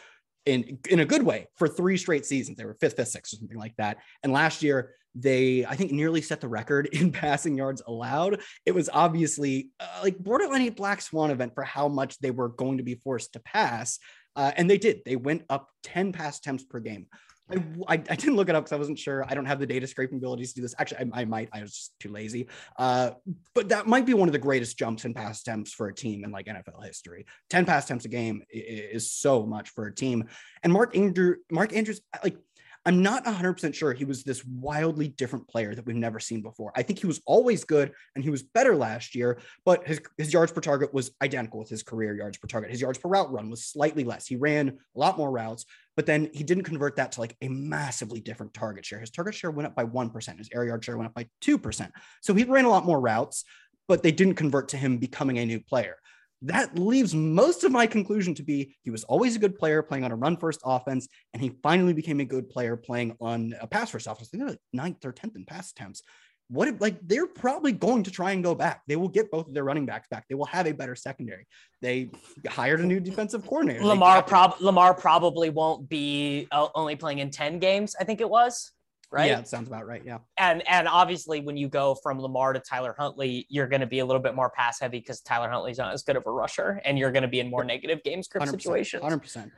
in 0.46 0.78
in 0.88 1.00
a 1.00 1.04
good 1.04 1.22
way 1.22 1.48
for 1.56 1.68
three 1.68 1.96
straight 1.96 2.26
seasons. 2.26 2.56
They 2.56 2.64
were 2.64 2.76
fifth, 2.80 2.96
fifth, 2.96 3.08
sixth, 3.08 3.32
or 3.32 3.36
something 3.36 3.58
like 3.58 3.76
that. 3.76 3.98
And 4.22 4.32
last 4.32 4.62
year 4.62 4.94
they 5.14 5.64
I 5.64 5.76
think 5.76 5.92
nearly 5.92 6.20
set 6.20 6.40
the 6.40 6.48
record 6.48 6.86
in 6.92 7.12
passing 7.12 7.56
yards 7.56 7.82
allowed. 7.86 8.40
It 8.66 8.72
was 8.72 8.90
obviously 8.92 9.70
uh, 9.80 10.00
like 10.02 10.18
borderline 10.18 10.62
a 10.62 10.70
black 10.70 11.00
swan 11.00 11.30
event 11.30 11.54
for 11.54 11.64
how 11.64 11.88
much 11.88 12.18
they 12.18 12.30
were 12.30 12.48
going 12.48 12.78
to 12.78 12.84
be 12.84 12.96
forced 12.96 13.32
to 13.34 13.40
pass. 13.40 13.98
Uh, 14.36 14.50
and 14.56 14.68
they 14.68 14.78
did. 14.78 15.00
They 15.04 15.16
went 15.16 15.44
up 15.48 15.70
10 15.84 16.12
pass 16.12 16.38
attempts 16.38 16.64
per 16.64 16.80
game. 16.80 17.06
I, 17.50 17.56
I, 17.88 17.96
didn't 17.96 18.36
look 18.36 18.48
it 18.48 18.54
up 18.54 18.64
because 18.64 18.72
I 18.72 18.78
wasn't 18.78 18.98
sure. 18.98 19.24
I 19.28 19.34
don't 19.34 19.44
have 19.44 19.58
the 19.58 19.66
data 19.66 19.86
scraping 19.86 20.18
abilities 20.18 20.50
to 20.50 20.56
do 20.56 20.62
this. 20.62 20.74
Actually, 20.78 21.10
I, 21.12 21.20
I 21.20 21.24
might. 21.26 21.50
I 21.52 21.60
was 21.60 21.72
just 21.72 22.00
too 22.00 22.08
lazy. 22.08 22.48
Uh, 22.78 23.10
but 23.54 23.68
that 23.68 23.86
might 23.86 24.06
be 24.06 24.14
one 24.14 24.28
of 24.28 24.32
the 24.32 24.38
greatest 24.38 24.78
jumps 24.78 25.04
in 25.04 25.12
pass 25.12 25.42
attempts 25.42 25.72
for 25.72 25.88
a 25.88 25.94
team 25.94 26.24
in 26.24 26.30
like 26.30 26.46
NFL 26.46 26.84
history. 26.84 27.26
Ten 27.50 27.66
pass 27.66 27.84
attempts 27.84 28.06
a 28.06 28.08
game 28.08 28.42
is, 28.50 29.04
is 29.04 29.12
so 29.12 29.44
much 29.44 29.70
for 29.70 29.86
a 29.86 29.94
team. 29.94 30.24
And 30.62 30.72
Mark 30.72 30.96
Andrew, 30.96 31.36
Mark 31.50 31.74
Andrews, 31.74 32.00
like 32.22 32.38
I'm 32.86 33.02
not 33.02 33.24
100% 33.24 33.74
sure 33.74 33.94
he 33.94 34.04
was 34.04 34.24
this 34.24 34.44
wildly 34.44 35.08
different 35.08 35.48
player 35.48 35.74
that 35.74 35.86
we've 35.86 35.96
never 35.96 36.20
seen 36.20 36.42
before. 36.42 36.70
I 36.76 36.82
think 36.82 36.98
he 36.98 37.06
was 37.06 37.20
always 37.24 37.64
good 37.64 37.92
and 38.14 38.22
he 38.22 38.28
was 38.28 38.42
better 38.42 38.76
last 38.76 39.14
year, 39.14 39.38
but 39.64 39.86
his, 39.86 40.02
his 40.18 40.32
yards 40.32 40.52
per 40.52 40.60
target 40.60 40.92
was 40.92 41.10
identical 41.22 41.60
with 41.60 41.70
his 41.70 41.82
career 41.82 42.14
yards 42.14 42.36
per 42.36 42.46
target. 42.46 42.70
His 42.70 42.82
yards 42.82 42.98
per 42.98 43.08
route 43.08 43.32
run 43.32 43.48
was 43.48 43.64
slightly 43.64 44.04
less. 44.04 44.26
He 44.26 44.36
ran 44.36 44.68
a 44.68 44.98
lot 44.98 45.16
more 45.16 45.30
routes, 45.30 45.64
but 45.96 46.06
then 46.06 46.30
he 46.32 46.44
didn't 46.44 46.64
convert 46.64 46.96
that 46.96 47.12
to 47.12 47.20
like 47.20 47.36
a 47.42 47.48
massively 47.48 48.20
different 48.20 48.54
target 48.54 48.84
share. 48.84 49.00
His 49.00 49.10
target 49.10 49.34
share 49.34 49.50
went 49.50 49.66
up 49.66 49.74
by 49.74 49.84
1%, 49.84 50.38
his 50.38 50.48
air 50.54 50.64
yard 50.64 50.84
share 50.84 50.96
went 50.96 51.08
up 51.08 51.14
by 51.14 51.26
2%. 51.42 51.90
So 52.22 52.34
he 52.34 52.44
ran 52.44 52.64
a 52.64 52.70
lot 52.70 52.84
more 52.84 53.00
routes, 53.00 53.44
but 53.88 54.02
they 54.02 54.12
didn't 54.12 54.34
convert 54.34 54.68
to 54.68 54.76
him 54.76 54.98
becoming 54.98 55.38
a 55.38 55.46
new 55.46 55.60
player 55.60 55.96
that 56.44 56.78
leaves 56.78 57.14
most 57.14 57.64
of 57.64 57.72
my 57.72 57.86
conclusion 57.86 58.34
to 58.34 58.42
be 58.42 58.76
he 58.82 58.90
was 58.90 59.04
always 59.04 59.34
a 59.34 59.38
good 59.38 59.56
player 59.56 59.82
playing 59.82 60.04
on 60.04 60.12
a 60.12 60.16
run 60.16 60.36
first 60.36 60.60
offense, 60.64 61.08
and 61.32 61.42
he 61.42 61.52
finally 61.62 61.94
became 61.94 62.20
a 62.20 62.24
good 62.24 62.50
player 62.50 62.76
playing 62.76 63.16
on 63.20 63.54
a 63.60 63.66
pass 63.66 63.90
first 63.90 64.06
offense. 64.06 64.28
They're 64.30 64.46
like 64.46 64.58
ninth 64.72 65.04
or 65.04 65.12
tenth 65.12 65.36
in 65.36 65.46
pass 65.46 65.70
attempts. 65.70 66.02
What 66.48 66.68
if, 66.68 66.80
like 66.80 66.98
they're 67.02 67.26
probably 67.26 67.72
going 67.72 68.02
to 68.04 68.10
try 68.10 68.32
and 68.32 68.44
go 68.44 68.54
back? 68.54 68.82
They 68.86 68.96
will 68.96 69.08
get 69.08 69.30
both 69.30 69.48
of 69.48 69.54
their 69.54 69.64
running 69.64 69.86
backs 69.86 70.08
back. 70.08 70.26
They 70.28 70.34
will 70.34 70.44
have 70.46 70.66
a 70.66 70.72
better 70.72 70.94
secondary. 70.94 71.46
They 71.80 72.10
hired 72.46 72.80
a 72.80 72.86
new 72.86 73.00
defensive 73.00 73.46
coordinator. 73.46 73.84
Lamar 73.84 74.22
prob 74.22 74.56
Lamar 74.60 74.94
probably 74.94 75.50
won't 75.50 75.88
be 75.88 76.46
uh, 76.52 76.68
only 76.74 76.96
playing 76.96 77.20
in 77.20 77.30
ten 77.30 77.58
games. 77.58 77.96
I 77.98 78.04
think 78.04 78.20
it 78.20 78.28
was 78.28 78.72
right? 79.14 79.30
Yeah, 79.30 79.38
it 79.38 79.48
sounds 79.48 79.68
about 79.68 79.86
right. 79.86 80.02
Yeah. 80.04 80.18
And 80.38 80.66
and 80.68 80.88
obviously 80.88 81.40
when 81.40 81.56
you 81.56 81.68
go 81.68 81.94
from 82.02 82.20
Lamar 82.20 82.52
to 82.52 82.60
Tyler 82.60 82.94
Huntley, 82.98 83.46
you're 83.48 83.68
going 83.68 83.80
to 83.80 83.86
be 83.86 84.00
a 84.00 84.04
little 84.04 84.20
bit 84.20 84.34
more 84.34 84.50
pass 84.50 84.80
heavy 84.80 84.98
because 84.98 85.20
Tyler 85.20 85.48
Huntley's 85.48 85.78
not 85.78 85.92
as 85.92 86.02
good 86.02 86.16
of 86.16 86.26
a 86.26 86.30
rusher, 86.30 86.82
and 86.84 86.98
you're 86.98 87.12
going 87.12 87.22
to 87.22 87.28
be 87.28 87.40
in 87.40 87.48
more 87.48 87.64
negative 87.64 88.02
game 88.02 88.22
script 88.22 88.46
100%, 88.46 88.50
situations. 88.50 89.02
Hundred 89.02 89.20
percent. 89.20 89.52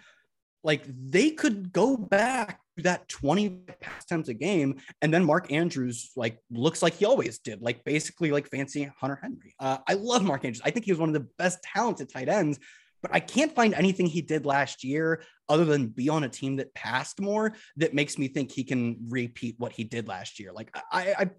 Like 0.67 0.83
they 0.87 1.31
could 1.31 1.73
go 1.73 1.97
back 1.97 2.61
to 2.77 2.83
that 2.83 3.09
20 3.09 3.49
pass 3.81 4.05
attempts 4.05 4.29
a 4.29 4.35
game, 4.35 4.81
and 5.01 5.15
then 5.15 5.25
Mark 5.25 5.53
Andrews 5.53 6.11
like 6.17 6.39
looks 6.51 6.83
like 6.83 6.95
he 6.95 7.07
always 7.07 7.39
did, 7.39 7.63
like 7.63 7.85
basically 7.85 8.33
like 8.33 8.51
fancy 8.51 8.91
Hunter 9.01 9.19
Henry. 9.23 9.55
Uh, 9.61 9.79
I 9.89 9.95
love 9.95 10.25
Mark 10.25 10.45
Andrews. 10.45 10.63
I 10.65 10.71
think 10.71 10.85
he 10.85 10.93
was 10.93 10.99
one 10.99 11.09
of 11.09 11.15
the 11.15 11.29
best 11.39 11.63
talented 11.63 12.11
tight 12.11 12.29
ends 12.29 12.59
but 13.03 13.15
I 13.15 13.21
can't 13.21 13.55
find 13.55 13.75
anything 13.75 14.07
he 14.07 14.21
did 14.21 14.47
last 14.47 14.83
year 14.83 15.23
other 15.49 15.65
than 15.65 15.89
be 15.89 16.09
on 16.09 16.25
a 16.25 16.29
team 16.29 16.57
that 16.57 16.75
passed 16.75 17.21
more 17.21 17.53
that 17.77 17.95
makes 17.95 18.19
me 18.19 18.27
think 18.27 18.51
he 18.51 18.65
can 18.65 18.97
repeat 19.09 19.55
what 19.59 19.71
he 19.71 19.85
did 19.85 20.09
last 20.09 20.41
year. 20.41 20.53
Like 20.53 20.77
I, 20.91 21.15
I 21.19 21.31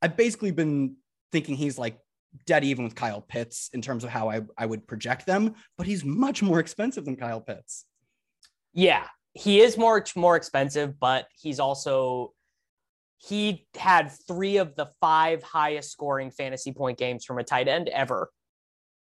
I've 0.00 0.16
basically 0.16 0.50
been 0.50 0.96
thinking 1.30 1.54
he's 1.54 1.78
like 1.78 1.98
dead 2.46 2.64
even 2.64 2.84
with 2.84 2.94
Kyle 2.94 3.20
Pitts 3.20 3.70
in 3.72 3.82
terms 3.82 4.04
of 4.04 4.10
how 4.10 4.30
I, 4.30 4.40
I 4.58 4.66
would 4.66 4.86
project 4.86 5.26
them, 5.26 5.54
but 5.78 5.86
he's 5.86 6.04
much 6.04 6.42
more 6.42 6.58
expensive 6.58 7.04
than 7.04 7.16
Kyle 7.16 7.40
Pitts. 7.40 7.84
Yeah, 8.72 9.06
he 9.34 9.60
is 9.60 9.76
more 9.76 10.04
more 10.16 10.36
expensive, 10.36 10.98
but 10.98 11.26
he's 11.38 11.60
also 11.60 12.32
he 13.18 13.66
had 13.76 14.10
three 14.26 14.56
of 14.56 14.74
the 14.74 14.90
five 15.00 15.42
highest 15.42 15.90
scoring 15.92 16.30
fantasy 16.30 16.72
point 16.72 16.98
games 16.98 17.24
from 17.24 17.38
a 17.38 17.44
tight 17.44 17.68
end 17.68 17.88
ever 17.88 18.30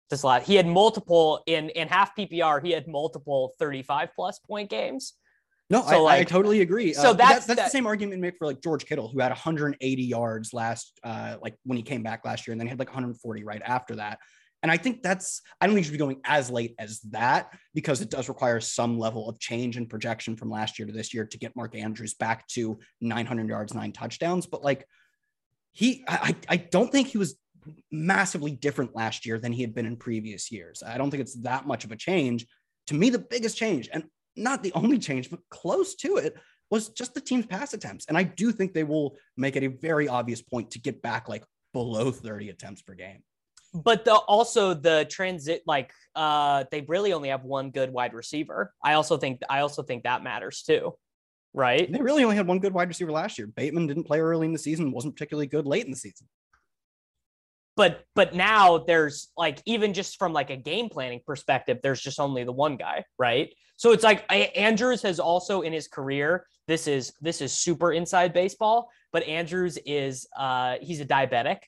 this 0.09 0.24
lot. 0.24 0.43
He 0.43 0.55
had 0.55 0.68
multiple 0.68 1.41
in 1.47 1.70
in 1.70 1.88
half 1.88 2.16
PPR. 2.16 2.64
He 2.64 2.72
had 2.72 2.88
multiple 2.88 3.53
35 3.59 4.09
plus 4.16 4.39
point 4.39 4.70
games. 4.70 5.14
No, 5.70 5.82
So, 5.88 6.05
I, 6.05 6.18
I 6.18 6.24
totally 6.26 6.59
agree. 6.59 6.91
so 6.93 6.99
Uh, 7.01 7.14
but 7.14 7.18
that's- 7.20 7.45
that's, 7.45 7.59
that- 7.59 7.66
the 7.68 7.70
same 7.70 7.88
argument 7.88 8.20
make 8.20 8.36
for 8.38 8.45
like 8.45 8.62
George 8.62 8.86
Kittle, 8.86 9.07
who 9.07 9.22
had 9.22 9.30
180 9.32 10.03
yards 10.03 10.53
last, 10.53 10.99
uh, 11.05 11.38
like 11.41 11.55
when 11.64 11.78
he 11.78 11.82
came 11.84 12.03
back 12.03 12.26
last 12.26 12.45
year, 12.45 12.51
and 12.51 12.59
then 12.59 12.68
he 12.68 12.70
had 12.70 12.78
like 12.80 12.89
140 12.89 13.45
right 13.45 13.62
after 13.64 13.95
that. 13.95 14.20
And 14.64 14.72
I 14.72 14.78
think 14.78 15.01
that's 15.01 15.41
I 15.59 15.66
don't 15.66 15.76
think 15.76 15.86
you 15.86 15.89
should 15.89 15.93
be 15.93 15.97
going 15.97 16.22
as 16.24 16.49
late 16.49 16.76
as 16.78 16.99
that 17.12 17.53
because 17.74 18.01
it 18.01 18.09
does 18.09 18.30
require 18.30 18.59
some 18.59 18.99
level 18.99 19.28
of 19.28 19.39
change 19.39 19.78
and 19.78 19.89
projection 19.89 20.36
from 20.36 20.51
last 20.51 20.78
year 20.78 20.86
to 20.86 20.93
this 20.93 21.14
year 21.14 21.26
to 21.26 21.38
get 21.38 21.55
Mark 21.55 21.76
Andrews 21.76 22.14
back 22.14 22.47
to 22.49 22.80
900 23.01 23.47
yards, 23.47 23.74
nine 23.74 23.91
touchdowns. 23.91 24.45
But 24.45 24.64
like 24.64 24.86
he, 25.74 26.03
I, 26.07 26.36
I 26.47 26.57
don't 26.57 26.91
think 26.91 27.07
he 27.07 27.18
was 27.18 27.36
massively 27.91 28.51
different 28.51 28.95
last 28.95 29.26
year 29.26 29.39
than 29.39 29.53
he 29.53 29.62
had 29.62 29.74
been 29.74 29.86
in 29.86 29.95
previous 29.95 30.51
years. 30.51 30.84
I 30.86 30.97
don't 30.97 31.09
think 31.09 31.22
it's 31.22 31.36
that 31.41 31.66
much 31.66 31.84
of 31.84 31.91
a 31.91 31.95
change. 31.95 32.45
To 32.88 32.93
me, 32.93 33.09
the 33.09 33.20
biggest 33.20 33.57
change, 33.57 33.89
and 33.91 34.03
not 34.36 34.64
the 34.64 34.74
only 34.74 34.99
change, 34.99 35.30
but 35.30 35.39
close 35.49 35.95
to 35.95 36.18
it, 36.18 36.36
was 36.70 36.89
just 36.89 37.14
the 37.14 37.22
team's 37.22 37.45
pass 37.45 37.74
attempts. 37.74 38.05
And 38.07 38.18
I 38.18 38.24
do 38.24 38.51
think 38.51 38.74
they 38.74 38.84
will 38.84 39.18
make 39.38 39.55
it 39.55 39.64
a 39.64 39.68
very 39.68 40.07
obvious 40.07 40.41
point 40.41 40.72
to 40.72 40.80
get 40.80 41.01
back 41.01 41.28
like 41.28 41.43
below 41.74 42.12
30 42.12 42.49
attempts 42.49 42.82
per 42.82 42.95
game. 42.95 43.24
But 43.74 44.05
the 44.05 44.13
also 44.13 44.74
the 44.74 45.05
transit 45.09 45.63
like 45.65 45.91
uh 46.15 46.65
they 46.72 46.82
really 46.82 47.13
only 47.13 47.30
have 47.30 47.43
one 47.43 47.72
good 47.72 47.91
wide 47.91 48.13
receiver. 48.13 48.74
I 48.84 48.93
also 48.93 49.17
think 49.17 49.41
I 49.49 49.61
also 49.61 49.84
think 49.84 50.03
that 50.03 50.24
matters 50.24 50.63
too. 50.63 50.93
Right? 51.53 51.91
They 51.91 52.01
really 52.01 52.24
only 52.24 52.38
had 52.38 52.47
one 52.47 52.59
good 52.59 52.74
wide 52.74 52.88
receiver 52.88 53.11
last 53.11 53.38
year. 53.38 53.47
Bateman 53.47 53.88
didn't 53.88 54.05
play 54.05 54.19
early 54.22 54.45
in 54.45 54.53
the 54.53 54.59
season, 54.59 54.91
wasn't 54.91 55.15
particularly 55.15 55.47
good 55.47 55.65
late 55.65 55.84
in 55.86 55.91
the 55.91 55.97
season. 55.97 56.28
but 57.76 58.05
but 58.15 58.34
now 58.36 58.78
there's 58.80 59.30
like 59.38 59.61
even 59.65 59.93
just 59.93 60.17
from 60.19 60.34
like 60.34 60.49
a 60.49 60.55
game 60.57 60.89
planning 60.89 61.22
perspective 61.26 61.80
there's 61.82 62.01
just 62.01 62.19
only 62.19 62.43
the 62.43 62.51
one 62.51 62.76
guy 62.78 63.03
right 63.17 63.53
so 63.78 63.91
it's 63.93 64.03
like 64.03 64.24
A- 64.30 64.51
andrews 64.57 65.01
has 65.03 65.19
also 65.19 65.61
in 65.61 65.72
his 65.74 65.88
career 65.88 66.45
this 66.67 66.88
is 66.88 67.13
this 67.22 67.41
is 67.41 67.53
super 67.53 67.93
inside 67.93 68.34
baseball 68.34 68.89
but 69.13 69.24
andrews 69.24 69.78
is 69.86 70.28
uh 70.38 70.76
he's 70.82 70.99
a 70.99 71.05
diabetic 71.05 71.59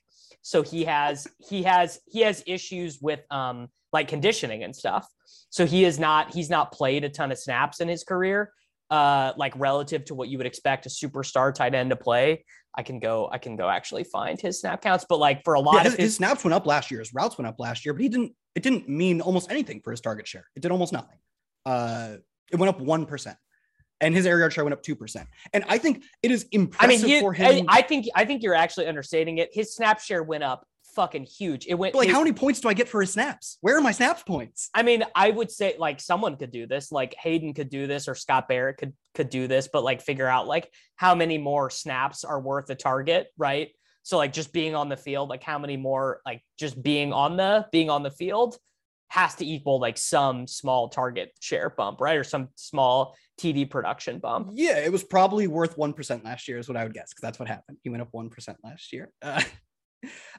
so 0.42 0.62
he 0.62 0.84
has 0.84 1.26
he 1.38 1.62
has 1.62 2.00
he 2.06 2.20
has 2.20 2.42
issues 2.46 3.00
with 3.00 3.20
um 3.30 3.68
like 3.92 4.08
conditioning 4.08 4.62
and 4.62 4.74
stuff 4.74 5.06
so 5.50 5.66
he 5.66 5.84
is 5.84 5.98
not 5.98 6.34
he's 6.34 6.50
not 6.50 6.72
played 6.72 7.04
a 7.04 7.08
ton 7.08 7.30
of 7.32 7.38
snaps 7.38 7.80
in 7.80 7.88
his 7.88 8.04
career 8.04 8.52
uh 8.90 9.32
like 9.36 9.52
relative 9.56 10.04
to 10.04 10.14
what 10.14 10.28
you 10.28 10.38
would 10.38 10.46
expect 10.46 10.86
a 10.86 10.88
superstar 10.88 11.54
tight 11.54 11.74
end 11.74 11.90
to 11.90 11.96
play 11.96 12.44
I 12.76 12.82
can 12.82 12.98
go 12.98 13.28
I 13.30 13.38
can 13.38 13.56
go 13.56 13.68
actually 13.68 14.04
find 14.04 14.40
his 14.40 14.60
snap 14.60 14.82
counts, 14.82 15.06
but 15.08 15.18
like 15.18 15.44
for 15.44 15.54
a 15.54 15.60
lot 15.60 15.74
Yeah, 15.74 15.80
of 15.80 15.84
his, 15.84 15.92
his, 15.94 16.02
his 16.04 16.16
snaps 16.16 16.44
went 16.44 16.54
up 16.54 16.66
last 16.66 16.90
year. 16.90 17.00
His 17.00 17.14
routes 17.14 17.38
went 17.38 17.46
up 17.46 17.56
last 17.58 17.84
year, 17.84 17.94
but 17.94 18.02
he 18.02 18.08
didn't. 18.08 18.32
It 18.54 18.62
didn't 18.62 18.88
mean 18.88 19.20
almost 19.20 19.50
anything 19.50 19.80
for 19.82 19.90
his 19.90 20.00
target 20.00 20.26
share. 20.26 20.46
It 20.56 20.60
did 20.60 20.70
almost 20.72 20.92
nothing. 20.92 21.18
Uh, 21.64 22.16
it 22.52 22.56
went 22.56 22.68
up 22.68 22.80
one 22.80 23.06
percent, 23.06 23.36
and 24.00 24.14
his 24.14 24.26
air 24.26 24.38
yard 24.38 24.52
share 24.52 24.64
went 24.64 24.74
up 24.74 24.82
two 24.82 24.96
percent. 24.96 25.28
And 25.52 25.64
I 25.68 25.78
think 25.78 26.04
it 26.22 26.30
is 26.30 26.44
I 26.44 26.48
impressive 26.52 27.02
mean, 27.02 27.16
he, 27.16 27.20
for 27.20 27.32
him. 27.32 27.66
I 27.68 27.82
think 27.82 28.06
I 28.14 28.24
think 28.24 28.42
you're 28.42 28.54
actually 28.54 28.86
understating 28.86 29.38
it. 29.38 29.50
His 29.52 29.74
snap 29.74 30.00
share 30.00 30.22
went 30.22 30.44
up 30.44 30.66
fucking 30.94 31.24
huge. 31.24 31.66
It 31.66 31.74
went 31.74 31.94
like, 31.94 32.08
it- 32.08 32.12
how 32.12 32.20
many 32.20 32.32
points 32.32 32.60
do 32.60 32.68
I 32.68 32.74
get 32.74 32.88
for 32.88 33.00
his 33.00 33.12
snaps? 33.12 33.58
Where 33.60 33.76
are 33.76 33.80
my 33.80 33.92
snaps 33.92 34.22
points? 34.22 34.70
I 34.74 34.82
mean, 34.82 35.04
I 35.14 35.30
would 35.30 35.50
say 35.50 35.74
like 35.78 36.00
someone 36.00 36.36
could 36.36 36.52
do 36.52 36.66
this, 36.66 36.92
like 36.92 37.14
Hayden 37.18 37.52
could 37.54 37.68
do 37.68 37.86
this, 37.86 38.08
or 38.08 38.14
Scott 38.14 38.48
Barrett 38.48 38.78
could 38.78 38.92
could 39.14 39.30
do 39.30 39.46
this, 39.46 39.68
but 39.72 39.84
like 39.84 40.02
figure 40.02 40.28
out 40.28 40.46
like 40.46 40.72
how 40.96 41.14
many 41.14 41.38
more 41.38 41.70
snaps 41.70 42.24
are 42.24 42.40
worth 42.40 42.70
a 42.70 42.74
target, 42.74 43.28
right? 43.36 43.70
So 44.02 44.18
like 44.18 44.32
just 44.32 44.52
being 44.52 44.74
on 44.74 44.88
the 44.88 44.96
field, 44.96 45.30
like 45.30 45.42
how 45.42 45.58
many 45.58 45.76
more 45.76 46.20
like 46.26 46.42
just 46.58 46.80
being 46.82 47.12
on 47.12 47.36
the 47.36 47.66
being 47.72 47.90
on 47.90 48.02
the 48.02 48.10
field 48.10 48.58
has 49.14 49.36
to 49.36 49.46
equal 49.46 49.78
like 49.78 49.96
some 49.96 50.44
small 50.48 50.88
target 50.88 51.30
share 51.40 51.70
bump, 51.70 52.00
right? 52.00 52.16
Or 52.16 52.24
some 52.24 52.48
small 52.56 53.16
TV 53.40 53.68
production 53.70 54.18
bump. 54.18 54.50
Yeah, 54.54 54.78
it 54.78 54.90
was 54.90 55.04
probably 55.04 55.46
worth 55.46 55.78
one 55.78 55.92
percent 55.92 56.24
last 56.24 56.48
year, 56.48 56.58
is 56.58 56.66
what 56.66 56.76
I 56.76 56.82
would 56.82 56.92
guess, 56.94 57.12
because 57.14 57.22
that's 57.22 57.38
what 57.38 57.48
happened. 57.48 57.78
He 57.84 57.90
went 57.90 58.02
up 58.02 58.08
one 58.10 58.28
percent 58.28 58.58
last 58.64 58.92
year. 58.92 59.10
Uh, 59.22 59.40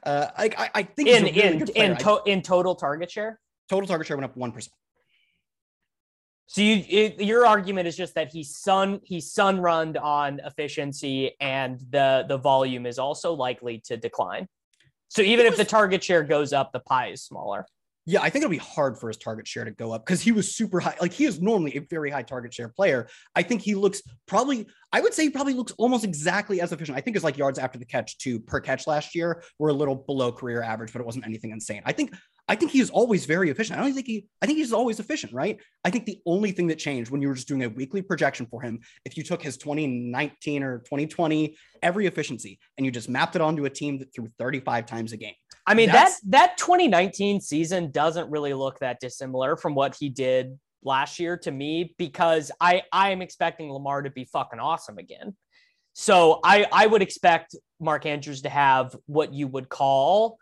uh, 0.03 0.27
I, 0.37 0.49
I, 0.57 0.69
I 0.75 0.83
think 0.83 1.09
In 1.09 1.23
really 1.23 1.41
in 1.41 1.67
in, 1.75 1.97
to- 1.97 2.21
in 2.27 2.43
total 2.43 2.75
target 2.75 3.09
share. 3.09 3.39
total 3.67 3.87
target 3.87 4.05
share 4.05 4.15
went 4.15 4.29
up 4.29 4.37
one 4.37 4.51
percent. 4.51 4.75
So 6.45 6.61
you, 6.61 6.83
it, 6.87 7.19
your 7.19 7.47
argument 7.47 7.87
is 7.87 7.97
just 7.97 8.13
that 8.13 8.31
he's 8.31 8.55
sun 8.55 8.99
he's 9.03 9.31
sun 9.31 9.59
runned 9.59 9.97
on 9.97 10.39
efficiency 10.45 11.31
and 11.41 11.79
the 11.89 12.25
the 12.27 12.37
volume 12.37 12.85
is 12.85 12.99
also 12.99 13.33
likely 13.33 13.81
to 13.85 13.97
decline. 13.97 14.47
So 15.07 15.23
even 15.23 15.47
if 15.47 15.57
the 15.57 15.65
target 15.65 16.03
share 16.03 16.21
goes 16.21 16.53
up, 16.53 16.71
the 16.71 16.81
pie 16.81 17.07
is 17.07 17.23
smaller. 17.23 17.65
Yeah, 18.07 18.21
I 18.21 18.29
think 18.29 18.43
it'll 18.43 18.51
be 18.51 18.57
hard 18.57 18.99
for 18.99 19.07
his 19.07 19.17
target 19.17 19.47
share 19.47 19.65
to 19.65 19.71
go 19.71 19.91
up 19.91 20.05
because 20.05 20.21
he 20.21 20.31
was 20.31 20.53
super 20.53 20.79
high. 20.79 20.95
Like 21.01 21.11
he 21.11 21.25
is 21.25 21.41
normally 21.41 21.75
a 21.75 21.81
very 21.81 22.11
high 22.11 22.21
target 22.21 22.53
share 22.53 22.69
player. 22.69 23.07
I 23.35 23.41
think 23.41 23.61
he 23.61 23.73
looks 23.73 24.03
probably, 24.27 24.67
I 24.93 25.01
would 25.01 25.15
say 25.15 25.23
he 25.23 25.31
probably 25.31 25.53
looks 25.53 25.71
almost 25.79 26.03
exactly 26.03 26.61
as 26.61 26.71
efficient. 26.71 26.95
I 26.95 27.01
think 27.01 27.15
his 27.15 27.23
like 27.23 27.35
yards 27.35 27.57
after 27.57 27.79
the 27.79 27.85
catch 27.85 28.19
to 28.19 28.39
per 28.39 28.59
catch 28.59 28.85
last 28.85 29.15
year 29.15 29.41
were 29.57 29.69
a 29.69 29.73
little 29.73 29.95
below 29.95 30.31
career 30.31 30.61
average, 30.61 30.93
but 30.93 30.99
it 30.99 31.05
wasn't 31.05 31.25
anything 31.25 31.49
insane. 31.49 31.81
I 31.83 31.93
think 31.93 32.13
I 32.47 32.55
think 32.55 32.69
he 32.69 32.79
is 32.79 32.91
always 32.91 33.25
very 33.25 33.49
efficient. 33.49 33.79
I 33.79 33.81
don't 33.81 33.93
think 33.93 34.05
he 34.05 34.27
I 34.39 34.45
think 34.45 34.59
he's 34.59 34.71
always 34.71 34.99
efficient, 34.99 35.33
right? 35.33 35.59
I 35.83 35.89
think 35.89 36.05
the 36.05 36.21
only 36.27 36.51
thing 36.51 36.67
that 36.67 36.77
changed 36.77 37.09
when 37.09 37.23
you 37.23 37.27
were 37.27 37.33
just 37.33 37.47
doing 37.47 37.63
a 37.63 37.69
weekly 37.69 38.03
projection 38.03 38.45
for 38.45 38.61
him, 38.61 38.81
if 39.03 39.17
you 39.17 39.23
took 39.23 39.41
his 39.41 39.57
2019 39.57 40.61
or 40.61 40.79
2020 40.79 41.57
every 41.81 42.05
efficiency 42.05 42.59
and 42.77 42.85
you 42.85 42.91
just 42.91 43.09
mapped 43.09 43.35
it 43.35 43.41
onto 43.41 43.65
a 43.65 43.69
team 43.69 43.97
that 43.97 44.13
threw 44.13 44.27
35 44.37 44.85
times 44.85 45.11
a 45.11 45.17
game. 45.17 45.33
I 45.67 45.73
mean 45.73 45.87
That's- 45.87 46.19
that 46.21 46.31
that 46.31 46.57
2019 46.57 47.41
season 47.41 47.91
doesn't 47.91 48.29
really 48.29 48.53
look 48.53 48.79
that 48.79 48.99
dissimilar 48.99 49.57
from 49.57 49.75
what 49.75 49.95
he 49.99 50.09
did 50.09 50.59
last 50.83 51.19
year 51.19 51.37
to 51.37 51.51
me 51.51 51.95
because 51.97 52.51
I 52.61 52.83
I 52.91 53.11
am 53.11 53.21
expecting 53.21 53.71
Lamar 53.71 54.03
to 54.03 54.09
be 54.09 54.25
fucking 54.25 54.59
awesome 54.59 54.97
again. 54.97 55.35
So 55.93 56.39
I 56.43 56.65
I 56.71 56.87
would 56.87 57.01
expect 57.01 57.55
Mark 57.79 58.05
Andrews 58.05 58.43
to 58.43 58.49
have 58.49 58.95
what 59.07 59.33
you 59.33 59.47
would 59.47 59.69
call 59.69 60.37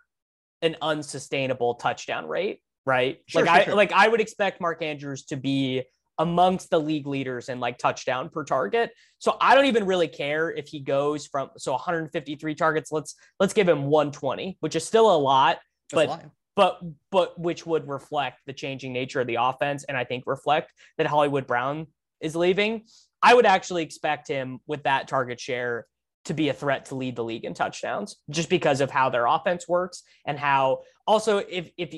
an 0.61 0.75
unsustainable 0.81 1.75
touchdown 1.75 2.27
rate, 2.27 2.61
right? 2.85 3.19
Sure, 3.27 3.41
like 3.41 3.49
sure, 3.49 3.61
I 3.61 3.63
sure. 3.65 3.75
like 3.75 3.91
I 3.91 4.07
would 4.07 4.21
expect 4.21 4.61
Mark 4.61 4.81
Andrews 4.81 5.25
to 5.25 5.37
be 5.37 5.83
amongst 6.19 6.69
the 6.69 6.79
league 6.79 7.07
leaders 7.07 7.49
in 7.49 7.59
like 7.59 7.77
touchdown 7.77 8.29
per 8.29 8.43
target. 8.43 8.91
So 9.19 9.37
I 9.41 9.55
don't 9.55 9.65
even 9.65 9.85
really 9.85 10.07
care 10.07 10.51
if 10.51 10.67
he 10.67 10.79
goes 10.79 11.25
from 11.25 11.49
so 11.57 11.71
153 11.71 12.55
targets. 12.55 12.91
Let's 12.91 13.15
let's 13.39 13.53
give 13.53 13.67
him 13.67 13.85
120, 13.85 14.57
which 14.59 14.75
is 14.75 14.85
still 14.85 15.13
a 15.13 15.17
lot, 15.17 15.59
That's 15.91 16.07
But- 16.07 16.25
but 16.55 16.81
but 17.09 17.39
which 17.39 17.65
would 17.65 17.87
reflect 17.87 18.41
the 18.45 18.53
changing 18.53 18.93
nature 18.93 19.21
of 19.21 19.27
the 19.27 19.37
offense 19.39 19.83
and 19.85 19.97
I 19.97 20.03
think 20.03 20.25
reflect 20.27 20.71
that 20.97 21.07
Hollywood 21.07 21.47
Brown 21.47 21.87
is 22.21 22.35
leaving. 22.35 22.85
I 23.23 23.33
would 23.33 23.45
actually 23.45 23.83
expect 23.83 24.27
him 24.27 24.59
with 24.67 24.83
that 24.83 25.07
target 25.07 25.39
share 25.39 25.87
to 26.25 26.33
be 26.33 26.49
a 26.49 26.53
threat 26.53 26.85
to 26.85 26.95
lead 26.95 27.15
the 27.15 27.23
league 27.23 27.43
in 27.43 27.53
touchdowns 27.53 28.17
just 28.29 28.49
because 28.49 28.81
of 28.81 28.91
how 28.91 29.09
their 29.09 29.25
offense 29.25 29.67
works 29.67 30.03
and 30.27 30.37
how 30.37 30.83
also 31.07 31.39
if 31.39 31.71
if 31.77 31.93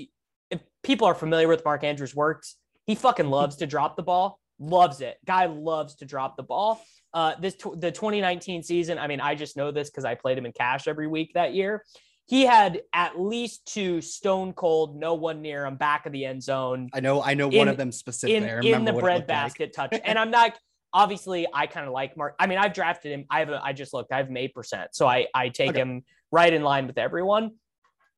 if 0.49 0.61
people 0.83 1.07
are 1.07 1.15
familiar 1.15 1.47
with 1.47 1.65
Mark 1.65 1.83
Andrews 1.83 2.15
works, 2.15 2.55
he 2.85 2.95
fucking 2.95 3.27
loves 3.29 3.57
to 3.57 3.67
drop 3.67 3.95
the 3.95 4.03
ball. 4.03 4.39
Loves 4.59 5.01
it. 5.01 5.17
Guy 5.25 5.45
loves 5.47 5.95
to 5.95 6.05
drop 6.05 6.37
the 6.37 6.43
ball. 6.43 6.81
Uh, 7.13 7.33
this 7.39 7.55
the 7.55 7.91
2019 7.91 8.63
season. 8.63 8.97
I 8.97 9.07
mean, 9.07 9.19
I 9.21 9.35
just 9.35 9.57
know 9.57 9.71
this 9.71 9.89
because 9.89 10.05
I 10.05 10.15
played 10.15 10.37
him 10.37 10.45
in 10.45 10.51
cash 10.53 10.87
every 10.87 11.07
week 11.07 11.31
that 11.33 11.53
year. 11.53 11.83
He 12.27 12.43
had 12.45 12.81
at 12.93 13.19
least 13.19 13.65
two 13.65 14.01
stone 14.01 14.53
cold, 14.53 14.97
no 14.99 15.13
one 15.13 15.41
near 15.41 15.65
him, 15.65 15.75
back 15.75 16.05
of 16.07 16.11
the 16.11 16.25
end 16.25 16.41
zone 16.41 16.89
I 16.93 16.99
know, 16.99 17.21
I 17.21 17.35
know 17.35 17.47
one 17.47 17.67
of 17.67 17.77
them 17.77 17.91
specifically. 17.91 18.49
in 18.49 18.65
in 18.79 18.85
the 18.85 18.93
what 18.93 18.99
it 18.99 19.03
bread 19.03 19.15
looked 19.17 19.29
like. 19.29 19.37
basket 19.37 19.73
touch. 19.73 19.93
And 20.03 20.17
I'm 20.17 20.31
not 20.31 20.57
obviously 20.93 21.45
I 21.53 21.67
kind 21.67 21.85
of 21.85 21.93
like 21.93 22.15
Mark. 22.17 22.35
I 22.39 22.47
mean, 22.47 22.57
I've 22.57 22.73
drafted 22.73 23.11
him. 23.11 23.25
I 23.29 23.39
have 23.39 23.49
a, 23.49 23.61
I 23.63 23.73
just 23.73 23.93
looked. 23.93 24.11
I 24.11 24.17
have 24.17 24.27
him 24.29 24.37
eight 24.37 24.53
percent, 24.55 24.95
so 24.95 25.05
I 25.07 25.27
I 25.35 25.49
take 25.49 25.71
Okay. 25.71 25.81
him 25.81 26.03
right 26.31 26.51
in 26.51 26.63
line 26.63 26.87
with 26.87 26.97
everyone. 26.97 27.51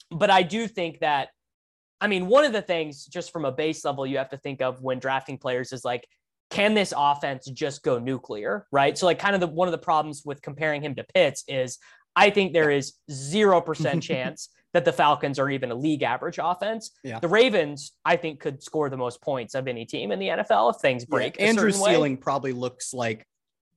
But 0.10 0.30
I 0.30 0.42
do 0.44 0.68
think 0.68 1.00
that, 1.00 1.30
I 2.00 2.08
mean, 2.08 2.28
one 2.28 2.46
of 2.46 2.54
the 2.54 2.62
things 2.62 3.06
just 3.06 3.32
from 3.32 3.46
a 3.46 3.52
base 3.52 3.84
level 3.84 4.06
you 4.06 4.18
have 4.18 4.30
to 4.30 4.38
think 4.38 4.62
of 4.62 4.82
when 4.82 5.00
drafting 5.00 5.38
players 5.38 5.74
is 5.74 5.84
like, 5.84 6.08
can 6.50 6.74
this 6.74 6.94
offense 6.96 7.46
just 7.50 7.84
go 7.84 8.00
nuclear? 8.00 8.68
Right. 8.72 8.98
So 8.98 9.06
like, 9.06 9.20
kind 9.20 9.36
of 9.36 9.42
the 9.42 9.48
one 9.48 9.68
of 9.68 9.72
the 9.72 9.78
problems 9.78 10.22
with 10.26 10.42
comparing 10.42 10.82
him 10.82 10.96
to 10.96 11.04
Pitts 11.04 11.44
is 11.48 11.78
I 12.16 12.30
think 12.30 12.54
there 12.54 12.72
is 12.72 12.94
zero 13.12 13.62
percent 13.62 14.04
chance 14.10 14.50
that 14.74 14.86
the 14.86 14.94
Falcons 14.94 15.40
are 15.40 15.50
even 15.50 15.72
a 15.72 15.76
league 15.76 16.04
average 16.04 16.40
offense. 16.42 16.92
Yeah. 17.04 17.20
The 17.20 17.28
Ravens, 17.28 17.94
I 18.06 18.16
think, 18.16 18.40
could 18.40 18.62
score 18.62 18.90
the 18.90 18.98
most 18.98 19.22
points 19.22 19.56
of 19.56 19.68
any 19.68 19.86
team 19.86 20.12
in 20.12 20.20
the 20.20 20.28
NFL 20.28 20.76
if 20.76 20.82
things 20.82 21.06
break. 21.06 21.38
a 21.38 21.42
Andrew's 21.42 21.82
ceiling 21.84 22.18
probably 22.18 22.52
looks 22.54 22.94
like 22.94 23.26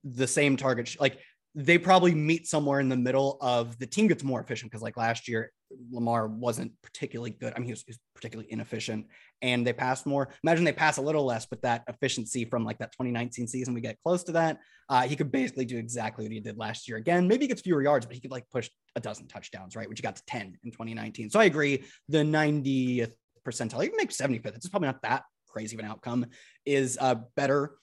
the 0.03 0.27
same 0.27 0.57
target. 0.57 0.87
sh- 0.89 0.97
Like 0.99 1.17
they 1.53 1.77
probably 1.77 2.15
meet 2.15 2.47
somewhere 2.47 2.79
in 2.79 2.87
the 2.87 2.95
middle 2.95 3.37
of 3.41 3.77
the 3.77 3.85
team 3.85 4.07
gets 4.07 4.23
more 4.23 4.39
efficient 4.39 4.71
because 4.71 4.81
like 4.81 4.95
last 4.95 5.27
year 5.27 5.51
Lamar 5.91 6.27
wasn't 6.27 6.71
particularly 6.81 7.31
good. 7.31 7.53
I 7.55 7.59
mean, 7.59 7.65
he 7.65 7.71
was, 7.71 7.83
he 7.85 7.91
was 7.91 7.99
particularly 8.15 8.51
inefficient, 8.51 9.07
and 9.41 9.65
they 9.65 9.73
passed 9.73 10.05
more. 10.05 10.29
Imagine 10.43 10.65
they 10.65 10.71
pass 10.71 10.97
a 10.97 11.01
little 11.01 11.25
less, 11.25 11.45
but 11.45 11.61
that 11.61 11.83
efficiency 11.87 12.45
from 12.45 12.63
like 12.63 12.77
that 12.79 12.91
2019 12.93 13.47
season, 13.47 13.73
we 13.73 13.81
get 13.81 13.97
close 14.03 14.23
to 14.23 14.31
that. 14.33 14.59
Uh, 14.89 15.03
he 15.03 15.15
could 15.15 15.31
basically 15.31 15.65
do 15.65 15.77
exactly 15.77 16.25
what 16.25 16.31
he 16.31 16.39
did 16.39 16.57
last 16.57 16.87
year. 16.87 16.97
Again, 16.97 17.27
maybe 17.27 17.43
he 17.43 17.47
gets 17.47 17.61
fewer 17.61 17.81
yards, 17.81 18.05
but 18.05 18.15
he 18.15 18.21
could 18.21 18.31
like 18.31 18.49
push 18.49 18.69
a 18.95 18.99
dozen 18.99 19.27
touchdowns, 19.27 19.75
right? 19.75 19.87
Which 19.87 19.99
he 19.99 20.03
got 20.03 20.17
to 20.17 20.23
10 20.27 20.57
in 20.63 20.71
2019. 20.71 21.29
So 21.29 21.39
I 21.39 21.45
agree. 21.45 21.83
The 22.09 22.19
90th 22.19 23.13
percentile, 23.45 23.83
you 23.83 23.89
can 23.89 23.97
make 23.97 24.09
75th. 24.09 24.55
It's 24.55 24.69
probably 24.69 24.87
not 24.87 25.01
that 25.03 25.23
crazy 25.47 25.75
of 25.75 25.79
an 25.79 25.89
outcome. 25.89 26.25
Is 26.65 26.97
uh, 26.99 27.15
better 27.35 27.75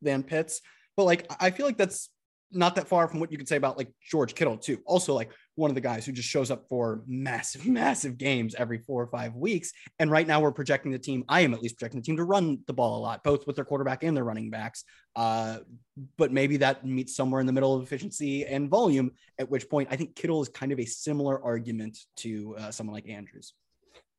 than 0.00 0.22
Pitts. 0.22 0.60
But 0.96 1.04
like, 1.04 1.26
I 1.40 1.50
feel 1.50 1.66
like 1.66 1.78
that's 1.78 2.10
not 2.52 2.74
that 2.76 2.88
far 2.88 3.08
from 3.08 3.20
what 3.20 3.32
you 3.32 3.38
could 3.38 3.48
say 3.48 3.56
about 3.56 3.78
like 3.78 3.88
George 4.00 4.34
Kittle 4.34 4.56
too. 4.56 4.78
Also, 4.86 5.14
like 5.14 5.30
one 5.54 5.70
of 5.70 5.74
the 5.74 5.80
guys 5.80 6.06
who 6.06 6.12
just 6.12 6.28
shows 6.28 6.50
up 6.50 6.66
for 6.68 7.02
massive, 7.06 7.66
massive 7.66 8.18
games 8.18 8.54
every 8.54 8.78
four 8.78 9.02
or 9.02 9.06
five 9.06 9.34
weeks. 9.34 9.72
And 9.98 10.10
right 10.10 10.26
now 10.26 10.40
we're 10.40 10.52
projecting 10.52 10.92
the 10.92 10.98
team. 10.98 11.24
I 11.28 11.40
am 11.40 11.54
at 11.54 11.62
least 11.62 11.78
projecting 11.78 12.00
the 12.00 12.04
team 12.04 12.16
to 12.16 12.24
run 12.24 12.60
the 12.66 12.72
ball 12.72 12.98
a 12.98 13.00
lot, 13.00 13.24
both 13.24 13.46
with 13.46 13.56
their 13.56 13.64
quarterback 13.64 14.02
and 14.02 14.16
their 14.16 14.24
running 14.24 14.50
backs. 14.50 14.84
Uh, 15.16 15.58
but 16.16 16.32
maybe 16.32 16.58
that 16.58 16.86
meets 16.86 17.14
somewhere 17.14 17.40
in 17.40 17.46
the 17.46 17.52
middle 17.52 17.74
of 17.74 17.82
efficiency 17.82 18.44
and 18.44 18.70
volume. 18.70 19.12
At 19.38 19.50
which 19.50 19.68
point, 19.68 19.88
I 19.90 19.96
think 19.96 20.14
Kittle 20.14 20.42
is 20.42 20.48
kind 20.48 20.72
of 20.72 20.80
a 20.80 20.84
similar 20.84 21.42
argument 21.42 21.98
to 22.18 22.56
uh, 22.58 22.70
someone 22.70 22.94
like 22.94 23.08
Andrews. 23.08 23.54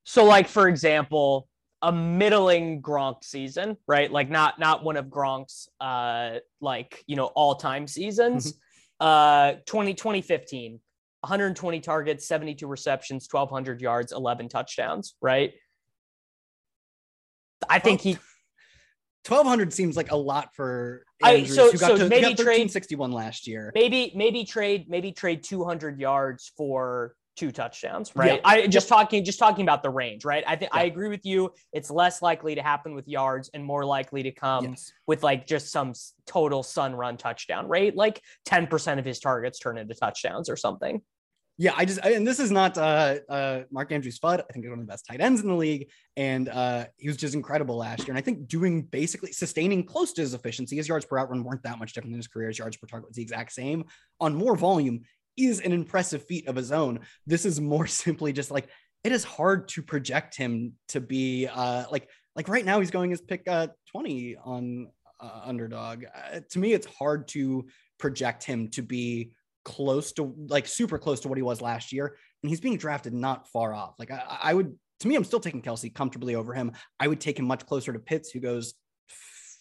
So, 0.03 0.25
like 0.25 0.47
for 0.47 0.67
example, 0.67 1.47
a 1.83 1.91
middling 1.91 2.81
Gronk 2.81 3.23
season, 3.23 3.77
right? 3.87 4.11
Like 4.11 4.29
not 4.29 4.57
not 4.57 4.83
one 4.83 4.97
of 4.97 5.07
Gronk's 5.07 5.67
uh 5.79 6.39
like 6.61 7.03
you 7.05 7.15
know 7.15 7.25
all 7.27 7.55
time 7.55 7.85
seasons. 7.87 8.53
Mm-hmm. 8.53 9.05
uh 9.05 9.53
20, 9.65 9.93
2015, 9.93 10.79
120 11.19 11.79
targets, 11.81 12.25
72 12.27 12.65
receptions, 12.65 13.27
1200 13.29 13.81
yards, 13.81 14.11
11 14.13 14.47
touchdowns, 14.49 15.15
right? 15.21 15.53
I 17.69 17.79
think 17.79 18.01
he 18.01 18.17
1200 19.27 19.71
seems 19.73 19.95
like 19.95 20.11
a 20.11 20.15
lot 20.17 20.53
for 20.55 21.05
I- 21.21 21.33
Andrews, 21.35 21.55
so- 21.55 21.71
who 21.71 21.77
got 21.77 21.87
so 21.91 21.97
to 21.97 22.07
maybe 22.09 22.21
maybe 22.27 22.43
trade- 22.43 22.71
61 22.71 23.11
last 23.11 23.47
year. 23.47 23.71
maybe 23.75 24.11
maybe 24.15 24.43
trade 24.45 24.89
maybe 24.89 25.11
trade 25.11 25.43
200 25.43 25.99
yards 25.99 26.51
for 26.57 27.15
two 27.35 27.51
touchdowns 27.51 28.11
right 28.15 28.35
Yeah. 28.35 28.39
i 28.49 28.67
just 28.67 28.87
talking 28.87 29.23
just 29.25 29.39
talking 29.39 29.63
about 29.63 29.81
the 29.81 29.89
range 29.89 30.23
right 30.23 30.43
i 30.47 30.55
think 30.55 30.71
i 30.73 30.83
agree 30.83 31.09
with 31.09 31.25
you 31.25 31.51
it's 31.71 31.89
less 31.89 32.21
likely 32.21 32.53
to 32.55 32.61
happen 32.61 32.93
with 32.93 33.07
yards 33.07 33.49
and 33.53 33.63
more 33.63 33.85
likely 33.85 34.23
to 34.23 34.31
come 34.31 34.65
Yes. 34.65 34.91
with 35.07 35.23
like 35.23 35.47
just 35.47 35.71
some 35.71 35.93
total 36.27 36.61
sun 36.63 36.93
run 36.95 37.17
touchdown 37.17 37.67
rate 37.67 37.95
like 37.95 38.21
10% 38.47 38.99
of 38.99 39.05
his 39.05 39.19
targets 39.19 39.59
turn 39.59 39.77
into 39.77 39.95
touchdowns 39.95 40.49
or 40.49 40.55
something 40.55 41.01
Yeah, 41.57 41.73
I 41.77 41.85
just 41.85 41.99
and 42.03 42.25
this 42.25 42.39
is 42.39 42.49
not 42.51 42.77
uh 42.79 43.15
uh 43.29 43.63
Mark 43.71 43.91
Andrews 43.91 44.17
FUD. 44.19 44.39
I 44.41 44.51
think 44.51 44.65
he's 44.65 44.71
one 44.71 44.79
of 44.79 44.85
the 44.87 44.91
best 44.91 45.05
tight 45.07 45.21
ends 45.21 45.39
in 45.41 45.47
the 45.47 45.53
league, 45.55 45.91
and 46.17 46.49
uh 46.49 46.85
he 46.97 47.07
was 47.07 47.15
just 47.17 47.35
incredible 47.35 47.77
last 47.77 47.99
year. 47.99 48.09
And 48.09 48.17
I 48.17 48.21
think 48.21 48.47
doing 48.47 48.81
basically 48.83 49.31
sustaining 49.31 49.85
close 49.85 50.13
to 50.13 50.21
his 50.21 50.33
efficiency, 50.33 50.75
his 50.77 50.87
yards 50.87 51.05
per 51.05 51.19
out 51.19 51.29
run 51.29 51.43
weren't 51.43 51.61
that 51.63 51.77
much 51.77 51.93
different 51.93 52.13
than 52.13 52.19
his 52.19 52.27
career. 52.27 52.47
His 52.47 52.57
yards 52.57 52.77
per 52.77 52.87
target 52.87 53.09
was 53.09 53.17
the 53.17 53.21
exact 53.21 53.51
same 53.53 53.85
on 54.19 54.33
more 54.33 54.55
volume 54.55 55.01
is 55.37 55.59
an 55.59 55.71
impressive 55.71 56.25
feat 56.25 56.47
of 56.47 56.55
his 56.55 56.71
own. 56.71 56.99
This 57.25 57.45
is 57.45 57.59
more 57.59 57.87
simply 58.03 58.33
just 58.33 58.51
like 58.51 58.69
it 59.03 59.11
is 59.11 59.23
hard 59.23 59.67
to 59.69 59.81
project 59.81 60.35
him 60.35 60.73
to 60.89 61.01
be 61.01 61.47
uh 61.47 61.85
like 61.91 62.07
like 62.35 62.47
right 62.47 62.65
now 62.65 62.79
he's 62.79 62.91
going 62.91 63.11
as 63.11 63.21
pick 63.21 63.43
uh 63.47 63.67
20 63.91 64.37
on 64.43 64.87
uh, 65.23 65.41
underdog. 65.45 66.03
Uh, 66.05 66.41
to 66.51 66.59
me, 66.59 66.73
it's 66.73 66.85
hard 66.85 67.27
to 67.29 67.65
project 67.97 68.43
him 68.43 68.67
to 68.69 68.81
be 68.81 69.31
close 69.63 70.11
to 70.13 70.35
like 70.49 70.67
super 70.67 70.97
close 70.97 71.21
to 71.21 71.29
what 71.29 71.37
he 71.37 71.41
was 71.41 71.61
last 71.61 71.93
year. 71.93 72.17
And 72.41 72.49
he's 72.49 72.59
being 72.59 72.77
drafted 72.77 73.13
not 73.13 73.47
far 73.49 73.73
off. 73.73 73.95
Like 73.97 74.11
I, 74.11 74.39
I 74.43 74.53
would, 74.53 74.77
to 74.99 75.07
me, 75.07 75.15
I'm 75.15 75.23
still 75.23 75.39
taking 75.39 75.61
Kelce 75.61 75.93
comfortably 75.93 76.35
over 76.35 76.53
him. 76.53 76.73
I 76.99 77.07
would 77.07 77.21
take 77.21 77.39
him 77.39 77.45
much 77.45 77.65
closer 77.65 77.93
to 77.93 77.99
Pitts, 77.99 78.31
who 78.31 78.39
goes 78.39 78.73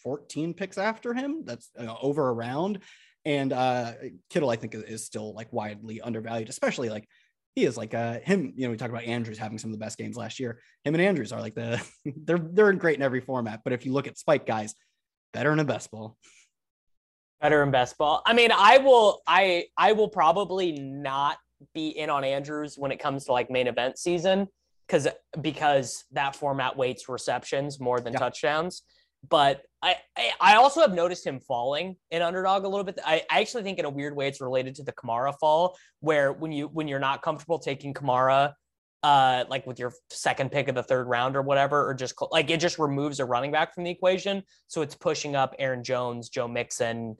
14 0.03 0.53
picks 0.53 0.77
after 0.77 1.13
him. 1.13 1.43
That's 1.45 1.69
uh, 1.79 1.95
over 2.01 2.29
around. 2.29 2.79
And 3.25 3.53
uh, 3.53 3.93
Kittle, 4.29 4.49
I 4.49 4.55
think, 4.57 4.75
is, 4.75 5.05
still 5.05 5.33
like 5.33 5.51
widely 5.53 6.01
undervalued, 6.01 6.49
especially 6.49 6.89
like 6.89 7.07
he 7.55 7.63
is 7.65 7.77
like 7.77 7.93
uh 7.93 8.19
him. 8.19 8.53
You 8.55 8.65
know, 8.65 8.71
we 8.71 8.77
talked 8.77 8.91
about 8.91 9.03
Andrews 9.03 9.37
having 9.37 9.57
some 9.57 9.69
of 9.71 9.79
the 9.79 9.83
best 9.85 9.97
games 9.97 10.17
last 10.17 10.39
year. 10.39 10.59
Him 10.83 10.95
and 10.95 11.01
Andrews 11.01 11.31
are 11.31 11.39
like 11.39 11.55
the 11.55 11.81
they're 12.25 12.39
they're 12.39 12.73
great 12.73 12.97
in 12.97 13.01
every 13.01 13.21
format. 13.21 13.61
But 13.63 13.73
if 13.73 13.85
you 13.85 13.93
look 13.93 14.07
at 14.07 14.17
Spike 14.17 14.45
guys, 14.45 14.75
better 15.33 15.51
in 15.53 15.59
a 15.59 15.63
best 15.63 15.89
ball. 15.91 16.17
better 17.41 17.61
in 17.63 17.71
best 17.71 17.97
ball 17.97 18.21
i 18.25 18.33
mean 18.33 18.51
i 18.55 18.77
will 18.77 19.21
i 19.27 19.65
i 19.77 19.91
will 19.91 20.07
probably 20.07 20.71
not 20.73 21.37
be 21.73 21.89
in 21.89 22.09
on 22.09 22.23
andrews 22.23 22.77
when 22.77 22.91
it 22.91 22.99
comes 22.99 23.25
to 23.25 23.31
like 23.33 23.49
main 23.49 23.67
event 23.67 23.97
season 23.97 24.47
because 24.87 25.07
because 25.41 26.05
that 26.11 26.35
format 26.35 26.77
weights 26.77 27.09
receptions 27.09 27.79
more 27.79 27.99
than 27.99 28.13
Yeah. 28.13 28.19
touchdowns 28.19 28.83
but 29.29 29.61
I, 29.81 29.95
I 30.39 30.55
also 30.55 30.81
have 30.81 30.93
noticed 30.93 31.25
him 31.25 31.39
falling 31.39 31.97
in 32.11 32.21
underdog 32.21 32.63
a 32.63 32.67
little 32.67 32.83
bit 32.83 32.99
I, 33.05 33.23
I 33.29 33.41
actually 33.41 33.63
think 33.63 33.79
in 33.79 33.85
a 33.85 33.89
weird 33.89 34.15
way 34.15 34.27
it's 34.27 34.41
related 34.41 34.75
to 34.75 34.83
the 34.83 34.93
kamara 34.93 35.33
fall 35.39 35.77
where 35.99 36.31
when 36.31 36.51
you 36.51 36.67
when 36.67 36.87
you're 36.87 36.99
not 36.99 37.21
comfortable 37.21 37.59
taking 37.59 37.93
kamara 37.93 38.53
uh 39.03 39.43
like 39.49 39.67
with 39.67 39.79
your 39.79 39.93
second 40.09 40.51
pick 40.51 40.67
of 40.69 40.75
the 40.75 40.83
third 40.83 41.07
round 41.07 41.35
or 41.35 41.41
whatever 41.41 41.89
or 41.89 41.93
just 41.93 42.15
like 42.31 42.49
it 42.49 42.59
just 42.59 42.79
removes 42.79 43.19
a 43.19 43.25
running 43.25 43.51
back 43.51 43.73
from 43.73 43.83
the 43.83 43.91
equation 43.91 44.43
so 44.67 44.81
it's 44.81 44.95
pushing 44.95 45.35
up 45.35 45.53
aaron 45.59 45.83
jones 45.83 46.29
joe 46.29 46.47
mixon 46.47 47.15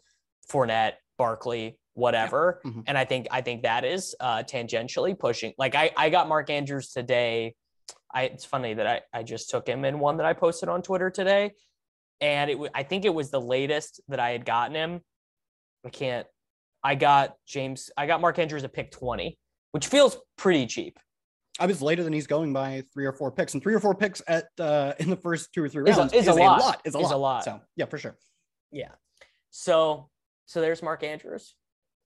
Fournette, 0.52 0.94
Barkley, 1.18 1.80
whatever. 1.94 2.62
Mhm. 2.66 2.84
And 2.88 2.98
I 2.98 3.06
think 3.06 3.28
I 3.32 3.42
think 3.42 3.64
that 3.64 3.86
is 3.86 4.16
uh, 4.20 4.44
tangentially 4.44 5.18
pushing. 5.18 5.54
Like 5.58 5.76
I 5.76 5.92
I 5.96 6.10
got 6.10 6.28
Mark 6.28 6.50
Andrews 6.50 6.92
today. 6.92 7.56
I 8.14 8.24
it's 8.24 8.46
funny 8.46 8.74
that 8.74 8.88
I 8.88 9.02
I 9.14 9.24
just 9.24 9.50
took 9.50 9.68
him 9.68 9.86
in 9.86 10.00
one 10.00 10.18
that 10.18 10.26
I 10.26 10.34
posted 10.34 10.70
on 10.70 10.82
Twitter 10.82 11.10
today, 11.10 11.52
and 12.24 12.50
it 12.50 12.58
wa- 12.58 12.70
I 12.74 12.84
think 12.84 13.04
it 13.06 13.14
was 13.14 13.30
the 13.30 13.42
latest 13.42 14.00
that 14.08 14.20
I 14.20 14.30
had 14.32 14.46
gotten 14.46 14.76
him. 14.76 15.02
I 15.86 15.90
can't. 15.90 16.26
I 16.84 16.96
got 16.96 17.36
James. 17.46 17.92
I 17.98 18.08
got 18.08 18.22
Mark 18.22 18.40
Andrews 18.40 18.64
at 18.64 18.74
pick 18.74 18.92
twenty, 18.92 19.38
which 19.72 19.88
feels 19.88 20.18
pretty 20.38 20.66
cheap. 20.66 20.98
I 21.60 21.66
was 21.68 21.82
later 21.82 22.04
than 22.04 22.14
he's 22.14 22.26
going 22.28 22.52
by 22.54 22.84
three 22.94 23.06
or 23.06 23.14
four 23.14 23.32
picks, 23.32 23.54
and 23.54 23.62
three 23.62 23.74
or 23.76 23.80
four 23.80 23.94
picks 23.94 24.22
at 24.28 24.46
uh 24.60 24.94
in 25.00 25.10
the 25.10 25.16
first 25.18 25.54
two 25.54 25.64
or 25.64 25.70
three 25.70 25.88
Is 25.90 25.98
a- 25.98 26.00
rounds 26.00 26.14
is 26.14 26.28
a 26.28 26.34
lot. 26.34 26.82
Is 26.86 26.96
a 26.96 27.00
Is 27.00 27.04
lot. 27.04 27.14
a 27.14 27.18
lot. 27.18 27.44
So 27.44 27.62
yeah, 27.76 27.86
for 27.86 27.98
sure. 27.98 28.18
Yeah. 28.72 28.92
So 29.52 30.10
so 30.46 30.62
there's 30.62 30.82
Mark 30.82 31.04
Andrews. 31.04 31.54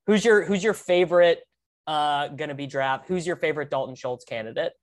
Who's 0.07 0.26
your 0.26 0.43
who's 0.43 0.63
your 0.63 0.74
favorite 0.74 1.39
uh 1.86 2.28
gonna 2.30 2.55
be 2.55 2.68
draft? 2.68 3.07
Who's 3.07 3.26
your 3.26 3.36
favorite 3.38 3.70
Dalton 3.70 3.95
Schultz 3.95 4.26
candidate? 4.26 4.74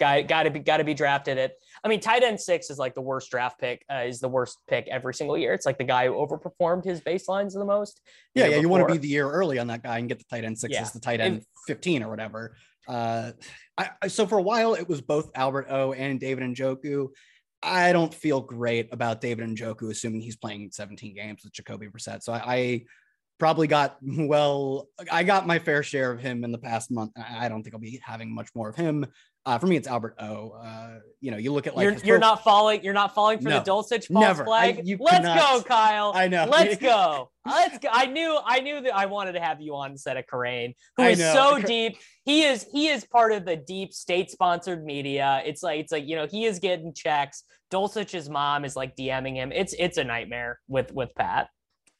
Guy 0.00 0.22
gotta 0.22 0.50
be 0.50 0.58
gotta 0.58 0.84
be 0.84 0.94
drafted 0.94 1.38
at 1.38 1.52
I 1.84 1.88
mean 1.88 2.00
tight 2.00 2.22
end 2.22 2.40
six 2.40 2.70
is 2.70 2.78
like 2.78 2.94
the 2.94 3.00
worst 3.00 3.30
draft 3.30 3.60
pick, 3.60 3.84
uh, 3.92 3.98
is 4.06 4.20
the 4.20 4.28
worst 4.28 4.58
pick 4.68 4.88
every 4.88 5.14
single 5.14 5.36
year. 5.38 5.52
It's 5.52 5.66
like 5.66 5.78
the 5.78 5.84
guy 5.84 6.06
who 6.06 6.14
overperformed 6.14 6.84
his 6.84 7.00
baselines 7.00 7.52
the 7.52 7.64
most. 7.64 8.00
Yeah, 8.34 8.46
yeah. 8.46 8.56
You 8.56 8.68
want 8.68 8.86
to 8.88 8.92
be 8.92 8.98
the 8.98 9.08
year 9.08 9.30
early 9.30 9.58
on 9.58 9.66
that 9.68 9.82
guy 9.82 9.98
and 9.98 10.08
get 10.08 10.18
the 10.18 10.24
tight 10.30 10.44
end 10.44 10.58
six 10.58 10.72
Yeah. 10.72 10.82
as 10.82 10.92
the 10.92 11.00
tight 11.00 11.20
end 11.20 11.44
15 11.66 12.02
or 12.02 12.08
whatever. 12.10 12.56
Uh, 12.88 13.32
I, 13.78 13.90
I- 14.02 14.08
so 14.08 14.26
for 14.26 14.38
a 14.38 14.42
while 14.42 14.74
it 14.74 14.88
was 14.88 15.00
both 15.00 15.30
Albert 15.34 15.66
O 15.70 15.92
and 15.92 16.18
David 16.18 16.42
and 16.42 16.56
Njoku. 16.56 17.08
I 17.62 17.92
don't 17.92 18.12
feel 18.12 18.40
great 18.40 18.88
about 18.92 19.20
David 19.20 19.44
and 19.44 19.56
Njoku, 19.56 19.88
assuming 19.90 20.20
he's 20.20 20.36
playing 20.36 20.70
17 20.72 21.14
games 21.14 21.42
with 21.44 21.52
Jacoby 21.52 21.86
Brissett. 21.86 22.22
So 22.24 22.32
I, 22.32 22.42
I 22.44 22.84
probably 23.38 23.68
got 23.68 23.98
well, 24.02 24.88
I 25.10 25.22
got 25.22 25.46
my 25.46 25.60
fair 25.60 25.82
share 25.84 26.10
of 26.10 26.18
him 26.20 26.42
in 26.42 26.50
the 26.50 26.58
past 26.58 26.90
month. 26.90 27.12
I 27.16 27.48
don't 27.48 27.62
think 27.62 27.74
I'll 27.74 27.80
be 27.80 28.00
having 28.04 28.34
much 28.34 28.48
more 28.56 28.68
of 28.68 28.74
him. 28.74 29.06
Uh, 29.44 29.58
for 29.58 29.66
me, 29.66 29.76
it's 29.76 29.88
Albert 29.88 30.14
O. 30.20 30.50
Uh, 30.50 30.98
you 31.20 31.30
know, 31.32 31.36
you 31.36 31.52
look 31.52 31.66
at 31.66 31.76
like 31.76 31.82
you're, 31.84 31.96
you're 32.04 32.18
not 32.18 32.44
falling. 32.44 32.82
You're 32.84 32.94
not 32.94 33.12
falling 33.14 33.38
for 33.40 33.48
No. 33.48 33.58
the 33.58 33.64
Dulcich 33.70 34.06
false 34.06 34.08
Never. 34.10 34.42
I- 34.42 34.46
flag. 34.74 34.86
you 34.86 34.96
Let's 35.00 35.16
cannot- 35.26 35.64
go, 35.64 35.68
Kyle. 35.68 36.12
I 36.14 36.28
know. 36.28 36.44
Let's 36.48 36.76
go. 36.80 37.30
Let's 37.44 37.78
go. 37.78 37.88
I 37.90 38.06
knew. 38.06 38.38
I 38.44 38.60
knew 38.60 38.80
that 38.82 38.94
I 38.94 39.06
wanted 39.06 39.32
to 39.32 39.40
have 39.40 39.60
you 39.60 39.74
on 39.74 39.90
instead 39.90 40.16
of 40.16 40.26
Karain, 40.32 40.74
who 40.96 41.02
I 41.02 41.08
is 41.10 41.18
know. 41.18 41.58
so 41.58 41.58
deep. 41.66 41.96
He 42.24 42.44
is. 42.44 42.64
He 42.72 42.86
is 42.88 43.04
part 43.04 43.32
of 43.32 43.44
the 43.44 43.56
deep 43.56 43.92
state-sponsored 43.92 44.84
media. 44.84 45.42
It's 45.44 45.62
like. 45.62 45.80
It's 45.80 45.90
like 45.90 46.06
you 46.06 46.14
know. 46.14 46.26
He 46.26 46.44
is 46.44 46.60
getting 46.60 46.94
checks. 46.94 47.42
Dulcich's 47.72 48.28
mom 48.30 48.64
is 48.64 48.76
like 48.76 48.94
DMing 48.96 49.34
him. 49.34 49.50
It's. 49.52 49.74
It's 49.76 49.98
a 49.98 50.04
nightmare 50.04 50.60
with 50.68 50.92
with 50.92 51.12
Pat. 51.16 51.48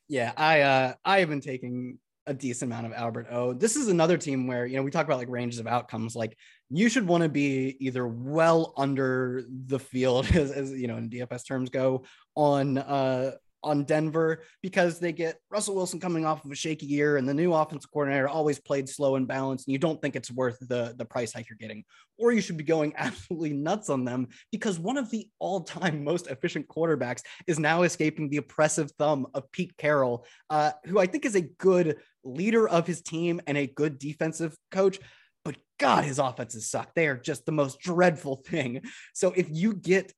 Yeah, 0.09 0.33
I 0.37 0.61
uh 0.61 0.95
I 1.05 1.19
have 1.21 1.29
been 1.29 1.41
taking 1.41 1.99
a 2.27 2.35
decent 2.35 2.71
amount 2.71 2.87
of 2.87 2.93
Albert 2.93 3.27
O. 3.33 3.53
This 3.53 3.75
is 3.75 3.89
another 3.89 4.17
team 4.17 4.47
where 4.47 4.65
you 4.65 4.77
know 4.77 4.83
we 4.85 4.93
talk 4.93 5.07
about 5.07 5.19
like 5.19 5.29
ranges 5.29 5.59
of 5.59 5.67
outcomes. 5.67 6.15
Like 6.15 6.37
you 6.73 6.89
should 6.89 7.07
want 7.07 7.23
to 7.23 7.29
be 7.29 7.77
either 7.81 8.07
well 8.07 8.73
under 8.77 9.45
the 9.67 9.79
field 9.79 10.27
as, 10.35 10.51
as 10.51 10.73
you 10.73 10.89
know 10.89 10.97
in 10.97 11.11
DFS 11.11 11.47
terms 11.47 11.71
go 11.71 12.05
on 12.35 12.79
uh 12.79 13.33
on 13.65 13.85
Denver 13.85 14.43
because 14.61 14.99
they 14.99 15.13
get 15.13 15.39
Russell 15.51 15.77
Wilson 15.77 16.01
coming 16.01 16.27
off 16.27 16.45
of 16.45 16.51
a 16.51 16.55
shaky 16.55 16.87
year 16.87 17.17
and 17.17 17.29
the 17.29 17.35
new 17.35 17.55
offensive 17.55 17.91
coordinator 17.93 18.29
always 18.29 18.59
played 18.59 18.89
slow 18.89 19.17
and 19.17 19.29
balanced 19.29 19.69
and 19.69 19.73
you 19.73 19.79
don't 19.79 20.01
think 20.03 20.17
it's 20.17 20.31
worth 20.31 20.59
the 20.61 20.95
the 20.97 21.05
price 21.05 21.33
hike 21.33 21.49
you're 21.49 21.57
getting. 21.57 21.85
Or 22.19 22.33
you 22.33 22.41
should 22.41 22.57
be 22.57 22.65
going 22.65 22.93
absolutely 22.97 23.53
nuts 23.53 23.89
on 23.89 24.05
them 24.05 24.29
because 24.51 24.79
one 24.79 24.99
of 24.99 25.11
the 25.11 25.29
all-time 25.39 26.03
most 26.13 26.27
efficient 26.27 26.67
quarterbacks 26.69 27.23
is 27.47 27.59
now 27.59 27.83
escaping 27.83 28.29
the 28.29 28.39
oppressive 28.39 28.91
thumb 28.99 29.27
of 29.35 29.51
Pete 29.53 29.77
Carroll 29.77 30.27
uh, 30.51 30.73
who 30.87 30.99
I 30.99 31.07
think 31.07 31.25
is 31.25 31.37
a 31.37 31.43
good 31.43 31.99
leader 32.25 32.69
of 32.69 32.87
his 32.87 33.03
team 33.03 33.41
and 33.47 33.57
a 33.57 33.67
good 33.67 33.99
defensive 33.99 34.57
coach 34.71 34.99
but 35.45 35.57
God, 35.79 36.05
his 36.05 36.19
offenses 36.19 36.71
suck. 36.71 36.95
They 36.95 37.09
are 37.09 37.17
just 37.17 37.47
the 37.47 37.53
most 37.53 37.81
dreadful 37.81 38.37
thing. 38.37 38.83
So 39.15 39.33
if 39.37 39.47
you 39.51 39.75
get 39.75 40.13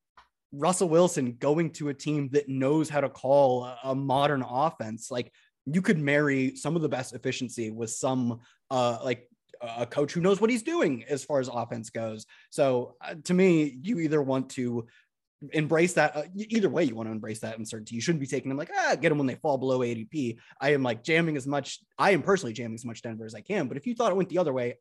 Russell 0.52 0.88
Wilson 0.88 1.36
going 1.38 1.70
to 1.72 1.88
a 1.88 1.94
team 1.94 2.28
that 2.32 2.48
knows 2.48 2.88
how 2.88 3.00
to 3.00 3.08
call 3.08 3.64
a, 3.82 3.94
modern 3.94 4.42
offense, 4.42 5.10
like 5.10 5.32
you 5.66 5.82
could 5.82 5.98
marry 5.98 6.56
some 6.56 6.76
of 6.76 6.82
the 6.82 6.88
best 6.88 7.14
efficiency 7.14 7.70
with 7.70 7.90
some 7.90 8.40
uh 8.70 8.98
like 9.02 9.28
a 9.60 9.86
coach 9.86 10.12
who 10.12 10.20
knows 10.20 10.40
what 10.40 10.50
he's 10.50 10.62
doing 10.62 11.04
as 11.08 11.24
far 11.24 11.40
as 11.40 11.48
offense 11.48 11.90
goes. 11.90 12.26
So 12.50 12.96
uh, 13.00 13.14
to 13.24 13.34
me, 13.34 13.78
you 13.82 13.98
either 14.00 14.20
want 14.20 14.50
to 14.50 14.86
embrace 15.52 15.94
that. 15.94 16.16
Uh, 16.16 16.22
either 16.36 16.68
way, 16.68 16.84
you 16.84 16.94
want 16.94 17.08
to 17.08 17.12
embrace 17.12 17.40
that 17.40 17.58
uncertainty. 17.58 17.94
You 17.94 18.00
shouldn't 18.00 18.20
be 18.20 18.26
taking 18.26 18.48
them 18.48 18.58
like 18.58 18.70
ah, 18.76 18.96
get 19.00 19.08
them 19.08 19.18
when 19.18 19.26
they 19.26 19.36
fall 19.36 19.58
below 19.58 19.80
ADP. 19.80 20.36
I 20.60 20.72
am 20.72 20.82
like 20.82 21.02
jamming 21.02 21.36
as 21.36 21.46
much. 21.46 21.80
I 21.98 22.10
am 22.10 22.22
personally 22.22 22.52
jamming 22.52 22.74
as 22.74 22.84
much 22.84 23.02
Denver 23.02 23.26
as 23.26 23.34
I 23.34 23.40
can. 23.40 23.68
But 23.68 23.76
if 23.76 23.86
you 23.86 23.94
thought 23.94 24.12
it 24.12 24.16
went 24.16 24.28
the 24.28 24.38
other 24.38 24.52
way, 24.52 24.76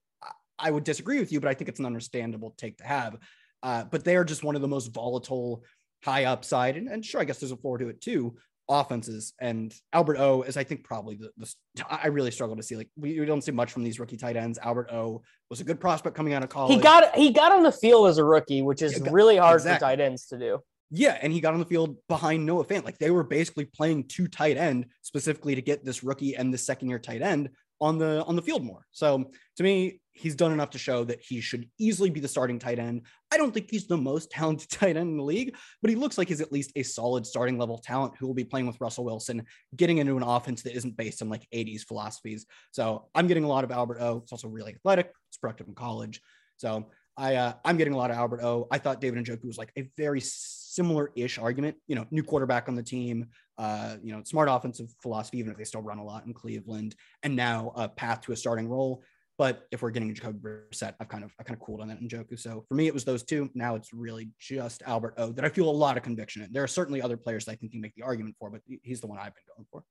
I 0.60 0.72
would 0.72 0.84
disagree 0.84 1.20
with 1.20 1.32
you. 1.32 1.40
But 1.40 1.50
I 1.50 1.54
think 1.54 1.70
it's 1.70 1.80
an 1.80 1.86
understandable 1.86 2.54
take 2.58 2.78
to 2.78 2.86
have. 2.86 3.18
Uh, 3.62 3.86
but 3.86 4.04
they 4.04 4.16
are 4.16 4.26
just 4.26 4.44
one 4.44 4.56
of 4.56 4.62
the 4.62 4.68
most 4.68 4.94
volatile, 4.94 5.64
high 6.04 6.26
upside, 6.26 6.76
and, 6.76 6.90
and 6.90 7.06
sure, 7.06 7.22
I 7.22 7.24
guess 7.24 7.40
there's 7.40 7.52
a 7.52 7.58
floor 7.58 7.78
to 7.78 7.88
it 7.88 8.02
too 8.02 8.36
offenses. 8.70 9.34
And 9.40 9.74
Albert 9.92 10.18
O 10.18 10.44
is, 10.44 10.58
I 10.58 10.64
think, 10.64 10.84
probably 10.84 11.16
the, 11.16 11.30
the 11.38 11.54
I 11.90 12.08
really 12.08 12.32
struggle 12.32 12.56
to 12.56 12.64
see 12.64 12.76
like 12.76 12.90
we, 12.98 13.20
we, 13.20 13.26
don't 13.26 13.44
see 13.44 13.52
much 13.52 13.72
from 13.72 13.84
these 13.84 14.00
rookie 14.00 14.18
tight 14.18 14.36
ends. 14.36 14.60
Albert 14.62 14.90
O 14.92 15.22
was 15.50 15.62
a 15.62 15.64
good 15.64 15.80
prospect 15.80 16.16
coming 16.16 16.34
out 16.34 16.44
of 16.44 16.50
college. 16.50 16.76
He 16.76 16.82
got 16.82 17.16
he 17.16 17.32
got 17.32 17.52
on 17.52 17.64
the 17.64 17.72
field 17.72 18.08
as 18.08 18.18
a 18.18 18.24
rookie, 18.24 18.62
which 18.62 18.82
is 18.82 19.00
really 19.02 19.38
hard 19.38 19.62
exactly. 19.62 19.86
for 19.86 19.92
tight 19.92 20.00
ends 20.00 20.28
to 20.28 20.38
do. 20.38 20.60
Yeah, 20.92 21.18
and 21.22 21.34
he 21.34 21.42
got 21.42 21.54
on 21.54 21.60
the 21.60 21.66
field 21.66 21.98
behind 22.08 22.46
Noah 22.46 22.66
Fant. 22.66 22.86
Like 22.86 23.00
they 23.00 23.12
were 23.12 23.24
basically 23.24 23.66
playing 23.66 24.08
two 24.08 24.28
tight 24.28 24.58
end 24.58 24.86
specifically 25.02 25.56
to 25.56 25.62
get 25.62 25.84
this 25.84 26.04
rookie 26.04 26.36
and 26.36 26.54
this 26.54 26.66
second 26.66 26.90
year 26.90 27.00
tight 27.00 27.22
end 27.22 27.50
on 27.82 27.98
the 27.98 28.24
on 28.26 28.36
the 28.36 28.42
field 28.42 28.64
more. 28.64 28.86
So 28.92 29.32
to 29.58 29.64
me, 29.64 30.00
he's 30.14 30.36
done 30.36 30.52
enough 30.52 30.70
to 30.72 30.78
show 30.78 31.04
that 31.04 31.22
he 31.22 31.42
should 31.42 31.68
easily 31.80 32.10
be 32.10 32.20
the 32.20 32.28
starting 32.28 32.60
tight 32.60 32.80
end. 32.80 33.02
I 33.32 33.38
don't 33.38 33.54
think 33.54 33.70
he's 33.70 33.88
the 33.88 33.98
most 33.98 34.32
talented 34.32 34.70
tight 34.70 34.96
end 34.96 35.10
in 35.10 35.18
the 35.18 35.24
league, 35.24 35.56
but 35.82 35.90
he 35.90 35.96
looks 35.96 36.18
like 36.18 36.28
he's 36.28 36.42
at 36.42 36.52
least 36.52 36.72
a 36.76 36.84
solid 36.84 37.26
starting 37.26 37.58
level 37.58 37.78
talent 37.78 38.14
who 38.18 38.28
will 38.28 38.34
be 38.34 38.44
playing 38.44 38.68
with 38.68 38.80
Russell 38.80 39.06
Wilson, 39.06 39.44
getting 39.76 39.98
into 39.98 40.16
an 40.18 40.24
offense 40.24 40.62
that 40.64 40.76
isn't 40.76 40.96
based 40.96 41.22
on 41.22 41.30
like 41.30 41.48
80s 41.54 41.82
philosophies. 41.82 42.46
So 42.72 43.10
I'm 43.16 43.28
getting 43.28 43.44
a 43.44 43.50
lot 43.50 43.64
of 43.64 43.72
Albert 43.72 44.00
O. 44.00 44.18
It's 44.18 44.32
also 44.32 44.48
really 44.48 44.74
athletic. 44.74 45.12
It's 45.30 45.38
productive 45.38 45.68
in 45.68 45.76
college. 45.76 46.22
So 46.58 46.90
I 47.18 47.36
uh, 47.36 47.54
I'm 47.64 47.78
getting 47.78 47.94
a 47.94 47.98
lot 47.98 48.12
of 48.12 48.18
Albert 48.18 48.42
O. 48.42 48.68
I 48.72 48.78
thought 48.78 49.02
David 49.02 49.24
Njoku 49.24 49.46
was 49.46 49.58
like 49.58 49.72
a 49.78 49.90
very 49.98 50.20
similar-ish 50.20 51.38
argument. 51.38 51.78
You 51.88 51.96
know, 51.96 52.06
new 52.12 52.24
quarterback 52.24 52.68
on 52.68 52.76
the 52.76 52.84
team. 52.84 53.28
Uh, 53.58 53.98
you 54.02 54.12
know, 54.12 54.24
smart 54.24 54.50
offensive 54.50 54.88
philosophy, 55.02 55.38
even 55.38 55.52
if 55.52 55.58
they 55.58 55.64
still 55.64 55.82
run 55.82 56.00
a 56.00 56.04
lot 56.04 56.26
in 56.26 56.34
Cleveland, 56.34 56.96
and 57.22 57.36
now 57.36 57.72
a 57.76 57.88
path 57.88 58.22
to 58.22 58.32
a 58.32 58.36
starting 58.36 58.68
role. 58.68 59.04
But 59.38 59.66
if 59.72 59.82
we're 59.82 59.90
getting 59.90 60.12
a 60.12 60.14
Jacoby 60.14 60.40
Brissett, 60.40 60.94
I've 61.00 61.08
kind 61.08 61.24
of 61.24 61.34
I 61.40 61.44
kind 61.44 61.60
of 61.60 61.66
cooled 61.66 61.82
on 61.82 61.88
that 61.88 62.00
Njoku. 62.02 62.40
So 62.40 62.66
for 62.68 62.76
me, 62.76 62.88
it 62.88 62.94
was 62.94 63.04
those 63.04 63.24
two. 63.24 63.50
Now 63.56 63.76
it's 63.76 63.92
really 63.92 64.30
just 64.40 64.84
Albert 64.86 65.16
O 65.18 65.32
that 65.32 65.44
I 65.44 65.50
feel 65.50 65.70
a 65.70 65.72
lot 65.72 65.98
of 65.98 66.04
conviction 66.04 66.44
in. 66.44 66.54
There 66.54 66.64
are 66.64 66.68
certainly 66.68 67.02
other 67.02 67.18
players 67.18 67.48
I 67.48 67.56
think 67.56 67.74
you 67.74 67.82
make 67.82 67.96
the 67.96 68.04
argument 68.04 68.36
for, 68.40 68.52
but 68.52 68.62
he's 68.84 69.02
the 69.02 69.08
one 69.08 69.18
I've 69.18 69.34
been 69.34 69.44
going 69.56 69.66
for. 69.72 69.84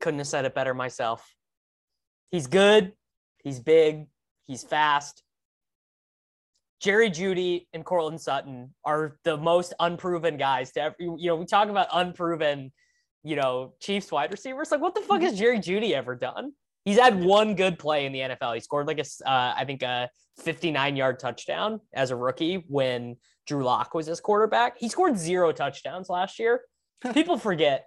Couldn't 0.00 0.18
have 0.18 0.26
said 0.26 0.44
it 0.44 0.54
better 0.54 0.74
myself. 0.74 1.34
He's 2.30 2.46
good. 2.46 2.92
He's 3.42 3.60
big. 3.60 4.06
He's 4.44 4.62
fast. 4.62 5.22
Jerry 6.80 7.10
Jeudy 7.10 7.66
and 7.72 7.84
Courtland 7.84 8.20
Sutton 8.20 8.74
are 8.84 9.16
the 9.24 9.38
most 9.38 9.72
unproven 9.80 10.36
guys 10.36 10.72
to 10.72 10.82
ever, 10.82 10.96
you 10.98 11.28
know, 11.28 11.36
we 11.36 11.46
talk 11.46 11.68
about 11.70 11.88
unproven, 11.92 12.72
you 13.22 13.36
know, 13.36 13.72
Chiefs 13.80 14.12
wide 14.12 14.30
receivers. 14.30 14.70
Like, 14.70 14.82
what 14.82 14.94
the 14.94 15.00
fuck 15.00 15.22
has 15.22 15.38
Jerry 15.38 15.58
Jeudy 15.58 15.92
ever 15.92 16.14
done? 16.14 16.52
He's 16.84 16.98
had 16.98 17.22
one 17.22 17.54
good 17.54 17.78
play 17.78 18.06
in 18.06 18.12
the 18.12 18.20
NFL. 18.20 18.54
He 18.54 18.60
scored 18.60 18.86
like 18.86 18.98
a, 18.98 19.28
uh, 19.28 19.54
I 19.56 19.64
think 19.64 19.82
a 19.82 20.10
59 20.42 20.96
yard 20.96 21.18
touchdown 21.18 21.80
as 21.92 22.10
a 22.10 22.16
rookie 22.16 22.64
when 22.68 23.16
Drew 23.46 23.64
Lock 23.64 23.94
was 23.94 24.06
his 24.06 24.20
quarterback. 24.20 24.78
He 24.78 24.88
scored 24.88 25.18
zero 25.18 25.52
touchdowns 25.52 26.08
last 26.08 26.38
year. 26.38 26.62
People 27.12 27.38
forget. 27.38 27.86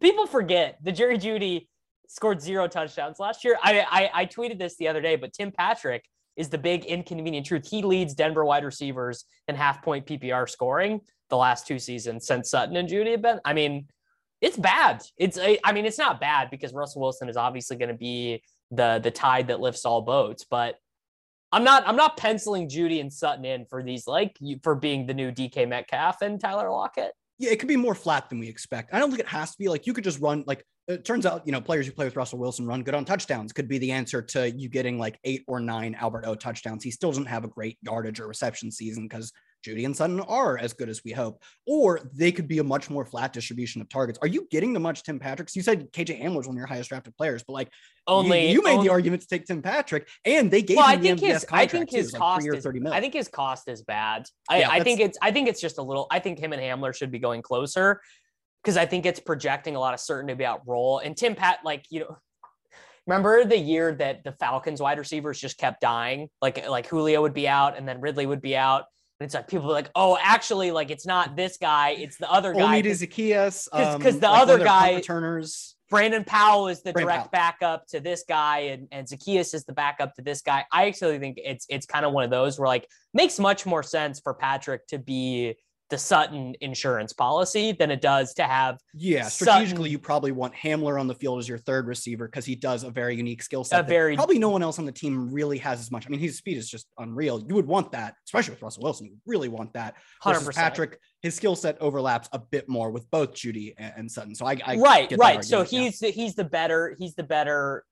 People 0.00 0.26
forget 0.26 0.78
the 0.82 0.92
Jerry 0.92 1.18
Jeudy 1.18 1.68
scored 2.08 2.40
zero 2.40 2.68
touchdowns 2.68 3.18
last 3.18 3.44
year. 3.44 3.58
I, 3.62 3.80
I, 3.90 4.22
I 4.22 4.26
tweeted 4.26 4.58
this 4.58 4.76
the 4.76 4.88
other 4.88 5.00
day, 5.00 5.16
but 5.16 5.32
Tim 5.32 5.50
Patrick 5.50 6.04
is 6.36 6.48
the 6.48 6.58
big 6.58 6.84
inconvenient 6.84 7.46
truth. 7.46 7.66
He 7.68 7.82
leads 7.82 8.14
Denver 8.14 8.44
wide 8.44 8.64
receivers 8.64 9.24
in 9.48 9.54
half 9.54 9.82
point 9.82 10.06
PPR 10.06 10.48
scoring 10.48 11.00
the 11.30 11.36
last 11.36 11.66
two 11.66 11.78
seasons 11.78 12.26
since 12.26 12.50
Sutton 12.50 12.76
and 12.76 12.88
Jeudy 12.88 13.12
have 13.12 13.22
been. 13.22 13.40
I 13.44 13.52
mean, 13.52 13.86
it's 14.40 14.56
bad. 14.56 15.02
It's 15.16 15.38
I 15.38 15.72
mean, 15.72 15.86
it's 15.86 15.98
not 15.98 16.20
bad 16.20 16.50
because 16.50 16.72
Russell 16.72 17.02
Wilson 17.02 17.28
is 17.28 17.36
obviously 17.36 17.76
going 17.76 17.88
to 17.88 17.94
be 17.94 18.42
the 18.70 19.00
the 19.02 19.10
tide 19.10 19.48
that 19.48 19.60
lifts 19.60 19.84
all 19.84 20.02
boats, 20.02 20.44
but 20.48 20.76
I'm 21.52 21.64
not 21.64 21.86
I'm 21.86 21.96
not 21.96 22.16
penciling 22.16 22.68
Jeudy 22.68 23.00
and 23.00 23.12
Sutton 23.12 23.44
in 23.44 23.64
for 23.66 23.82
these 23.82 24.06
like 24.06 24.36
for 24.62 24.74
being 24.74 25.06
the 25.06 25.14
new 25.14 25.30
DK 25.30 25.68
Metcalf 25.68 26.22
and 26.22 26.40
Tyler 26.40 26.70
Lockett. 26.70 27.12
Yeah, 27.38 27.50
it 27.50 27.58
could 27.58 27.68
be 27.68 27.76
more 27.76 27.94
flat 27.94 28.28
than 28.28 28.38
we 28.38 28.48
expect. 28.48 28.92
I 28.94 28.98
don't 28.98 29.10
think 29.10 29.20
it 29.20 29.28
has 29.28 29.52
to 29.52 29.58
be 29.58 29.68
like 29.68 29.86
you 29.86 29.92
could 29.92 30.04
just 30.04 30.20
run 30.20 30.44
like 30.46 30.64
it 30.88 31.04
turns 31.04 31.26
out, 31.26 31.42
you 31.44 31.52
know, 31.52 31.60
players 31.60 31.86
who 31.86 31.92
play 31.92 32.04
with 32.04 32.14
Russell 32.14 32.38
Wilson 32.38 32.66
run 32.66 32.82
good 32.82 32.94
on 32.94 33.04
touchdowns 33.04 33.52
could 33.52 33.68
be 33.68 33.78
the 33.78 33.90
answer 33.90 34.22
to 34.22 34.50
you 34.50 34.68
getting 34.68 34.98
like 34.98 35.18
eight 35.24 35.42
or 35.48 35.58
nine 35.58 35.96
Albert 35.96 36.24
O 36.26 36.34
touchdowns. 36.34 36.84
He 36.84 36.90
still 36.90 37.10
doesn't 37.10 37.26
have 37.26 37.44
a 37.44 37.48
great 37.48 37.78
yardage 37.82 38.20
or 38.20 38.28
reception 38.28 38.70
season 38.70 39.04
because 39.04 39.32
Jeudy 39.64 39.84
and 39.84 39.96
Sutton 39.96 40.20
are 40.20 40.58
as 40.58 40.72
good 40.72 40.88
as 40.88 41.02
we 41.04 41.12
hope, 41.12 41.42
or 41.66 42.00
they 42.12 42.32
could 42.32 42.48
be 42.48 42.58
a 42.58 42.64
much 42.64 42.88
more 42.90 43.04
flat 43.04 43.32
distribution 43.32 43.80
of 43.80 43.88
targets. 43.88 44.18
Are 44.22 44.28
you 44.28 44.46
getting 44.50 44.72
the 44.72 44.80
much 44.80 45.02
Tim 45.02 45.18
Patrick's? 45.18 45.56
You 45.56 45.62
said 45.62 45.92
KJ 45.92 46.22
Hamler 46.22 46.36
was 46.36 46.46
one 46.46 46.56
of 46.56 46.58
your 46.58 46.66
highest 46.66 46.90
drafted 46.90 47.16
players, 47.16 47.42
but 47.46 47.54
like 47.54 47.68
only 48.06 48.48
you, 48.48 48.54
you 48.54 48.62
made 48.62 48.74
only, 48.74 48.88
the 48.88 48.92
argument 48.92 49.22
to 49.22 49.28
take 49.28 49.44
Tim 49.46 49.62
Patrick, 49.62 50.08
and 50.24 50.50
they 50.50 50.62
gave 50.62 50.76
well, 50.76 50.88
him 50.88 50.98
I 50.98 51.02
think 51.02 51.20
his, 51.20 51.46
I 51.50 51.66
think 51.66 51.90
his 51.90 52.12
too, 52.12 52.18
cost 52.18 52.48
like 52.48 52.58
is, 52.58 52.66
I 52.66 53.00
think 53.00 53.14
his 53.14 53.28
cost 53.28 53.68
is 53.68 53.82
bad. 53.82 54.24
I, 54.48 54.60
yeah, 54.60 54.70
I 54.70 54.82
think 54.82 55.00
it's 55.00 55.18
I 55.20 55.30
think 55.32 55.48
it's 55.48 55.60
just 55.60 55.78
a 55.78 55.82
little. 55.82 56.06
I 56.10 56.18
think 56.18 56.38
him 56.38 56.52
and 56.52 56.62
Hamler 56.62 56.94
should 56.94 57.10
be 57.10 57.18
going 57.18 57.42
closer 57.42 58.00
because 58.62 58.76
I 58.76 58.86
think 58.86 59.06
it's 59.06 59.20
projecting 59.20 59.76
a 59.76 59.80
lot 59.80 59.94
of 59.94 60.00
certainty 60.00 60.32
about 60.32 60.62
role. 60.66 60.98
And 60.98 61.16
Tim 61.16 61.34
Pat, 61.34 61.60
like 61.64 61.84
you 61.90 62.00
know, 62.00 62.16
remember 63.06 63.44
the 63.44 63.58
year 63.58 63.94
that 63.94 64.24
the 64.24 64.32
Falcons 64.32 64.80
wide 64.80 64.98
receivers 64.98 65.40
just 65.40 65.58
kept 65.58 65.80
dying, 65.80 66.28
like 66.42 66.68
like 66.68 66.86
Julio 66.86 67.22
would 67.22 67.34
be 67.34 67.48
out 67.48 67.76
and 67.76 67.88
then 67.88 68.00
Ridley 68.00 68.26
would 68.26 68.42
be 68.42 68.56
out 68.56 68.84
it's 69.20 69.34
like 69.34 69.48
people 69.48 69.70
are 69.70 69.72
like, 69.72 69.90
oh, 69.94 70.18
actually, 70.20 70.70
like 70.70 70.90
it's 70.90 71.06
not 71.06 71.36
this 71.36 71.56
guy, 71.56 71.90
it's 71.90 72.18
the 72.18 72.30
other 72.30 72.52
guy. 72.52 72.62
Only 72.62 72.82
to 72.82 72.90
Zaccheaus, 72.90 73.68
because 73.72 74.14
um, 74.14 74.20
the 74.20 74.28
like 74.28 74.42
other 74.42 74.58
guy, 74.58 74.94
returners. 74.94 75.74
Brandon 75.88 76.24
Powell 76.24 76.68
is 76.68 76.82
the 76.82 76.92
Brandon 76.92 77.06
direct 77.06 77.32
Powell. 77.32 77.42
backup 77.60 77.86
to 77.88 78.00
this 78.00 78.24
guy, 78.28 78.58
and 78.58 78.88
and 78.92 79.06
Zaccheaus 79.06 79.54
is 79.54 79.64
the 79.64 79.72
backup 79.72 80.14
to 80.16 80.22
this 80.22 80.42
guy. 80.42 80.64
I 80.72 80.86
actually 80.86 81.18
think 81.18 81.38
it's 81.42 81.64
it's 81.68 81.86
kind 81.86 82.04
of 82.04 82.12
one 82.12 82.24
of 82.24 82.30
those 82.30 82.58
where 82.58 82.68
like 82.68 82.86
makes 83.14 83.38
much 83.38 83.64
more 83.64 83.82
sense 83.82 84.20
for 84.20 84.34
Patrick 84.34 84.86
to 84.88 84.98
be 84.98 85.54
the 85.88 85.98
Sutton 85.98 86.54
insurance 86.60 87.12
policy 87.12 87.72
than 87.72 87.90
it 87.90 88.00
does 88.00 88.34
to 88.34 88.42
have. 88.42 88.78
Yeah, 88.92 89.28
strategically, 89.28 89.68
Sutton, 89.68 89.92
you 89.92 89.98
probably 89.98 90.32
want 90.32 90.54
Hamler 90.54 90.98
on 90.98 91.06
the 91.06 91.14
field 91.14 91.38
as 91.38 91.48
your 91.48 91.58
third 91.58 91.86
receiver 91.86 92.26
because 92.26 92.44
he 92.44 92.56
does 92.56 92.82
a 92.82 92.90
very 92.90 93.14
unique 93.14 93.42
skill 93.42 93.62
set. 93.62 93.86
very 93.86 94.16
probably 94.16 94.38
no 94.38 94.50
one 94.50 94.62
else 94.62 94.78
on 94.78 94.84
the 94.84 94.92
team 94.92 95.32
really 95.32 95.58
has 95.58 95.78
as 95.78 95.90
much. 95.90 96.06
I 96.06 96.10
mean, 96.10 96.18
his 96.18 96.36
speed 96.36 96.56
is 96.56 96.68
just 96.68 96.86
unreal. 96.98 97.44
You 97.46 97.54
would 97.54 97.66
want 97.66 97.92
that, 97.92 98.14
especially 98.26 98.54
with 98.54 98.62
Russell 98.62 98.82
Wilson. 98.82 99.06
You 99.06 99.16
really 99.26 99.48
want 99.48 99.72
that. 99.74 99.94
Versus 100.24 100.48
100%. 100.48 100.54
Patrick, 100.54 100.98
his 101.22 101.34
skill 101.34 101.54
set 101.54 101.80
overlaps 101.80 102.28
a 102.32 102.38
bit 102.38 102.68
more 102.68 102.90
with 102.90 103.08
both 103.10 103.32
Jeudy 103.32 103.74
and, 103.78 103.92
and 103.96 104.10
Sutton. 104.10 104.34
So 104.34 104.46
I, 104.46 104.58
I 104.64 104.76
right, 104.76 105.12
right. 105.16 105.44
So 105.44 105.62
he's 105.62 106.00
the, 106.00 106.08
he's 106.08 106.34
the 106.34 106.44
better. 106.44 106.96
He's 106.98 107.14
the 107.14 107.22
better, 107.22 107.84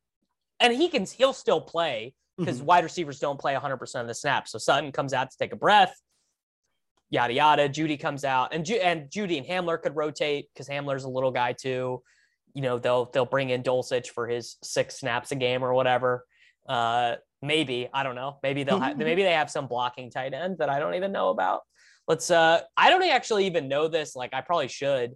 and 0.58 0.72
he 0.72 0.88
can 0.88 1.06
he'll 1.06 1.32
still 1.32 1.60
play 1.60 2.14
because 2.38 2.56
mm-hmm. 2.56 2.66
wide 2.66 2.84
receivers 2.84 3.20
don't 3.20 3.38
play 3.38 3.54
100% 3.54 4.00
of 4.00 4.08
the 4.08 4.14
snaps. 4.14 4.50
So 4.50 4.58
Sutton 4.58 4.90
comes 4.90 5.12
out 5.12 5.30
to 5.30 5.36
take 5.38 5.52
a 5.52 5.56
breath 5.56 5.94
yada 7.10 7.32
yada. 7.32 7.68
Jeudy 7.68 7.98
comes 7.98 8.24
out, 8.24 8.52
and 8.52 8.64
Ju- 8.64 8.80
and 8.82 9.10
Jeudy 9.10 9.38
and 9.38 9.46
Hamler 9.46 9.80
could 9.80 9.96
rotate 9.96 10.48
because 10.52 10.68
Hamler's 10.68 11.04
a 11.04 11.08
little 11.08 11.30
guy 11.30 11.52
too. 11.52 12.02
You 12.54 12.62
know, 12.62 12.78
they'll 12.78 13.10
they'll 13.10 13.26
bring 13.26 13.50
in 13.50 13.62
Dulcich 13.62 14.08
for 14.08 14.26
his 14.26 14.56
six 14.62 14.98
snaps 15.00 15.32
a 15.32 15.36
game 15.36 15.64
or 15.64 15.74
whatever. 15.74 16.24
Uh, 16.68 17.16
maybe 17.42 17.88
I 17.92 18.02
don't 18.02 18.14
know. 18.14 18.38
Maybe 18.42 18.64
they'll 18.64 18.80
have, 18.80 18.96
maybe 18.98 19.22
they 19.22 19.32
have 19.32 19.50
some 19.50 19.66
blocking 19.66 20.10
tight 20.10 20.34
end 20.34 20.58
that 20.58 20.68
I 20.68 20.78
don't 20.78 20.94
even 20.94 21.12
know 21.12 21.30
about. 21.30 21.62
Let's. 22.06 22.30
Uh, 22.30 22.60
I 22.76 22.90
don't 22.90 23.02
actually 23.04 23.46
even 23.46 23.68
know 23.68 23.88
this. 23.88 24.14
Like 24.16 24.34
I 24.34 24.40
probably 24.40 24.68
should. 24.68 25.14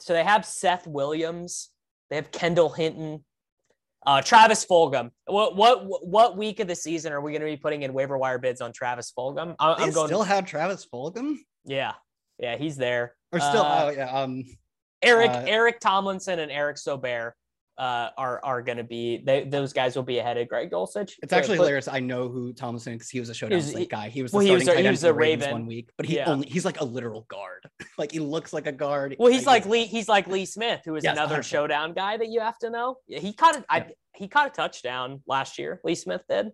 So 0.00 0.12
they 0.12 0.24
have 0.24 0.44
Seth 0.44 0.86
Williams. 0.86 1.70
They 2.10 2.16
have 2.16 2.30
Kendall 2.30 2.70
Hinton. 2.70 3.24
Uh, 4.06 4.20
Travis 4.20 4.64
Fulgham. 4.66 5.10
What 5.26 5.56
what 5.56 6.06
what 6.06 6.36
week 6.36 6.60
of 6.60 6.68
the 6.68 6.74
season 6.74 7.12
are 7.12 7.20
we 7.20 7.32
going 7.32 7.40
to 7.40 7.46
be 7.46 7.56
putting 7.56 7.82
in 7.82 7.92
waiver 7.92 8.18
wire 8.18 8.38
bids 8.38 8.60
on 8.60 8.72
Travis 8.72 9.12
Fulgham? 9.16 9.56
I, 9.58 9.82
am 9.82 9.92
going. 9.92 10.08
Still 10.08 10.22
have 10.22 10.44
Travis 10.44 10.86
Fulgham? 10.92 11.38
Yeah, 11.64 11.92
yeah, 12.38 12.56
he's 12.56 12.76
there. 12.76 13.14
Or 13.32 13.40
still, 13.40 13.62
uh, 13.62 13.84
oh 13.86 13.90
yeah. 13.90 14.10
Um, 14.10 14.44
Eric 15.02 15.30
uh, 15.30 15.44
Eric 15.46 15.80
Tomlinson 15.80 16.38
and 16.38 16.50
Eric 16.50 16.76
Saubert 16.76 17.32
uh, 17.76 18.10
are 18.16 18.40
are 18.44 18.62
going 18.62 18.78
to 18.78 18.84
be 18.84 19.18
they, 19.24 19.44
those 19.44 19.72
guys 19.72 19.96
will 19.96 20.04
be 20.04 20.18
ahead 20.18 20.36
of 20.36 20.48
Greg 20.48 20.70
Dulcich. 20.70 21.12
It's 21.22 21.32
actually 21.32 21.56
but, 21.56 21.64
hilarious. 21.64 21.88
I 21.88 22.00
know 22.00 22.28
who 22.28 22.52
Tomlinson 22.52 22.94
because 22.94 23.10
he 23.10 23.20
was 23.20 23.28
a 23.28 23.34
showdown 23.34 23.60
he 23.60 23.74
was, 23.74 23.86
guy. 23.88 24.08
He 24.08 24.22
was 24.22 24.30
the 24.30 24.38
well, 24.38 24.46
starting 24.46 24.60
he 24.60 24.68
was 24.68 24.78
a, 24.78 24.82
he 24.82 24.88
was 24.88 25.04
a 25.04 25.12
Raven 25.12 25.50
one 25.50 25.66
week, 25.66 25.90
but 25.96 26.06
he 26.06 26.16
yeah. 26.16 26.30
only 26.30 26.48
he's 26.48 26.64
like 26.64 26.80
a 26.80 26.84
literal 26.84 27.22
guard. 27.28 27.68
like 27.98 28.12
he 28.12 28.20
looks 28.20 28.52
like 28.52 28.66
a 28.66 28.72
guard. 28.72 29.16
Well, 29.18 29.32
he's 29.32 29.46
like, 29.46 29.64
like 29.64 29.70
Lee. 29.70 29.84
He's 29.86 30.08
like 30.08 30.26
Lee 30.28 30.46
Smith, 30.46 30.82
who 30.84 30.94
is 30.94 31.04
yes, 31.04 31.16
another 31.16 31.38
100%. 31.38 31.44
showdown 31.44 31.92
guy 31.94 32.16
that 32.16 32.28
you 32.28 32.40
have 32.40 32.58
to 32.58 32.70
know. 32.70 32.96
He 33.06 33.32
caught 33.32 33.56
it. 33.56 33.64
Yeah. 33.72 33.84
He 34.14 34.28
caught 34.28 34.46
a 34.46 34.50
touchdown 34.50 35.22
last 35.26 35.58
year. 35.58 35.80
Lee 35.82 35.96
Smith 35.96 36.22
did. 36.28 36.52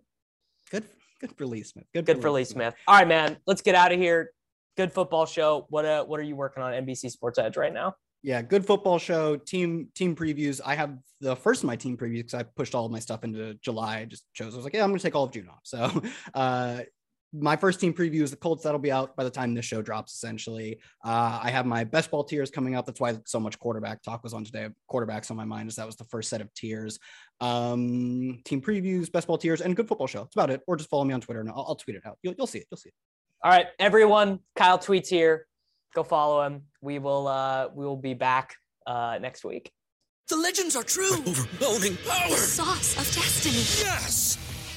Good, 0.71 0.85
good 1.19 1.37
for 1.37 1.45
Lee 1.45 1.63
Smith. 1.63 1.85
Good, 1.93 2.05
good 2.07 2.15
for, 2.17 2.23
for 2.23 2.31
Lee 2.31 2.43
Smith. 2.43 2.73
Smith. 2.73 2.75
All 2.87 2.95
right, 2.95 3.07
man. 3.07 3.37
Let's 3.45 3.61
get 3.61 3.75
out 3.75 3.91
of 3.91 3.99
here. 3.99 4.31
Good 4.77 4.91
football 4.91 5.27
show. 5.27 5.67
What 5.69 5.85
uh, 5.85 6.03
what 6.05 6.19
are 6.19 6.23
you 6.23 6.35
working 6.35 6.63
on 6.63 6.73
NBC 6.73 7.11
Sports 7.11 7.37
Edge 7.37 7.57
right 7.57 7.73
now? 7.73 7.95
Yeah, 8.23 8.41
good 8.41 8.65
football 8.65 8.99
show. 8.99 9.35
Team 9.35 9.89
team 9.95 10.15
previews. 10.15 10.61
I 10.63 10.75
have 10.75 10.97
the 11.21 11.35
first 11.35 11.63
of 11.63 11.67
my 11.67 11.75
team 11.75 11.97
previews 11.97 12.17
because 12.17 12.35
I 12.35 12.43
pushed 12.43 12.75
all 12.75 12.85
of 12.85 12.91
my 12.91 12.99
stuff 12.99 13.23
into 13.23 13.55
July. 13.55 13.99
I 13.99 14.05
just 14.05 14.25
chose. 14.33 14.53
I 14.53 14.57
was 14.57 14.63
like, 14.63 14.73
yeah, 14.73 14.83
I'm 14.83 14.89
going 14.89 14.99
to 14.99 15.03
take 15.03 15.15
all 15.15 15.23
of 15.23 15.31
June 15.31 15.49
off. 15.49 15.61
So, 15.63 16.01
uh, 16.33 16.81
my 17.33 17.55
first 17.55 17.79
team 17.79 17.93
preview 17.93 18.21
is 18.21 18.31
the 18.31 18.37
Colts. 18.37 18.63
That'll 18.63 18.79
be 18.79 18.91
out 18.91 19.15
by 19.15 19.23
the 19.23 19.29
time 19.29 19.53
this 19.53 19.65
show 19.65 19.81
drops. 19.81 20.13
Essentially, 20.13 20.81
uh, 21.03 21.39
I 21.41 21.49
have 21.49 21.65
my 21.65 21.83
best 21.83 22.11
ball 22.11 22.23
tiers 22.23 22.51
coming 22.51 22.75
out. 22.75 22.85
That's 22.85 22.99
why 22.99 23.17
so 23.25 23.39
much 23.39 23.57
quarterback 23.57 24.03
talk 24.03 24.23
was 24.23 24.33
on 24.33 24.43
today. 24.43 24.67
Quarterbacks 24.91 25.31
on 25.31 25.37
my 25.37 25.45
mind, 25.45 25.69
as 25.69 25.77
that 25.77 25.85
was 25.85 25.95
the 25.95 26.03
first 26.05 26.29
set 26.29 26.41
of 26.41 26.53
tiers. 26.53 26.99
Um, 27.39 28.41
team 28.43 28.61
previews, 28.61 29.11
best 29.11 29.27
ball 29.27 29.37
tiers, 29.37 29.61
and 29.61 29.75
good 29.75 29.87
football 29.87 30.07
show. 30.07 30.23
That's 30.23 30.35
about 30.35 30.49
it. 30.49 30.61
Or 30.67 30.75
just 30.75 30.89
follow 30.89 31.05
me 31.05 31.13
on 31.13 31.21
Twitter, 31.21 31.39
and 31.39 31.49
I'll, 31.49 31.65
I'll 31.69 31.75
tweet 31.75 31.95
it 31.95 32.05
out. 32.05 32.17
You'll, 32.21 32.35
you'll 32.37 32.47
see 32.47 32.59
it. 32.59 32.67
You'll 32.69 32.77
see 32.77 32.89
it. 32.89 32.95
All 33.43 33.51
right, 33.51 33.67
everyone. 33.79 34.39
Kyle 34.55 34.77
tweets 34.77 35.07
here. 35.07 35.47
Go 35.93 36.03
follow 36.03 36.43
him. 36.43 36.63
We 36.81 36.99
will. 36.99 37.27
Uh, 37.27 37.69
we 37.73 37.85
will 37.85 37.97
be 37.97 38.13
back 38.13 38.55
uh, 38.87 39.17
next 39.21 39.43
week. 39.43 39.71
The 40.29 40.37
legends 40.37 40.75
are 40.75 40.83
true. 40.83 41.17
Overwhelming 41.27 41.97
power! 42.07 42.37
Sauce 42.37 42.97
of 42.97 43.13
destiny. 43.13 43.85
Yes! 43.85 44.37